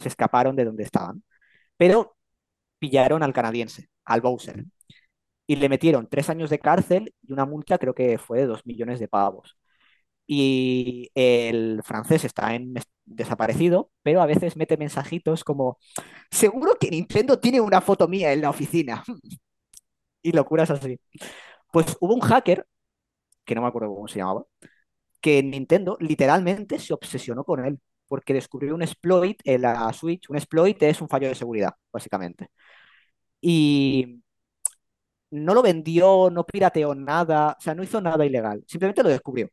se 0.00 0.08
escaparon 0.08 0.56
de 0.56 0.64
donde 0.66 0.84
estaban, 0.84 1.22
pero 1.78 2.17
pillaron 2.78 3.22
al 3.22 3.32
canadiense, 3.32 3.88
al 4.04 4.20
Bowser, 4.20 4.64
y 5.46 5.56
le 5.56 5.68
metieron 5.68 6.08
tres 6.08 6.30
años 6.30 6.50
de 6.50 6.58
cárcel 6.60 7.14
y 7.22 7.32
una 7.32 7.46
multa 7.46 7.78
creo 7.78 7.94
que 7.94 8.18
fue 8.18 8.40
de 8.40 8.46
dos 8.46 8.66
millones 8.66 9.00
de 9.00 9.08
pavos. 9.08 9.58
Y 10.26 11.10
el 11.14 11.82
francés 11.84 12.24
está 12.24 12.54
en 12.54 12.74
desaparecido, 13.06 13.90
pero 14.02 14.22
a 14.22 14.26
veces 14.26 14.56
mete 14.56 14.76
mensajitos 14.76 15.44
como, 15.44 15.78
seguro 16.30 16.74
que 16.80 16.90
Nintendo 16.90 17.40
tiene 17.40 17.60
una 17.60 17.80
foto 17.80 18.08
mía 18.08 18.32
en 18.32 18.42
la 18.42 18.50
oficina. 18.50 19.04
Y 20.22 20.32
locuras 20.32 20.70
así. 20.70 21.00
Pues 21.72 21.96
hubo 22.00 22.14
un 22.14 22.20
hacker, 22.20 22.66
que 23.44 23.54
no 23.54 23.62
me 23.62 23.68
acuerdo 23.68 23.94
cómo 23.94 24.08
se 24.08 24.18
llamaba, 24.20 24.44
que 25.20 25.42
Nintendo 25.42 25.96
literalmente 26.00 26.78
se 26.78 26.94
obsesionó 26.94 27.44
con 27.44 27.64
él, 27.64 27.80
porque 28.08 28.34
descubrió 28.34 28.74
un 28.74 28.82
exploit 28.82 29.40
en 29.44 29.62
la 29.62 29.92
Switch. 29.92 30.28
Un 30.30 30.36
exploit 30.36 30.82
es 30.82 31.00
un 31.00 31.08
fallo 31.08 31.28
de 31.28 31.34
seguridad, 31.34 31.74
básicamente. 31.92 32.48
Y 33.40 34.22
no 35.30 35.54
lo 35.54 35.62
vendió, 35.62 36.30
no 36.30 36.44
pirateó 36.44 36.94
nada, 36.94 37.56
o 37.58 37.60
sea, 37.60 37.74
no 37.74 37.82
hizo 37.82 38.00
nada 38.00 38.24
ilegal, 38.26 38.62
simplemente 38.66 39.02
lo 39.02 39.08
descubrió. 39.10 39.48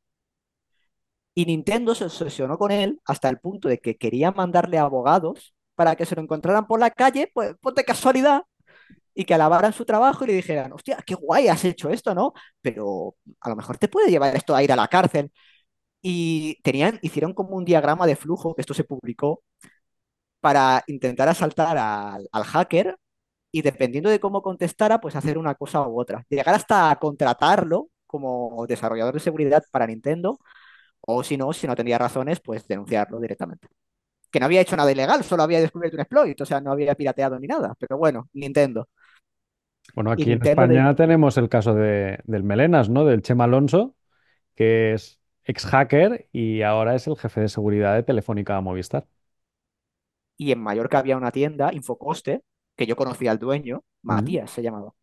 Y 1.33 1.45
Nintendo 1.45 1.93
se 1.95 2.05
obsesionó 2.05 2.57
con 2.57 2.71
él 2.71 3.01
hasta 3.05 3.29
el 3.29 3.39
punto 3.39 3.67
de 3.67 3.79
que 3.79 3.97
quería 3.97 4.31
mandarle 4.31 4.77
abogados 4.77 5.53
para 5.75 5.95
que 5.95 6.05
se 6.05 6.15
lo 6.15 6.21
encontraran 6.21 6.65
por 6.67 6.79
la 6.79 6.91
calle, 6.91 7.29
pues, 7.33 7.55
pues 7.61 7.75
casualidad, 7.85 8.43
y 9.15 9.25
que 9.25 9.33
alabaran 9.35 9.73
su 9.73 9.85
trabajo 9.85 10.25
y 10.25 10.27
le 10.27 10.33
dijeran, 10.35 10.73
hostia, 10.73 10.97
qué 11.05 11.15
guay 11.15 11.47
has 11.49 11.65
hecho 11.65 11.89
esto, 11.89 12.15
¿no? 12.15 12.33
Pero 12.61 13.15
a 13.41 13.49
lo 13.49 13.55
mejor 13.57 13.77
te 13.77 13.87
puede 13.89 14.11
llevar 14.11 14.35
esto 14.35 14.55
a 14.55 14.63
ir 14.63 14.71
a 14.71 14.75
la 14.77 14.87
cárcel. 14.87 15.31
Y 16.07 16.61
tenían, 16.61 16.99
hicieron 17.01 17.33
como 17.33 17.55
un 17.55 17.65
diagrama 17.65 18.05
de 18.05 18.15
flujo, 18.15 18.53
que 18.53 18.61
esto 18.61 18.75
se 18.75 18.83
publicó, 18.83 19.41
para 20.39 20.83
intentar 20.85 21.27
asaltar 21.27 21.75
al, 21.79 22.29
al 22.31 22.43
hacker 22.43 22.95
y 23.51 23.63
dependiendo 23.63 24.11
de 24.11 24.19
cómo 24.19 24.43
contestara, 24.43 25.01
pues 25.01 25.15
hacer 25.15 25.39
una 25.39 25.55
cosa 25.55 25.81
u 25.87 25.99
otra. 25.99 26.23
Llegar 26.29 26.53
hasta 26.53 26.91
a 26.91 26.97
contratarlo 26.97 27.89
como 28.05 28.67
desarrollador 28.67 29.15
de 29.15 29.19
seguridad 29.19 29.63
para 29.71 29.87
Nintendo, 29.87 30.37
o 31.01 31.23
si 31.23 31.37
no, 31.37 31.51
si 31.53 31.65
no 31.65 31.75
tenía 31.75 31.97
razones, 31.97 32.39
pues 32.39 32.67
denunciarlo 32.67 33.19
directamente. 33.19 33.67
Que 34.29 34.39
no 34.39 34.45
había 34.45 34.61
hecho 34.61 34.77
nada 34.77 34.91
ilegal, 34.91 35.23
solo 35.23 35.41
había 35.41 35.59
descubierto 35.59 35.97
un 35.97 36.01
exploit, 36.01 36.39
o 36.39 36.45
sea, 36.45 36.61
no 36.61 36.71
había 36.71 36.93
pirateado 36.93 37.39
ni 37.39 37.47
nada. 37.47 37.73
Pero 37.79 37.97
bueno, 37.97 38.29
Nintendo. 38.33 38.89
Bueno, 39.95 40.11
aquí 40.11 40.31
en 40.31 40.37
de... 40.37 40.49
España 40.51 40.93
tenemos 40.93 41.35
el 41.37 41.49
caso 41.49 41.73
de, 41.73 42.19
del 42.25 42.43
Melenas, 42.43 42.91
¿no? 42.91 43.05
Del 43.05 43.23
Chema 43.23 43.45
Alonso, 43.45 43.95
que 44.53 44.93
es 44.93 45.19
ex 45.45 45.65
hacker 45.65 46.27
y 46.31 46.61
ahora 46.61 46.95
es 46.95 47.07
el 47.07 47.17
jefe 47.17 47.41
de 47.41 47.49
seguridad 47.49 47.95
de 47.95 48.03
Telefónica 48.03 48.59
Movistar. 48.61 49.07
Y 50.37 50.51
en 50.51 50.59
Mallorca 50.61 50.99
había 50.99 51.17
una 51.17 51.31
tienda, 51.31 51.73
Infocoste, 51.73 52.43
que 52.75 52.85
yo 52.85 52.95
conocía 52.95 53.31
al 53.31 53.39
dueño, 53.39 53.83
Matías 54.01 54.51
se 54.51 54.61
llamaba. 54.61 54.93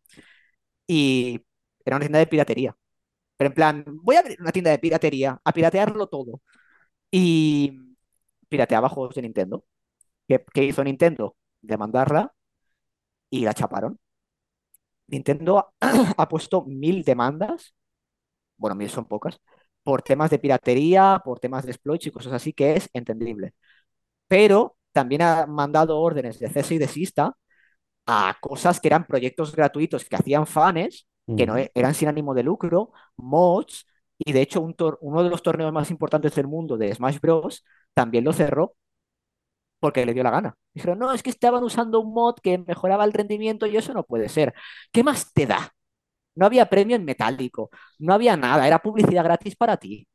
Y 0.87 1.41
era 1.85 1.97
una 1.97 2.05
tienda 2.05 2.19
de 2.19 2.27
piratería. 2.27 2.75
Pero 3.37 3.49
en 3.49 3.53
plan, 3.55 3.85
voy 4.03 4.17
a 4.17 4.19
abrir 4.21 4.41
una 4.41 4.51
tienda 4.51 4.71
de 4.71 4.79
piratería, 4.79 5.41
a 5.43 5.53
piratearlo 5.53 6.07
todo. 6.07 6.41
Y 7.11 7.79
pirateaba 8.49 8.89
juegos 8.89 9.15
de 9.15 9.23
Nintendo. 9.23 9.65
¿Qué, 10.27 10.45
qué 10.53 10.65
hizo 10.65 10.83
Nintendo? 10.83 11.37
Demandarla 11.61 12.33
y 13.29 13.45
la 13.45 13.53
chaparon. 13.53 13.99
Nintendo 15.07 15.59
ha, 15.59 15.73
ha 16.17 16.27
puesto 16.29 16.63
mil 16.65 17.03
demandas, 17.03 17.75
bueno, 18.57 18.75
mil 18.75 18.89
son 18.89 19.05
pocas, 19.05 19.39
por 19.83 20.01
temas 20.01 20.29
de 20.31 20.39
piratería, 20.39 21.21
por 21.23 21.39
temas 21.39 21.65
de 21.65 21.71
exploits 21.71 22.07
y 22.07 22.11
cosas 22.11 22.33
así, 22.33 22.53
que 22.53 22.75
es 22.75 22.89
entendible. 22.93 23.53
Pero 24.27 24.77
también 24.91 25.21
ha 25.23 25.45
mandado 25.47 25.99
órdenes 25.99 26.39
de 26.39 26.49
cese 26.49 26.75
y 26.75 26.77
desista 26.79 27.35
a 28.05 28.37
cosas 28.41 28.79
que 28.79 28.87
eran 28.89 29.05
proyectos 29.07 29.55
gratuitos 29.55 30.05
que 30.05 30.15
hacían 30.15 30.47
fans, 30.47 31.07
que 31.35 31.45
no 31.45 31.55
eran 31.73 31.93
sin 31.95 32.09
ánimo 32.09 32.33
de 32.33 32.43
lucro, 32.43 32.91
mods, 33.17 33.87
y 34.17 34.33
de 34.33 34.41
hecho 34.41 34.61
un 34.61 34.75
uno 35.01 35.23
de 35.23 35.29
los 35.29 35.43
torneos 35.43 35.73
más 35.73 35.91
importantes 35.91 36.35
del 36.35 36.47
mundo 36.47 36.77
de 36.77 36.93
Smash 36.93 37.19
Bros. 37.19 37.65
también 37.93 38.23
lo 38.25 38.33
cerró 38.33 38.75
porque 39.79 40.05
le 40.05 40.13
dio 40.13 40.23
la 40.23 40.31
gana. 40.31 40.55
Dijeron, 40.73 40.99
no, 40.99 41.11
es 41.13 41.23
que 41.23 41.29
estaban 41.29 41.63
usando 41.63 41.99
un 41.99 42.13
mod 42.13 42.35
que 42.41 42.57
mejoraba 42.57 43.03
el 43.05 43.13
rendimiento 43.13 43.65
y 43.67 43.77
eso 43.77 43.93
no 43.93 44.03
puede 44.03 44.29
ser. 44.29 44.53
¿Qué 44.91 45.03
más 45.03 45.33
te 45.33 45.45
da? 45.45 45.73
No 46.35 46.45
había 46.45 46.69
premio 46.69 46.95
en 46.95 47.05
metálico, 47.05 47.69
no 47.99 48.13
había 48.13 48.37
nada, 48.37 48.67
era 48.67 48.79
publicidad 48.79 49.23
gratis 49.23 49.55
para 49.55 49.77
ti, 49.77 50.07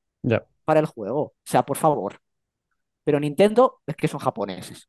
para 0.65 0.81
el 0.81 0.87
juego. 0.87 1.23
O 1.23 1.35
sea, 1.45 1.65
por 1.65 1.77
favor. 1.79 2.21
Pero 3.05 3.21
Nintendo 3.21 3.81
es 3.87 3.97
que 3.97 4.09
son 4.09 4.21
japoneses. 4.21 4.89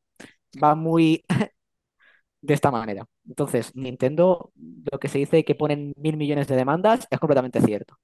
Va 0.63 0.75
muy 0.75 1.23
de 2.41 2.53
esta 2.53 2.71
manera. 2.71 3.05
Entonces, 3.27 3.75
Nintendo, 3.75 4.51
lo 4.91 4.99
que 4.99 5.07
se 5.09 5.17
dice 5.19 5.43
que 5.45 5.55
ponen 5.55 5.93
mil 5.97 6.17
millones 6.17 6.47
de 6.47 6.55
demandas 6.55 7.07
es 7.09 7.19
completamente 7.19 7.61
cierto. 7.61 7.95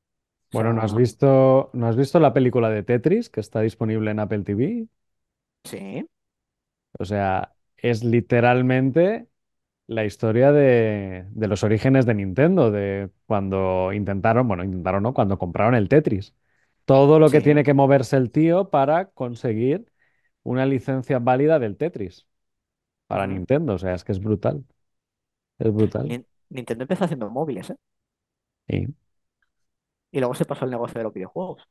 Bueno, 0.51 0.73
¿no 0.73 0.81
has 0.81 0.95
visto, 0.95 1.69
no 1.73 1.87
has 1.87 1.95
visto 1.97 2.19
la 2.19 2.33
película 2.33 2.69
de 2.69 2.81
Tetris 2.83 3.29
que 3.29 3.41
está 3.41 3.59
disponible 3.61 4.11
en 4.11 4.19
Apple 4.19 4.43
TV? 4.43 4.87
sí, 5.63 6.07
O 6.99 7.05
sea, 7.05 7.55
es 7.77 8.03
literalmente 8.03 9.27
la 9.87 10.05
historia 10.05 10.51
de, 10.51 11.25
de 11.31 11.47
los 11.47 11.63
orígenes 11.63 12.05
de 12.05 12.13
Nintendo, 12.15 12.71
de 12.71 13.11
cuando 13.27 13.93
intentaron, 13.93 14.47
bueno, 14.47 14.63
intentaron, 14.63 15.03
¿no? 15.03 15.13
Cuando 15.13 15.37
compraron 15.37 15.75
el 15.75 15.89
Tetris. 15.89 16.33
Todo 16.85 17.19
lo 17.19 17.31
que 17.31 17.41
sí. 17.41 17.41
tiene 17.41 17.63
que 17.63 17.73
moverse 17.73 18.17
el 18.17 18.31
tío 18.31 18.69
para 18.69 19.07
conseguir 19.11 19.91
una 20.43 20.65
licencia 20.65 21.19
válida 21.19 21.59
del 21.59 21.77
Tetris 21.77 22.27
para. 23.07 23.27
Nintendo. 23.27 23.75
O 23.75 23.79
sea, 23.79 23.95
es 23.95 24.03
que 24.05 24.13
es 24.13 24.19
brutal. 24.21 24.65
Es 25.59 25.73
brutal. 25.73 26.09
Nin- 26.09 26.25
Nintendo 26.49 26.83
empezó 26.83 27.03
haciendo 27.05 27.29
móviles, 27.29 27.69
¿eh? 27.71 27.75
Sí. 28.67 28.95
Y 30.11 30.19
luego 30.19 30.35
se 30.35 30.45
pasó 30.45 30.65
al 30.65 30.71
negocio 30.71 30.97
de 30.99 31.03
los 31.03 31.13
videojuegos. 31.13 31.63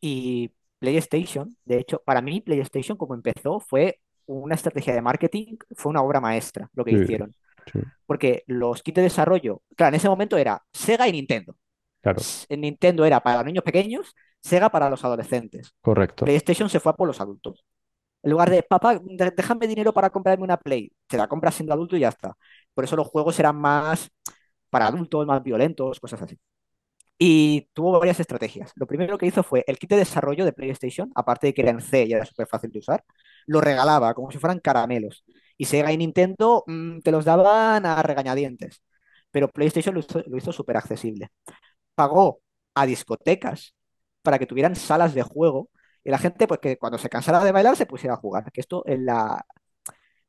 Y 0.00 0.52
PlayStation, 0.78 1.56
de 1.64 1.78
hecho, 1.80 2.02
para 2.04 2.22
mí 2.22 2.40
PlayStation 2.40 2.98
como 2.98 3.14
empezó 3.14 3.60
fue 3.60 4.00
una 4.26 4.54
estrategia 4.56 4.94
de 4.94 5.02
marketing, 5.02 5.56
fue 5.76 5.90
una 5.90 6.02
obra 6.02 6.20
maestra 6.20 6.70
lo 6.74 6.84
que 6.84 6.90
Sí, 6.90 6.94
hicieron. 6.94 7.34
Sí, 7.72 7.80
Porque 8.06 8.44
los 8.46 8.82
kits 8.82 8.96
de 8.96 9.02
desarrollo, 9.02 9.62
claro, 9.76 9.90
en 9.90 9.96
ese 9.96 10.08
momento 10.08 10.36
era 10.36 10.62
Sega 10.72 11.08
y 11.08 11.12
Nintendo. 11.12 11.56
claro, 12.02 12.20
Nintendo 12.50 13.04
era 13.04 13.20
para 13.20 13.38
los 13.38 13.46
niños 13.46 13.64
pequeños, 13.64 14.14
Sega 14.40 14.70
para 14.70 14.90
los 14.90 15.04
adolescentes. 15.04 15.74
correcto. 15.80 16.24
PlayStation 16.24 16.68
se 16.68 16.80
fue 16.80 16.90
a 16.92 16.96
por 16.96 17.08
los 17.08 17.20
adultos. 17.20 17.64
En 18.22 18.30
lugar 18.30 18.50
de, 18.50 18.62
papá, 18.62 19.00
déjame 19.36 19.66
dinero 19.66 19.92
para 19.92 20.10
comprarme 20.10 20.44
una 20.44 20.56
Play, 20.56 20.90
te 21.06 21.16
la 21.18 21.28
compras 21.28 21.54
siendo 21.54 21.74
adulto 21.74 21.96
y 21.96 22.00
ya 22.00 22.08
está. 22.08 22.36
Por 22.74 22.84
eso 22.84 22.96
los 22.96 23.08
juegos 23.08 23.38
eran 23.38 23.56
más 23.56 24.10
para 24.70 24.88
adultos 24.88 25.26
más 25.26 25.42
violentos, 25.42 26.00
cosas 26.00 26.22
así. 26.22 26.38
Y 27.18 27.68
tuvo 27.72 27.98
varias 27.98 28.20
estrategias. 28.20 28.72
Lo 28.76 28.86
primero 28.86 29.18
que 29.18 29.26
hizo 29.26 29.42
fue 29.42 29.64
el 29.66 29.78
kit 29.78 29.90
de 29.90 29.96
desarrollo 29.98 30.44
de 30.44 30.52
PlayStation, 30.52 31.10
aparte 31.14 31.48
de 31.48 31.54
que 31.54 31.62
era 31.62 31.70
en 31.70 31.80
C 31.80 32.04
y 32.04 32.12
era 32.12 32.24
súper 32.26 32.46
fácil 32.48 32.70
de 32.72 32.80
usar, 32.80 33.04
lo 33.46 33.60
regalaba 33.60 34.14
como 34.14 34.30
si 34.32 34.38
fueran 34.38 34.58
caramelos. 34.60 35.24
Y 35.56 35.66
Sega 35.66 35.92
y 35.92 35.96
Nintendo 35.98 36.64
mm, 36.66 37.00
te 37.00 37.12
los 37.12 37.24
daban 37.24 37.86
a 37.86 38.02
regañadientes. 38.02 38.82
Pero 39.30 39.48
PlayStation 39.48 39.94
lo 39.94 40.36
hizo, 40.38 40.52
súper 40.52 40.76
accesible. 40.76 41.30
Pagó 41.94 42.40
a 42.74 42.86
discotecas 42.86 43.74
para 44.22 44.38
que 44.38 44.46
tuvieran 44.46 44.76
salas 44.76 45.14
de 45.14 45.22
juego 45.22 45.70
y 46.04 46.10
la 46.10 46.18
gente, 46.18 46.46
pues 46.48 46.60
que 46.60 46.78
cuando 46.78 46.98
se 46.98 47.08
cansara 47.08 47.44
de 47.44 47.52
bailar, 47.52 47.76
se 47.76 47.86
pusiera 47.86 48.14
a 48.14 48.18
jugar. 48.18 48.50
Que 48.52 48.60
esto 48.60 48.84
en 48.86 49.06
la, 49.06 49.44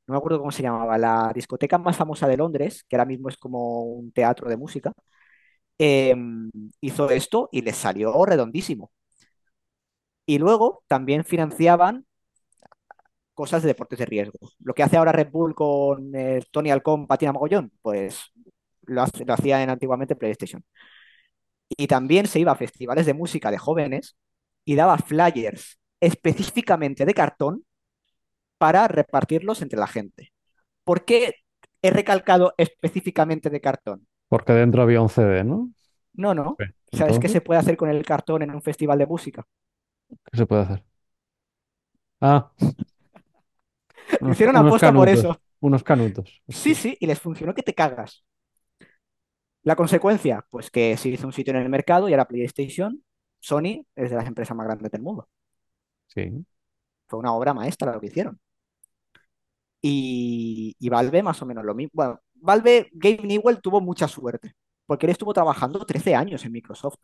no 0.08 0.14
me 0.14 0.18
acuerdo 0.18 0.40
cómo 0.40 0.52
se 0.52 0.64
llamaba, 0.64 0.98
la 0.98 1.32
discoteca 1.34 1.78
más 1.78 1.98
famosa 1.98 2.28
de 2.28 2.38
Londres, 2.38 2.86
que 2.88 2.96
ahora 2.96 3.06
mismo 3.06 3.30
es 3.30 3.38
como 3.38 3.84
un 3.84 4.12
teatro 4.12 4.50
de 4.50 4.58
música, 4.58 4.94
em, 5.78 6.52
hizo 6.82 7.10
esto 7.12 7.50
y 7.52 7.62
les 7.62 7.76
salió 7.78 8.26
redondísimo. 8.26 8.92
Y 10.26 10.40
luego 10.40 10.84
también 10.88 11.24
financiaban 11.24 12.05
cosas 13.36 13.64
de 13.64 13.70
deportes 13.70 14.00
de 14.00 14.08
riesgo. 14.08 14.40
Lo 14.60 14.76
que 14.76 14.84
hace 14.84 14.98
ahora 14.98 15.14
Red 15.14 15.30
Bull 15.32 15.56
con 15.56 16.16
eh, 16.16 16.42
Tony 16.52 16.72
Alcón 16.72 17.08
patina 17.08 17.34
mogollón, 17.34 17.72
pues 17.84 18.22
lo, 18.84 19.04
hace- 19.04 19.26
lo 19.26 19.34
hacía 19.36 19.64
en 19.64 19.72
antiguamente 19.72 20.18
PlayStation. 20.18 20.64
Y 21.70 21.88
también 21.88 22.28
se 22.28 22.40
iba 22.40 22.52
a 22.52 22.56
festivales 22.56 23.06
de 23.06 23.14
música 23.14 23.52
de 23.52 23.58
jóvenes 23.58 24.16
y 24.66 24.76
daba 24.76 24.98
flyers 24.98 25.80
específicamente 26.00 27.06
de 27.06 27.14
cartón 27.14 27.66
para 28.58 28.88
repartirlos 28.88 29.62
entre 29.62 29.80
la 29.80 29.88
gente. 29.88 30.34
¿Por 30.84 31.06
qué 31.06 31.36
he 31.82 31.92
recalcado 31.92 32.54
específicamente 32.58 33.50
de 33.50 33.62
cartón? 33.62 34.08
Porque 34.28 34.54
dentro 34.54 34.82
había 34.84 35.02
un 35.02 35.10
CD, 35.10 35.44
¿no? 35.44 35.72
No, 36.14 36.34
no. 36.34 36.62
¿Sabes 36.92 37.20
qué 37.20 37.30
se 37.30 37.42
puede 37.42 37.60
hacer 37.60 37.78
con 37.78 37.90
el 37.90 38.04
cartón 38.06 38.42
en 38.42 38.52
un 38.56 38.62
festival 38.64 38.98
de 38.98 39.06
música? 39.06 39.46
¿qué 40.32 40.38
se 40.38 40.46
puede 40.46 40.62
hacer? 40.64 40.84
Ah, 42.22 42.52
unos, 44.26 44.36
hicieron 44.36 44.58
aposta 44.58 44.94
por 44.94 45.10
eso. 45.10 45.40
Unos 45.60 45.84
canutos. 45.84 46.42
Sí, 46.48 46.76
sí, 46.76 46.98
y 47.00 47.08
les 47.08 47.20
funcionó 47.20 47.54
que 47.54 47.64
te 47.64 47.74
cagas. 47.74 48.24
La 49.64 49.76
consecuencia, 49.76 50.46
pues 50.50 50.70
que 50.70 50.96
se 50.98 51.10
hizo 51.10 51.26
un 51.26 51.34
sitio 51.34 51.52
en 51.52 51.62
el 51.62 51.70
mercado 51.70 52.08
y 52.08 52.14
ahora 52.14 52.28
PlayStation, 52.28 53.04
Sony 53.40 53.86
es 53.96 54.10
de 54.12 54.16
las 54.16 54.28
empresas 54.28 54.56
más 54.56 54.68
grandes 54.68 54.92
del 54.92 55.02
mundo. 55.02 55.28
Sí. 56.08 56.46
Fue 57.08 57.20
una 57.20 57.34
obra 57.34 57.54
maestra 57.54 57.94
lo 57.94 58.00
que 58.00 58.08
hicieron. 58.08 58.40
Y, 59.82 60.76
y 60.80 60.90
Valve 60.90 61.24
más 61.24 61.42
o 61.42 61.46
menos 61.46 61.64
lo 61.64 61.76
mismo. 61.76 61.92
Bueno, 61.94 62.20
Valve, 62.36 62.90
Gabe 62.94 63.24
Newell 63.24 63.62
tuvo 63.62 63.82
mucha 63.82 64.08
suerte, 64.08 64.54
porque 64.86 65.06
él 65.06 65.12
estuvo 65.12 65.34
trabajando 65.34 65.84
13 65.86 66.16
años 66.16 66.46
en 66.46 66.52
Microsoft 66.52 66.98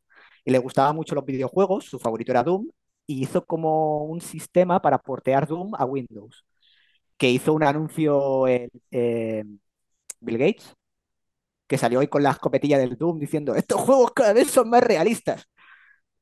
y 0.45 0.51
le 0.51 0.59
gustaban 0.59 0.95
mucho 0.95 1.15
los 1.15 1.25
videojuegos, 1.25 1.85
su 1.85 1.99
favorito 1.99 2.31
era 2.31 2.43
Doom, 2.43 2.69
y 3.07 3.23
hizo 3.23 3.45
como 3.45 4.05
un 4.05 4.21
sistema 4.21 4.81
para 4.81 4.99
portear 4.99 5.47
Doom 5.47 5.73
a 5.75 5.85
Windows, 5.85 6.45
que 7.21 7.29
hizo 7.29 7.53
un 7.53 7.61
anuncio 7.61 8.47
en, 8.47 8.71
eh, 8.89 9.43
Bill 10.21 10.39
Gates, 10.39 10.75
que 11.67 11.77
salió 11.77 11.99
hoy 11.99 12.07
con 12.07 12.23
la 12.23 12.31
escopetilla 12.31 12.79
del 12.79 12.97
Doom 12.97 13.19
diciendo, 13.19 13.53
estos 13.53 13.79
juegos 13.79 14.11
cada 14.13 14.33
vez 14.33 14.49
son 14.49 14.71
más 14.71 14.81
realistas. 14.83 15.45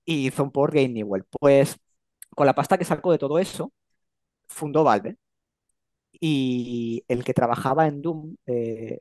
Y 0.04 0.28
hizo 0.28 0.44
un 0.44 0.52
port 0.52 0.74
Gabe 0.74 0.90
Newell. 0.90 1.24
Pues 1.40 1.78
con 2.36 2.46
la 2.46 2.54
pasta 2.54 2.78
que 2.78 2.84
sacó 2.84 3.14
de 3.14 3.18
todo 3.18 3.40
eso, 3.40 3.72
fundó 4.50 4.84
Valve. 4.84 5.16
Y 6.20 7.02
el 7.08 7.24
que 7.24 7.34
trabajaba 7.34 7.88
en 7.88 8.02
Doom, 8.02 8.36
eh, 8.46 9.00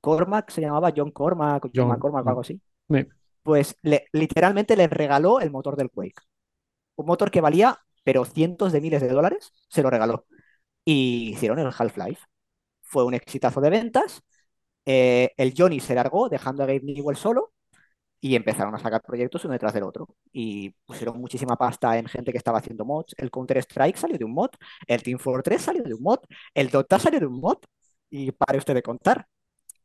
Cormac, 0.00 0.50
se 0.50 0.62
llamaba 0.62 0.94
John 0.96 1.10
Cormac, 1.10 1.64
John 1.64 1.72
John. 1.74 1.88
McCormack 1.88 2.24
o 2.24 2.28
algo 2.30 2.40
así, 2.40 2.62
Sí. 2.88 3.06
pues 3.42 3.76
le- 3.82 4.06
literalmente 4.12 4.74
le 4.74 4.88
regaló 4.88 5.40
el 5.40 5.50
motor 5.50 5.76
del 5.76 5.90
Quake. 5.90 6.22
Un 6.94 7.04
motor 7.04 7.30
que 7.30 7.42
valía, 7.42 7.78
pero 8.04 8.24
cientos 8.24 8.72
de 8.72 8.80
miles 8.80 9.02
de 9.02 9.08
dólares, 9.08 9.52
se 9.68 9.82
lo 9.82 9.90
regaló. 9.90 10.24
Y 10.86 11.30
hicieron 11.32 11.60
el 11.60 11.68
Half-Life. 11.68 12.22
Fue 12.82 13.04
un 13.04 13.14
exitazo 13.14 13.60
de 13.62 13.70
ventas. 13.70 14.22
eh, 14.86 15.32
el 15.38 15.54
Johnny 15.56 15.80
se 15.80 15.94
largó, 15.94 16.28
dejando 16.30 16.62
a 16.64 16.66
Gabe 16.66 16.80
Newell 16.82 17.16
solo, 17.16 17.52
y 18.20 18.36
empezaron 18.36 18.74
a 18.74 18.78
sacar 18.80 19.02
proyectos 19.02 19.44
uno 19.44 19.52
detrás 19.54 19.74
del 19.74 19.84
otro. 19.84 20.08
Y 20.32 20.70
pusieron 20.86 21.20
muchísima 21.20 21.56
pasta 21.56 21.98
en 21.98 22.06
gente 22.08 22.32
que 22.32 22.38
estaba 22.38 22.58
haciendo 22.60 22.84
mods. 22.86 23.14
El 23.18 23.30
Counter-Strike 23.30 23.96
salió 23.98 24.18
de 24.18 24.24
un 24.24 24.34
mod, 24.34 24.50
el 24.88 25.02
Team 25.02 25.18
Fortress 25.20 25.62
salió 25.62 25.82
de 25.84 25.94
un 25.94 26.02
mod, 26.02 26.20
el 26.54 26.70
Dota 26.70 26.98
salió 27.00 27.20
de 27.20 27.26
un 27.26 27.40
mod, 27.40 27.58
y 28.10 28.32
pare 28.32 28.58
usted 28.58 28.74
de 28.74 28.82
contar. 28.82 29.26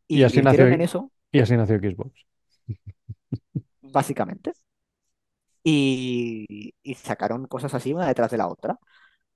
Y 0.10 0.24
Y 0.24 0.24
así 0.24 0.42
nació, 0.42 0.68
en 0.68 0.82
eso, 0.82 1.12
y 1.32 1.40
así 1.40 1.58
nació 1.58 1.78
Xbox. 1.80 2.26
básicamente. 3.82 4.54
Y, 5.64 6.74
y 6.84 6.96
sacaron 6.96 7.46
cosas 7.48 7.74
así 7.76 7.94
una 7.94 8.08
detrás 8.08 8.32
de 8.32 8.38
la 8.38 8.48
otra, 8.48 8.80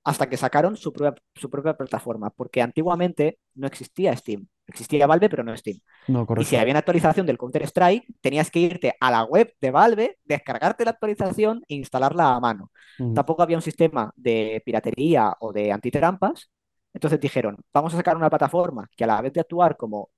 hasta 0.06 0.30
que 0.30 0.38
sacaron 0.38 0.76
su 0.78 0.92
propia, 0.94 1.22
su 1.36 1.50
propia 1.50 1.76
plataforma, 1.76 2.30
porque 2.30 2.62
antiguamente 2.62 3.40
no 3.56 3.68
existía 3.68 4.16
Steam. 4.16 4.48
Existía 4.68 5.06
Valve, 5.08 5.30
pero 5.30 5.44
no 5.44 5.56
Steam. 5.56 5.78
No, 6.08 6.26
Y 6.36 6.44
si 6.44 6.56
había 6.56 6.72
una 6.72 6.80
actualización 6.80 7.26
del 7.26 7.38
Counter-Strike, 7.38 8.06
tenías 8.20 8.50
que 8.50 8.60
irte 8.60 8.94
a 9.00 9.10
la 9.10 9.24
web 9.24 9.54
de 9.60 9.70
Valve, 9.70 10.18
descargarte 10.24 10.84
la 10.84 10.92
actualización 10.92 11.62
e 11.68 11.76
instalarla 11.76 12.34
a 12.36 12.40
mano. 12.40 12.72
Tampoco 13.12 13.42
había 13.42 13.58
un 13.58 13.62
sistema 13.62 14.12
de 14.16 14.62
piratería 14.64 15.34
o 15.40 15.52
de 15.52 15.72
antitrampas. 15.72 16.50
Entonces 16.94 17.20
dijeron, 17.20 17.58
vamos 17.74 17.94
a 17.94 17.98
sacar 17.98 18.16
una 18.16 18.30
plataforma 18.30 18.88
que 18.96 19.04
a 19.04 19.06
la 19.08 19.22
vez 19.22 19.32
de 19.32 19.40
actuar 19.40 19.76
como 19.76 20.10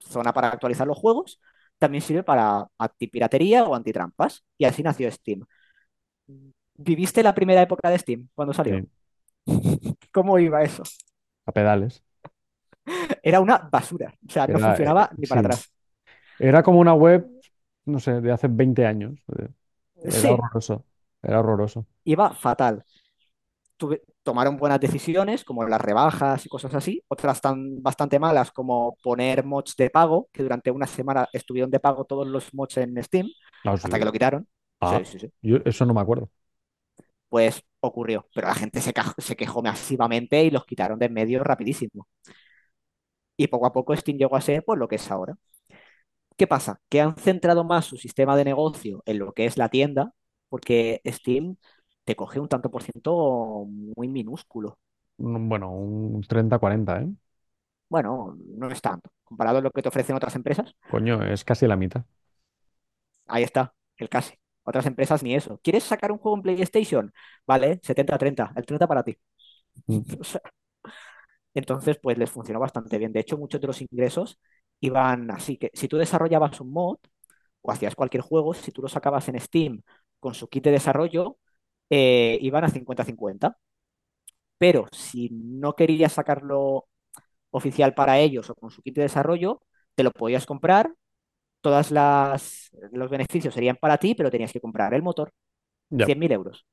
zona 0.00 0.32
para 0.32 0.48
actualizar 0.50 0.86
los 0.86 0.98
juegos, 0.98 1.40
también 1.78 2.02
sirve 2.02 2.22
para 2.24 2.66
antipiratería 2.78 3.64
o 3.64 3.74
antitrampas. 3.74 4.44
Y 4.58 4.64
así 4.66 4.82
nació 4.82 5.10
Steam. 5.12 5.46
¿Viviste 6.76 7.22
la 7.22 7.34
primera 7.34 7.62
época 7.62 7.90
de 7.90 7.98
Steam 7.98 8.28
cuando 8.34 8.54
salió? 8.54 8.78
Sí, 8.78 8.90
¿Cómo 10.12 10.38
iba 10.38 10.62
eso? 10.62 10.82
a 11.46 11.52
pedales. 11.52 12.02
Era 13.22 13.40
una 13.40 13.58
basura. 13.58 14.14
O 14.26 14.30
sea, 14.32 14.46
no 14.46 14.58
Era, 14.58 14.76
eh, 14.78 14.94
funcionaba 14.98 15.10
ni 15.16 15.26
para 15.26 15.40
sí. 15.40 15.40
atrás. 15.40 15.70
Era 16.38 16.62
como 16.62 16.80
una 16.80 16.94
web, 16.94 17.28
no 17.86 18.00
sé, 18.00 18.20
de 18.20 18.32
hace 18.32 18.48
20 18.48 18.86
años. 18.86 19.18
Era 20.02 20.20
Sí, 20.20 20.30
horroroso. 20.32 20.86
Era 21.22 21.40
horroroso. 21.40 21.86
iba 22.04 22.32
fatal. 22.34 22.84
tuve- 23.78 24.02
tomaron 24.22 24.56
buenas 24.58 24.80
decisiones, 24.80 25.44
como 25.44 25.64
las 25.66 25.80
rebajas 25.80 26.46
y 26.46 26.48
cosas 26.50 26.74
así, 26.74 27.02
otras 27.08 27.40
tan 27.40 27.82
bastante 27.82 28.18
malas 28.18 28.52
como 28.52 28.96
poner 29.02 29.44
mods 29.44 29.76
de 29.76 29.90
pago, 29.90 30.28
que 30.32 30.42
durante 30.42 30.70
una 30.70 30.86
semana 30.86 31.28
estuvieron 31.32 31.70
de 31.70 31.80
pago 31.80 32.04
todos 32.04 32.26
los 32.28 32.52
mods 32.54 32.76
en 32.78 33.02
Steam, 33.02 33.28
Ah, 33.64 33.76
hasta 33.82 33.98
que 33.98 34.04
lo 34.04 34.12
quitaron. 34.12 34.48
Ah, 34.80 35.00
Sí, 35.00 35.04
sí, 35.04 35.18
sí. 35.20 35.32
yo 35.42 35.58
eso 35.64 35.84
no 35.86 35.94
me 35.94 36.00
acuerdo. 36.00 36.30
Pues 37.28 37.62
ocurrió, 37.80 38.26
pero 38.34 38.48
la 38.48 38.54
gente 38.54 38.80
se, 38.80 38.92
quejó 39.36 39.62
masivamente 39.62 40.44
y 40.44 40.50
los 40.50 40.64
quitaron 40.64 40.98
de 40.98 41.06
en 41.06 41.14
medio 41.14 41.42
rapidísimo. 41.44 42.06
Y 43.36 43.48
poco 43.48 43.66
a 43.66 43.72
poco 43.72 43.96
Steam 43.96 44.18
llegó 44.18 44.36
a 44.36 44.40
ser 44.40 44.64
pues 44.64 44.78
lo 44.78 44.88
que 44.88 44.96
es 44.96 45.10
ahora. 45.10 45.36
¿Qué 46.36 46.46
pasa? 46.46 46.80
Que 46.88 47.00
han 47.00 47.16
centrado 47.16 47.64
más 47.64 47.86
su 47.86 47.96
sistema 47.96 48.36
de 48.36 48.44
negocio 48.44 49.02
en 49.06 49.18
lo 49.18 49.32
que 49.32 49.46
es 49.46 49.56
la 49.58 49.68
tienda, 49.68 50.12
porque 50.48 51.00
Steam 51.06 51.56
te 52.04 52.16
coge 52.16 52.40
un 52.40 52.48
tanto 52.48 52.70
por 52.70 52.82
ciento 52.82 53.66
muy 53.96 54.08
minúsculo. 54.08 54.78
Bueno, 55.18 55.70
un 55.70 56.22
30-40, 56.22 57.02
¿eh? 57.02 57.08
Bueno, 57.88 58.36
no 58.56 58.70
es 58.70 58.80
tanto. 58.80 59.10
Comparado 59.24 59.58
a 59.58 59.60
lo 59.60 59.70
que 59.70 59.82
te 59.82 59.88
ofrecen 59.88 60.16
otras 60.16 60.34
empresas, 60.36 60.74
Coño, 60.90 61.22
es 61.24 61.44
casi 61.44 61.66
la 61.66 61.76
mitad. 61.76 62.04
ahí 63.26 63.42
está, 63.42 63.74
el 63.96 64.08
casi. 64.08 64.39
Otras 64.70 64.86
empresas 64.86 65.22
ni 65.22 65.34
eso. 65.34 65.60
¿Quieres 65.62 65.84
sacar 65.84 66.12
un 66.12 66.18
juego 66.18 66.36
en 66.38 66.42
PlayStation? 66.42 67.12
Vale, 67.46 67.80
70-30, 67.82 68.52
el 68.56 68.66
30 68.66 68.86
para 68.88 69.02
ti. 69.04 69.16
O 70.20 70.24
sea, 70.24 70.42
entonces, 71.54 71.98
pues 72.02 72.16
les 72.18 72.30
funcionó 72.30 72.60
bastante 72.60 72.98
bien. 72.98 73.12
De 73.12 73.20
hecho, 73.20 73.36
muchos 73.38 73.60
de 73.60 73.66
los 73.66 73.80
ingresos 73.82 74.38
iban 74.80 75.30
así 75.30 75.56
que 75.58 75.70
si 75.74 75.88
tú 75.88 75.96
desarrollabas 75.98 76.60
un 76.60 76.72
mod 76.72 76.96
o 77.62 77.72
hacías 77.72 77.94
cualquier 77.94 78.22
juego, 78.22 78.54
si 78.54 78.72
tú 78.72 78.82
lo 78.82 78.88
sacabas 78.88 79.28
en 79.28 79.38
Steam 79.40 79.82
con 80.20 80.34
su 80.34 80.48
kit 80.48 80.64
de 80.64 80.70
desarrollo, 80.72 81.38
eh, 81.90 82.38
iban 82.42 82.64
a 82.64 82.68
50-50. 82.70 83.58
Pero 84.58 84.86
si 84.92 85.30
no 85.32 85.74
querías 85.76 86.12
sacarlo 86.14 86.88
oficial 87.50 87.94
para 87.94 88.18
ellos 88.20 88.50
o 88.50 88.54
con 88.56 88.70
su 88.70 88.82
kit 88.82 88.96
de 88.96 89.02
desarrollo, 89.04 89.62
te 89.96 90.04
lo 90.04 90.12
podías 90.12 90.46
comprar. 90.46 90.94
Todas 91.60 91.90
las 91.90 92.70
los 92.92 93.10
beneficios 93.10 93.54
serían 93.54 93.76
para 93.76 93.98
ti, 93.98 94.14
pero 94.14 94.30
tenías 94.30 94.52
que 94.52 94.60
comprar 94.60 94.94
el 94.94 95.02
motor, 95.02 95.32
Ya, 95.90 96.06
100.000 96.06 96.32
euros. 96.32 96.66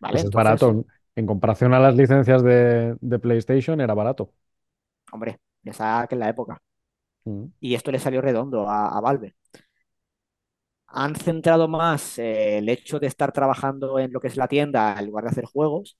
¿Vale? 0.00 0.20
pues 0.20 0.24
es 0.24 0.30
Entonces, 0.30 0.32
barato. 0.32 0.86
En 1.14 1.26
comparación 1.26 1.74
a 1.74 1.80
las 1.80 1.94
licencias 1.96 2.42
de, 2.42 2.96
de 3.00 3.18
PlayStation, 3.18 3.80
era 3.80 3.94
barato. 3.94 4.32
hombre, 5.12 5.38
piensa 5.62 6.06
que 6.08 6.14
en 6.16 6.20
la 6.20 6.28
época. 6.30 6.60
Mm. 7.26 7.52
Y 7.60 7.74
esto 7.74 7.90
le 7.92 7.98
salió 7.98 8.20
redondo 8.20 8.68
a, 8.68 8.88
a 8.98 9.00
Valve. 9.00 9.34
Han 10.88 11.16
centrado 11.16 11.68
más 11.68 12.18
eh, 12.18 12.58
el 12.58 12.68
hecho 12.68 12.98
de 13.00 13.06
estar 13.06 13.32
trabajando 13.32 13.98
en 13.98 14.12
lo 14.12 14.20
que 14.20 14.28
es 14.28 14.36
la 14.36 14.46
tienda 14.48 14.98
en 14.98 15.06
lugar 15.06 15.24
de 15.24 15.30
hacer 15.30 15.44
juegos. 15.46 15.98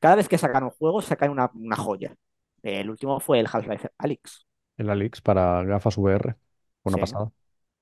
Cada 0.00 0.16
vez 0.16 0.28
que 0.28 0.38
sacan 0.38 0.64
un 0.64 0.70
juego, 0.70 1.00
sacan 1.02 1.30
una, 1.30 1.50
una 1.54 1.76
joya. 1.76 2.14
El 2.62 2.90
último 2.90 3.20
fue 3.20 3.40
el 3.40 3.48
Half-Life 3.52 3.90
Alyx. 3.98 4.46
El 4.76 4.90
Alix 4.90 5.20
para 5.22 5.62
gafas 5.64 5.96
VR. 5.98 6.36
Una 6.84 6.96
Sí. 6.96 7.00
pasada. 7.00 7.32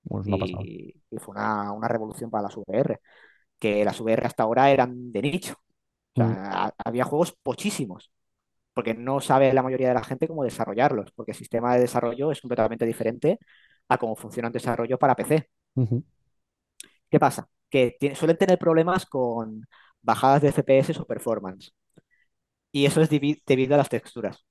Bueno, 0.05 0.23
es 0.23 0.29
una 0.29 0.39
pasada. 0.39 0.63
Y, 0.65 0.95
fue 1.19 1.33
una, 1.35 1.73
una 1.73 1.89
revolución 1.89 2.31
para 2.31 2.45
las 2.45 2.57
VR, 2.57 3.01
que 3.59 3.85
las 3.85 4.01
VR 4.01 4.27
hasta 4.27 4.43
ahora 4.45 4.71
eran 4.71 5.13
de 5.13 5.23
nicho. 5.23 5.55
O 5.55 6.23
Mm, 6.23 6.71
había 6.85 7.05
juegos 7.05 7.33
pochísimos, 7.43 8.13
porque 8.75 8.95
no 8.95 9.21
sabe 9.21 9.53
la 9.55 9.63
mayoría 9.65 9.89
de 9.89 9.95
la 9.95 10.05
gente 10.05 10.29
cómo 10.29 10.45
desarrollarlos, 10.45 11.13
porque 11.13 11.33
el 11.33 11.39
sistema 11.39 11.75
de 11.75 11.81
desarrollo 11.83 12.33
es 12.33 12.41
completamente 12.43 12.87
diferente 12.87 13.39
a 13.89 13.99
cómo 13.99 14.17
funciona 14.17 14.49
el 14.49 14.55
desarrollo 14.55 14.99
para 14.99 15.17
PC. 15.17 15.49
¿Qué 17.11 17.19
pasa? 17.21 17.49
Que 17.71 17.97
suelen 18.15 18.37
tener 18.39 18.59
problemas 18.59 19.07
con 19.07 19.67
bajadas 20.03 20.43
de 20.43 20.49
FPS 20.49 20.99
o 21.01 21.07
performance. 21.07 21.73
Y 22.73 22.87
eso 22.87 23.01
es 23.03 23.11
debi- 23.11 23.43
debido 23.47 23.75
a 23.75 23.79
las 23.79 23.89
texturas, 23.89 24.45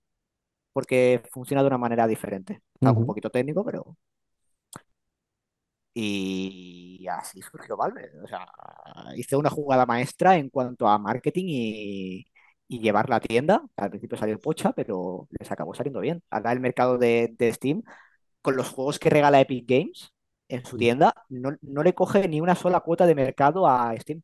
porque 0.74 1.24
funciona 1.32 1.64
de 1.64 1.68
una 1.70 1.78
manera 1.78 2.08
diferente. 2.08 2.62
Algo 2.84 3.02
un 3.02 3.06
poquito 3.06 3.30
técnico, 3.30 3.66
pero... 3.66 3.98
Y 5.94 7.06
así 7.10 7.42
surgió 7.42 7.76
Valve. 7.78 8.12
O 8.24 8.28
sea, 8.28 8.48
hizo 9.16 9.40
una 9.40 9.50
jugada 9.50 9.86
maestra 9.86 10.38
en 10.38 10.50
cuanto 10.50 10.88
a 10.88 10.98
marketing 11.00 11.46
y, 11.48 12.28
y 12.68 12.80
llevar 12.80 13.10
la 13.10 13.20
tienda. 13.20 13.64
Al 13.76 13.90
principio 13.90 14.18
salió 14.18 14.40
pocha, 14.40 14.72
pero 14.74 15.28
les 15.40 15.52
acabó 15.52 15.74
saliendo 15.74 16.00
bien. 16.00 16.24
Ahora 16.30 16.52
el 16.54 16.60
mercado 16.62 16.98
de, 16.98 17.36
de 17.38 17.54
Steam, 17.54 17.84
con 18.42 18.56
los 18.58 18.70
juegos 18.70 19.00
que 19.00 19.10
regala 19.12 19.42
Epic 19.42 19.66
Games 19.70 20.14
en 20.50 20.66
su 20.66 20.78
tienda, 20.78 21.14
no, 21.30 21.58
no 21.62 21.84
le 21.84 21.96
coge 21.96 22.28
ni 22.28 22.42
una 22.42 22.56
sola 22.56 22.82
cuota 22.82 23.06
de 23.08 23.16
mercado 23.16 23.68
a 23.68 23.96
Steam. 24.00 24.24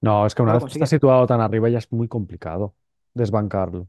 No, 0.00 0.26
es 0.26 0.34
que 0.34 0.42
una 0.42 0.52
vez 0.54 0.64
que 0.64 0.72
está 0.72 0.86
consigue. 0.86 0.86
situado 0.86 1.26
tan 1.26 1.40
arriba 1.40 1.68
ya 1.70 1.78
es 1.78 1.90
muy 1.92 2.08
complicado 2.08 2.76
desbancarlo. 3.14 3.88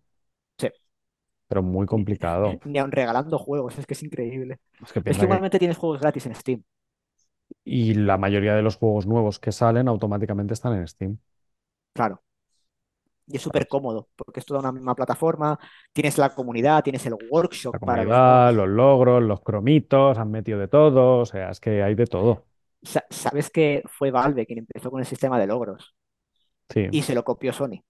Pero 1.47 1.63
muy 1.63 1.85
complicado. 1.87 2.59
ni 2.63 2.79
aun 2.79 2.91
regalando 2.91 3.37
juegos, 3.39 3.77
es 3.79 3.85
que 3.87 3.93
es 3.93 4.03
increíble. 4.03 4.59
Es 4.81 4.93
que 4.93 5.01
Es 5.03 5.17
que 5.17 5.23
piensa 5.23 5.27
que... 5.27 5.35
igualmente 5.35 5.59
tienes 5.59 5.77
juegos 5.77 6.01
gratis 6.01 6.25
en 6.25 6.35
Steam. 6.35 6.63
Y 7.65 7.93
la 7.95 8.17
mayoría 8.17 8.55
de 8.55 8.61
los 8.61 8.77
juegos 8.77 9.05
nuevos 9.07 9.39
que 9.39 9.51
salen 9.51 9.87
automáticamente 9.89 10.53
están 10.53 10.73
en 10.77 10.87
Steam. 10.87 11.17
Claro. 11.93 12.21
Y 13.27 13.37
es 13.37 13.41
súper 13.41 13.67
cómodo, 13.67 14.09
porque 14.15 14.39
es 14.39 14.45
toda 14.45 14.59
una 14.59 14.71
misma 14.71 14.95
plataforma. 14.95 15.57
Tienes 15.93 16.17
la 16.17 16.33
comunidad, 16.35 16.83
tienes 16.83 17.05
el 17.07 17.15
workshop 17.15 17.73
La 17.73 17.79
para 17.83 18.03
los 18.03 18.19
comunidad, 18.19 18.19
mods. 18.21 18.55
los 18.55 18.67
logros, 18.69 19.21
los 19.23 19.41
cromitos, 19.41 20.17
han 20.17 20.31
metido 20.31 20.57
de 20.59 20.67
todo, 20.67 21.19
o 21.19 21.25
sea, 21.25 21.49
es 21.51 21.59
que 21.59 21.83
hay 21.83 21.93
de 21.95 22.07
todo. 22.07 22.47
Sa- 22.83 23.05
¿Sabes 23.09 23.49
que 23.49 23.83
fue 23.87 24.11
Valve 24.11 24.45
quien 24.45 24.59
empezó 24.59 24.89
con 24.91 24.99
el 25.01 25.05
sistema 25.05 25.39
de 25.39 25.47
logros? 25.47 25.95
Sí, 26.69 26.89
Y 26.89 27.03
se 27.03 27.13
lo 27.15 27.23
copió 27.23 27.53
Sony. 27.53 27.83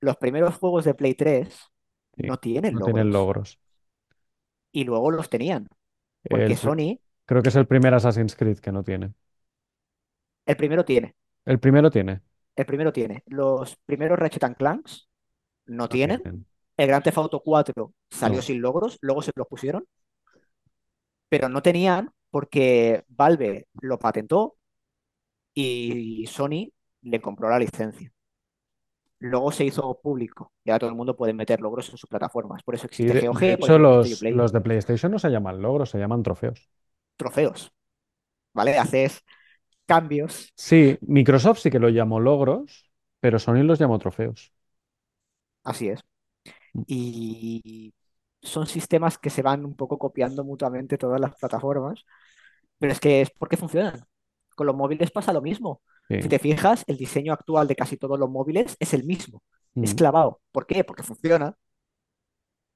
Los 0.00 0.16
primeros 0.18 0.54
juegos 0.56 0.84
de 0.84 0.94
Play 0.94 1.14
3 1.14 1.58
sí. 2.16 2.22
no 2.26 2.38
tienen 2.38 2.78
No 2.78 2.80
tienen 2.80 3.10
logros. 3.12 3.12
logros. 3.12 3.58
Y 4.72 4.84
luego 4.84 5.10
los 5.10 5.30
tenían. 5.30 5.68
Porque 6.28 6.44
El, 6.44 6.56
pr- 6.56 6.56
Sony, 6.56 7.00
creo 7.26 7.42
que 7.42 7.48
es 7.50 7.56
el 7.56 7.66
primer 7.66 7.94
Assassin's 7.94 8.36
Creed 8.36 8.58
que 8.60 8.72
no 8.72 8.84
tiene. 8.84 9.14
el 10.46 10.56
primero 10.56 10.84
tiene. 10.84 11.14
El 11.46 11.58
primero 11.58 11.90
tiene, 11.90 12.20
El 12.56 12.66
primero 12.66 12.92
tiene. 12.92 13.22
Los 13.26 13.76
primeros 13.86 14.18
Ratchet 14.18 14.44
and 14.44 14.56
Clanks 14.56 15.08
no 15.66 15.88
no 15.88 15.88
tienen. 15.88 16.22
tienen. 16.22 16.46
El 16.76 16.88
Grand 16.88 17.04
Theft 17.04 17.18
Auto 17.18 17.40
4 17.42 17.94
salió 18.10 18.40
No. 18.40 18.42
sin 18.42 18.60
logros, 18.62 18.98
luego 19.02 19.22
se 19.22 19.32
los 19.36 19.46
pusieron, 19.48 19.86
pero 21.28 21.48
no 21.48 21.62
tenían 21.62 22.10
porque 22.30 23.04
Valve 23.08 23.68
lo 23.80 23.98
patentó 23.98 24.56
y 25.54 26.26
Sony 26.28 26.70
le 27.02 27.22
compró 27.22 27.50
la 27.50 27.60
licencia. 27.60 28.12
Luego 29.24 29.50
se 29.52 29.64
hizo 29.64 29.98
público 30.02 30.52
y 30.62 30.70
ahora 30.70 30.80
todo 30.80 30.90
el 30.90 30.96
mundo 30.96 31.16
puede 31.16 31.32
meter 31.32 31.60
logros 31.60 31.88
en 31.88 31.96
sus 31.96 32.08
plataformas. 32.08 32.62
Por 32.62 32.74
eso 32.74 32.86
existe 32.86 33.14
de, 33.14 33.20
de 33.20 33.28
GOG, 33.28 33.38
por 33.38 33.48
hecho, 33.48 33.78
los 33.78 34.52
de 34.52 34.60
PlayStation 34.60 35.10
no 35.10 35.18
se 35.18 35.30
llaman 35.30 35.62
logros, 35.62 35.90
se 35.90 35.98
llaman 35.98 36.22
trofeos. 36.22 36.68
Trofeos, 37.16 37.72
¿vale? 38.52 38.76
Haces 38.78 39.24
cambios. 39.86 40.52
Sí, 40.56 40.98
Microsoft 41.02 41.60
sí 41.60 41.70
que 41.70 41.78
lo 41.78 41.88
llamó 41.88 42.20
logros, 42.20 42.90
pero 43.20 43.38
Sony 43.38 43.62
los 43.62 43.78
llamó 43.78 43.98
trofeos. 43.98 44.52
Así 45.62 45.88
es. 45.88 46.00
Mm. 46.74 46.82
Y 46.86 47.94
son 48.42 48.66
sistemas 48.66 49.16
que 49.16 49.30
se 49.30 49.42
van 49.42 49.64
un 49.64 49.74
poco 49.74 49.98
copiando 49.98 50.44
mutuamente 50.44 50.98
todas 50.98 51.20
las 51.20 51.34
plataformas, 51.36 52.04
pero 52.78 52.92
es 52.92 53.00
que 53.00 53.22
es 53.22 53.30
porque 53.30 53.56
funcionan. 53.56 54.04
Con 54.54 54.66
los 54.66 54.76
móviles 54.76 55.10
pasa 55.10 55.32
lo 55.32 55.42
mismo. 55.42 55.82
Si 56.18 56.28
te 56.28 56.38
fijas, 56.38 56.84
el 56.88 56.96
diseño 56.96 57.32
actual 57.32 57.68
de 57.68 57.76
casi 57.76 57.96
todos 57.96 58.18
los 58.18 58.30
móviles 58.30 58.76
es 58.80 58.94
el 58.94 59.04
mismo. 59.04 59.42
Es 59.80 59.94
Mm. 59.94 59.96
clavado. 59.96 60.40
¿Por 60.52 60.66
qué? 60.66 60.84
Porque 60.84 61.02
funciona 61.02 61.56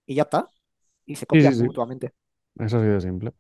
y 0.07 0.15
ya 0.17 0.23
está. 0.23 0.49
Y 1.07 1.17
se 1.17 1.27
sí, 1.33 1.51
copian 1.51 1.55
sí. 1.55 1.65
mutuamente. 1.65 2.15
Eso 2.59 2.79
ha 2.79 2.83
sido 2.83 3.01
simple. 3.01 3.33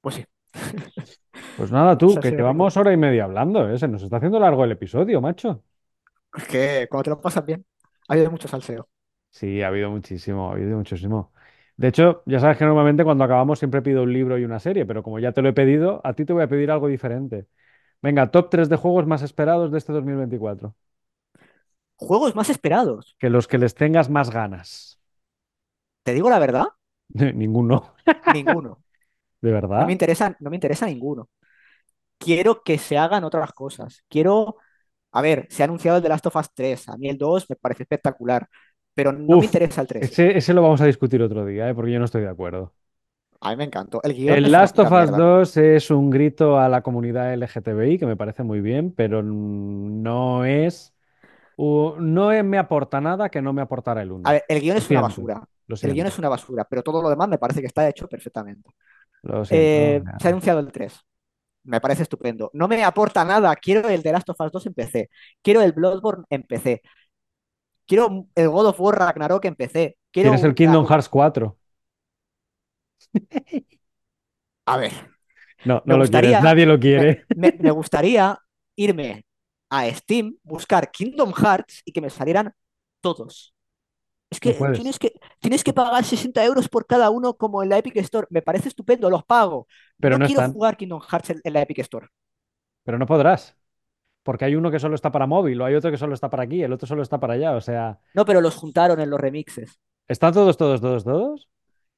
Pues 0.00 0.14
sí, 0.16 0.24
Pues 1.54 1.70
nada, 1.70 1.96
tú, 1.98 2.18
que 2.18 2.32
llevamos 2.32 2.76
comentario. 2.76 2.78
hora 2.78 2.92
y 2.92 2.96
media 2.96 3.24
hablando, 3.24 3.68
¿eh? 3.70 3.78
Se 3.78 3.86
nos 3.88 4.02
está 4.02 4.16
haciendo 4.16 4.40
largo 4.40 4.64
el 4.64 4.72
episodio, 4.72 5.20
macho. 5.20 5.62
Es 6.34 6.44
que 6.48 6.86
cuando 6.90 7.04
te 7.04 7.10
lo 7.10 7.20
pasas 7.20 7.44
bien, 7.46 7.64
ha 8.08 8.12
habido 8.14 8.30
mucho 8.32 8.48
salseo. 8.48 8.88
Sí, 9.30 9.62
ha 9.62 9.68
habido 9.68 9.90
muchísimo, 9.90 10.48
ha 10.50 10.52
habido 10.54 10.76
muchísimo. 10.76 11.32
De 11.76 11.88
hecho, 11.88 12.22
ya 12.26 12.40
sabes 12.40 12.58
que 12.58 12.64
normalmente 12.64 13.04
cuando 13.04 13.24
acabamos 13.24 13.58
siempre 13.58 13.80
pido 13.82 14.02
un 14.02 14.12
libro 14.12 14.36
y 14.38 14.44
una 14.44 14.58
serie, 14.58 14.84
pero 14.84 15.02
como 15.02 15.18
ya 15.18 15.32
te 15.32 15.40
lo 15.42 15.48
he 15.48 15.52
pedido, 15.52 16.00
a 16.04 16.14
ti 16.14 16.24
te 16.24 16.32
voy 16.32 16.42
a 16.42 16.48
pedir 16.48 16.70
algo 16.70 16.88
diferente. 16.88 17.46
Venga, 18.02 18.30
top 18.30 18.50
3 18.50 18.68
de 18.68 18.76
juegos 18.76 19.06
más 19.06 19.22
esperados 19.22 19.70
de 19.72 19.78
este 19.78 19.92
2024. 19.94 20.74
Juegos 21.94 22.34
más 22.34 22.50
esperados. 22.50 23.16
Que 23.20 23.30
los 23.30 23.46
que 23.48 23.58
les 23.58 23.76
tengas 23.76 24.10
más 24.10 24.30
ganas. 24.30 24.98
Te 26.02 26.12
digo 26.14 26.28
la 26.30 26.38
verdad, 26.38 26.64
Ninguno. 27.34 27.94
ninguno. 28.30 28.82
¿De 29.42 29.52
No 29.76 29.86
me 29.86 29.92
verdad? 29.92 29.92
interesa, 29.92 30.36
no 30.40 30.50
me 30.50 30.56
interesa 30.56 30.86
ninguno. 30.86 31.30
Quiero 32.18 32.62
que 32.64 32.78
se 32.78 32.98
hagan 32.98 33.24
otras 33.24 33.52
cosas. 33.52 34.04
Quiero, 34.08 34.56
a 35.12 35.22
ver, 35.22 35.48
se 35.50 35.62
ha 35.62 35.66
anunciado 35.66 35.98
el 35.98 36.02
de 36.04 36.08
Last 36.10 36.26
of 36.26 36.36
Us 36.36 36.50
3. 36.54 36.88
A 36.90 36.96
mí 36.98 37.08
el 37.10 37.18
2 37.18 37.48
me 37.50 37.56
parece 37.56 37.84
espectacular, 37.84 38.48
pero 38.94 39.12
no 39.12 39.38
me 39.38 39.46
interesa 39.46 39.82
el 39.82 39.88
3. 39.88 40.10
ese, 40.10 40.36
ese 40.38 40.54
lo 40.54 40.62
vamos 40.62 40.80
a 40.80 40.86
discutir 40.86 41.22
otro 41.22 41.44
día, 41.46 41.68
¿eh? 41.68 41.74
Porque 41.74 41.92
yo 41.92 41.98
no 41.98 42.04
estoy 42.06 42.22
de 42.22 42.28
acuerdo. 42.28 42.74
A 43.42 43.50
mí 43.50 43.56
me 43.56 43.64
encantó. 43.64 44.00
El 44.02 44.14
guion 44.14 44.36
El 44.36 44.52
Last 44.52 44.78
of 44.78 44.86
Us 44.86 45.10
mierda. 45.10 45.16
2 45.16 45.56
es 45.56 45.90
un 45.90 46.10
grito 46.10 46.58
a 46.58 46.68
la 46.68 46.82
comunidad 46.82 47.32
LGTBI 47.34 47.98
que 47.98 48.06
me 48.06 48.16
parece 48.16 48.42
muy 48.42 48.60
bien, 48.60 48.92
pero 48.92 49.22
no 49.22 50.44
es, 50.44 50.94
no 51.56 52.44
me 52.44 52.58
aporta 52.58 53.00
nada 53.00 53.28
que 53.30 53.40
no 53.40 53.52
me 53.52 53.62
aportara 53.62 54.02
el 54.02 54.10
A 54.10 54.14
1. 54.14 54.30
ver, 54.30 54.44
el 54.48 54.60
guion 54.60 54.76
es 54.76 54.90
una 54.90 55.00
basura. 55.00 55.42
El 55.68 55.92
guion 55.94 56.06
es 56.06 56.18
una 56.18 56.28
basura, 56.28 56.66
pero 56.68 56.82
todo 56.82 57.00
lo 57.02 57.08
demás 57.08 57.28
me 57.28 57.38
parece 57.38 57.60
que 57.60 57.66
está 57.66 57.88
hecho 57.88 58.08
perfectamente. 58.08 58.70
lo 59.22 59.44
siento. 59.44 59.54
Eh, 59.54 60.02
se 60.20 60.28
ha 60.28 60.30
anunciado 60.30 60.60
el 60.60 60.70
3. 60.70 61.00
Me 61.64 61.80
parece 61.80 62.02
estupendo. 62.02 62.50
No 62.54 62.68
me 62.68 62.82
aporta 62.82 63.24
nada. 63.24 63.54
Quiero 63.56 63.88
el 63.88 64.02
de 64.02 64.12
Last 64.12 64.28
of 64.30 64.40
Us 64.40 64.52
2 64.52 64.66
en 64.66 64.74
PC. 64.74 65.10
Quiero 65.42 65.60
el 65.62 65.72
Bloodborne 65.72 66.24
en 66.30 66.42
PC. 66.42 66.82
Quiero 67.86 68.26
el 68.34 68.48
God 68.48 68.66
of 68.66 68.80
War 68.80 68.98
Ragnarok 68.98 69.44
en 69.44 69.56
PC. 69.56 69.96
Quiero 70.10 70.30
Tienes 70.30 70.44
el 70.44 70.54
Kingdom 70.54 70.84
a, 70.84 70.88
Hearts 70.88 71.08
4. 71.08 71.56
A 74.66 74.76
ver, 74.76 74.92
No, 75.64 75.82
no 75.84 75.96
lo 75.98 76.06
quieres, 76.08 76.42
nadie 76.42 76.66
lo 76.66 76.78
quiere. 76.78 77.24
me- 77.34 77.56
me 77.58 77.70
gustaría 77.70 78.38
irme 78.76 79.24
a 79.70 79.86
Steam, 79.92 80.36
buscar 80.42 80.90
Kingdom 80.90 81.32
Hearts 81.32 81.82
y 81.84 81.92
que 81.92 82.00
me 82.00 82.10
salieran 82.10 82.52
todos. 83.00 83.54
Es 84.30 84.38
que 84.40 84.52
tienes 84.54 84.98
que, 84.98 85.12
tienes 85.40 85.64
que 85.64 85.72
pagar 85.72 86.04
60 86.04 86.44
euros 86.44 86.68
por 86.68 86.86
cada 86.86 87.10
uno 87.10 87.34
como 87.34 87.62
en 87.62 87.68
la 87.68 87.78
Epic 87.78 87.96
Store. 87.96 88.26
Me 88.30 88.42
parece 88.42 88.68
estupendo, 88.68 89.10
los 89.10 89.24
pago. 89.24 89.66
Pero 89.98 90.16
No 90.16 90.20
no 90.20 90.26
quiero 90.26 90.40
están, 90.42 90.52
jugar 90.52 90.76
Kingdom 90.76 91.00
Hearts 91.00 91.30
en, 91.30 91.40
en 91.44 91.52
la 91.52 91.62
Epic 91.62 91.78
Store. 91.80 92.08
pero 92.84 92.98
no 92.98 93.06
podrás. 93.06 93.56
Porque 94.22 94.44
hay 94.44 94.54
uno 94.56 94.70
que 94.70 94.78
solo 94.78 94.94
está 94.94 95.10
para 95.10 95.26
móvil, 95.26 95.60
o 95.60 95.64
hay 95.64 95.74
otro 95.74 95.90
que 95.90 95.96
solo 95.98 96.14
está 96.14 96.28
para 96.30 96.42
aquí, 96.44 96.62
el 96.62 96.72
otro 96.72 96.86
solo 96.86 97.02
está 97.02 97.18
para 97.18 97.34
allá. 97.34 97.52
O 97.56 97.60
sea, 97.60 98.00
No, 98.14 98.24
pero 98.24 98.40
los 98.40 98.54
juntaron 98.56 99.00
en 99.00 99.10
los 99.10 99.20
remixes. 99.20 99.80
¿están 100.08 100.32
todos, 100.34 100.56
todos, 100.56 100.80
todos, 100.80 101.04
todos? 101.04 101.48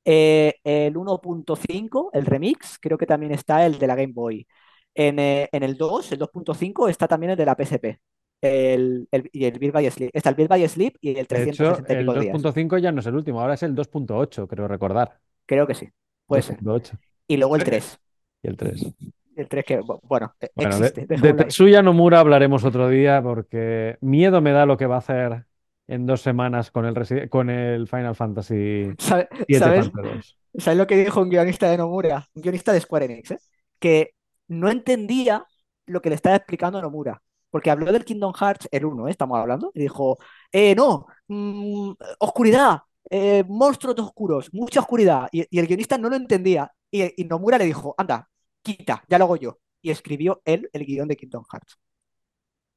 Eh, 0.05 0.55
el 0.65 0.97
1.5, 0.97 2.11
el 2.12 2.27
remix, 2.27 2.79
creo 2.81 2.99
que 2.99 3.07
también 3.07 3.33
está 3.33 3.65
el 3.66 3.79
de 3.79 3.87
la 3.87 3.95
Game 3.95 4.12
Boy. 4.12 4.47
En, 4.95 5.19
eh, 5.19 5.49
en 5.53 5.62
el 5.62 5.77
2, 5.77 6.12
el 6.12 6.19
2.5, 6.19 6.89
está 6.89 7.09
también 7.09 7.31
el 7.31 7.37
de 7.37 7.47
la 7.47 7.55
PSP. 7.55 8.01
El, 8.41 9.07
el- 9.12 9.31
y 9.33 9.45
el 9.45 9.59
Beat 9.59 9.73
by 9.73 9.91
Sleep. 9.91 10.11
Está 10.12 10.31
el 10.31 10.35
Beat 10.35 10.49
by 10.49 10.69
Sleep 10.69 10.97
y 11.01 11.11
el 11.11 11.15
De 11.15 11.20
hecho, 11.20 11.65
360 11.65 11.93
el 11.93 11.99
pico 12.01 12.15
días. 12.15 12.33
2.5 12.43 12.79
ya 12.79 12.91
no 12.93 13.01
es 13.01 13.07
el 13.07 13.15
último, 13.15 13.41
ahora 13.41 13.55
es 13.55 13.62
el 13.62 13.74
2.8, 13.74 14.49
creo 14.49 14.66
recordar. 14.66 15.19
Creo 15.47 15.66
que 15.66 15.74
sí, 15.74 15.89
puede 16.27 16.43
ser. 16.43 16.57
2.8. 16.61 16.99
Y 17.29 17.37
luego 17.37 17.57
el 17.57 17.65
3. 17.65 17.99
Y 18.43 18.49
el 18.49 18.57
3. 18.57 18.95
El 19.37 19.49
3 19.49 19.65
que, 19.65 19.81
bu- 19.81 20.01
bueno, 20.03 20.35
e- 20.41 20.51
Bueno, 20.55 20.79
de, 20.79 20.87
existe. 20.89 21.07
de 21.07 21.29
ahí. 21.29 21.35
Tetsuya 21.37 21.83
Nomura 21.83 22.20
hablaremos 22.20 22.65
otro 22.65 22.89
día 22.89 23.23
porque 23.23 23.97
miedo 24.01 24.41
me 24.41 24.53
da 24.53 24.66
lo 24.66 24.77
que 24.77 24.87
va 24.87 24.97
a 24.97 24.99
hacer 24.99 25.47
en 25.94 26.06
dos 26.06 26.20
semanas 26.23 26.70
con 26.70 26.85
el, 26.86 26.94
Resi- 26.94 27.28
con 27.28 27.51
el 27.51 27.86
Final 27.89 28.14
Fantasy 28.14 28.93
¿Sabe- 28.98 29.28
7 29.47 29.59
¿Sabes? 29.59 29.90
parte 29.90 30.09
2. 30.16 30.39
¿Sabes 30.59 30.78
lo 30.78 30.86
que 30.86 30.97
dijo 30.97 31.20
un 31.20 31.28
guionista 31.31 31.70
de 31.70 31.77
Nomura? 31.78 32.28
Un 32.35 32.43
guionista 32.43 32.73
de 32.73 32.81
Square 32.81 33.06
Enix, 33.06 33.31
¿eh? 33.32 33.39
Que 33.78 34.14
no 34.48 34.70
entendía 34.70 35.44
lo 35.86 36.01
que 36.02 36.09
le 36.10 36.14
estaba 36.16 36.36
explicando 36.36 36.81
Nomura. 36.81 37.23
Porque 37.51 37.70
habló 37.70 37.93
del 37.93 38.05
Kingdom 38.05 38.32
Hearts, 38.32 38.69
el 38.70 38.85
1, 38.86 39.09
¿eh? 39.09 39.10
Estamos 39.10 39.39
hablando, 39.39 39.70
y 39.74 39.81
dijo, 39.82 40.19
eh, 40.51 40.74
no, 40.74 41.06
mm, 41.28 41.93
oscuridad, 42.20 42.81
eh, 43.10 43.44
monstruos 43.47 43.98
oscuros, 43.98 44.48
mucha 44.55 44.81
oscuridad. 44.81 45.28
Y, 45.32 45.44
y 45.55 45.59
el 45.59 45.66
guionista 45.66 45.98
no 45.98 46.09
lo 46.09 46.16
entendía. 46.16 46.73
Y, 46.90 47.20
y 47.23 47.24
Nomura 47.27 47.59
le 47.59 47.66
dijo, 47.66 47.94
anda, 47.98 48.28
quita, 48.62 49.05
ya 49.09 49.19
lo 49.19 49.24
hago 49.24 49.36
yo. 49.36 49.59
Y 49.82 49.90
escribió 49.90 50.40
él 50.47 50.70
el 50.73 50.86
guion 50.86 51.09
de 51.09 51.16
Kingdom 51.16 51.44
Hearts. 51.52 51.78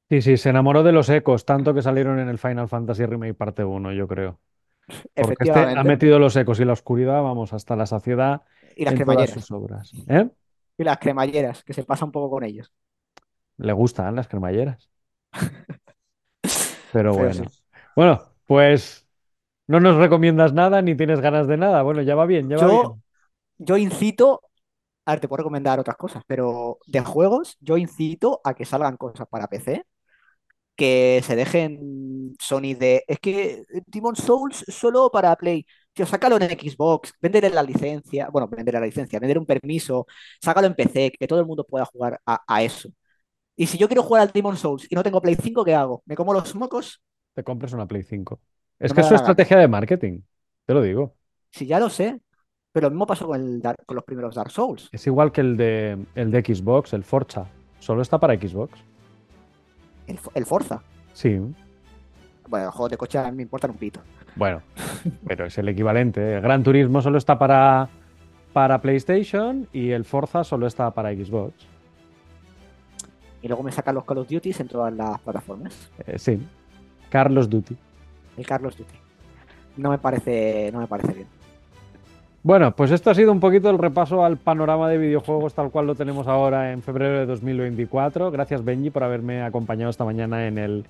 Sí, 0.08 0.22
sí, 0.22 0.36
se 0.36 0.50
enamoró 0.50 0.84
de 0.84 0.92
los 0.92 1.08
ecos, 1.08 1.44
tanto 1.44 1.74
que 1.74 1.82
salieron 1.82 2.20
en 2.20 2.28
el 2.28 2.38
Final 2.38 2.68
Fantasy 2.68 3.04
Remake 3.06 3.34
parte 3.34 3.64
1, 3.64 3.92
yo 3.92 4.06
creo. 4.06 4.38
Porque 5.14 5.44
este 5.44 5.58
ha 5.58 5.82
metido 5.84 6.18
los 6.20 6.36
ecos 6.36 6.60
y 6.60 6.64
la 6.64 6.74
oscuridad, 6.74 7.22
vamos, 7.22 7.52
hasta 7.52 7.74
la 7.74 7.86
saciedad 7.86 8.42
Y 8.76 8.84
las 8.84 8.92
en 8.92 9.02
todas 9.04 9.04
cremalleras. 9.04 9.30
sus 9.32 9.50
obras. 9.50 9.92
¿Eh? 10.08 10.28
Y 10.78 10.84
las 10.84 10.98
cremalleras, 10.98 11.64
que 11.64 11.74
se 11.74 11.84
pasa 11.84 12.04
un 12.04 12.12
poco 12.12 12.30
con 12.30 12.44
ellos. 12.44 12.72
Le 13.58 13.72
gustan 13.74 14.16
las 14.16 14.28
cremalleras. 14.28 14.88
Pero 16.90 17.14
bueno. 17.14 17.34
sí. 17.34 17.44
Bueno, 17.94 18.22
pues 18.46 19.06
no 19.66 19.80
nos 19.80 19.96
recomiendas 19.96 20.52
nada 20.52 20.82
ni 20.82 20.96
tienes 20.96 21.20
ganas 21.20 21.46
de 21.48 21.56
nada. 21.56 21.82
Bueno, 21.82 22.02
ya 22.02 22.14
va 22.14 22.26
bien, 22.26 22.48
ya 22.48 22.58
va 22.58 22.68
bien. 22.68 23.02
yo 23.58 23.76
incito, 23.76 24.42
a 25.06 25.12
ver, 25.12 25.20
te 25.20 25.28
puedo 25.28 25.38
recomendar 25.38 25.80
otras 25.80 25.96
cosas, 25.96 26.24
pero 26.26 26.78
de 26.86 27.00
juegos, 27.00 27.56
yo 27.60 27.76
incito 27.76 28.40
a 28.44 28.54
que 28.54 28.64
salgan 28.64 28.96
cosas 28.96 29.28
para 29.28 29.48
PC, 29.48 29.84
que 30.76 31.22
se 31.24 31.36
dejen 31.36 32.34
Sony 32.40 32.74
de, 32.78 33.04
es 33.08 33.18
que 33.20 33.64
Demon 33.86 34.16
Souls 34.16 34.64
solo 34.68 35.10
para 35.10 35.34
Play, 35.36 35.66
tío, 35.94 36.06
sácalo 36.06 36.36
en 36.40 36.50
Xbox, 36.58 37.12
vender 37.20 37.52
la 37.52 37.62
licencia, 37.62 38.28
bueno, 38.30 38.48
vender 38.48 38.74
la 38.74 38.80
licencia, 38.80 39.18
vender 39.20 39.38
un 39.38 39.46
permiso, 39.46 40.06
sácalo 40.42 40.66
en 40.68 40.74
PC, 40.74 41.12
que 41.18 41.26
todo 41.28 41.40
el 41.40 41.46
mundo 41.46 41.64
pueda 41.64 41.84
jugar 41.86 42.20
a, 42.26 42.42
a 42.46 42.62
eso. 42.62 42.90
Y 43.56 43.66
si 43.66 43.78
yo 43.78 43.88
quiero 43.88 44.02
jugar 44.04 44.22
al 44.22 44.32
Demon 44.32 44.56
Souls 44.56 44.86
y 44.90 44.94
no 44.94 45.02
tengo 45.02 45.20
Play 45.22 45.36
5, 45.40 45.64
¿qué 45.64 45.74
hago? 45.74 46.02
¿Me 46.06 46.16
como 46.16 46.32
los 46.34 46.54
mocos? 46.54 47.02
Te 47.34 47.44
compres 47.44 47.72
una 47.72 47.86
Play 47.86 48.02
5. 48.02 48.40
Es 48.78 48.92
No 48.92 48.94
que 48.94 49.00
es 49.02 49.06
su 49.06 49.14
gana. 49.14 49.14
estrategia 49.14 49.58
de 49.58 49.68
marketing, 49.68 50.22
te 50.66 50.74
lo 50.74 50.82
digo. 50.82 51.16
Si 51.50 51.66
ya 51.66 51.80
lo 51.80 51.90
sé, 51.90 52.20
pero 52.72 52.86
lo 52.88 52.90
mismo 52.92 53.06
pasó 53.06 53.26
con, 53.26 53.40
el 53.40 53.62
con 53.86 53.96
los 53.96 54.04
primeros 54.04 54.34
Dark 54.34 54.50
Souls. 54.50 54.92
Es 54.92 55.06
igual 55.06 55.30
que 55.32 55.40
el 55.42 55.56
de, 55.56 56.06
el 56.16 56.30
de 56.32 56.40
Xbox, 56.42 56.92
el 56.92 57.04
Forza. 57.04 57.54
Solo 57.78 58.02
está 58.02 58.18
para 58.18 58.34
Xbox. 58.34 58.84
El, 60.06 60.18
el 60.34 60.46
Forza. 60.46 60.82
Sí, 61.12 61.38
Bueno, 62.48 62.70
juegos 62.72 62.90
de 62.90 62.96
coche 62.96 63.32
me 63.32 63.42
importan 63.42 63.70
un 63.72 63.76
pito. 63.78 64.00
bueno, 64.36 64.62
pero 65.26 65.46
es 65.46 65.58
el 65.58 65.68
equivalente. 65.68 66.34
El 66.36 66.40
Gran 66.42 66.62
Turismo 66.62 67.00
solo 67.02 67.18
está 67.18 67.38
para, 67.38 67.88
para 68.52 68.80
PlayStation 68.80 69.68
y 69.72 69.90
el 69.90 70.04
Forza 70.04 70.44
solo 70.44 70.66
está 70.66 70.90
para 70.92 71.12
Xbox. 71.12 71.54
Y 73.42 73.48
luego 73.48 73.62
me 73.62 73.72
sacan 73.72 73.94
los 73.94 74.04
Call 74.04 74.18
of 74.18 74.28
Duty 74.28 74.52
en 74.58 74.68
todas 74.68 74.92
las 74.92 75.20
plataformas. 75.20 75.90
Eh, 76.06 76.18
sí, 76.18 76.46
Carlos 77.10 77.48
Duty. 77.48 77.76
El 78.36 78.46
Carlos 78.46 78.76
Duty. 78.76 78.94
No 79.76 79.90
me 79.90 79.98
parece, 79.98 80.70
no 80.72 80.80
me 80.80 80.86
parece 80.86 81.12
bien. 81.12 81.26
Bueno, 82.46 82.70
pues 82.76 82.92
esto 82.92 83.10
ha 83.10 83.14
sido 83.16 83.32
un 83.32 83.40
poquito 83.40 83.68
el 83.70 83.76
repaso 83.78 84.24
al 84.24 84.36
panorama 84.36 84.88
de 84.88 84.98
videojuegos 84.98 85.52
tal 85.52 85.72
cual 85.72 85.88
lo 85.88 85.96
tenemos 85.96 86.28
ahora 86.28 86.70
en 86.72 86.80
febrero 86.80 87.18
de 87.18 87.26
2024. 87.26 88.30
Gracias 88.30 88.64
Benji 88.64 88.90
por 88.90 89.02
haberme 89.02 89.42
acompañado 89.42 89.90
esta 89.90 90.04
mañana 90.04 90.46
en 90.46 90.56
el 90.58 90.84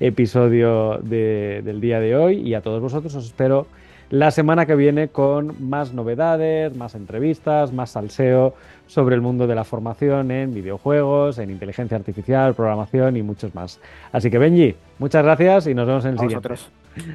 episodio 0.00 0.98
de- 0.98 1.62
del 1.64 1.80
día 1.80 2.00
de 2.00 2.16
hoy 2.16 2.38
y 2.40 2.54
a 2.54 2.60
todos 2.60 2.80
vosotros 2.82 3.14
os 3.14 3.24
espero 3.26 3.68
la 4.10 4.32
semana 4.32 4.66
que 4.66 4.74
viene 4.74 5.06
con 5.06 5.54
más 5.60 5.94
novedades, 5.94 6.76
más 6.76 6.96
entrevistas, 6.96 7.72
más 7.72 7.90
salseo 7.90 8.54
sobre 8.88 9.14
el 9.14 9.20
mundo 9.20 9.46
de 9.46 9.54
la 9.54 9.62
formación 9.62 10.32
en 10.32 10.52
videojuegos, 10.52 11.38
en 11.38 11.50
inteligencia 11.50 11.96
artificial, 11.96 12.54
programación 12.54 13.16
y 13.16 13.22
muchos 13.22 13.54
más. 13.54 13.80
Así 14.10 14.28
que 14.28 14.38
Benji, 14.38 14.74
muchas 14.98 15.22
gracias 15.24 15.68
y 15.68 15.74
nos 15.74 15.86
vemos 15.86 16.04
en 16.04 16.10
el 16.14 16.16
A 16.18 16.20
siguiente. 16.22 16.48
vosotros. 16.48 16.70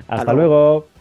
Hasta 0.08 0.32
luego. 0.34 0.54
luego. 0.56 1.01